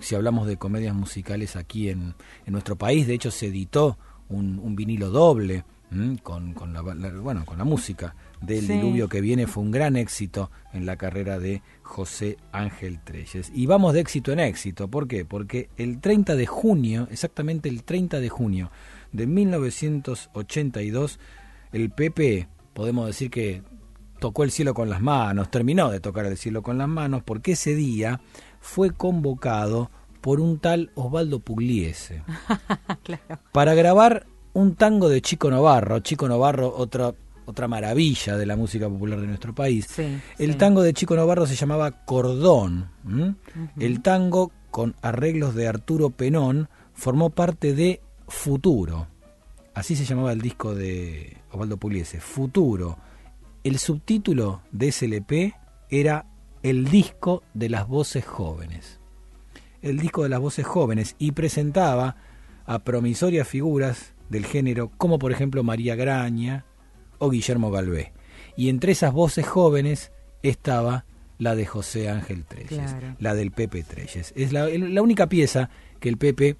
si 0.00 0.14
hablamos 0.14 0.46
de 0.48 0.56
comedias 0.56 0.94
musicales 0.94 1.54
aquí 1.54 1.88
en, 1.90 2.14
en 2.46 2.52
nuestro 2.52 2.76
país. 2.76 3.06
De 3.06 3.14
hecho, 3.14 3.30
se 3.30 3.46
editó 3.48 3.98
un, 4.28 4.58
un 4.62 4.76
vinilo 4.76 5.10
doble 5.10 5.64
con, 6.24 6.54
con, 6.54 6.72
la, 6.72 6.82
la- 6.82 7.10
bueno, 7.20 7.44
con 7.44 7.56
la 7.56 7.62
música 7.64 8.16
del 8.40 8.66
Sí. 8.66 8.72
diluvio 8.72 9.08
que 9.08 9.20
viene. 9.20 9.46
Fue 9.46 9.62
un 9.62 9.70
gran 9.70 9.94
éxito 9.96 10.50
en 10.72 10.86
la 10.86 10.96
carrera 10.96 11.38
de 11.38 11.62
José 11.82 12.36
Ángel 12.50 12.98
Treyes. 13.04 13.52
Y 13.54 13.66
vamos 13.66 13.92
de 13.94 14.00
éxito 14.00 14.32
en 14.32 14.40
éxito. 14.40 14.88
¿Por 14.88 15.06
qué? 15.06 15.24
Porque 15.24 15.68
el 15.76 16.00
30 16.00 16.34
de 16.34 16.46
junio, 16.46 17.06
exactamente 17.12 17.68
el 17.68 17.84
30 17.84 18.18
de 18.18 18.28
junio 18.28 18.70
de 19.12 19.26
1982, 19.28 21.18
el 21.72 21.90
Pepe, 21.90 22.48
podemos 22.72 23.06
decir 23.06 23.30
que 23.30 23.62
tocó 24.20 24.42
el 24.44 24.50
cielo 24.50 24.74
con 24.74 24.88
las 24.90 25.00
manos, 25.00 25.50
terminó 25.50 25.90
de 25.90 26.00
tocar 26.00 26.26
el 26.26 26.36
cielo 26.36 26.62
con 26.62 26.78
las 26.78 26.88
manos, 26.88 27.22
porque 27.24 27.52
ese 27.52 27.74
día 27.74 28.20
fue 28.60 28.90
convocado 28.90 29.90
por 30.24 30.40
un 30.40 30.58
tal 30.58 30.90
Osvaldo 30.94 31.40
Pugliese 31.40 32.22
claro. 33.02 33.22
para 33.52 33.74
grabar 33.74 34.26
un 34.54 34.74
tango 34.74 35.10
de 35.10 35.20
Chico 35.20 35.50
Novarro. 35.50 35.98
Chico 36.00 36.26
Novarro, 36.28 36.74
otra, 36.74 37.12
otra 37.44 37.68
maravilla 37.68 38.38
de 38.38 38.46
la 38.46 38.56
música 38.56 38.88
popular 38.88 39.20
de 39.20 39.26
nuestro 39.26 39.54
país. 39.54 39.86
Sí, 39.86 40.18
El 40.38 40.52
sí. 40.52 40.56
tango 40.56 40.80
de 40.80 40.94
Chico 40.94 41.14
Novarro 41.14 41.46
se 41.46 41.56
llamaba 41.56 42.06
Cordón. 42.06 42.88
El 43.78 44.00
tango, 44.00 44.50
con 44.70 44.94
arreglos 45.02 45.54
de 45.54 45.68
Arturo 45.68 46.08
Penón, 46.08 46.70
formó 46.94 47.28
parte 47.28 47.74
de 47.74 48.00
Futuro. 48.26 49.08
Así 49.74 49.94
se 49.94 50.06
llamaba 50.06 50.32
el 50.32 50.40
disco 50.40 50.74
de 50.74 51.36
Osvaldo 51.52 51.76
Pugliese, 51.76 52.20
Futuro. 52.20 52.96
El 53.62 53.78
subtítulo 53.78 54.62
de 54.72 54.88
ese 54.88 55.04
LP 55.04 55.52
era 55.90 56.24
El 56.62 56.86
disco 56.86 57.42
de 57.52 57.68
las 57.68 57.86
voces 57.86 58.24
jóvenes. 58.24 59.00
El 59.84 59.98
disco 59.98 60.22
de 60.22 60.30
las 60.30 60.40
voces 60.40 60.66
jóvenes 60.66 61.14
y 61.18 61.32
presentaba 61.32 62.16
a 62.66 62.78
promisorias 62.84 63.46
figuras 63.46 64.14
del 64.30 64.46
género 64.46 64.90
como 64.96 65.18
por 65.18 65.30
ejemplo 65.30 65.62
María 65.62 65.94
Graña 65.94 66.64
o 67.18 67.28
Guillermo 67.28 67.70
Galvé. 67.70 68.12
Y 68.56 68.70
entre 68.70 68.92
esas 68.92 69.12
voces 69.12 69.46
jóvenes 69.46 70.10
estaba 70.42 71.04
la 71.38 71.54
de 71.54 71.66
José 71.66 72.08
Ángel 72.08 72.44
Treyes, 72.46 72.68
Claro. 72.92 73.16
la 73.18 73.34
del 73.34 73.50
Pepe 73.50 73.82
Treyes. 73.82 74.32
Es 74.36 74.52
la, 74.52 74.66
la 74.68 75.02
única 75.02 75.28
pieza 75.28 75.68
que 76.00 76.08
el 76.08 76.16
Pepe 76.16 76.56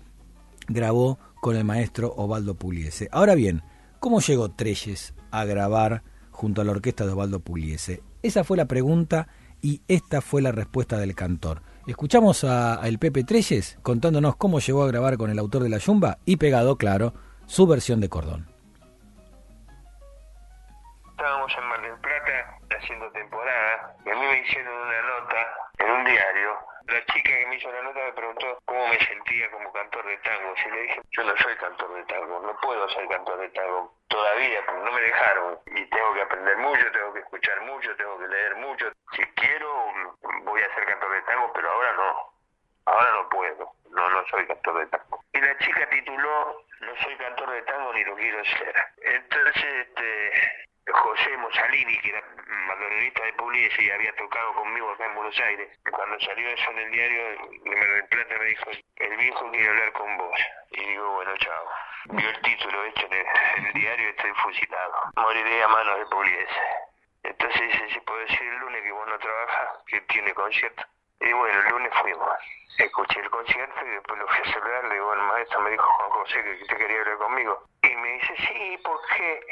grabó 0.68 1.18
con 1.40 1.56
el 1.56 1.64
maestro 1.64 2.12
Osvaldo 2.16 2.54
Pugliese. 2.56 3.08
Ahora 3.10 3.34
bien, 3.34 3.62
¿cómo 4.00 4.20
llegó 4.20 4.50
Treyes 4.50 5.14
a 5.30 5.44
grabar 5.44 6.02
junto 6.30 6.60
a 6.60 6.64
la 6.64 6.72
orquesta 6.72 7.06
de 7.06 7.12
Osvaldo 7.12 7.40
Pugliese? 7.40 8.02
Esa 8.22 8.44
fue 8.44 8.56
la 8.56 8.66
pregunta 8.66 9.28
y 9.62 9.80
esta 9.88 10.20
fue 10.20 10.42
la 10.42 10.52
respuesta 10.52 10.98
del 10.98 11.14
cantor. 11.14 11.62
Escuchamos 11.86 12.44
a, 12.44 12.80
el 12.86 12.98
Pepe 12.98 13.24
Treyes 13.24 13.78
contándonos 13.82 14.36
cómo 14.36 14.58
llegó 14.58 14.84
a 14.84 14.86
grabar 14.86 15.18
con 15.18 15.30
el 15.30 15.38
autor 15.38 15.62
de 15.62 15.68
La 15.68 15.76
Yumba 15.76 16.16
y 16.24 16.36
pegado, 16.36 16.78
claro, 16.78 17.12
su 17.44 17.66
versión 17.66 18.00
de 18.00 18.08
Cordón. 18.08 18.48
Estábamos 21.10 21.52
en 21.58 21.68
Mar 21.68 21.82
del 21.82 21.98
Plata 22.00 22.58
haciendo 22.80 23.10
temporada 23.12 23.96
y 24.04 24.10
a 24.10 24.14
mí 24.14 24.20
me 24.20 24.40
hicieron 24.40 24.74
una 24.74 25.02
nota 25.02 25.36
en 25.78 25.90
un 25.90 26.04
diario. 26.04 26.50
La 26.86 27.04
chica 27.06 27.30
que 27.30 27.46
me 27.46 27.56
hizo 27.56 27.72
la 27.72 27.82
nota 27.82 27.98
me 27.98 28.12
preguntó 28.12 28.58
cómo 28.66 28.86
me 28.88 28.98
sentía 28.98 29.50
como 29.50 29.72
cantor 29.72 30.06
de 30.06 30.18
tango. 30.18 30.54
Y 30.54 30.70
le 30.70 30.82
dije, 30.82 31.00
yo 31.10 31.24
no 31.24 31.36
soy 31.38 31.56
cantor 31.56 31.94
de 31.94 32.04
tango, 32.04 32.40
no 32.40 32.56
puedo 32.60 32.88
ser 32.90 33.08
cantor 33.08 33.38
de 33.38 33.48
tango 33.50 33.94
todavía, 34.08 34.64
porque 34.66 34.84
no 34.84 34.92
me 34.92 35.00
dejaron. 35.00 35.58
Y 35.66 35.86
tengo 35.86 36.14
que 36.14 36.22
aprender 36.22 36.56
mucho, 36.58 36.92
tengo 36.92 37.12
que 37.14 37.20
escuchar 37.20 37.60
mucho, 37.62 37.96
tengo 37.96 38.18
que 38.18 38.28
leer 38.28 38.56
mucho. 38.56 38.92
Si 39.12 39.22
quiero, 39.34 39.92
voy 40.42 40.60
a 40.60 40.74
ser 40.74 40.84
cantor 40.84 41.12
de 41.12 41.22
tango, 41.22 41.52
pero 41.54 41.70
ahora 41.70 41.92
no. 41.94 42.34
Ahora 42.86 43.10
no 43.12 43.28
puedo, 43.30 43.72
no, 43.90 44.10
no 44.10 44.26
soy 44.26 44.46
cantor 44.46 44.80
de 44.80 44.86
tango. 44.86 45.24
Y 45.32 45.40
la 45.40 45.56
chica 45.58 45.88
tituló, 45.88 46.64
no 46.80 46.96
soy 47.02 47.16
cantor 47.16 47.50
de 47.50 47.62
tango 47.62 47.94
ni 47.94 48.04
lo 48.04 48.14
quiero 48.14 48.44
ser. 48.44 48.74
Entonces, 48.98 49.64
este, 49.64 50.63
José 50.92 51.36
Mussolini, 51.38 51.98
que 52.00 52.10
era 52.10 52.22
bandoneonista 52.68 53.24
de 53.24 53.32
Pugliese 53.34 53.82
y 53.82 53.90
había 53.90 54.14
tocado 54.16 54.54
conmigo 54.54 54.90
acá 54.90 55.06
en 55.06 55.14
Buenos 55.14 55.38
Aires, 55.40 55.78
cuando 55.90 56.20
salió 56.20 56.48
eso 56.48 56.70
en 56.72 56.78
el 56.78 56.90
diario 56.90 57.24
de 57.30 58.02
Plata 58.10 58.38
me 58.38 58.44
dijo, 58.44 58.70
el 58.96 59.16
viejo 59.16 59.50
quiere 59.50 59.68
hablar 59.68 59.92
con 59.92 60.16
vos. 60.18 60.40
Y 60.70 60.84
digo, 60.84 61.10
bueno, 61.12 61.36
chao. 61.38 61.68
Vio 62.10 62.28
el 62.28 62.40
título 62.42 62.84
hecho 62.84 63.06
en 63.06 63.12
el, 63.14 63.26
en 63.56 63.66
el 63.66 63.72
diario 63.72 64.08
estoy 64.10 64.30
fusilado. 64.34 64.94
Moriré 65.16 65.62
a 65.62 65.68
manos 65.68 65.98
de 65.98 66.06
Pugliese. 66.06 66.60
Entonces 67.22 67.60
dice, 67.60 67.88
si 67.90 68.00
puedo 68.00 68.20
decir 68.20 68.42
el 68.42 68.58
lunes 68.58 68.82
que 68.82 68.92
vos 68.92 69.08
no 69.08 69.18
trabajas, 69.18 69.68
que 69.86 70.00
tiene 70.02 70.34
concierto. 70.34 70.84
Y 71.20 71.32
bueno, 71.32 71.58
el 71.60 71.68
lunes 71.70 71.92
fuimos. 72.00 72.28
Escuché 72.78 73.20
el 73.20 73.30
concierto 73.30 73.86
y 73.86 73.90
después 73.90 74.18
lo 74.18 74.26
fui 74.26 74.38
a 74.38 74.52
saludar. 74.52 74.84
Le 74.84 74.94
digo, 74.94 75.12
el 75.12 75.20
maestro 75.20 75.60
me 75.60 75.70
dijo, 75.70 75.84
Juan 75.84 76.10
José, 76.10 76.42
que 76.42 76.64
te 76.64 76.76
quería 76.76 77.00
hablar 77.00 77.18
conmigo. 77.18 77.62
Y 77.82 77.96
me 77.96 78.12
dice, 78.14 78.34
sí, 78.36 78.78
porque 78.82 79.46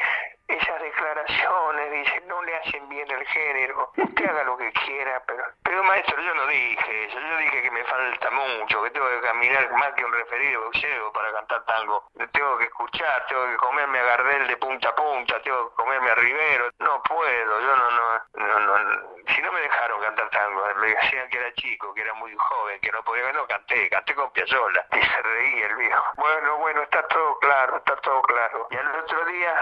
esas 0.48 0.82
declaraciones, 0.82 1.92
dice, 1.92 2.20
no 2.26 2.42
le 2.42 2.56
hacen 2.56 2.88
bien 2.88 3.10
el 3.10 3.26
género. 3.26 3.90
Usted 3.96 4.28
haga 4.28 4.44
lo 4.44 4.56
que 4.56 4.72
quiera, 4.72 5.22
pero... 5.26 5.44
Pero 5.62 5.84
maestro, 5.84 6.20
yo 6.20 6.34
no 6.34 6.46
dije 6.46 7.04
eso. 7.04 7.18
Yo 7.18 7.36
dije 7.38 7.62
que 7.62 7.70
me 7.70 7.84
falta 7.84 8.30
mucho, 8.30 8.82
que 8.82 8.90
tengo 8.90 9.08
que 9.08 9.20
caminar 9.20 9.70
más 9.72 9.92
que 9.94 10.04
un 10.04 10.12
referido 10.12 10.64
boxeo 10.64 11.12
para 11.12 11.32
cantar 11.32 11.64
tango. 11.64 12.04
Tengo 12.32 12.58
que 12.58 12.64
escuchar, 12.64 13.26
tengo 13.26 13.46
que 13.46 13.56
comerme 13.56 13.98
a 14.00 14.04
Gardel 14.04 14.48
de 14.48 14.56
punta 14.56 14.88
a 14.88 14.94
punta, 14.94 15.40
tengo 15.42 15.70
que 15.70 15.76
comerme 15.76 16.10
a 16.10 16.14
Rivero. 16.14 16.70
No 16.78 17.02
puedo, 17.02 17.60
yo 17.60 17.76
no, 17.76 17.90
no, 17.90 18.20
no, 18.34 18.58
no. 18.60 19.22
Si 19.28 19.40
no 19.40 19.52
me 19.52 19.60
dejaron 19.60 20.00
cantar 20.00 20.30
tango, 20.30 20.62
me 20.76 20.88
decían 20.88 21.28
que 21.30 21.38
era 21.38 21.52
chico, 21.54 21.94
que 21.94 22.00
era 22.02 22.14
muy 22.14 22.34
joven, 22.34 22.80
que 22.80 22.92
no 22.92 23.02
podía, 23.02 23.11
no 23.32 23.46
canté, 23.46 23.88
canté 23.90 24.14
con 24.14 24.30
Piazzolla. 24.32 24.86
Y 24.92 25.02
se 25.02 25.22
reía 25.22 25.66
el 25.66 25.76
viejo. 25.76 26.04
Bueno, 26.16 26.56
bueno, 26.58 26.82
está 26.82 27.06
todo 27.08 27.38
claro, 27.38 27.76
está 27.76 27.96
todo 27.96 28.22
claro. 28.22 28.66
Y 28.70 28.76
al 28.76 28.94
otro 28.94 29.24
día, 29.26 29.54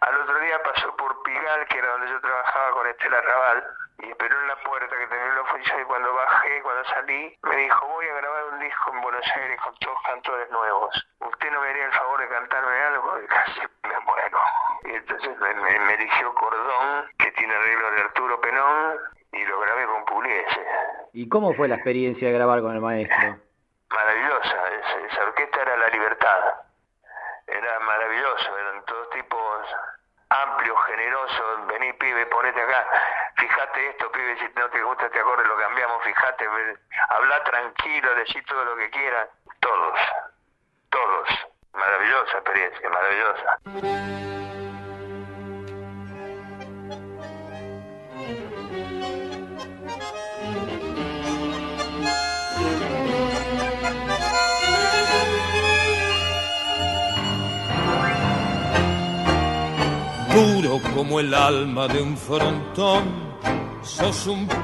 al 0.00 0.20
otro 0.20 0.38
día 0.40 0.62
pasó 0.62 0.96
por 0.96 1.22
Pigal, 1.22 1.66
que 1.66 1.78
era 1.78 1.88
donde 1.88 2.08
yo 2.08 2.20
trabajaba 2.20 2.70
con 2.72 2.86
Estela 2.86 3.20
Raval, 3.20 3.64
y 3.98 4.10
esperó 4.10 4.40
en 4.40 4.48
la 4.48 4.56
puerta 4.56 4.96
que 4.96 5.06
tenía 5.06 5.34
la 5.34 5.40
oficina 5.42 5.80
y 5.80 5.84
cuando 5.84 6.14
bajé, 6.14 6.62
cuando 6.62 6.84
salí, 6.86 7.38
me 7.42 7.56
dijo, 7.56 7.86
voy 7.86 8.08
a 8.08 8.14
grabar 8.14 8.44
un 8.52 8.58
disco 8.60 8.90
en 8.92 9.00
Buenos 9.02 9.36
Aires 9.36 9.60
con 9.60 9.74
todos 9.76 9.98
cantores 10.06 10.50
nuevos. 10.50 11.06
¿Usted 11.20 11.50
no 11.52 11.60
me 11.60 11.68
haría 11.68 11.86
el 11.86 11.92
favor 11.92 12.20
de 12.20 12.28
cantarme 12.28 12.80
algo? 12.80 13.20
Y 13.22 13.26
casi 13.26 13.60
me 13.60 14.00
muero. 14.00 14.38
Y 14.84 14.94
entonces 14.94 15.38
me, 15.38 15.54
me, 15.54 15.78
me 15.78 15.94
eligió 15.94 16.34
Cordón, 16.34 17.08
que 17.18 17.30
tiene 17.32 17.54
arreglo 17.54 17.90
de 17.92 18.00
Arturo 18.00 18.40
Penón, 18.40 18.98
y 19.32 19.44
lo 19.44 19.60
grabé 19.60 19.86
con 19.86 20.04
Pugliese. 20.04 20.66
¿Y 21.12 21.23
cómo 21.34 21.52
fue 21.52 21.66
la 21.66 21.74
experiencia 21.74 22.28
de 22.28 22.34
grabar 22.34 22.60
con 22.62 22.72
el 22.76 22.80
maestro? 22.80 23.43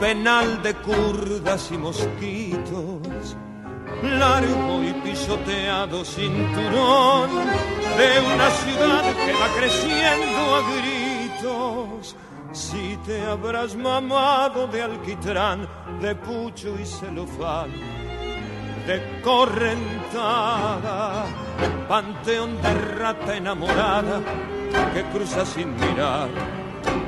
Penal 0.01 0.63
de 0.63 0.75
curdas 0.77 1.71
y 1.71 1.77
mosquitos, 1.77 3.37
largo 4.03 4.83
y 4.83 4.93
pisoteado 5.05 6.03
cinturón 6.05 7.29
de 7.99 8.21
una 8.35 8.51
ciudad 8.51 9.05
que 9.05 9.33
va 9.35 9.49
creciendo 9.59 10.57
a 10.57 10.63
gritos. 10.73 12.17
Si 12.53 12.97
te 13.07 13.21
habrás 13.27 13.77
mamado 13.77 14.67
de 14.69 14.83
alquitrán, 14.83 15.69
de 16.01 16.15
pucho 16.17 16.75
y 16.81 16.87
celofán, 16.87 17.71
de 18.87 19.21
correntada, 19.23 20.17
panteón 21.89 22.61
de 22.63 22.75
rata 22.75 23.37
enamorada 23.37 24.21
que 24.95 25.05
cruza 25.13 25.45
sin 25.45 25.75
mirar 25.77 26.29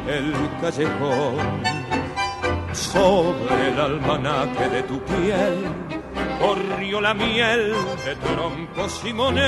el 0.06 0.35
callejón. 0.60 1.91
Sobre 2.93 3.69
el 3.69 3.81
almanaque 3.81 4.69
de 4.69 4.82
tu 4.82 5.01
piel 5.01 5.64
corrió 6.39 7.01
la 7.01 7.14
miel 7.14 7.73
de 8.05 8.14
troncos 8.16 9.01
y 9.06 9.14
monedas, 9.14 9.47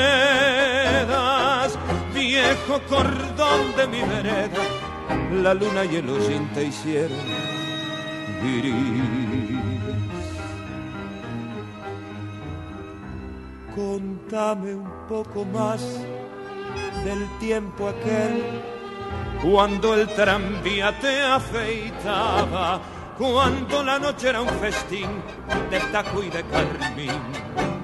viejo 2.14 2.80
cordón 2.88 3.76
de 3.76 3.86
mi 3.86 4.00
vereda, 4.00 4.62
la 5.42 5.52
luna 5.52 5.84
y 5.84 5.96
el 5.96 6.08
hollín 6.08 6.48
te 6.54 6.64
hicieron 6.64 7.18
gris. 8.42 8.74
Contame 13.76 14.74
un 14.74 14.90
poco 15.06 15.44
más 15.44 15.82
del 17.04 17.28
tiempo 17.40 17.88
aquel 17.88 18.42
cuando 19.42 19.94
el 19.94 20.08
tranvía 20.08 20.98
te 21.00 21.20
afeitaba, 21.20 22.80
cuando 23.18 23.82
la 23.82 23.98
noche 23.98 24.28
era 24.28 24.40
un 24.42 24.48
festín 24.48 25.08
de 25.70 25.80
taco 25.92 26.22
y 26.22 26.30
de 26.30 26.44
carmín 26.44 27.10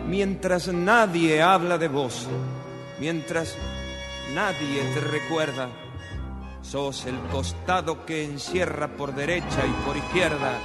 mientras 0.07 0.69
nadie 0.69 1.43
habla 1.43 1.79
de 1.79 1.89
vos, 1.89 2.29
mientras 3.01 3.57
nadie 4.37 4.85
te 4.95 5.01
recuerda, 5.01 5.69
sos 6.63 7.07
el 7.07 7.19
costado 7.33 8.07
que 8.07 8.25
encierra 8.25 8.87
por 8.87 9.17
derecha 9.17 9.67
y 9.67 9.85
por 9.85 9.97
izquierda 9.97 10.57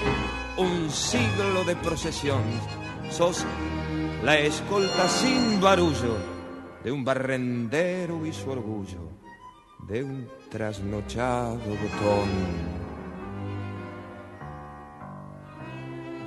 un 0.57 0.91
siglo 0.91 1.63
de 1.65 1.75
procesión, 1.75 2.43
sos 3.09 3.47
la 4.23 4.37
escolta 4.37 5.07
sin 5.07 5.59
barullo 5.59 6.17
de 6.83 6.91
un 6.91 7.03
barrendero 7.03 8.27
y 8.27 8.31
su 8.31 8.51
orgullo, 8.51 9.18
de 9.89 10.03
un 10.03 10.29
trasnochado 10.51 11.57
botón. 11.57 12.29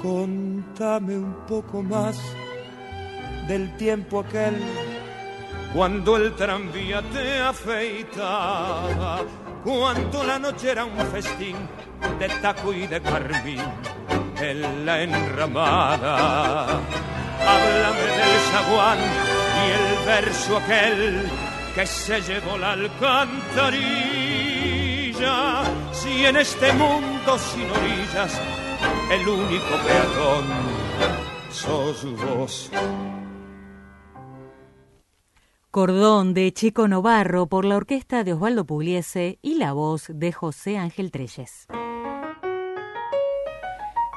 Contame 0.03 1.17
un 1.17 1.35
poco 1.47 1.81
más 1.81 2.19
del 3.47 3.77
tiempo 3.77 4.21
aquel 4.21 4.57
cuando 5.73 6.17
el 6.17 6.35
tranvía 6.35 7.01
te 7.13 7.39
afeitaba, 7.39 9.21
cuando 9.63 10.25
la 10.25 10.39
noche 10.41 10.73
era 10.73 10.85
un 10.85 10.99
festín 11.07 11.57
de 12.19 12.29
taco 12.41 12.73
y 12.73 12.89
de 12.89 13.01
carmín 13.01 13.61
en 14.41 14.85
la 14.85 15.03
enramada. 15.03 16.81
Háblame 17.47 18.07
del 18.19 18.39
zaguán 18.51 18.99
y 18.99 19.71
el 19.71 20.07
verso 20.07 20.57
aquel 20.59 21.52
que 21.75 21.87
se 21.87 22.21
llevó 22.21 22.59
la 22.59 22.73
alcantarilla. 22.73 23.93
Si 25.93 26.25
en 26.27 26.37
este 26.37 26.73
mundo 26.73 27.39
sin 27.39 27.71
orillas 27.71 28.41
el 29.11 29.29
único 29.29 29.77
peatón 29.87 30.45
sos 31.51 32.05
vos. 32.17 32.71
Cordón 35.71 36.35
de 36.35 36.53
Chico 36.53 36.87
Novarro 36.87 37.47
por 37.47 37.65
la 37.65 37.77
orquesta 37.77 38.25
de 38.25 38.35
Osvaldo 38.35 38.67
Pugliese 38.67 39.39
y 39.41 39.55
la 39.55 39.73
voz 39.73 40.07
de 40.13 40.31
José 40.33 40.77
Ángel 40.77 41.11
Treyes. 41.11 41.67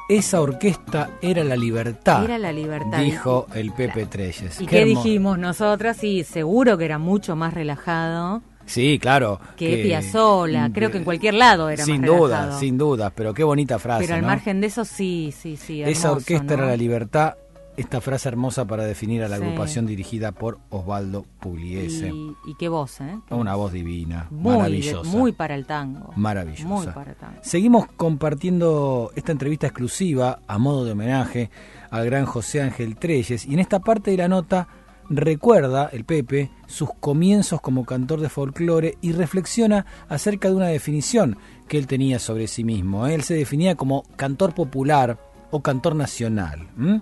Esa 0.08 0.40
orquesta 0.42 1.10
era 1.22 1.44
la 1.44 1.56
libertad. 1.56 2.24
Era 2.24 2.38
la 2.38 2.52
libertad. 2.52 3.00
Dijo 3.00 3.48
el 3.56 3.72
Pepe 3.74 4.06
Treyes. 4.06 4.62
¿Y 4.62 4.68
Qué 4.68 4.86
dijimos 4.86 5.40
nosotras? 5.40 5.98
Sí, 5.98 6.24
seguro 6.24 6.78
que 6.78 6.86
era 6.86 7.00
mucho 7.00 7.36
más 7.36 7.54
relajado 7.54 8.44
Sí, 8.68 9.00
claro. 9.00 9.40
que 9.56 9.78
Piazzolla. 9.84 10.70
Creo 10.74 10.92
que 10.92 10.98
en 10.98 11.04
cualquier 11.04 11.36
lado 11.36 11.70
era 11.70 11.84
Sin 11.86 12.02
más 12.02 12.10
duda, 12.10 12.38
relajado. 12.40 12.60
sin 12.60 12.78
duda. 12.78 13.10
Pero 13.16 13.34
qué 13.34 13.44
bonita 13.44 13.80
frase. 13.80 14.04
Pero 14.06 14.16
al 14.16 14.22
¿no? 14.22 14.28
margen 14.28 14.62
de 14.62 14.68
eso, 14.68 14.86
sí, 14.86 15.34
sí, 15.36 15.56
sí. 15.58 15.82
Esa 15.84 16.12
orquesta 16.12 16.56
¿no? 16.56 16.64
era 16.64 16.66
la 16.68 16.78
libertad. 16.78 17.36
Esta 17.78 18.00
frase 18.00 18.30
hermosa 18.30 18.66
para 18.66 18.86
definir 18.86 19.24
a 19.24 19.28
la 19.28 19.38
Sí. 19.38 19.44
agrupación 19.44 19.86
dirigida 19.86 20.32
por 20.32 20.60
Osvaldo 20.70 21.26
Pugliese. 21.42 22.08
Y, 22.10 22.36
y 22.48 22.56
qué 22.58 22.70
voz, 22.70 23.02
¿eh? 23.02 23.20
Una 23.32 23.56
voz 23.56 23.74
divina, 23.74 24.28
Muy, 24.32 24.56
maravillosa. 24.56 25.10
muy 25.10 25.32
para 25.34 25.56
el 25.56 25.66
tango. 25.66 26.14
Maravillosa. 26.16 26.66
Muy 26.68 26.86
para 26.88 27.12
el 27.12 27.18
tango. 27.18 27.40
Seguimos 27.42 27.88
compartiendo 27.98 29.12
esta 29.16 29.32
entrevista 29.34 29.68
exclusiva 29.68 30.40
a 30.48 30.58
modo 30.58 30.86
de 30.86 30.94
homenaje 30.94 31.50
al 31.92 32.06
gran 32.06 32.26
José 32.26 32.62
Ángel 32.62 32.96
Treyes 32.96 33.46
y 33.46 33.54
en 33.54 33.60
esta 33.60 33.80
parte 33.80 34.12
de 34.12 34.18
la 34.18 34.28
nota 34.30 34.68
recuerda 35.10 35.90
el 35.94 36.04
Pepe 36.06 36.50
sus 36.68 36.90
comienzos 37.00 37.62
como 37.62 37.86
cantor 37.86 38.22
de 38.22 38.30
folclore 38.30 38.98
y 39.02 39.12
reflexiona 39.12 39.86
acerca 40.10 40.48
de 40.50 40.56
una 40.56 40.68
definición 40.68 41.38
que 41.68 41.78
él 41.78 41.88
tenía 41.88 42.20
sobre 42.20 42.48
sí 42.48 42.64
mismo. 42.64 43.06
Él 43.08 43.22
se 43.24 43.36
definía 43.36 43.76
como 43.76 44.04
cantor 44.16 44.54
popular 44.56 45.20
o 45.52 45.62
cantor 45.62 45.96
nacional. 45.96 46.68
¿m? 46.78 47.02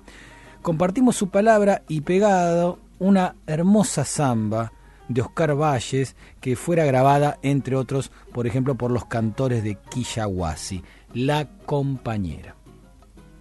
Compartimos 0.64 1.18
su 1.18 1.30
palabra 1.30 1.81
y 1.90 2.02
pegado 2.02 2.80
una 2.98 3.35
hermosa 3.48 4.06
samba 4.06 4.72
de 5.10 5.19
Oscar 5.19 5.56
Valles 5.56 6.15
que 6.40 6.56
fuera 6.56 6.85
grabada, 6.85 7.35
entre 7.44 7.76
otros, 7.76 8.11
por 8.34 8.48
ejemplo, 8.48 8.76
por 8.76 8.90
los 8.90 9.03
cantores 9.03 9.61
de 9.65 9.76
Quillahuasi, 9.76 10.81
La 11.14 11.49
Compañera. 11.65 12.56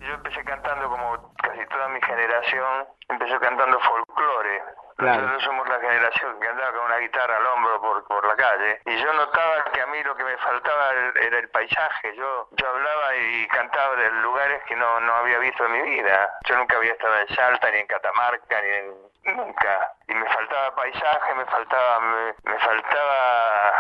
Yo 0.01 0.15
empecé 0.15 0.43
cantando 0.43 0.89
como 0.89 1.33
casi 1.41 1.65
toda 1.71 1.89
mi 1.91 2.01
generación, 2.01 2.89
empezó 3.09 3.39
cantando 3.39 3.79
folclore. 3.79 4.59
Claro. 5.03 5.23
Nosotros 5.23 5.43
somos 5.43 5.69
la 5.69 5.81
generación 5.81 6.41
que 6.41 6.49
andaba 6.49 6.73
con 6.73 6.85
una 6.85 6.99
guitarra 6.99 7.37
al 7.37 7.47
hombro 7.47 7.81
por, 7.81 8.05
por 8.05 8.27
la 8.27 8.37
calle 8.37 8.81
y 8.85 8.97
yo 9.03 9.13
notaba 9.13 9.65
que 9.73 9.81
a 9.81 9.87
mí 9.87 10.03
lo 10.05 10.15
que 10.17 10.25
me 10.25 10.37
faltaba 10.39 10.93
era 11.21 11.39
el 11.39 11.49
paisaje. 11.51 12.15
Yo 12.15 12.49
yo 12.53 12.69
hablaba 12.69 13.17
y 13.17 13.49
cantaba 13.49 13.97
de 13.97 14.11
lugares 14.23 14.63
que 14.65 14.77
no, 14.77 15.01
no 15.01 15.15
había 15.17 15.39
visto 15.39 15.65
en 15.67 15.73
mi 15.73 15.83
vida. 15.83 16.33
Yo 16.45 16.57
nunca 16.57 16.77
había 16.77 16.93
estado 16.93 17.19
en 17.19 17.35
Salta, 17.35 17.71
ni 17.71 17.79
en 17.79 17.87
Catamarca, 17.87 18.63
ni 18.63 18.69
en... 18.69 19.37
nunca. 19.37 19.93
Y 20.07 20.15
me 20.15 20.27
faltaba 20.27 20.75
paisaje, 20.77 21.35
me 21.35 21.45
faltaba 21.47 22.01
me, 22.01 22.35
me 22.45 22.59
faltaba 22.61 23.73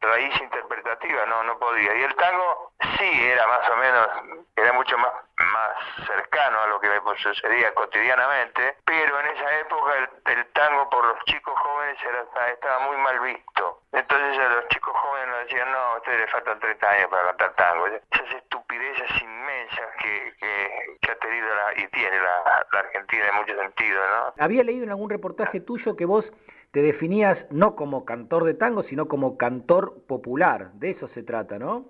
raíz 0.00 0.40
interpretativa, 0.40 1.26
no 1.26 1.42
no 1.42 1.58
podía. 1.58 1.94
Y 1.94 2.02
el 2.04 2.14
tango 2.14 2.72
sí 2.98 3.28
era 3.28 3.46
más 3.46 3.68
o 3.68 3.76
menos, 3.76 4.08
era 4.56 4.72
mucho 4.72 4.96
más 4.98 5.10
más 5.46 5.70
cercano 6.06 6.60
a 6.60 6.66
lo 6.66 6.80
que 6.80 6.88
me 6.88 7.00
sucedía 7.18 7.74
cotidianamente, 7.74 8.76
pero 8.84 9.20
en 9.20 9.26
esa 9.26 9.60
época 9.60 9.92
el, 9.98 10.38
el 10.38 10.46
tango 10.52 10.88
por 10.90 11.04
los 11.04 11.18
chicos 11.24 11.54
jóvenes 11.58 11.98
era, 12.02 12.48
estaba 12.48 12.86
muy 12.86 12.96
mal 12.98 13.20
visto. 13.20 13.82
Entonces 13.92 14.38
a 14.38 14.48
los 14.48 14.68
chicos 14.68 14.94
jóvenes 14.96 15.28
nos 15.28 15.38
decían, 15.40 15.70
no, 15.70 15.78
a 15.78 15.96
ustedes 15.98 16.20
les 16.20 16.30
faltan 16.30 16.60
30 16.60 16.90
años 16.90 17.08
para 17.10 17.28
cantar 17.28 17.54
tango. 17.54 17.86
Esas 17.86 18.34
estupideces 18.36 19.22
inmensas 19.22 19.88
que, 20.00 20.34
que, 20.40 20.96
que 21.00 21.10
ha 21.10 21.16
tenido 21.16 21.48
la, 21.54 21.72
y 21.82 21.88
tiene 21.88 22.18
la, 22.18 22.66
la 22.72 22.78
Argentina 22.78 23.28
en 23.28 23.36
muchos 23.36 23.56
sentidos, 23.56 24.04
¿no? 24.08 24.44
Había 24.44 24.62
leído 24.64 24.84
en 24.84 24.90
algún 24.90 25.10
reportaje 25.10 25.60
tuyo 25.60 25.96
que 25.96 26.06
vos 26.06 26.24
te 26.72 26.80
definías 26.80 27.38
no 27.50 27.76
como 27.76 28.04
cantor 28.04 28.44
de 28.44 28.54
tango, 28.54 28.82
sino 28.82 29.06
como 29.06 29.36
cantor 29.36 30.06
popular. 30.06 30.72
De 30.72 30.90
eso 30.90 31.06
se 31.08 31.22
trata, 31.22 31.58
¿no? 31.58 31.84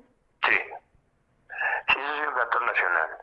Sí. 0.45 0.57
Sí, 1.89 1.99
yo 1.99 2.17
soy 2.17 2.27
un 2.27 2.35
cantor 2.35 2.63
nacional. 2.67 3.22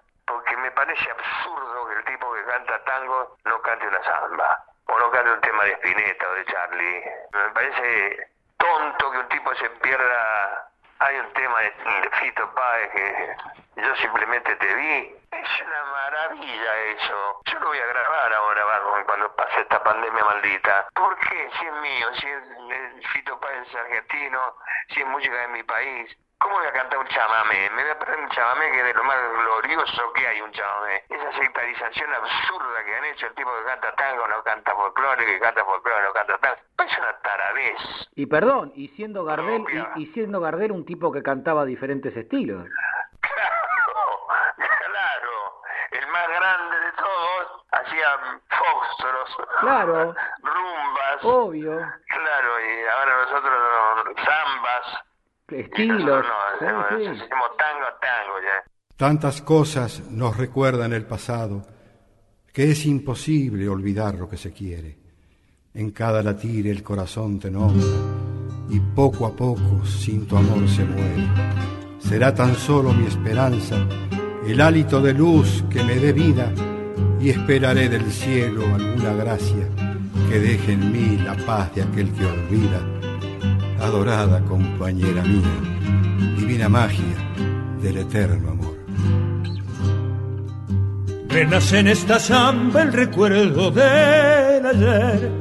Me 0.61 0.71
parece 0.71 1.11
absurdo 1.11 1.87
que 1.87 1.93
el 1.95 2.05
tipo 2.05 2.33
que 2.33 2.43
canta 2.45 2.83
tango 2.83 3.37
no 3.45 3.61
cante 3.61 3.87
una 3.87 4.03
samba. 4.03 4.63
O 4.87 4.99
no 4.99 5.11
cante 5.11 5.31
un 5.31 5.41
tema 5.41 5.63
de 5.63 5.71
Spinetta 5.73 6.29
o 6.29 6.33
de 6.33 6.45
Charlie. 6.45 7.03
Me 7.31 7.49
parece 7.51 8.31
tonto 8.57 9.11
que 9.11 9.17
un 9.17 9.29
tipo 9.29 9.55
se 9.55 9.69
pierda... 9.81 10.65
Hay 11.01 11.17
un 11.17 11.31
tema 11.31 11.61
de, 11.61 11.71
Fito 12.19 12.53
Páez 12.53 12.91
que 12.91 13.35
yo 13.77 13.95
simplemente 13.95 14.53
te 14.57 14.75
vi. 14.75 15.15
Es 15.31 15.61
una 15.65 15.83
maravilla 15.85 16.77
eso. 16.77 17.41
Yo 17.45 17.59
lo 17.59 17.67
voy 17.67 17.79
a 17.79 17.85
grabar 17.85 18.33
ahora 18.33 18.65
cuando 19.05 19.33
pase 19.33 19.61
esta 19.61 19.81
pandemia 19.81 20.25
maldita. 20.25 20.89
¿Por 20.93 21.17
qué? 21.19 21.49
Si 21.57 21.65
es 21.65 21.73
mío, 21.73 22.07
si 22.15 22.27
es 22.27 22.43
eh, 22.71 23.01
Fito 23.13 23.39
Páez 23.39 23.65
es 23.65 23.75
argentino, 23.75 24.55
si 24.89 24.99
es 24.99 25.07
música 25.07 25.35
de 25.35 25.47
mi 25.47 25.63
país. 25.63 26.17
¿Cómo 26.39 26.55
voy 26.57 26.67
a 26.67 26.71
cantar 26.71 26.99
un 26.99 27.07
chamamé? 27.07 27.69
Me 27.71 27.81
voy 27.83 27.91
a 27.91 27.99
perder 27.99 28.19
un 28.19 28.29
chamamé 28.29 28.71
que 28.71 28.79
es 28.79 28.85
de 28.85 28.93
lo 28.93 29.03
más 29.03 29.17
glorioso 29.43 30.13
que 30.13 30.25
hay 30.27 30.41
un 30.41 30.51
chamamé. 30.53 31.03
Esa 31.09 31.31
sectarización 31.37 32.13
absurda 32.13 32.83
que 32.85 32.95
han 32.95 33.05
hecho 33.05 33.27
el 33.27 33.33
tipo 33.35 33.51
que 33.57 33.65
canta 33.65 33.93
tango 33.95 34.27
no 34.27 34.41
canta 34.43 34.73
folclore, 34.73 35.25
que 35.25 35.39
canta 35.39 35.65
folclore 35.65 36.03
no 36.03 36.13
canta 36.13 36.37
tango. 36.37 36.55
Es 36.85 36.97
una 36.97 37.17
taradez. 37.19 37.77
Y 38.15 38.25
perdón, 38.25 38.71
y 38.75 38.87
siendo 38.89 39.25
Gardel, 39.25 39.63
y, 39.95 40.01
y 40.03 40.05
siendo 40.13 40.39
Gardel 40.39 40.71
un 40.71 40.85
tipo 40.85 41.11
que 41.11 41.21
cantaba 41.21 41.65
diferentes 41.65 42.15
estilos. 42.15 42.65
Claro, 44.57 45.61
el 45.91 46.07
más 46.07 46.27
grande 46.29 46.79
de 46.79 46.91
todos 46.93 47.65
hacía 47.71 48.17
fósforos, 48.49 49.37
Claro. 49.59 50.15
rumbas, 50.41 51.23
Obvio. 51.23 51.71
claro, 52.07 52.59
y 52.61 52.87
ahora 52.87 53.17
nosotros 53.25 53.53
no- 54.05 54.23
zambas, 54.23 55.03
Estilos. 55.51 55.99
nosotros 55.99 56.25
Sí, 56.59 56.65
no, 56.65 56.79
hacemos, 56.79 56.85
sí. 56.89 57.23
hacemos 57.23 57.57
tango 57.57 57.85
tango 58.01 58.35
ya. 58.43 58.71
Tantas 58.95 59.41
cosas 59.41 60.03
nos 60.09 60.35
recuerdan 60.37 60.93
el 60.93 61.05
pasado 61.05 61.65
que 62.53 62.71
es 62.71 62.85
imposible 62.85 63.69
olvidar 63.69 64.15
lo 64.15 64.27
que 64.27 64.37
se 64.37 64.51
quiere. 64.51 64.97
En 65.73 65.91
cada 65.91 66.21
latir 66.23 66.67
el 66.67 66.83
corazón 66.83 67.39
te 67.39 67.49
nombra 67.49 67.85
y 68.69 68.79
poco 68.79 69.25
a 69.25 69.35
poco 69.35 69.85
sin 69.85 70.27
tu 70.27 70.35
amor 70.35 70.67
se 70.67 70.83
muere. 70.83 71.27
Será 71.99 72.33
tan 72.33 72.55
solo 72.55 72.91
mi 72.91 73.05
esperanza, 73.07 73.75
el 74.45 74.59
hálito 74.61 75.01
de 75.01 75.13
luz 75.13 75.63
que 75.69 75.83
me 75.83 75.95
dé 75.95 76.11
vida 76.11 76.51
y 77.19 77.29
esperaré 77.29 77.87
del 77.87 78.11
cielo 78.11 78.63
alguna 78.73 79.13
gracia 79.13 79.67
que 80.29 80.39
deje 80.39 80.73
en 80.73 80.91
mí 80.91 81.17
la 81.23 81.35
paz 81.45 81.73
de 81.75 81.83
aquel 81.83 82.11
que 82.13 82.25
olvida. 82.25 82.98
Adorada 83.81 84.43
compañera 84.45 85.23
mía, 85.23 86.35
divina 86.37 86.69
magia 86.69 87.17
del 87.81 87.97
eterno 87.97 88.51
amor. 88.51 88.75
Renace 91.29 91.79
en 91.79 91.87
esta 91.87 92.19
samba 92.19 92.81
el 92.81 92.91
recuerdo 92.91 93.71
del 93.71 94.65
ayer 94.65 95.31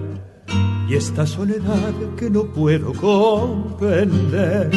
y 0.88 0.94
esta 0.94 1.26
soledad 1.26 1.92
que 2.16 2.30
no 2.30 2.44
puedo 2.44 2.92
comprender. 2.94 4.70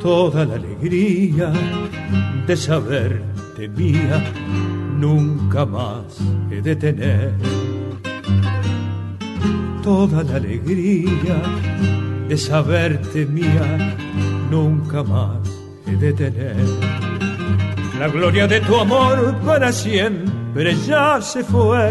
Toda 0.00 0.44
la 0.44 0.54
alegría 0.54 1.52
de 2.46 2.56
saberte 2.56 3.68
mía 3.68 4.22
nunca 4.98 5.66
más 5.66 6.18
he 6.50 6.60
de 6.60 6.76
tener. 6.76 7.32
Toda 9.82 10.22
la 10.22 10.36
alegría 10.36 11.40
de 12.28 12.36
saberte 12.36 13.24
mía 13.26 13.96
nunca 14.50 15.02
más 15.02 15.38
he 15.86 15.96
de 15.96 16.12
tener. 16.12 16.56
La 17.98 18.08
gloria 18.08 18.46
de 18.46 18.60
tu 18.60 18.76
amor 18.76 19.34
para 19.44 19.72
siempre 19.72 20.76
ya 20.86 21.20
se 21.20 21.42
fue 21.42 21.90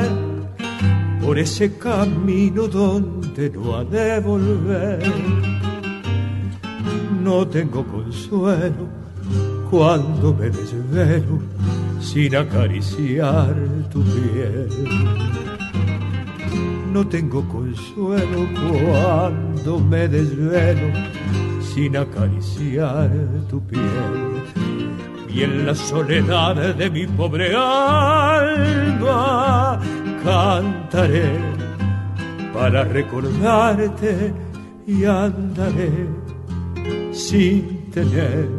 por 1.21 1.37
ese 1.37 1.77
camino 1.77 2.67
donde 2.67 3.49
no 3.49 3.75
ha 3.75 3.83
de 3.83 4.19
volver. 4.19 5.03
No 7.21 7.47
tengo 7.47 7.85
consuelo 7.85 8.87
cuando 9.69 10.33
me 10.33 10.49
desvelo 10.49 11.41
sin 11.99 12.35
acariciar 12.35 13.53
tu 13.91 14.01
piel. 14.03 15.26
No 16.93 17.07
tengo 17.07 17.47
consuelo 17.47 18.47
cuando 18.53 19.79
me 19.79 20.07
desvelo 20.07 20.87
sin 21.61 21.95
acariciar 21.97 23.11
tu 23.49 23.61
piel. 23.61 24.43
y 25.29 25.43
en 25.43 25.65
la 25.67 25.75
soledad 25.75 26.55
de 26.75 26.89
mi 26.89 27.05
pobre 27.05 27.53
alma 27.55 28.89
cantaré 30.23 31.37
para 32.51 32.83
recordarte 32.83 34.33
y 34.87 35.05
andaré 35.05 36.07
sin 37.11 37.91
tener 37.91 38.49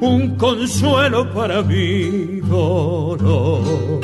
un 0.00 0.36
consuelo 0.36 1.28
para 1.32 1.60
mi 1.62 2.40
dolor. 2.40 4.00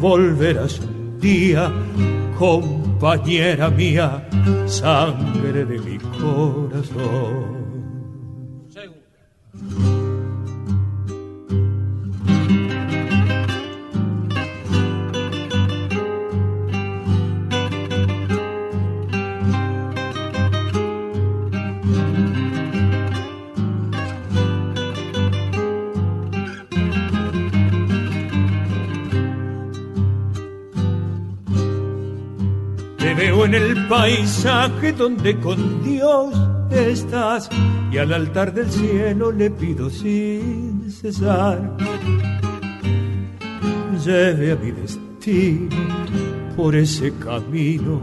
Volverás 0.00 0.80
día, 1.22 1.72
compañera 2.36 3.70
mía, 3.70 4.28
sangre 4.66 5.64
de 5.64 5.78
mi 5.78 5.98
corazón. 6.20 7.62
Paisaje 33.92 34.90
donde 34.90 35.38
con 35.38 35.82
Dios 35.82 36.34
estás 36.70 37.50
y 37.90 37.98
al 37.98 38.14
altar 38.14 38.54
del 38.54 38.70
cielo 38.70 39.30
le 39.30 39.50
pido 39.50 39.90
sin 39.90 40.90
cesar. 40.90 41.76
Lleve 44.02 44.52
a 44.52 44.56
mi 44.56 44.70
destino 44.70 45.76
por 46.56 46.74
ese 46.74 47.12
camino 47.18 48.00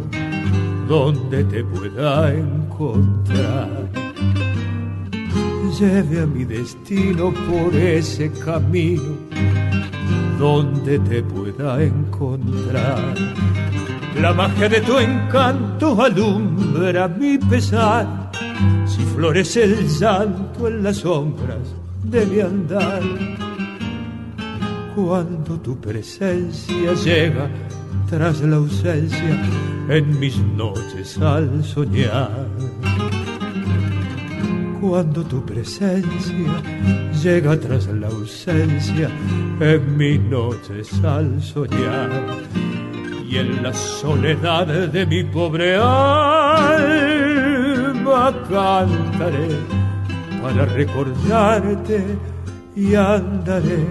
donde 0.87 1.43
te 1.45 1.63
pueda 1.63 2.35
encontrar. 2.35 3.89
Lleve 5.79 6.21
a 6.21 6.27
mi 6.27 6.45
destino 6.45 7.33
por 7.49 7.73
ese 7.75 8.31
camino 8.33 9.17
donde 10.37 10.99
te 10.99 11.23
pueda 11.23 11.81
encontrar. 11.81 13.15
La 14.15 14.34
magia 14.34 14.68
de 14.68 14.81
tu 14.81 14.98
encanto 14.98 16.02
alumbra 16.02 17.07
mi 17.07 17.38
pesar. 17.38 18.31
Si 18.86 19.03
florece 19.03 19.64
el 19.64 19.88
llanto 19.88 20.68
en 20.68 20.84
las 20.84 20.98
sombras 20.98 21.76
de 22.03 22.26
mi 22.26 22.40
andar. 22.41 23.02
Cuando 24.95 25.60
tu 25.60 25.80
presencia 25.80 26.94
llega 26.94 27.48
tras 28.10 28.41
la 28.41 28.57
ausencia 28.57 29.41
en 29.88 30.19
mis 30.19 30.38
noches 30.57 31.18
al 31.19 31.64
soñar. 31.64 32.48
Cuando 34.81 35.23
tu 35.23 35.45
presencia 35.45 36.61
llega 37.23 37.60
tras 37.60 37.88
la 37.88 38.07
ausencia 38.07 39.10
en 39.60 39.98
mis 39.98 40.19
noches 40.22 40.91
al 41.03 41.41
soñar 41.41 42.88
y 43.30 43.38
en 43.38 43.61
la 43.61 43.73
soledad 43.73 44.65
de 44.68 45.06
mi 45.06 45.23
pobre 45.23 45.76
alma 45.76 46.34
cantaré 48.49 49.49
para 50.41 50.65
recordarte 50.65 52.18
y 52.76 52.95
andaré 52.95 53.85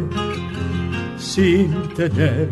sin 1.16 1.72
tener 1.94 2.48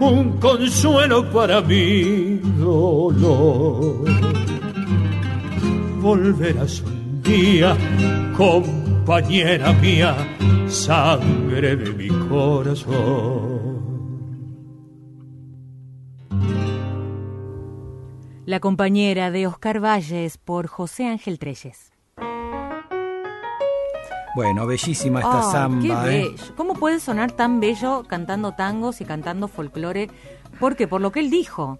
un 0.00 0.38
consuelo 0.40 1.30
para 1.30 1.60
mi 1.60 2.40
dolor. 2.58 4.08
Volverás 6.00 6.80
un 6.80 7.22
día, 7.22 7.76
compañera 8.36 9.72
mía, 9.74 10.16
sangre 10.68 11.76
de 11.76 11.92
mi 11.92 12.08
corazón. 12.28 13.69
La 18.50 18.58
compañera 18.58 19.30
de 19.30 19.46
Oscar 19.46 19.78
Valles 19.78 20.36
por 20.36 20.66
José 20.66 21.06
Ángel 21.06 21.38
Treyes. 21.38 21.92
Bueno, 24.34 24.66
bellísima 24.66 25.20
esta 25.20 25.38
Ay, 25.38 25.52
samba. 25.52 25.80
qué 25.80 25.92
¿eh? 25.92 26.24
bello. 26.32 26.56
¿Cómo 26.56 26.74
puede 26.74 26.98
sonar 26.98 27.30
tan 27.30 27.60
bello 27.60 28.02
cantando 28.08 28.50
tangos 28.50 29.00
y 29.00 29.04
cantando 29.04 29.46
folclore? 29.46 30.10
Porque 30.58 30.88
por 30.88 31.00
lo 31.00 31.12
que 31.12 31.20
él 31.20 31.30
dijo. 31.30 31.78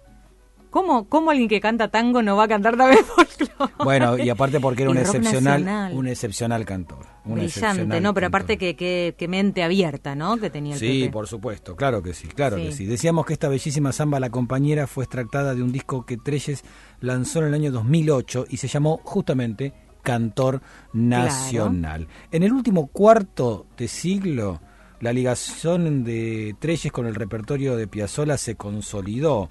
¿Cómo, 0.71 1.07
¿Cómo 1.07 1.29
alguien 1.29 1.47
que 1.47 1.61
canta 1.61 1.89
tango 1.89 2.23
no 2.23 2.35
va 2.37 2.45
a 2.45 2.47
cantar 2.47 2.75
también 2.77 3.03
folclore? 3.05 3.73
Bueno, 3.83 4.17
y 4.17 4.29
aparte 4.29 4.59
porque 4.59 4.81
era 4.83 4.91
un 4.91 4.97
excepcional, 4.97 5.63
nacional. 5.63 5.93
un 5.93 6.07
excepcional 6.07 6.65
cantor. 6.65 7.05
un 7.25 7.33
Brillante, 7.35 7.45
excepcional 7.45 8.01
no, 8.03 8.13
pero 8.13 8.25
cantor. 8.25 8.39
aparte 8.41 8.57
que, 8.57 8.75
que, 8.75 9.13
que 9.17 9.27
mente 9.27 9.61
abierta, 9.63 10.15
¿no? 10.15 10.37
Que 10.37 10.49
tenía 10.49 10.73
el 10.73 10.79
Sí, 10.79 11.01
Pepe. 11.01 11.11
por 11.11 11.27
supuesto, 11.27 11.75
claro 11.75 12.01
que 12.01 12.13
sí, 12.13 12.27
claro 12.29 12.57
Sí. 12.57 12.63
que 12.63 12.71
sí. 12.71 12.85
Decíamos 12.85 13.25
que 13.25 13.33
esta 13.33 13.49
bellísima 13.49 13.91
samba 13.91 14.19
La 14.19 14.29
Compañera 14.31 14.87
fue 14.87 15.03
extractada 15.03 15.53
de 15.53 15.61
un 15.61 15.71
disco 15.71 16.05
que 16.05 16.17
Treyes 16.17 16.63
lanzó 17.01 17.39
en 17.39 17.45
el 17.47 17.53
año 17.53 17.71
2008 17.71 18.45
y 18.49 18.57
se 18.57 18.67
llamó 18.67 18.99
justamente 19.03 19.73
Cantor 20.03 20.61
Nacional. 20.93 22.07
En 22.31 22.43
el 22.43 22.53
último 22.53 22.87
cuarto 22.87 23.67
de 23.77 23.87
siglo, 23.87 24.61
la 24.99 25.13
ligación 25.13 26.03
de 26.03 26.55
Treyes 26.59 26.91
con 26.91 27.05
el 27.07 27.15
repertorio 27.15 27.75
de 27.75 27.87
Piazzolla 27.87 28.37
se 28.37 28.55
consolidó. 28.55 29.49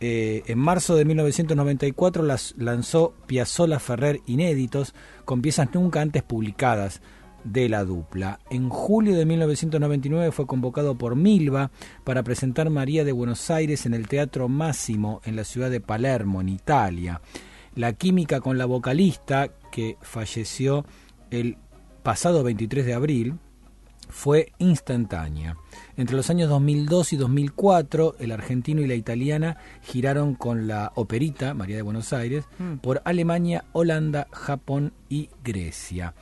Eh, 0.00 0.42
en 0.46 0.58
marzo 0.58 0.96
de 0.96 1.04
1994 1.04 2.22
las 2.22 2.54
lanzó 2.56 3.14
Piazzolla 3.26 3.78
Ferrer 3.78 4.20
Inéditos 4.26 4.94
con 5.26 5.42
piezas 5.42 5.68
nunca 5.74 6.00
antes 6.00 6.22
publicadas 6.22 7.02
de 7.44 7.68
la 7.68 7.84
dupla. 7.84 8.40
En 8.50 8.70
julio 8.70 9.14
de 9.14 9.26
1999 9.26 10.32
fue 10.32 10.46
convocado 10.46 10.96
por 10.96 11.16
Milva 11.16 11.70
para 12.04 12.22
presentar 12.22 12.70
María 12.70 13.04
de 13.04 13.12
Buenos 13.12 13.50
Aires 13.50 13.86
en 13.86 13.94
el 13.94 14.08
Teatro 14.08 14.48
Máximo 14.48 15.20
en 15.24 15.36
la 15.36 15.44
ciudad 15.44 15.70
de 15.70 15.80
Palermo, 15.80 16.40
en 16.40 16.48
Italia. 16.48 17.20
La 17.74 17.92
química 17.92 18.40
con 18.40 18.58
la 18.58 18.66
vocalista, 18.66 19.50
que 19.70 19.96
falleció 20.00 20.84
el 21.30 21.56
pasado 22.02 22.42
23 22.42 22.86
de 22.86 22.94
abril, 22.94 23.38
fue 24.10 24.52
instantánea. 24.58 25.56
Entre 25.96 26.16
los 26.16 26.30
años 26.30 26.48
2002 26.48 27.12
y 27.12 27.16
2004, 27.16 28.16
el 28.18 28.32
argentino 28.32 28.80
y 28.82 28.86
la 28.86 28.94
italiana 28.94 29.56
giraron 29.82 30.34
con 30.34 30.66
la 30.66 30.92
operita 30.94 31.54
María 31.54 31.76
de 31.76 31.82
Buenos 31.82 32.12
Aires 32.12 32.44
Mm. 32.58 32.76
por 32.78 33.02
Alemania, 33.04 33.64
Holanda, 33.72 34.26
Japón 34.32 34.92
y 35.08 35.30
Grecia. 35.44 36.14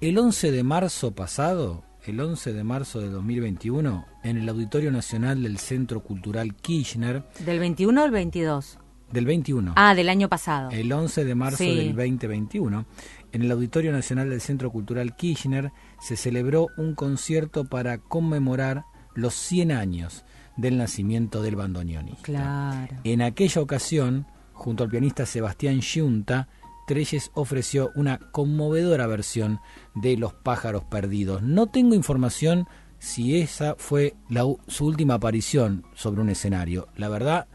El 0.00 0.18
11 0.18 0.50
de 0.50 0.62
marzo 0.64 1.12
pasado, 1.12 1.84
el 2.04 2.20
11 2.20 2.52
de 2.52 2.64
marzo 2.64 2.98
de 3.00 3.08
2021, 3.10 4.04
en 4.24 4.36
el 4.36 4.48
Auditorio 4.48 4.90
Nacional 4.90 5.42
del 5.42 5.58
Centro 5.58 6.00
Cultural 6.02 6.54
Kirchner, 6.56 7.22
¿Del 7.38 7.60
21 7.60 8.02
al 8.02 8.10
22? 8.10 8.78
del 9.12 9.26
21, 9.26 9.74
Ah, 9.76 9.94
del 9.94 10.08
año 10.08 10.28
pasado. 10.28 10.70
el 10.70 10.90
11 10.92 11.24
de 11.24 11.34
marzo 11.36 11.58
Sí. 11.58 11.76
del 11.76 11.94
2021, 11.94 12.86
en 13.32 13.42
el 13.42 13.50
Auditorio 13.50 13.92
Nacional 13.92 14.30
del 14.30 14.40
Centro 14.40 14.70
Cultural 14.70 15.16
Kirchner 15.16 15.72
se 16.00 16.16
celebró 16.16 16.68
un 16.76 16.94
concierto 16.94 17.64
para 17.64 17.98
conmemorar 17.98 18.84
los 19.14 19.34
100 19.34 19.72
años 19.72 20.24
del 20.56 20.76
nacimiento 20.76 21.42
del 21.42 21.56
bandoneonista. 21.56 22.22
Claro. 22.22 22.96
En 23.04 23.22
aquella 23.22 23.62
ocasión, 23.62 24.26
junto 24.52 24.84
al 24.84 24.90
pianista 24.90 25.26
Sebastián 25.26 25.80
Giunta, 25.80 26.48
Treyes 26.86 27.30
ofreció 27.34 27.90
una 27.94 28.18
conmovedora 28.18 29.06
versión 29.06 29.60
de 29.94 30.16
Los 30.16 30.34
pájaros 30.34 30.84
perdidos. 30.84 31.42
No 31.42 31.68
tengo 31.68 31.94
información 31.94 32.66
si 32.98 33.40
esa 33.40 33.74
fue 33.78 34.14
la 34.28 34.44
su 34.66 34.86
última 34.86 35.14
aparición 35.14 35.84
sobre 35.94 36.20
un 36.20 36.28
escenario. 36.28 36.88
La 36.96 37.08
verdad, 37.08 37.48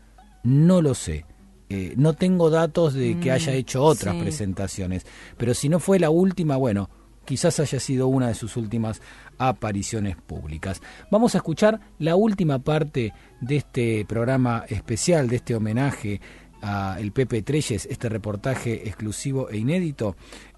no 0.44 0.82
lo 0.82 0.94
sé. 0.94 1.26
Eh, 1.70 1.94
no 1.98 2.14
tengo 2.14 2.50
datos 2.50 2.94
de 2.94 3.20
que 3.20 3.30
Mm, 3.30 3.34
haya 3.34 3.54
hecho 3.54 3.84
otras 3.84 4.16
sí. 4.16 4.22
presentaciones. 4.22 5.06
Pero 5.38 5.54
si 5.54 5.68
no 5.70 5.80
fue 5.80 6.00
la 6.00 6.10
última, 6.10 6.56
bueno, 6.56 6.90
quizás 7.26 7.60
haya 7.60 7.80
sido 7.80 8.08
una 8.08 8.30
de 8.30 8.36
sus 8.36 8.56
últimas 8.56 9.02
apariciones 9.38 10.16
públicas. 10.16 10.82
Vamos 11.12 11.36
a 11.36 11.40
escuchar 11.40 11.80
la 12.00 12.16
última 12.16 12.60
parte 12.60 13.14
de 13.42 13.56
este 13.58 14.06
programa 14.06 14.64
especial, 14.70 15.28
de 15.28 15.36
este 15.38 15.56
homenaje 15.56 16.22
a 16.62 16.98
el 17.00 17.12
Pepe 17.12 17.42
Treyes, 17.44 17.86
este 17.86 18.10
reportaje 18.10 18.88
exclusivo 18.88 19.50
e 19.50 19.58
inédito. 19.58 20.16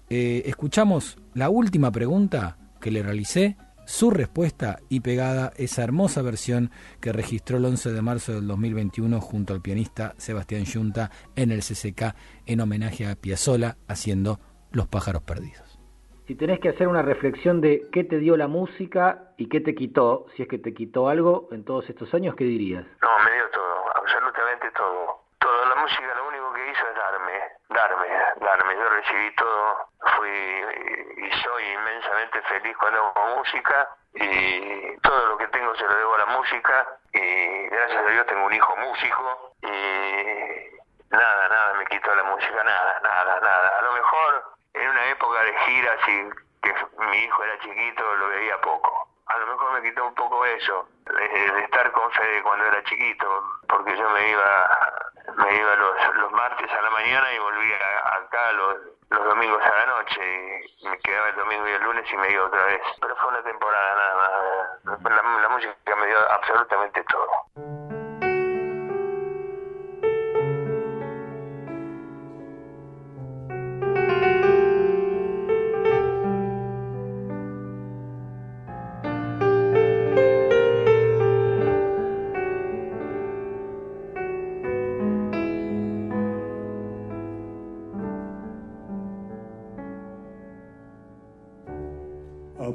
Eh, 0.08 0.44
escuchamos 0.46 1.18
la 1.34 1.50
última 1.50 1.90
pregunta 1.90 2.56
que 2.80 2.90
le 2.90 3.02
realicé, 3.02 3.56
su 3.90 4.12
respuesta 4.12 4.78
y 4.88 5.00
pegada 5.00 5.52
esa 5.56 5.82
hermosa 5.82 6.22
versión 6.22 6.70
que 7.00 7.12
registró 7.12 7.56
el 7.56 7.64
11 7.64 7.90
de 7.90 8.02
marzo 8.02 8.32
del 8.32 8.46
2021 8.46 9.20
junto 9.20 9.52
al 9.52 9.60
pianista 9.60 10.14
Sebastián 10.16 10.64
Yunta 10.64 11.10
en 11.34 11.50
el 11.50 11.58
CCK 11.58 12.14
en 12.46 12.60
homenaje 12.60 13.08
a 13.08 13.16
Piazzolla 13.16 13.76
haciendo 13.88 14.38
Los 14.70 14.86
pájaros 14.86 15.22
perdidos. 15.22 15.80
si 16.28 16.36
tenés 16.36 16.60
que 16.60 16.68
hacer 16.68 16.86
una 16.86 17.02
reflexión 17.02 17.60
de 17.60 17.88
qué 17.90 18.04
te 18.04 18.18
dio 18.20 18.36
la 18.36 18.46
música 18.46 19.32
y 19.36 19.48
qué 19.48 19.60
te 19.60 19.74
quitó, 19.74 20.26
si 20.36 20.42
es 20.44 20.48
que 20.48 20.58
te 20.58 20.72
quitó 20.72 21.08
algo 21.08 21.48
en 21.50 21.64
todos 21.64 21.90
estos 21.90 22.14
años, 22.14 22.36
¿qué 22.36 22.44
dirías? 22.44 22.86
No, 23.02 23.08
me 23.24 23.32
dio 23.34 23.50
todo, 23.52 23.96
absolutamente 23.96 24.66
todo. 24.76 25.24
Todo, 25.40 25.68
la 25.74 25.82
música 25.82 26.14
lo 26.16 26.28
único 26.28 26.39
darme, 27.70 28.08
darme. 28.40 28.76
Yo 28.76 28.88
recibí 28.88 29.34
todo, 29.36 29.88
fui 30.16 30.30
y 31.16 31.30
soy 31.42 31.64
inmensamente 31.64 32.42
feliz 32.42 32.76
cuando 32.76 33.12
hago 33.14 33.36
música 33.36 33.88
y 34.14 34.96
todo 34.98 35.26
lo 35.28 35.38
que 35.38 35.46
tengo 35.48 35.74
se 35.76 35.84
lo 35.84 35.94
debo 35.94 36.14
a 36.14 36.18
la 36.18 36.26
música 36.26 36.86
y 37.12 37.66
gracias 37.68 38.06
a 38.06 38.10
Dios 38.10 38.26
tengo 38.26 38.46
un 38.46 38.52
hijo 38.52 38.76
músico 38.76 39.54
y 39.62 41.14
nada, 41.14 41.48
nada 41.48 41.74
me 41.74 41.86
quitó 41.86 42.14
la 42.14 42.24
música, 42.24 42.64
nada, 42.64 43.00
nada, 43.02 43.40
nada. 43.40 43.78
A 43.78 43.82
lo 43.82 43.92
mejor 43.92 44.44
en 44.74 44.88
una 44.88 45.06
época 45.06 45.42
de 45.42 45.54
giras 45.66 46.08
y 46.08 46.30
que 46.62 46.74
mi 46.98 47.16
hijo 47.18 47.44
era 47.44 47.58
chiquito 47.60 48.16
lo 48.16 48.28
veía 48.28 48.60
poco. 48.60 49.09
A 49.30 49.38
lo 49.38 49.46
mejor 49.46 49.72
me 49.72 49.88
quitó 49.88 50.06
un 50.06 50.14
poco 50.14 50.44
eso, 50.44 50.88
de, 51.06 51.62
estar 51.62 51.92
con 51.92 52.10
Fede 52.10 52.42
cuando 52.42 52.66
era 52.66 52.82
chiquito, 52.84 53.26
porque 53.68 53.96
yo 53.96 54.10
me 54.10 54.30
iba 54.30 55.00
me 55.36 55.56
iba 55.56 55.74
los, 55.76 56.16
los 56.16 56.32
martes 56.32 56.70
a 56.72 56.82
la 56.82 56.90
mañana 56.90 57.32
y 57.32 57.38
volvía 57.38 57.76
acá 58.16 58.52
los, 58.52 58.76
los 59.10 59.24
domingos 59.24 59.62
a 59.64 59.70
la 59.70 59.86
noche 59.86 60.64
y 60.78 60.88
me 60.88 60.98
quedaba 60.98 61.28
el 61.28 61.36
domingo 61.36 61.68
y 61.68 61.72
el 61.72 61.82
lunes 61.82 62.12
y 62.12 62.16
me 62.16 62.30
iba 62.30 62.44
otra 62.44 62.64
vez. 62.64 62.80
Pero 63.00 63.16
fue 63.16 63.28
una 63.28 63.42
temporada 63.42 63.94
nada 63.94 64.16
más. 64.84 65.12
La, 65.12 65.22
la 65.22 65.48
música 65.48 65.96
me 65.96 66.06
dio 66.06 66.18
absolutamente 66.32 67.04
todo. 67.04 67.79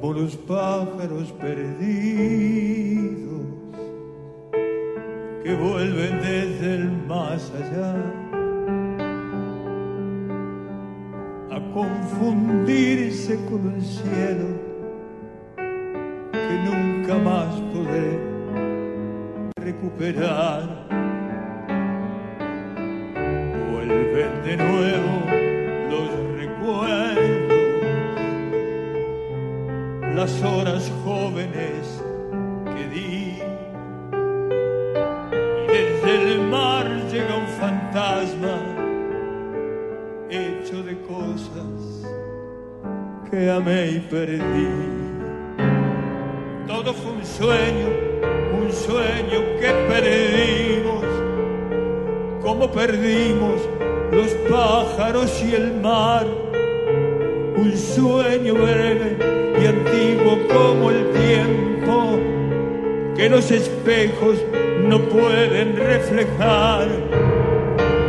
Amo 0.06 0.14
los 0.14 0.36
pájaros 0.36 1.32
perdidos 1.42 1.82
que 5.44 5.56
vuelven 5.56 6.22
desde 6.22 6.76
el 6.76 6.92
más 7.08 7.52
allá 7.52 7.96
a 11.50 11.60
confundirse 11.74 13.40
con 13.50 13.74
el 13.74 13.82
cielo 13.82 14.46
que 16.32 16.56
nunca 16.70 17.16
más 17.18 17.56
podré 17.74 18.20
recuperar. 19.56 20.86
Vuelven 23.72 24.44
de 24.44 24.58
nuevo 24.58 24.95
las 30.26 30.42
horas 30.42 30.92
jóvenes 31.04 32.02
que 32.74 32.88
di. 32.88 33.38
Y 35.62 35.68
desde 35.68 36.34
el 36.34 36.42
mar 36.50 36.88
llega 37.12 37.36
un 37.36 37.48
fantasma 37.60 38.58
hecho 40.28 40.82
de 40.82 41.00
cosas 41.02 42.10
que 43.30 43.52
amé 43.52 43.92
y 43.98 44.00
perdí. 44.00 44.68
Todo 46.66 46.92
fue 46.92 47.12
un 47.12 47.26
sueño, 47.26 47.90
un 48.64 48.74
sueño 48.74 49.40
que 49.60 49.72
perdimos, 49.92 51.06
como 52.42 52.72
perdimos 52.72 53.62
los 54.12 54.32
pájaros 54.50 55.44
y 55.44 55.54
el 55.54 55.80
mar. 55.82 56.26
Un 57.58 57.78
sueño 57.78 58.54
breve 58.54 59.18
y 59.62 59.66
antiguo 59.66 60.38
como 60.48 60.92
el 60.92 61.12
tiempo 61.12 62.20
que 63.16 63.30
los 63.30 63.50
espejos 63.50 64.44
no 64.84 65.00
pueden 65.10 65.78
reflejar. 65.78 66.88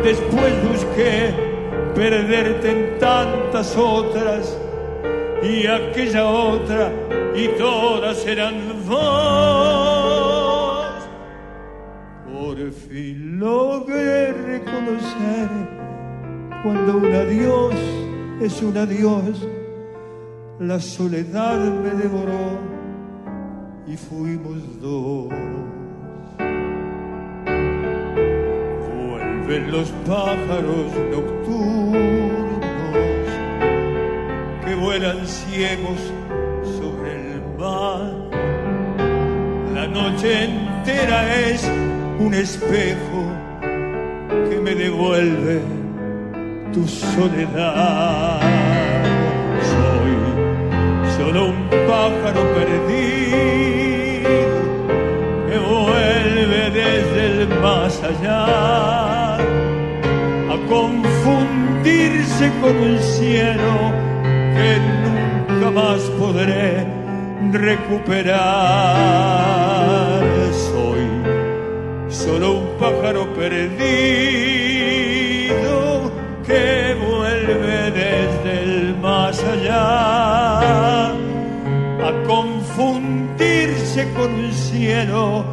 Después 0.02 0.52
busqué 0.68 1.32
perderte 1.94 2.70
en 2.70 2.98
tantas 2.98 3.76
otras 3.76 4.58
y 5.42 5.66
aquella 5.66 6.26
otra 6.26 6.92
y 7.34 7.48
todas 7.58 8.26
eran 8.26 8.54
vos. 8.86 10.06
Por 12.32 12.72
fin 12.72 13.38
logré 13.38 14.32
reconocer 14.32 15.48
cuando 16.62 16.96
un 16.96 17.14
adiós 17.14 17.74
es 18.40 18.62
un 18.62 18.76
adiós 18.76 19.46
la 20.58 20.80
soledad 20.80 21.58
me 21.58 21.90
devoró 21.90 22.58
y 23.86 23.94
fuimos 23.94 24.80
dos. 24.80 25.28
Vuelven 28.88 29.70
los 29.70 29.90
pájaros 30.06 30.92
nocturnos 31.10 32.06
que 34.64 34.74
vuelan 34.76 35.26
ciegos 35.26 36.00
sobre 36.78 37.34
el 37.34 37.42
mar. 37.58 38.14
La 39.74 39.86
noche 39.88 40.44
entera 40.44 41.48
es 41.50 41.70
un 42.18 42.32
espejo 42.32 43.30
que 44.48 44.58
me 44.58 44.74
devuelve 44.74 45.85
tu 46.76 46.86
soledad 46.86 48.40
solo 51.16 51.46
un 51.46 51.60
pájaro 51.88 52.42
perdido 52.58 54.30
que 55.48 55.56
vuelve 55.58 56.62
desde 56.80 57.20
el 57.28 57.48
más 57.62 57.94
allá 58.10 59.36
a 59.36 60.56
confundirse 60.68 62.44
con 62.60 62.74
un 62.76 62.98
cielo 62.98 63.72
que 64.56 64.70
nunca 64.92 65.68
más 65.70 66.00
podré 66.20 66.86
recuperar. 67.52 68.36
Soy 70.52 71.04
solo 72.10 72.46
un 72.58 72.66
pájaro 72.78 73.22
perdido 73.32 74.55
vuelve 76.94 77.90
desde 77.90 78.52
el 78.62 78.96
más 78.96 79.42
allá 79.44 81.10
a 81.10 82.12
confundirse 82.26 84.12
con 84.14 84.30
un 84.32 84.52
cielo 84.52 85.44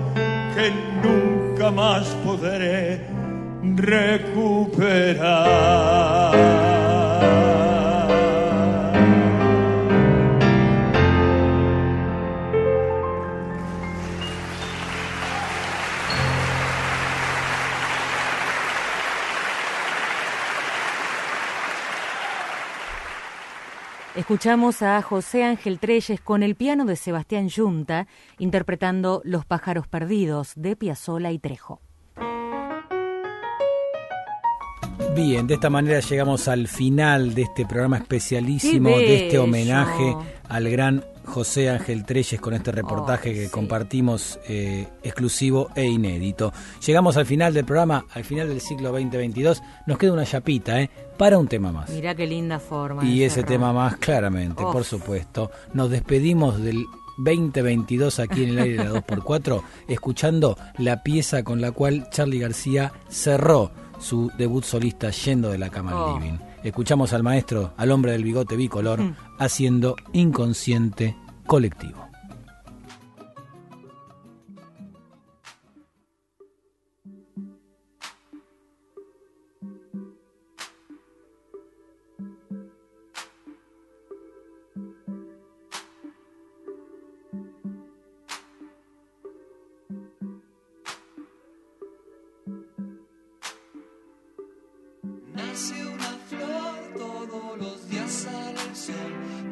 que 0.56 0.72
nunca 1.04 1.72
más 1.72 2.06
podré 2.26 3.02
recuperar. 3.76 5.14
Escuchamos 24.34 24.82
a 24.82 25.00
José 25.04 25.44
Ángel 25.44 25.78
Treyes 25.78 26.20
con 26.20 26.42
el 26.42 26.56
piano 26.56 26.86
de 26.86 26.96
Sebastián 26.96 27.50
Yunta 27.50 28.08
interpretando 28.40 29.22
Los 29.24 29.46
pájaros 29.46 29.88
perdidos 29.88 30.54
de 30.56 30.76
Piazzolla 30.76 31.30
y 31.32 31.38
Trejo. 31.38 31.82
Bien, 35.16 35.46
de 35.46 35.54
esta 35.54 35.70
manera 35.70 36.00
llegamos 36.00 36.48
al 36.48 36.68
final 36.68 37.36
de 37.36 37.44
este 37.44 37.68
programa 37.68 37.98
especialísimo, 37.98 38.90
¡Qué 38.96 39.06
de 39.06 39.28
este 39.28 39.38
homenaje 39.38 40.16
al 40.50 40.68
gran 40.68 41.06
José 41.34 41.70
Ángel 41.72 42.06
Treyes 42.06 42.40
con 42.40 42.54
este 42.54 42.72
reportaje 42.72 43.32
Oh, 43.32 43.34
que 43.34 43.46
sí. 43.46 43.50
compartimos 43.52 44.40
eh, 44.48 44.88
exclusivo 45.02 45.70
e 45.76 45.86
inédito. 45.86 46.54
Llegamos 46.86 47.18
al 47.18 47.26
final 47.26 47.54
del 47.54 47.66
programa, 47.66 48.06
al 48.14 48.24
final 48.24 48.48
del 48.50 48.62
ciclo 48.62 48.92
2022. 48.92 49.62
Nos 49.88 49.98
queda 49.98 50.14
una 50.14 50.26
chapita, 50.26 50.80
¿eh? 50.80 50.90
Para 51.18 51.38
un 51.40 51.48
tema 51.48 51.72
más. 51.72 51.90
Mirá 51.90 52.14
qué 52.14 52.28
linda 52.28 52.60
forma. 52.60 53.04
Y 53.04 53.24
ese 53.24 53.42
tema 53.44 53.74
más, 53.74 53.98
claramente, 53.98 54.62
por 54.62 54.84
supuesto. 54.84 55.50
Nos 55.74 55.90
despedimos 55.90 56.60
del 56.62 56.86
2022 57.18 58.20
aquí 58.20 58.44
en 58.44 58.50
el 58.50 58.60
aire 58.60 58.78
de 58.78 58.84
la 58.86 58.92
2x4, 59.02 59.62
escuchando 59.88 60.58
la 60.78 61.02
pieza 61.04 61.44
con 61.44 61.62
la 61.62 61.72
cual 61.72 62.08
Charlie 62.12 62.40
García 62.40 62.94
cerró 63.10 63.72
su 64.00 64.32
debut 64.38 64.64
solista 64.64 65.10
yendo 65.12 65.50
de 65.52 65.58
la 65.58 65.70
cama 65.70 65.92
al 65.92 65.98
Oh. 65.98 66.20
living. 66.20 66.38
escuchamos 66.64 67.12
al 67.12 67.24
maestro, 67.24 67.74
al 67.76 67.92
hombre 67.92 68.14
del 68.14 68.24
bigote 68.24 68.56
bicolor, 68.56 69.02
Mm. 69.02 69.16
haciendo 69.38 69.96
inconsciente 70.14 71.16
colectivo. 71.45 72.03
Nace 95.36 95.86
una 95.86 96.18
flor, 96.30 96.94
todos 96.98 97.57
los 97.60 97.90
días 97.90 98.28
el 98.68 98.76
sol. 98.76 99.33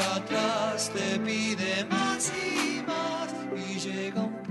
atrás, 0.00 0.90
te 0.92 1.18
pide 1.20 1.84
más 1.86 2.32
y 2.34 2.82
más 2.86 3.34
y 3.56 3.78
llega 3.78 4.22
un 4.22 4.47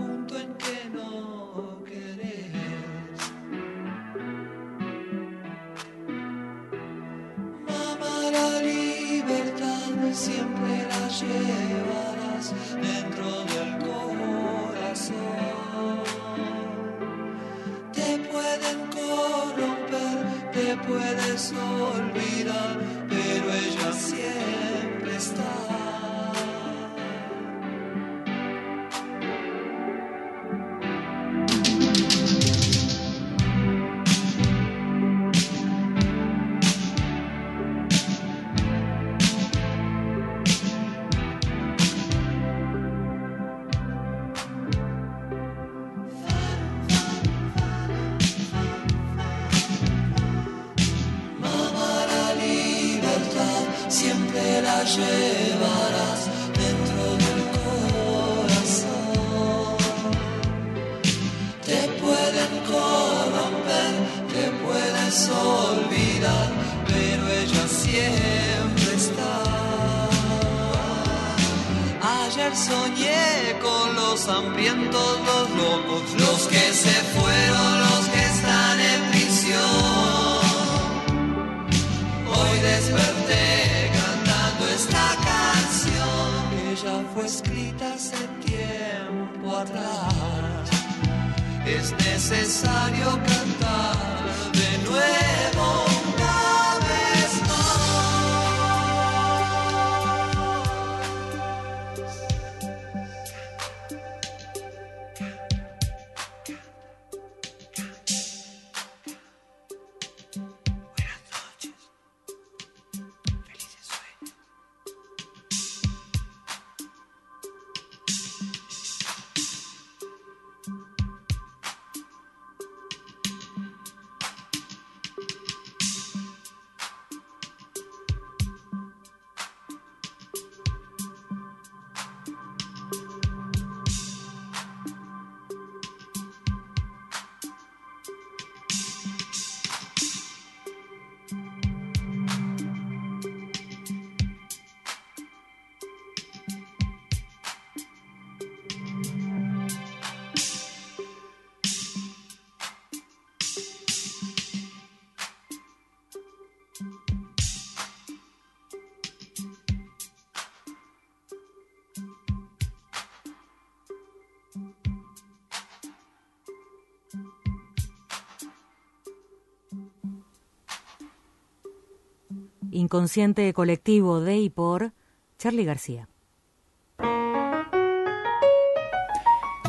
Inconsciente 172.78 173.52
colectivo 173.54 174.22
de 174.22 174.38
y 174.38 174.52
por 174.52 174.94
Charlie 175.40 175.66
García. 175.66 176.08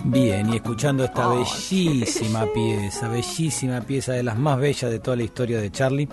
Bien, 0.04 0.52
y 0.52 0.56
escuchando 0.56 1.04
esta 1.04 1.26
bellísima 1.28 2.44
pieza, 2.54 3.08
bellísima 3.08 3.80
pieza 3.80 4.12
de 4.12 4.22
las 4.22 4.36
más 4.36 4.58
bellas 4.58 4.90
de 4.90 4.98
toda 4.98 5.16
la 5.16 5.22
historia 5.22 5.58
de 5.58 5.70
Charlie, 5.70 6.08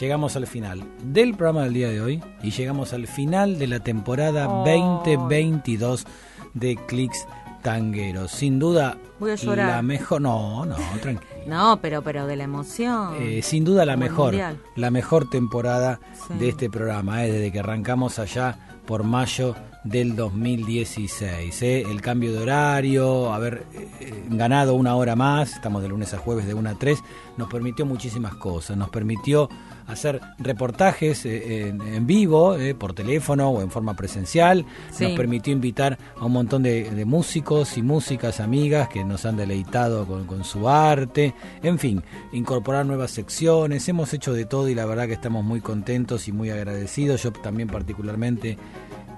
llegamos 0.00 0.36
al 0.36 0.46
final 0.46 0.84
del 1.02 1.34
programa 1.34 1.64
del 1.64 1.74
día 1.74 1.88
de 1.88 2.00
hoy 2.00 2.22
y 2.40 2.52
llegamos 2.52 2.92
al 2.92 3.08
final 3.08 3.58
de 3.58 3.66
la 3.66 3.80
temporada 3.80 4.44
2022 4.44 6.06
de 6.54 6.76
Clicks 6.86 7.26
Tangueros. 7.62 8.30
Sin 8.30 8.58
duda, 8.58 8.96
Voy 9.18 9.30
a 9.32 9.34
llorar. 9.34 9.68
la 9.76 9.82
mejor. 9.82 10.20
No, 10.20 10.64
no, 10.64 10.76
tranquilo. 11.00 11.30
No, 11.46 11.78
pero, 11.80 12.02
pero 12.02 12.26
de 12.26 12.36
la 12.36 12.44
emoción. 12.44 13.14
Eh, 13.20 13.40
sin 13.42 13.64
duda 13.64 13.84
la 13.84 13.94
Como 13.94 14.04
mejor, 14.04 14.34
la 14.76 14.90
mejor 14.90 15.28
temporada 15.30 16.00
Sí. 16.26 16.34
de 16.34 16.48
este 16.50 16.70
programa, 16.70 17.24
eh, 17.24 17.32
desde 17.32 17.50
que 17.52 17.58
arrancamos 17.60 18.18
allá 18.18 18.58
por 18.86 19.02
mayo 19.04 19.54
del 19.84 20.16
2016. 20.16 21.62
eh. 21.62 21.82
El 21.88 22.00
cambio 22.00 22.32
de 22.32 22.38
horario, 22.38 23.32
haber 23.32 23.64
eh, 23.72 24.24
ganado 24.28 24.74
una 24.74 24.94
hora 24.96 25.16
más, 25.16 25.52
estamos 25.54 25.82
de 25.82 25.88
lunes 25.88 26.12
a 26.14 26.18
jueves 26.18 26.46
de 26.46 26.54
1 26.54 26.70
a 26.70 26.74
3, 26.74 26.98
nos 27.36 27.48
permitió 27.48 27.86
muchísimas 27.86 28.34
cosas, 28.34 28.76
nos 28.76 28.90
permitió 28.90 29.48
hacer 29.88 30.20
reportajes 30.38 31.24
eh, 31.26 31.68
en, 31.68 31.80
en 31.82 32.06
vivo, 32.06 32.56
eh, 32.56 32.74
por 32.74 32.92
teléfono 32.92 33.48
o 33.50 33.62
en 33.62 33.70
forma 33.70 33.94
presencial, 33.94 34.64
Sí. 34.92 35.04
nos 35.04 35.12
permitió 35.14 35.52
invitar 35.52 35.98
a 36.16 36.24
un 36.24 36.32
montón 36.32 36.62
de, 36.62 36.90
de 36.90 37.04
músicos 37.04 37.76
y 37.76 37.82
músicas 37.82 38.38
amigas 38.40 38.88
que 38.88 39.04
nos 39.04 39.24
han 39.26 39.36
deleitado 39.36 40.06
con, 40.06 40.26
con 40.26 40.44
su 40.44 40.68
arte, 40.68 41.34
en 41.62 41.78
fin, 41.78 42.02
incorporar 42.32 42.86
nuevas 42.86 43.10
secciones, 43.10 43.88
hemos 43.88 44.12
hecho 44.14 44.32
de 44.32 44.44
todo 44.44 44.68
y 44.68 44.74
la 44.74 44.84
verdad 44.86 45.06
que 45.06 45.14
estamos 45.14 45.44
muy 45.44 45.60
contentos 45.60 46.28
y 46.28 46.32
muy 46.32 46.50
agradecidos, 46.50 47.22
yo 47.22 47.32
también 47.32 47.68
particularmente 47.68 48.56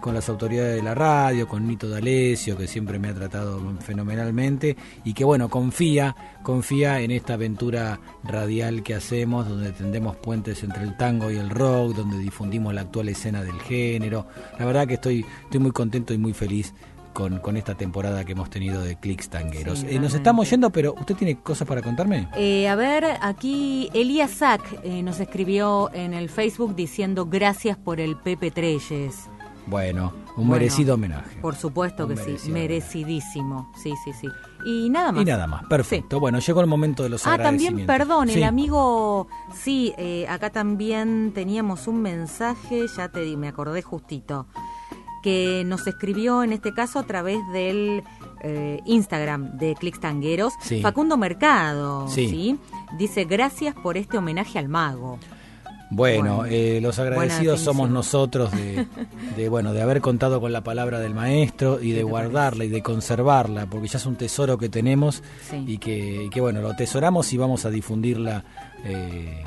con 0.01 0.15
las 0.15 0.29
autoridades 0.29 0.77
de 0.77 0.83
la 0.83 0.95
radio, 0.95 1.47
con 1.47 1.67
Nito 1.67 1.89
D'Alessio, 1.89 2.57
que 2.57 2.67
siempre 2.67 2.99
me 2.99 3.09
ha 3.09 3.15
tratado 3.15 3.61
fenomenalmente, 3.81 4.77
y 5.05 5.13
que 5.13 5.25
bueno, 5.25 5.49
confía, 5.49 6.17
confía 6.43 7.01
en 7.01 7.11
esta 7.11 7.35
aventura 7.35 8.01
radial 8.25 8.83
que 8.83 8.95
hacemos, 8.95 9.49
donde 9.49 9.73
tendemos 9.73 10.17
puentes 10.17 10.63
entre 10.63 10.83
el 10.83 10.97
tango 10.97 11.31
y 11.31 11.37
el 11.37 11.51
rock, 11.51 11.95
donde 11.95 12.19
difundimos 12.19 12.75
la 12.75 12.83
actual 12.83 13.09
escena 13.09 13.43
del 13.43 13.61
género. 13.61 14.27
La 14.59 14.65
verdad 14.65 14.87
que 14.87 14.95
estoy, 14.95 15.25
estoy 15.45 15.61
muy 15.61 15.73
contento 15.73 16.15
y 16.15 16.19
muy 16.19 16.33
feliz 16.33 16.75
con, 17.13 17.41
con 17.41 17.57
esta 17.57 17.75
temporada 17.75 18.25
que 18.25 18.33
hemos 18.33 18.51
tenido 18.51 18.83
de 18.83 18.97
Clicks 18.97 19.31
Tangueros. 19.31 19.81
Sí, 19.81 19.87
Eh, 19.91 19.99
nos 19.99 20.15
estamos 20.15 20.49
yendo, 20.49 20.71
pero 20.71 20.95
¿usted 20.95 21.17
tiene 21.17 21.41
cosas 21.41 21.67
para 21.67 21.83
contarme? 21.83 22.29
Eh, 22.37 22.69
a 22.69 22.77
ver, 22.77 23.05
aquí 23.21 23.91
Elías 23.95 24.31
Sack 24.31 24.81
eh, 24.85 25.03
nos 25.03 25.19
escribió 25.19 25.91
en 25.93 26.15
el 26.15 26.29
Facebook 26.29 26.77
diciendo 26.77 27.27
gracias 27.27 27.77
por 27.77 27.99
el 28.01 28.17
Pepe 28.17 28.51
Treyes. 28.53 29.29
Bueno, 29.71 30.13
un 30.31 30.49
Bueno, 30.49 30.53
merecido 30.53 30.95
homenaje. 30.95 31.39
Por 31.41 31.55
supuesto 31.55 32.07
Un 32.07 32.15
que 32.17 32.39
sí, 32.39 32.51
merecidísimo. 32.51 33.71
Sí, 33.83 33.95
sí, 34.05 34.13
sí. 34.13 34.29
Y 34.67 34.91
nada 34.91 35.13
más. 35.13 35.23
Y 35.23 35.25
nada 35.25 35.47
más, 35.47 35.65
perfecto. 35.67 36.19
Bueno, 36.21 36.39
llegó 36.41 36.61
el 36.61 36.67
momento 36.67 37.03
de 37.03 37.09
los 37.09 37.23
Ah, 37.27 37.31
también, 37.39 37.75
agradecimientos. 37.75 37.97
perdón, 37.97 38.29
Sí. 38.29 38.35
el 38.39 38.45
amigo, 38.45 39.29
sí, 39.55 39.95
eh, 39.97 40.27
acá 40.29 40.51
también 40.51 41.33
teníamos 41.35 41.87
un 41.89 42.03
mensaje, 42.03 42.87
ya 42.97 43.09
te 43.09 43.21
di, 43.21 43.37
me 43.37 43.49
acordé 43.49 43.81
justito, 43.83 44.47
que 45.23 45.63
nos 45.67 45.87
escribió 45.87 46.43
en 46.43 46.53
este 46.53 46.73
caso 46.73 46.99
a 46.99 47.03
través 47.05 47.39
del 47.53 48.03
eh, 48.43 48.81
Instagram 48.87 49.59
de 49.59 49.75
Clicks 49.75 50.01
Tangueros, 50.01 50.55
Sí. 50.63 50.81
Facundo 50.81 51.17
Mercado, 51.19 52.09
sí. 52.09 52.59
Dice, 52.97 53.25
gracias 53.27 53.75
por 53.75 53.97
este 53.99 54.17
homenaje 54.19 54.59
al 54.59 54.69
mago. 54.69 55.19
Bueno, 55.91 56.37
Bueno, 56.39 56.45
eh, 56.49 56.79
los 56.81 56.99
agradecidos 57.01 57.61
somos 57.61 57.91
nosotros 57.91 58.53
de, 58.53 58.87
de, 59.37 59.49
bueno 59.49 59.73
de 59.73 59.83
haber 59.83 60.01
contado 60.01 60.41
con 60.41 60.53
la 60.53 60.63
palabra 60.63 61.01
del 61.01 61.15
maestro 61.15 61.81
y 61.83 61.91
de 61.93 62.03
guardarla 62.05 62.65
y 62.65 62.69
de 62.69 62.81
conservarla, 62.83 63.67
porque 63.67 63.89
ya 63.89 63.99
es 63.99 64.07
un 64.07 64.15
tesoro 64.17 64.57
que 64.57 64.69
tenemos 64.69 65.23
Sí. 65.51 65.65
y, 65.67 65.79
que, 65.79 66.25
y 66.25 66.31
que, 66.31 66.41
bueno 66.41 66.61
lo 66.61 66.71
atesoramos 66.71 67.33
y 67.33 67.37
vamos 67.37 67.65
a 67.65 67.71
difundirla. 67.71 68.45
eh, 68.85 69.43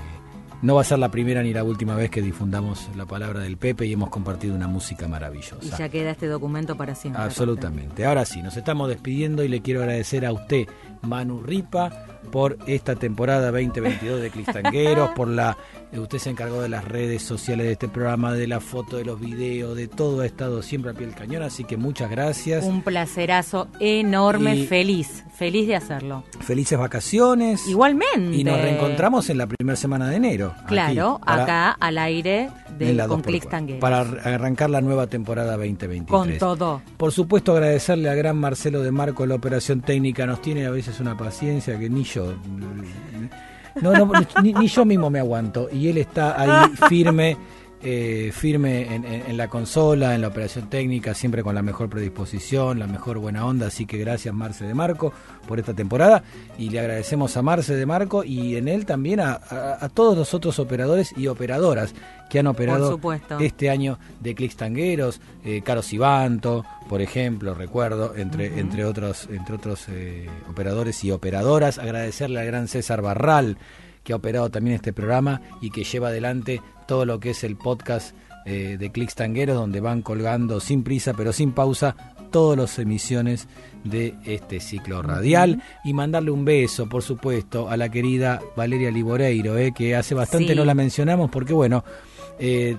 no 0.62 0.76
va 0.76 0.82
a 0.82 0.86
ser 0.86 0.98
la 1.00 1.12
primera 1.12 1.44
ni 1.44 1.52
la 1.54 1.62
última 1.62 1.94
vez 1.94 2.10
que 2.10 2.22
difundamos 2.22 2.88
la 2.96 3.06
palabra 3.06 3.42
del 3.42 3.58
Pepe 3.58 3.86
y 3.86 3.92
hemos 3.92 4.10
compartido 4.10 4.56
una 4.56 4.68
música 4.70 5.08
Y 5.08 5.10
maravillosa. 5.10 5.78
ya 5.78 5.90
queda 5.90 6.12
este 6.12 6.28
documento 6.28 6.78
para 6.78 6.96
siempre. 6.96 7.22
Absolutamente. 7.22 8.06
Ahora 8.06 8.24
sí, 8.24 8.42
nos 8.42 8.56
estamos 8.56 8.88
despidiendo 8.88 9.44
y 9.44 9.50
le 9.50 9.62
quiero 9.62 9.82
agradecer 9.82 10.26
a 10.26 10.32
usted, 10.32 10.66
Manu 11.02 11.42
Ripa, 11.42 11.92
por 12.32 12.58
esta 12.68 12.96
temporada 12.96 13.52
2022 13.52 14.22
de 14.22 14.30
Clistangueros, 14.30 15.10
por 15.12 15.28
la 15.28 15.58
eh, 15.92 16.00
usted 16.00 16.18
se 16.18 16.30
encargó 16.32 16.62
de 16.62 16.70
las 16.70 16.86
redes 16.86 17.22
sociales 17.22 17.66
de 17.68 17.74
este 17.74 17.88
programa, 17.88 18.34
de 18.34 18.48
la 18.48 18.60
foto, 18.60 18.98
de 18.98 19.06
los 19.06 19.20
videos, 19.20 19.76
de 19.76 19.88
todo 19.88 20.22
ha 20.22 20.26
estado 20.26 20.62
siempre 20.64 20.92
a 20.92 20.94
pie 20.96 21.06
del 21.06 21.16
cañón, 21.16 21.44
así 21.44 21.64
que 21.64 21.78
muchas 21.78 22.10
gracias. 22.10 22.64
Un 22.64 22.82
placerazo 22.82 23.68
enorme, 23.80 24.56
Y- 24.56 24.68
feliz, 24.68 25.24
feliz 25.36 25.68
de 25.68 25.76
hacerlo. 25.76 26.24
Felices 26.42 26.78
vacaciones. 26.80 27.68
Igualmente. 27.68 28.36
Y 28.36 28.44
nos 28.44 28.60
reencontramos 28.60 29.30
en 29.30 29.38
la 29.38 29.48
primera 29.48 29.76
semana 29.76 30.10
de 30.10 30.16
enero. 30.16 30.54
aquí, 30.58 30.66
Claro, 30.68 31.20
para- 31.24 31.44
acá 31.44 31.72
al 31.80 31.98
aire 32.00 32.50
de, 32.78 32.94
la 32.94 33.08
con 33.08 33.22
2x4, 33.22 33.26
Clicks 33.26 33.50
Tangueros. 33.50 33.82
Para 33.82 34.00
arrancar 34.02 34.70
la 34.72 34.82
nueva 34.82 35.06
temporada 35.08 35.52
2023. 35.58 36.08
Con 36.10 36.38
todo. 36.40 36.82
Por 36.98 37.12
supuesto, 37.12 37.52
agradecerle 37.54 38.10
al 38.10 38.18
gran 38.18 38.38
Marcelo 38.38 38.82
de 38.82 38.92
Marco 38.92 39.26
la 39.26 39.36
operación 39.36 39.82
técnica. 39.82 40.26
Nos 40.26 40.42
tiene 40.42 40.66
a 40.66 40.72
veces 40.72 41.00
una 41.00 41.16
paciencia 41.18 41.78
que 41.78 41.90
ni 41.90 42.04
yo. 42.04 42.13
No, 43.82 43.92
no, 43.92 44.12
ni, 44.42 44.54
ni 44.54 44.68
yo 44.68 44.86
mismo 44.86 45.10
me 45.10 45.20
aguanto. 45.20 45.68
Y 45.72 45.88
él 45.88 45.98
está 45.98 46.40
ahí 46.40 46.70
firme, 46.90 47.38
eh, 47.84 48.32
firme 48.34 48.94
en, 48.96 49.06
en- 49.06 49.24
en 49.28 49.38
la 49.38 49.48
consola, 49.50 50.16
en 50.16 50.22
la 50.22 50.30
operación 50.30 50.70
técnica, 50.70 51.14
siempre 51.14 51.44
con 51.44 51.54
la 51.56 51.62
mejor 51.62 51.90
predisposición, 51.90 52.80
la 52.80 52.88
mejor 52.88 53.20
buena 53.20 53.46
onda. 53.46 53.68
Así 53.68 53.86
que 53.86 53.98
gracias, 53.98 54.34
Marce 54.34 54.66
de 54.66 54.74
Marco, 54.74 55.14
por 55.48 55.60
esta 55.60 55.74
temporada. 55.74 56.24
Y 56.58 56.70
le 56.70 56.80
agradecemos 56.80 57.36
a 57.38 57.42
Marce 57.42 57.76
de 57.76 57.86
Marco 57.86 58.24
y 58.24 58.56
en 58.56 58.68
él 58.68 58.86
también 58.86 59.20
a, 59.20 59.34
a- 59.34 59.78
a 59.86 59.90
todos 59.90 60.18
los 60.18 60.34
otros 60.34 60.60
operadores 60.60 61.14
y 61.18 61.28
operadoras 61.28 61.94
que 62.30 62.40
han 62.40 62.48
operado 62.48 62.90
este 63.42 63.70
año 63.70 64.00
de 64.20 64.34
Clicks 64.34 64.56
Tangueros, 64.56 65.22
eh, 65.46 65.62
Caro 65.64 65.82
por 66.90 67.02
ejemplo, 67.02 67.54
recuerdo, 67.54 68.16
entre, 68.16 68.60
entre 68.60 68.86
otros, 68.86 69.28
entre 69.32 69.56
otros 69.56 69.86
eh, 69.90 70.28
operadores 70.50 71.04
y 71.04 71.12
operadoras. 71.12 71.78
Agradecerle 71.78 72.40
al 72.40 72.46
gran 72.48 72.68
César 72.68 73.02
Barral, 73.02 73.58
que 74.04 74.14
ha 74.14 74.18
operado 74.18 74.50
también 74.50 74.76
este 74.76 74.94
programa 74.94 75.42
y 75.62 75.70
que 75.72 75.84
lleva 75.84 76.10
adelante 76.10 76.62
todo 76.88 77.06
lo 77.06 77.20
que 77.20 77.32
es 77.32 77.44
el 77.44 77.56
podcast 77.56 78.16
eh, 78.46 78.76
de 78.78 78.92
Clicks 78.92 79.16
Tangueros, 79.16 79.56
donde 79.56 79.80
van 79.80 80.02
colgando 80.02 80.60
sin 80.60 80.84
prisa, 80.84 81.14
pero 81.14 81.32
sin 81.32 81.54
pausa, 81.54 81.96
todas 82.30 82.58
las 82.58 82.78
emisiones 82.80 83.48
de 83.86 84.16
este 84.26 84.60
ciclo 84.60 85.02
radial. 85.02 85.64
Y 85.86 85.94
mandarle 85.94 86.32
un 86.32 86.44
beso, 86.44 86.90
por 86.90 87.04
supuesto, 87.04 87.70
a 87.70 87.78
la 87.78 87.90
querida 87.90 88.42
Valeria 88.58 88.92
Liboreiro, 88.92 89.58
eh, 89.58 89.72
que 89.74 89.96
hace 89.96 90.14
bastante 90.14 90.50
Sí. 90.50 90.56
no 90.56 90.66
la 90.66 90.74
mencionamos, 90.74 91.30
porque 91.32 91.54
bueno, 91.54 91.86
eh, 92.40 92.76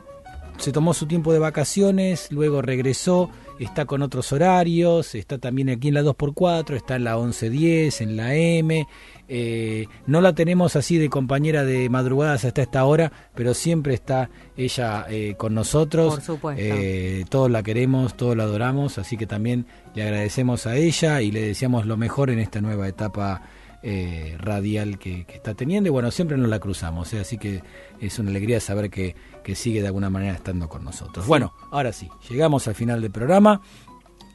se 0.58 0.70
tomó 0.72 0.92
su 0.92 1.06
tiempo 1.06 1.32
de 1.32 1.38
vacaciones, 1.38 2.30
luego 2.30 2.60
regresó, 2.62 3.30
está 3.58 3.84
con 3.84 4.02
otros 4.02 4.32
horarios, 4.32 5.14
está 5.14 5.38
también 5.38 5.70
aquí 5.70 5.88
en 5.88 5.94
la 5.94 6.02
2x4, 6.02 6.74
está 6.74 6.96
en 6.96 7.04
la 7.04 7.16
1110, 7.16 8.00
en 8.00 8.16
la 8.16 8.34
M. 8.34 8.86
eh, 9.28 9.86
no 10.06 10.20
la 10.20 10.34
tenemos 10.34 10.76
así 10.76 10.98
de 10.98 11.08
compañera 11.08 11.64
de 11.64 11.88
madrugadas 11.88 12.44
hasta 12.44 12.62
esta 12.62 12.84
hora, 12.84 13.12
pero 13.34 13.54
siempre 13.54 13.94
está 13.94 14.30
ella 14.56 15.06
eh, 15.08 15.34
con 15.36 15.54
nosotros. 15.54 16.14
Por 16.14 16.22
supuesto. 16.22 16.62
Eh, 16.62 17.24
todos 17.28 17.50
la 17.50 17.62
queremos, 17.62 18.16
todos 18.16 18.36
la 18.36 18.44
adoramos, 18.44 18.98
así 18.98 19.16
que 19.16 19.26
también 19.26 19.66
le 19.94 20.02
agradecemos 20.02 20.66
a 20.66 20.76
ella 20.76 21.22
y 21.22 21.30
le 21.30 21.40
deseamos 21.40 21.86
lo 21.86 21.96
mejor 21.96 22.30
en 22.30 22.38
esta 22.38 22.60
nueva 22.60 22.88
etapa 22.88 23.42
eh, 23.86 24.34
radial 24.38 24.98
que, 24.98 25.26
que 25.26 25.34
está 25.34 25.52
teniendo. 25.52 25.88
Y 25.88 25.90
bueno, 25.90 26.10
siempre 26.10 26.38
nos 26.38 26.48
la 26.48 26.58
cruzamos, 26.58 27.12
¿eh? 27.12 27.20
así 27.20 27.36
que 27.36 27.62
es 28.00 28.18
una 28.18 28.30
alegría 28.30 28.58
saber 28.58 28.88
que, 28.88 29.14
que 29.42 29.54
sigue 29.54 29.82
de 29.82 29.88
alguna 29.88 30.08
manera 30.08 30.32
estando 30.32 30.70
con 30.70 30.84
nosotros. 30.84 31.26
Bueno, 31.26 31.52
ahora 31.70 31.92
sí, 31.92 32.08
llegamos 32.30 32.66
al 32.66 32.74
final 32.74 33.02
del 33.02 33.10
programa. 33.10 33.60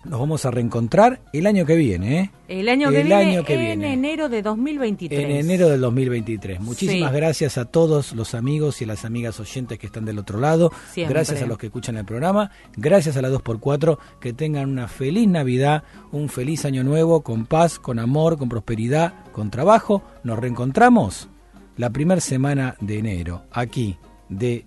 Nos 0.06 0.18
vamos 0.20 0.46
a 0.46 0.52
reencontrar 0.52 1.20
el 1.34 1.46
año 1.46 1.66
que 1.66 1.76
viene, 1.76 2.20
¿eh? 2.22 2.32
El 2.48 2.70
año 2.70 2.90
que 2.90 3.02
El 3.02 3.08
viene, 3.08 3.22
año 3.32 3.44
que 3.44 3.54
en 3.56 3.60
viene. 3.60 3.94
enero 3.94 4.30
de 4.30 4.42
2023. 4.42 5.20
En 5.26 5.32
enero 5.32 5.68
del 5.68 5.82
2023. 5.82 6.62
Muchísimas 6.62 7.12
Sí. 7.12 7.18
gracias 7.18 7.58
a 7.58 7.66
todos 7.66 8.14
los 8.14 8.34
amigos 8.34 8.80
y 8.82 8.86
a 8.86 8.88
las 8.88 9.04
amigas 9.04 9.40
oyentes 9.42 9.78
que 9.78 9.88
están 9.88 10.06
del 10.06 10.18
otro 10.18 10.40
lado. 10.40 10.72
Siempre. 10.94 11.14
Gracias 11.14 11.42
a 11.42 11.46
los 11.46 11.58
que 11.58 11.66
escuchan 11.68 11.98
el 11.98 12.06
programa. 12.06 12.50
Gracias 12.78 13.18
a 13.18 13.22
la 13.22 13.30
2x4. 13.30 14.00
Que 14.22 14.32
tengan 14.32 14.70
una 14.70 14.88
feliz 14.88 15.28
Navidad, 15.28 15.84
un 16.14 16.30
feliz 16.30 16.64
año 16.64 16.84
nuevo, 16.86 17.22
con 17.22 17.46
paz, 17.46 17.78
con 17.78 18.00
amor, 18.00 18.38
con 18.38 18.48
prosperidad, 18.48 19.14
con 19.34 19.52
trabajo. 19.52 20.02
Nos 20.24 20.40
reencontramos 20.40 21.28
la 21.76 21.90
primera 21.90 22.22
semana 22.22 22.76
de 22.80 23.00
enero, 23.00 23.44
aquí 23.52 23.98
de 24.30 24.66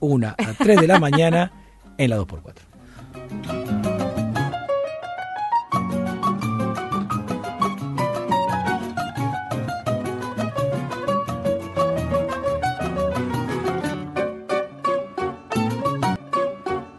1 0.00 0.26
a 0.36 0.52
3 0.58 0.80
de 0.80 0.86
la 0.88 0.98
mañana 1.00 1.52
en 1.98 2.10
la 2.10 2.18
2x4. 2.18 3.65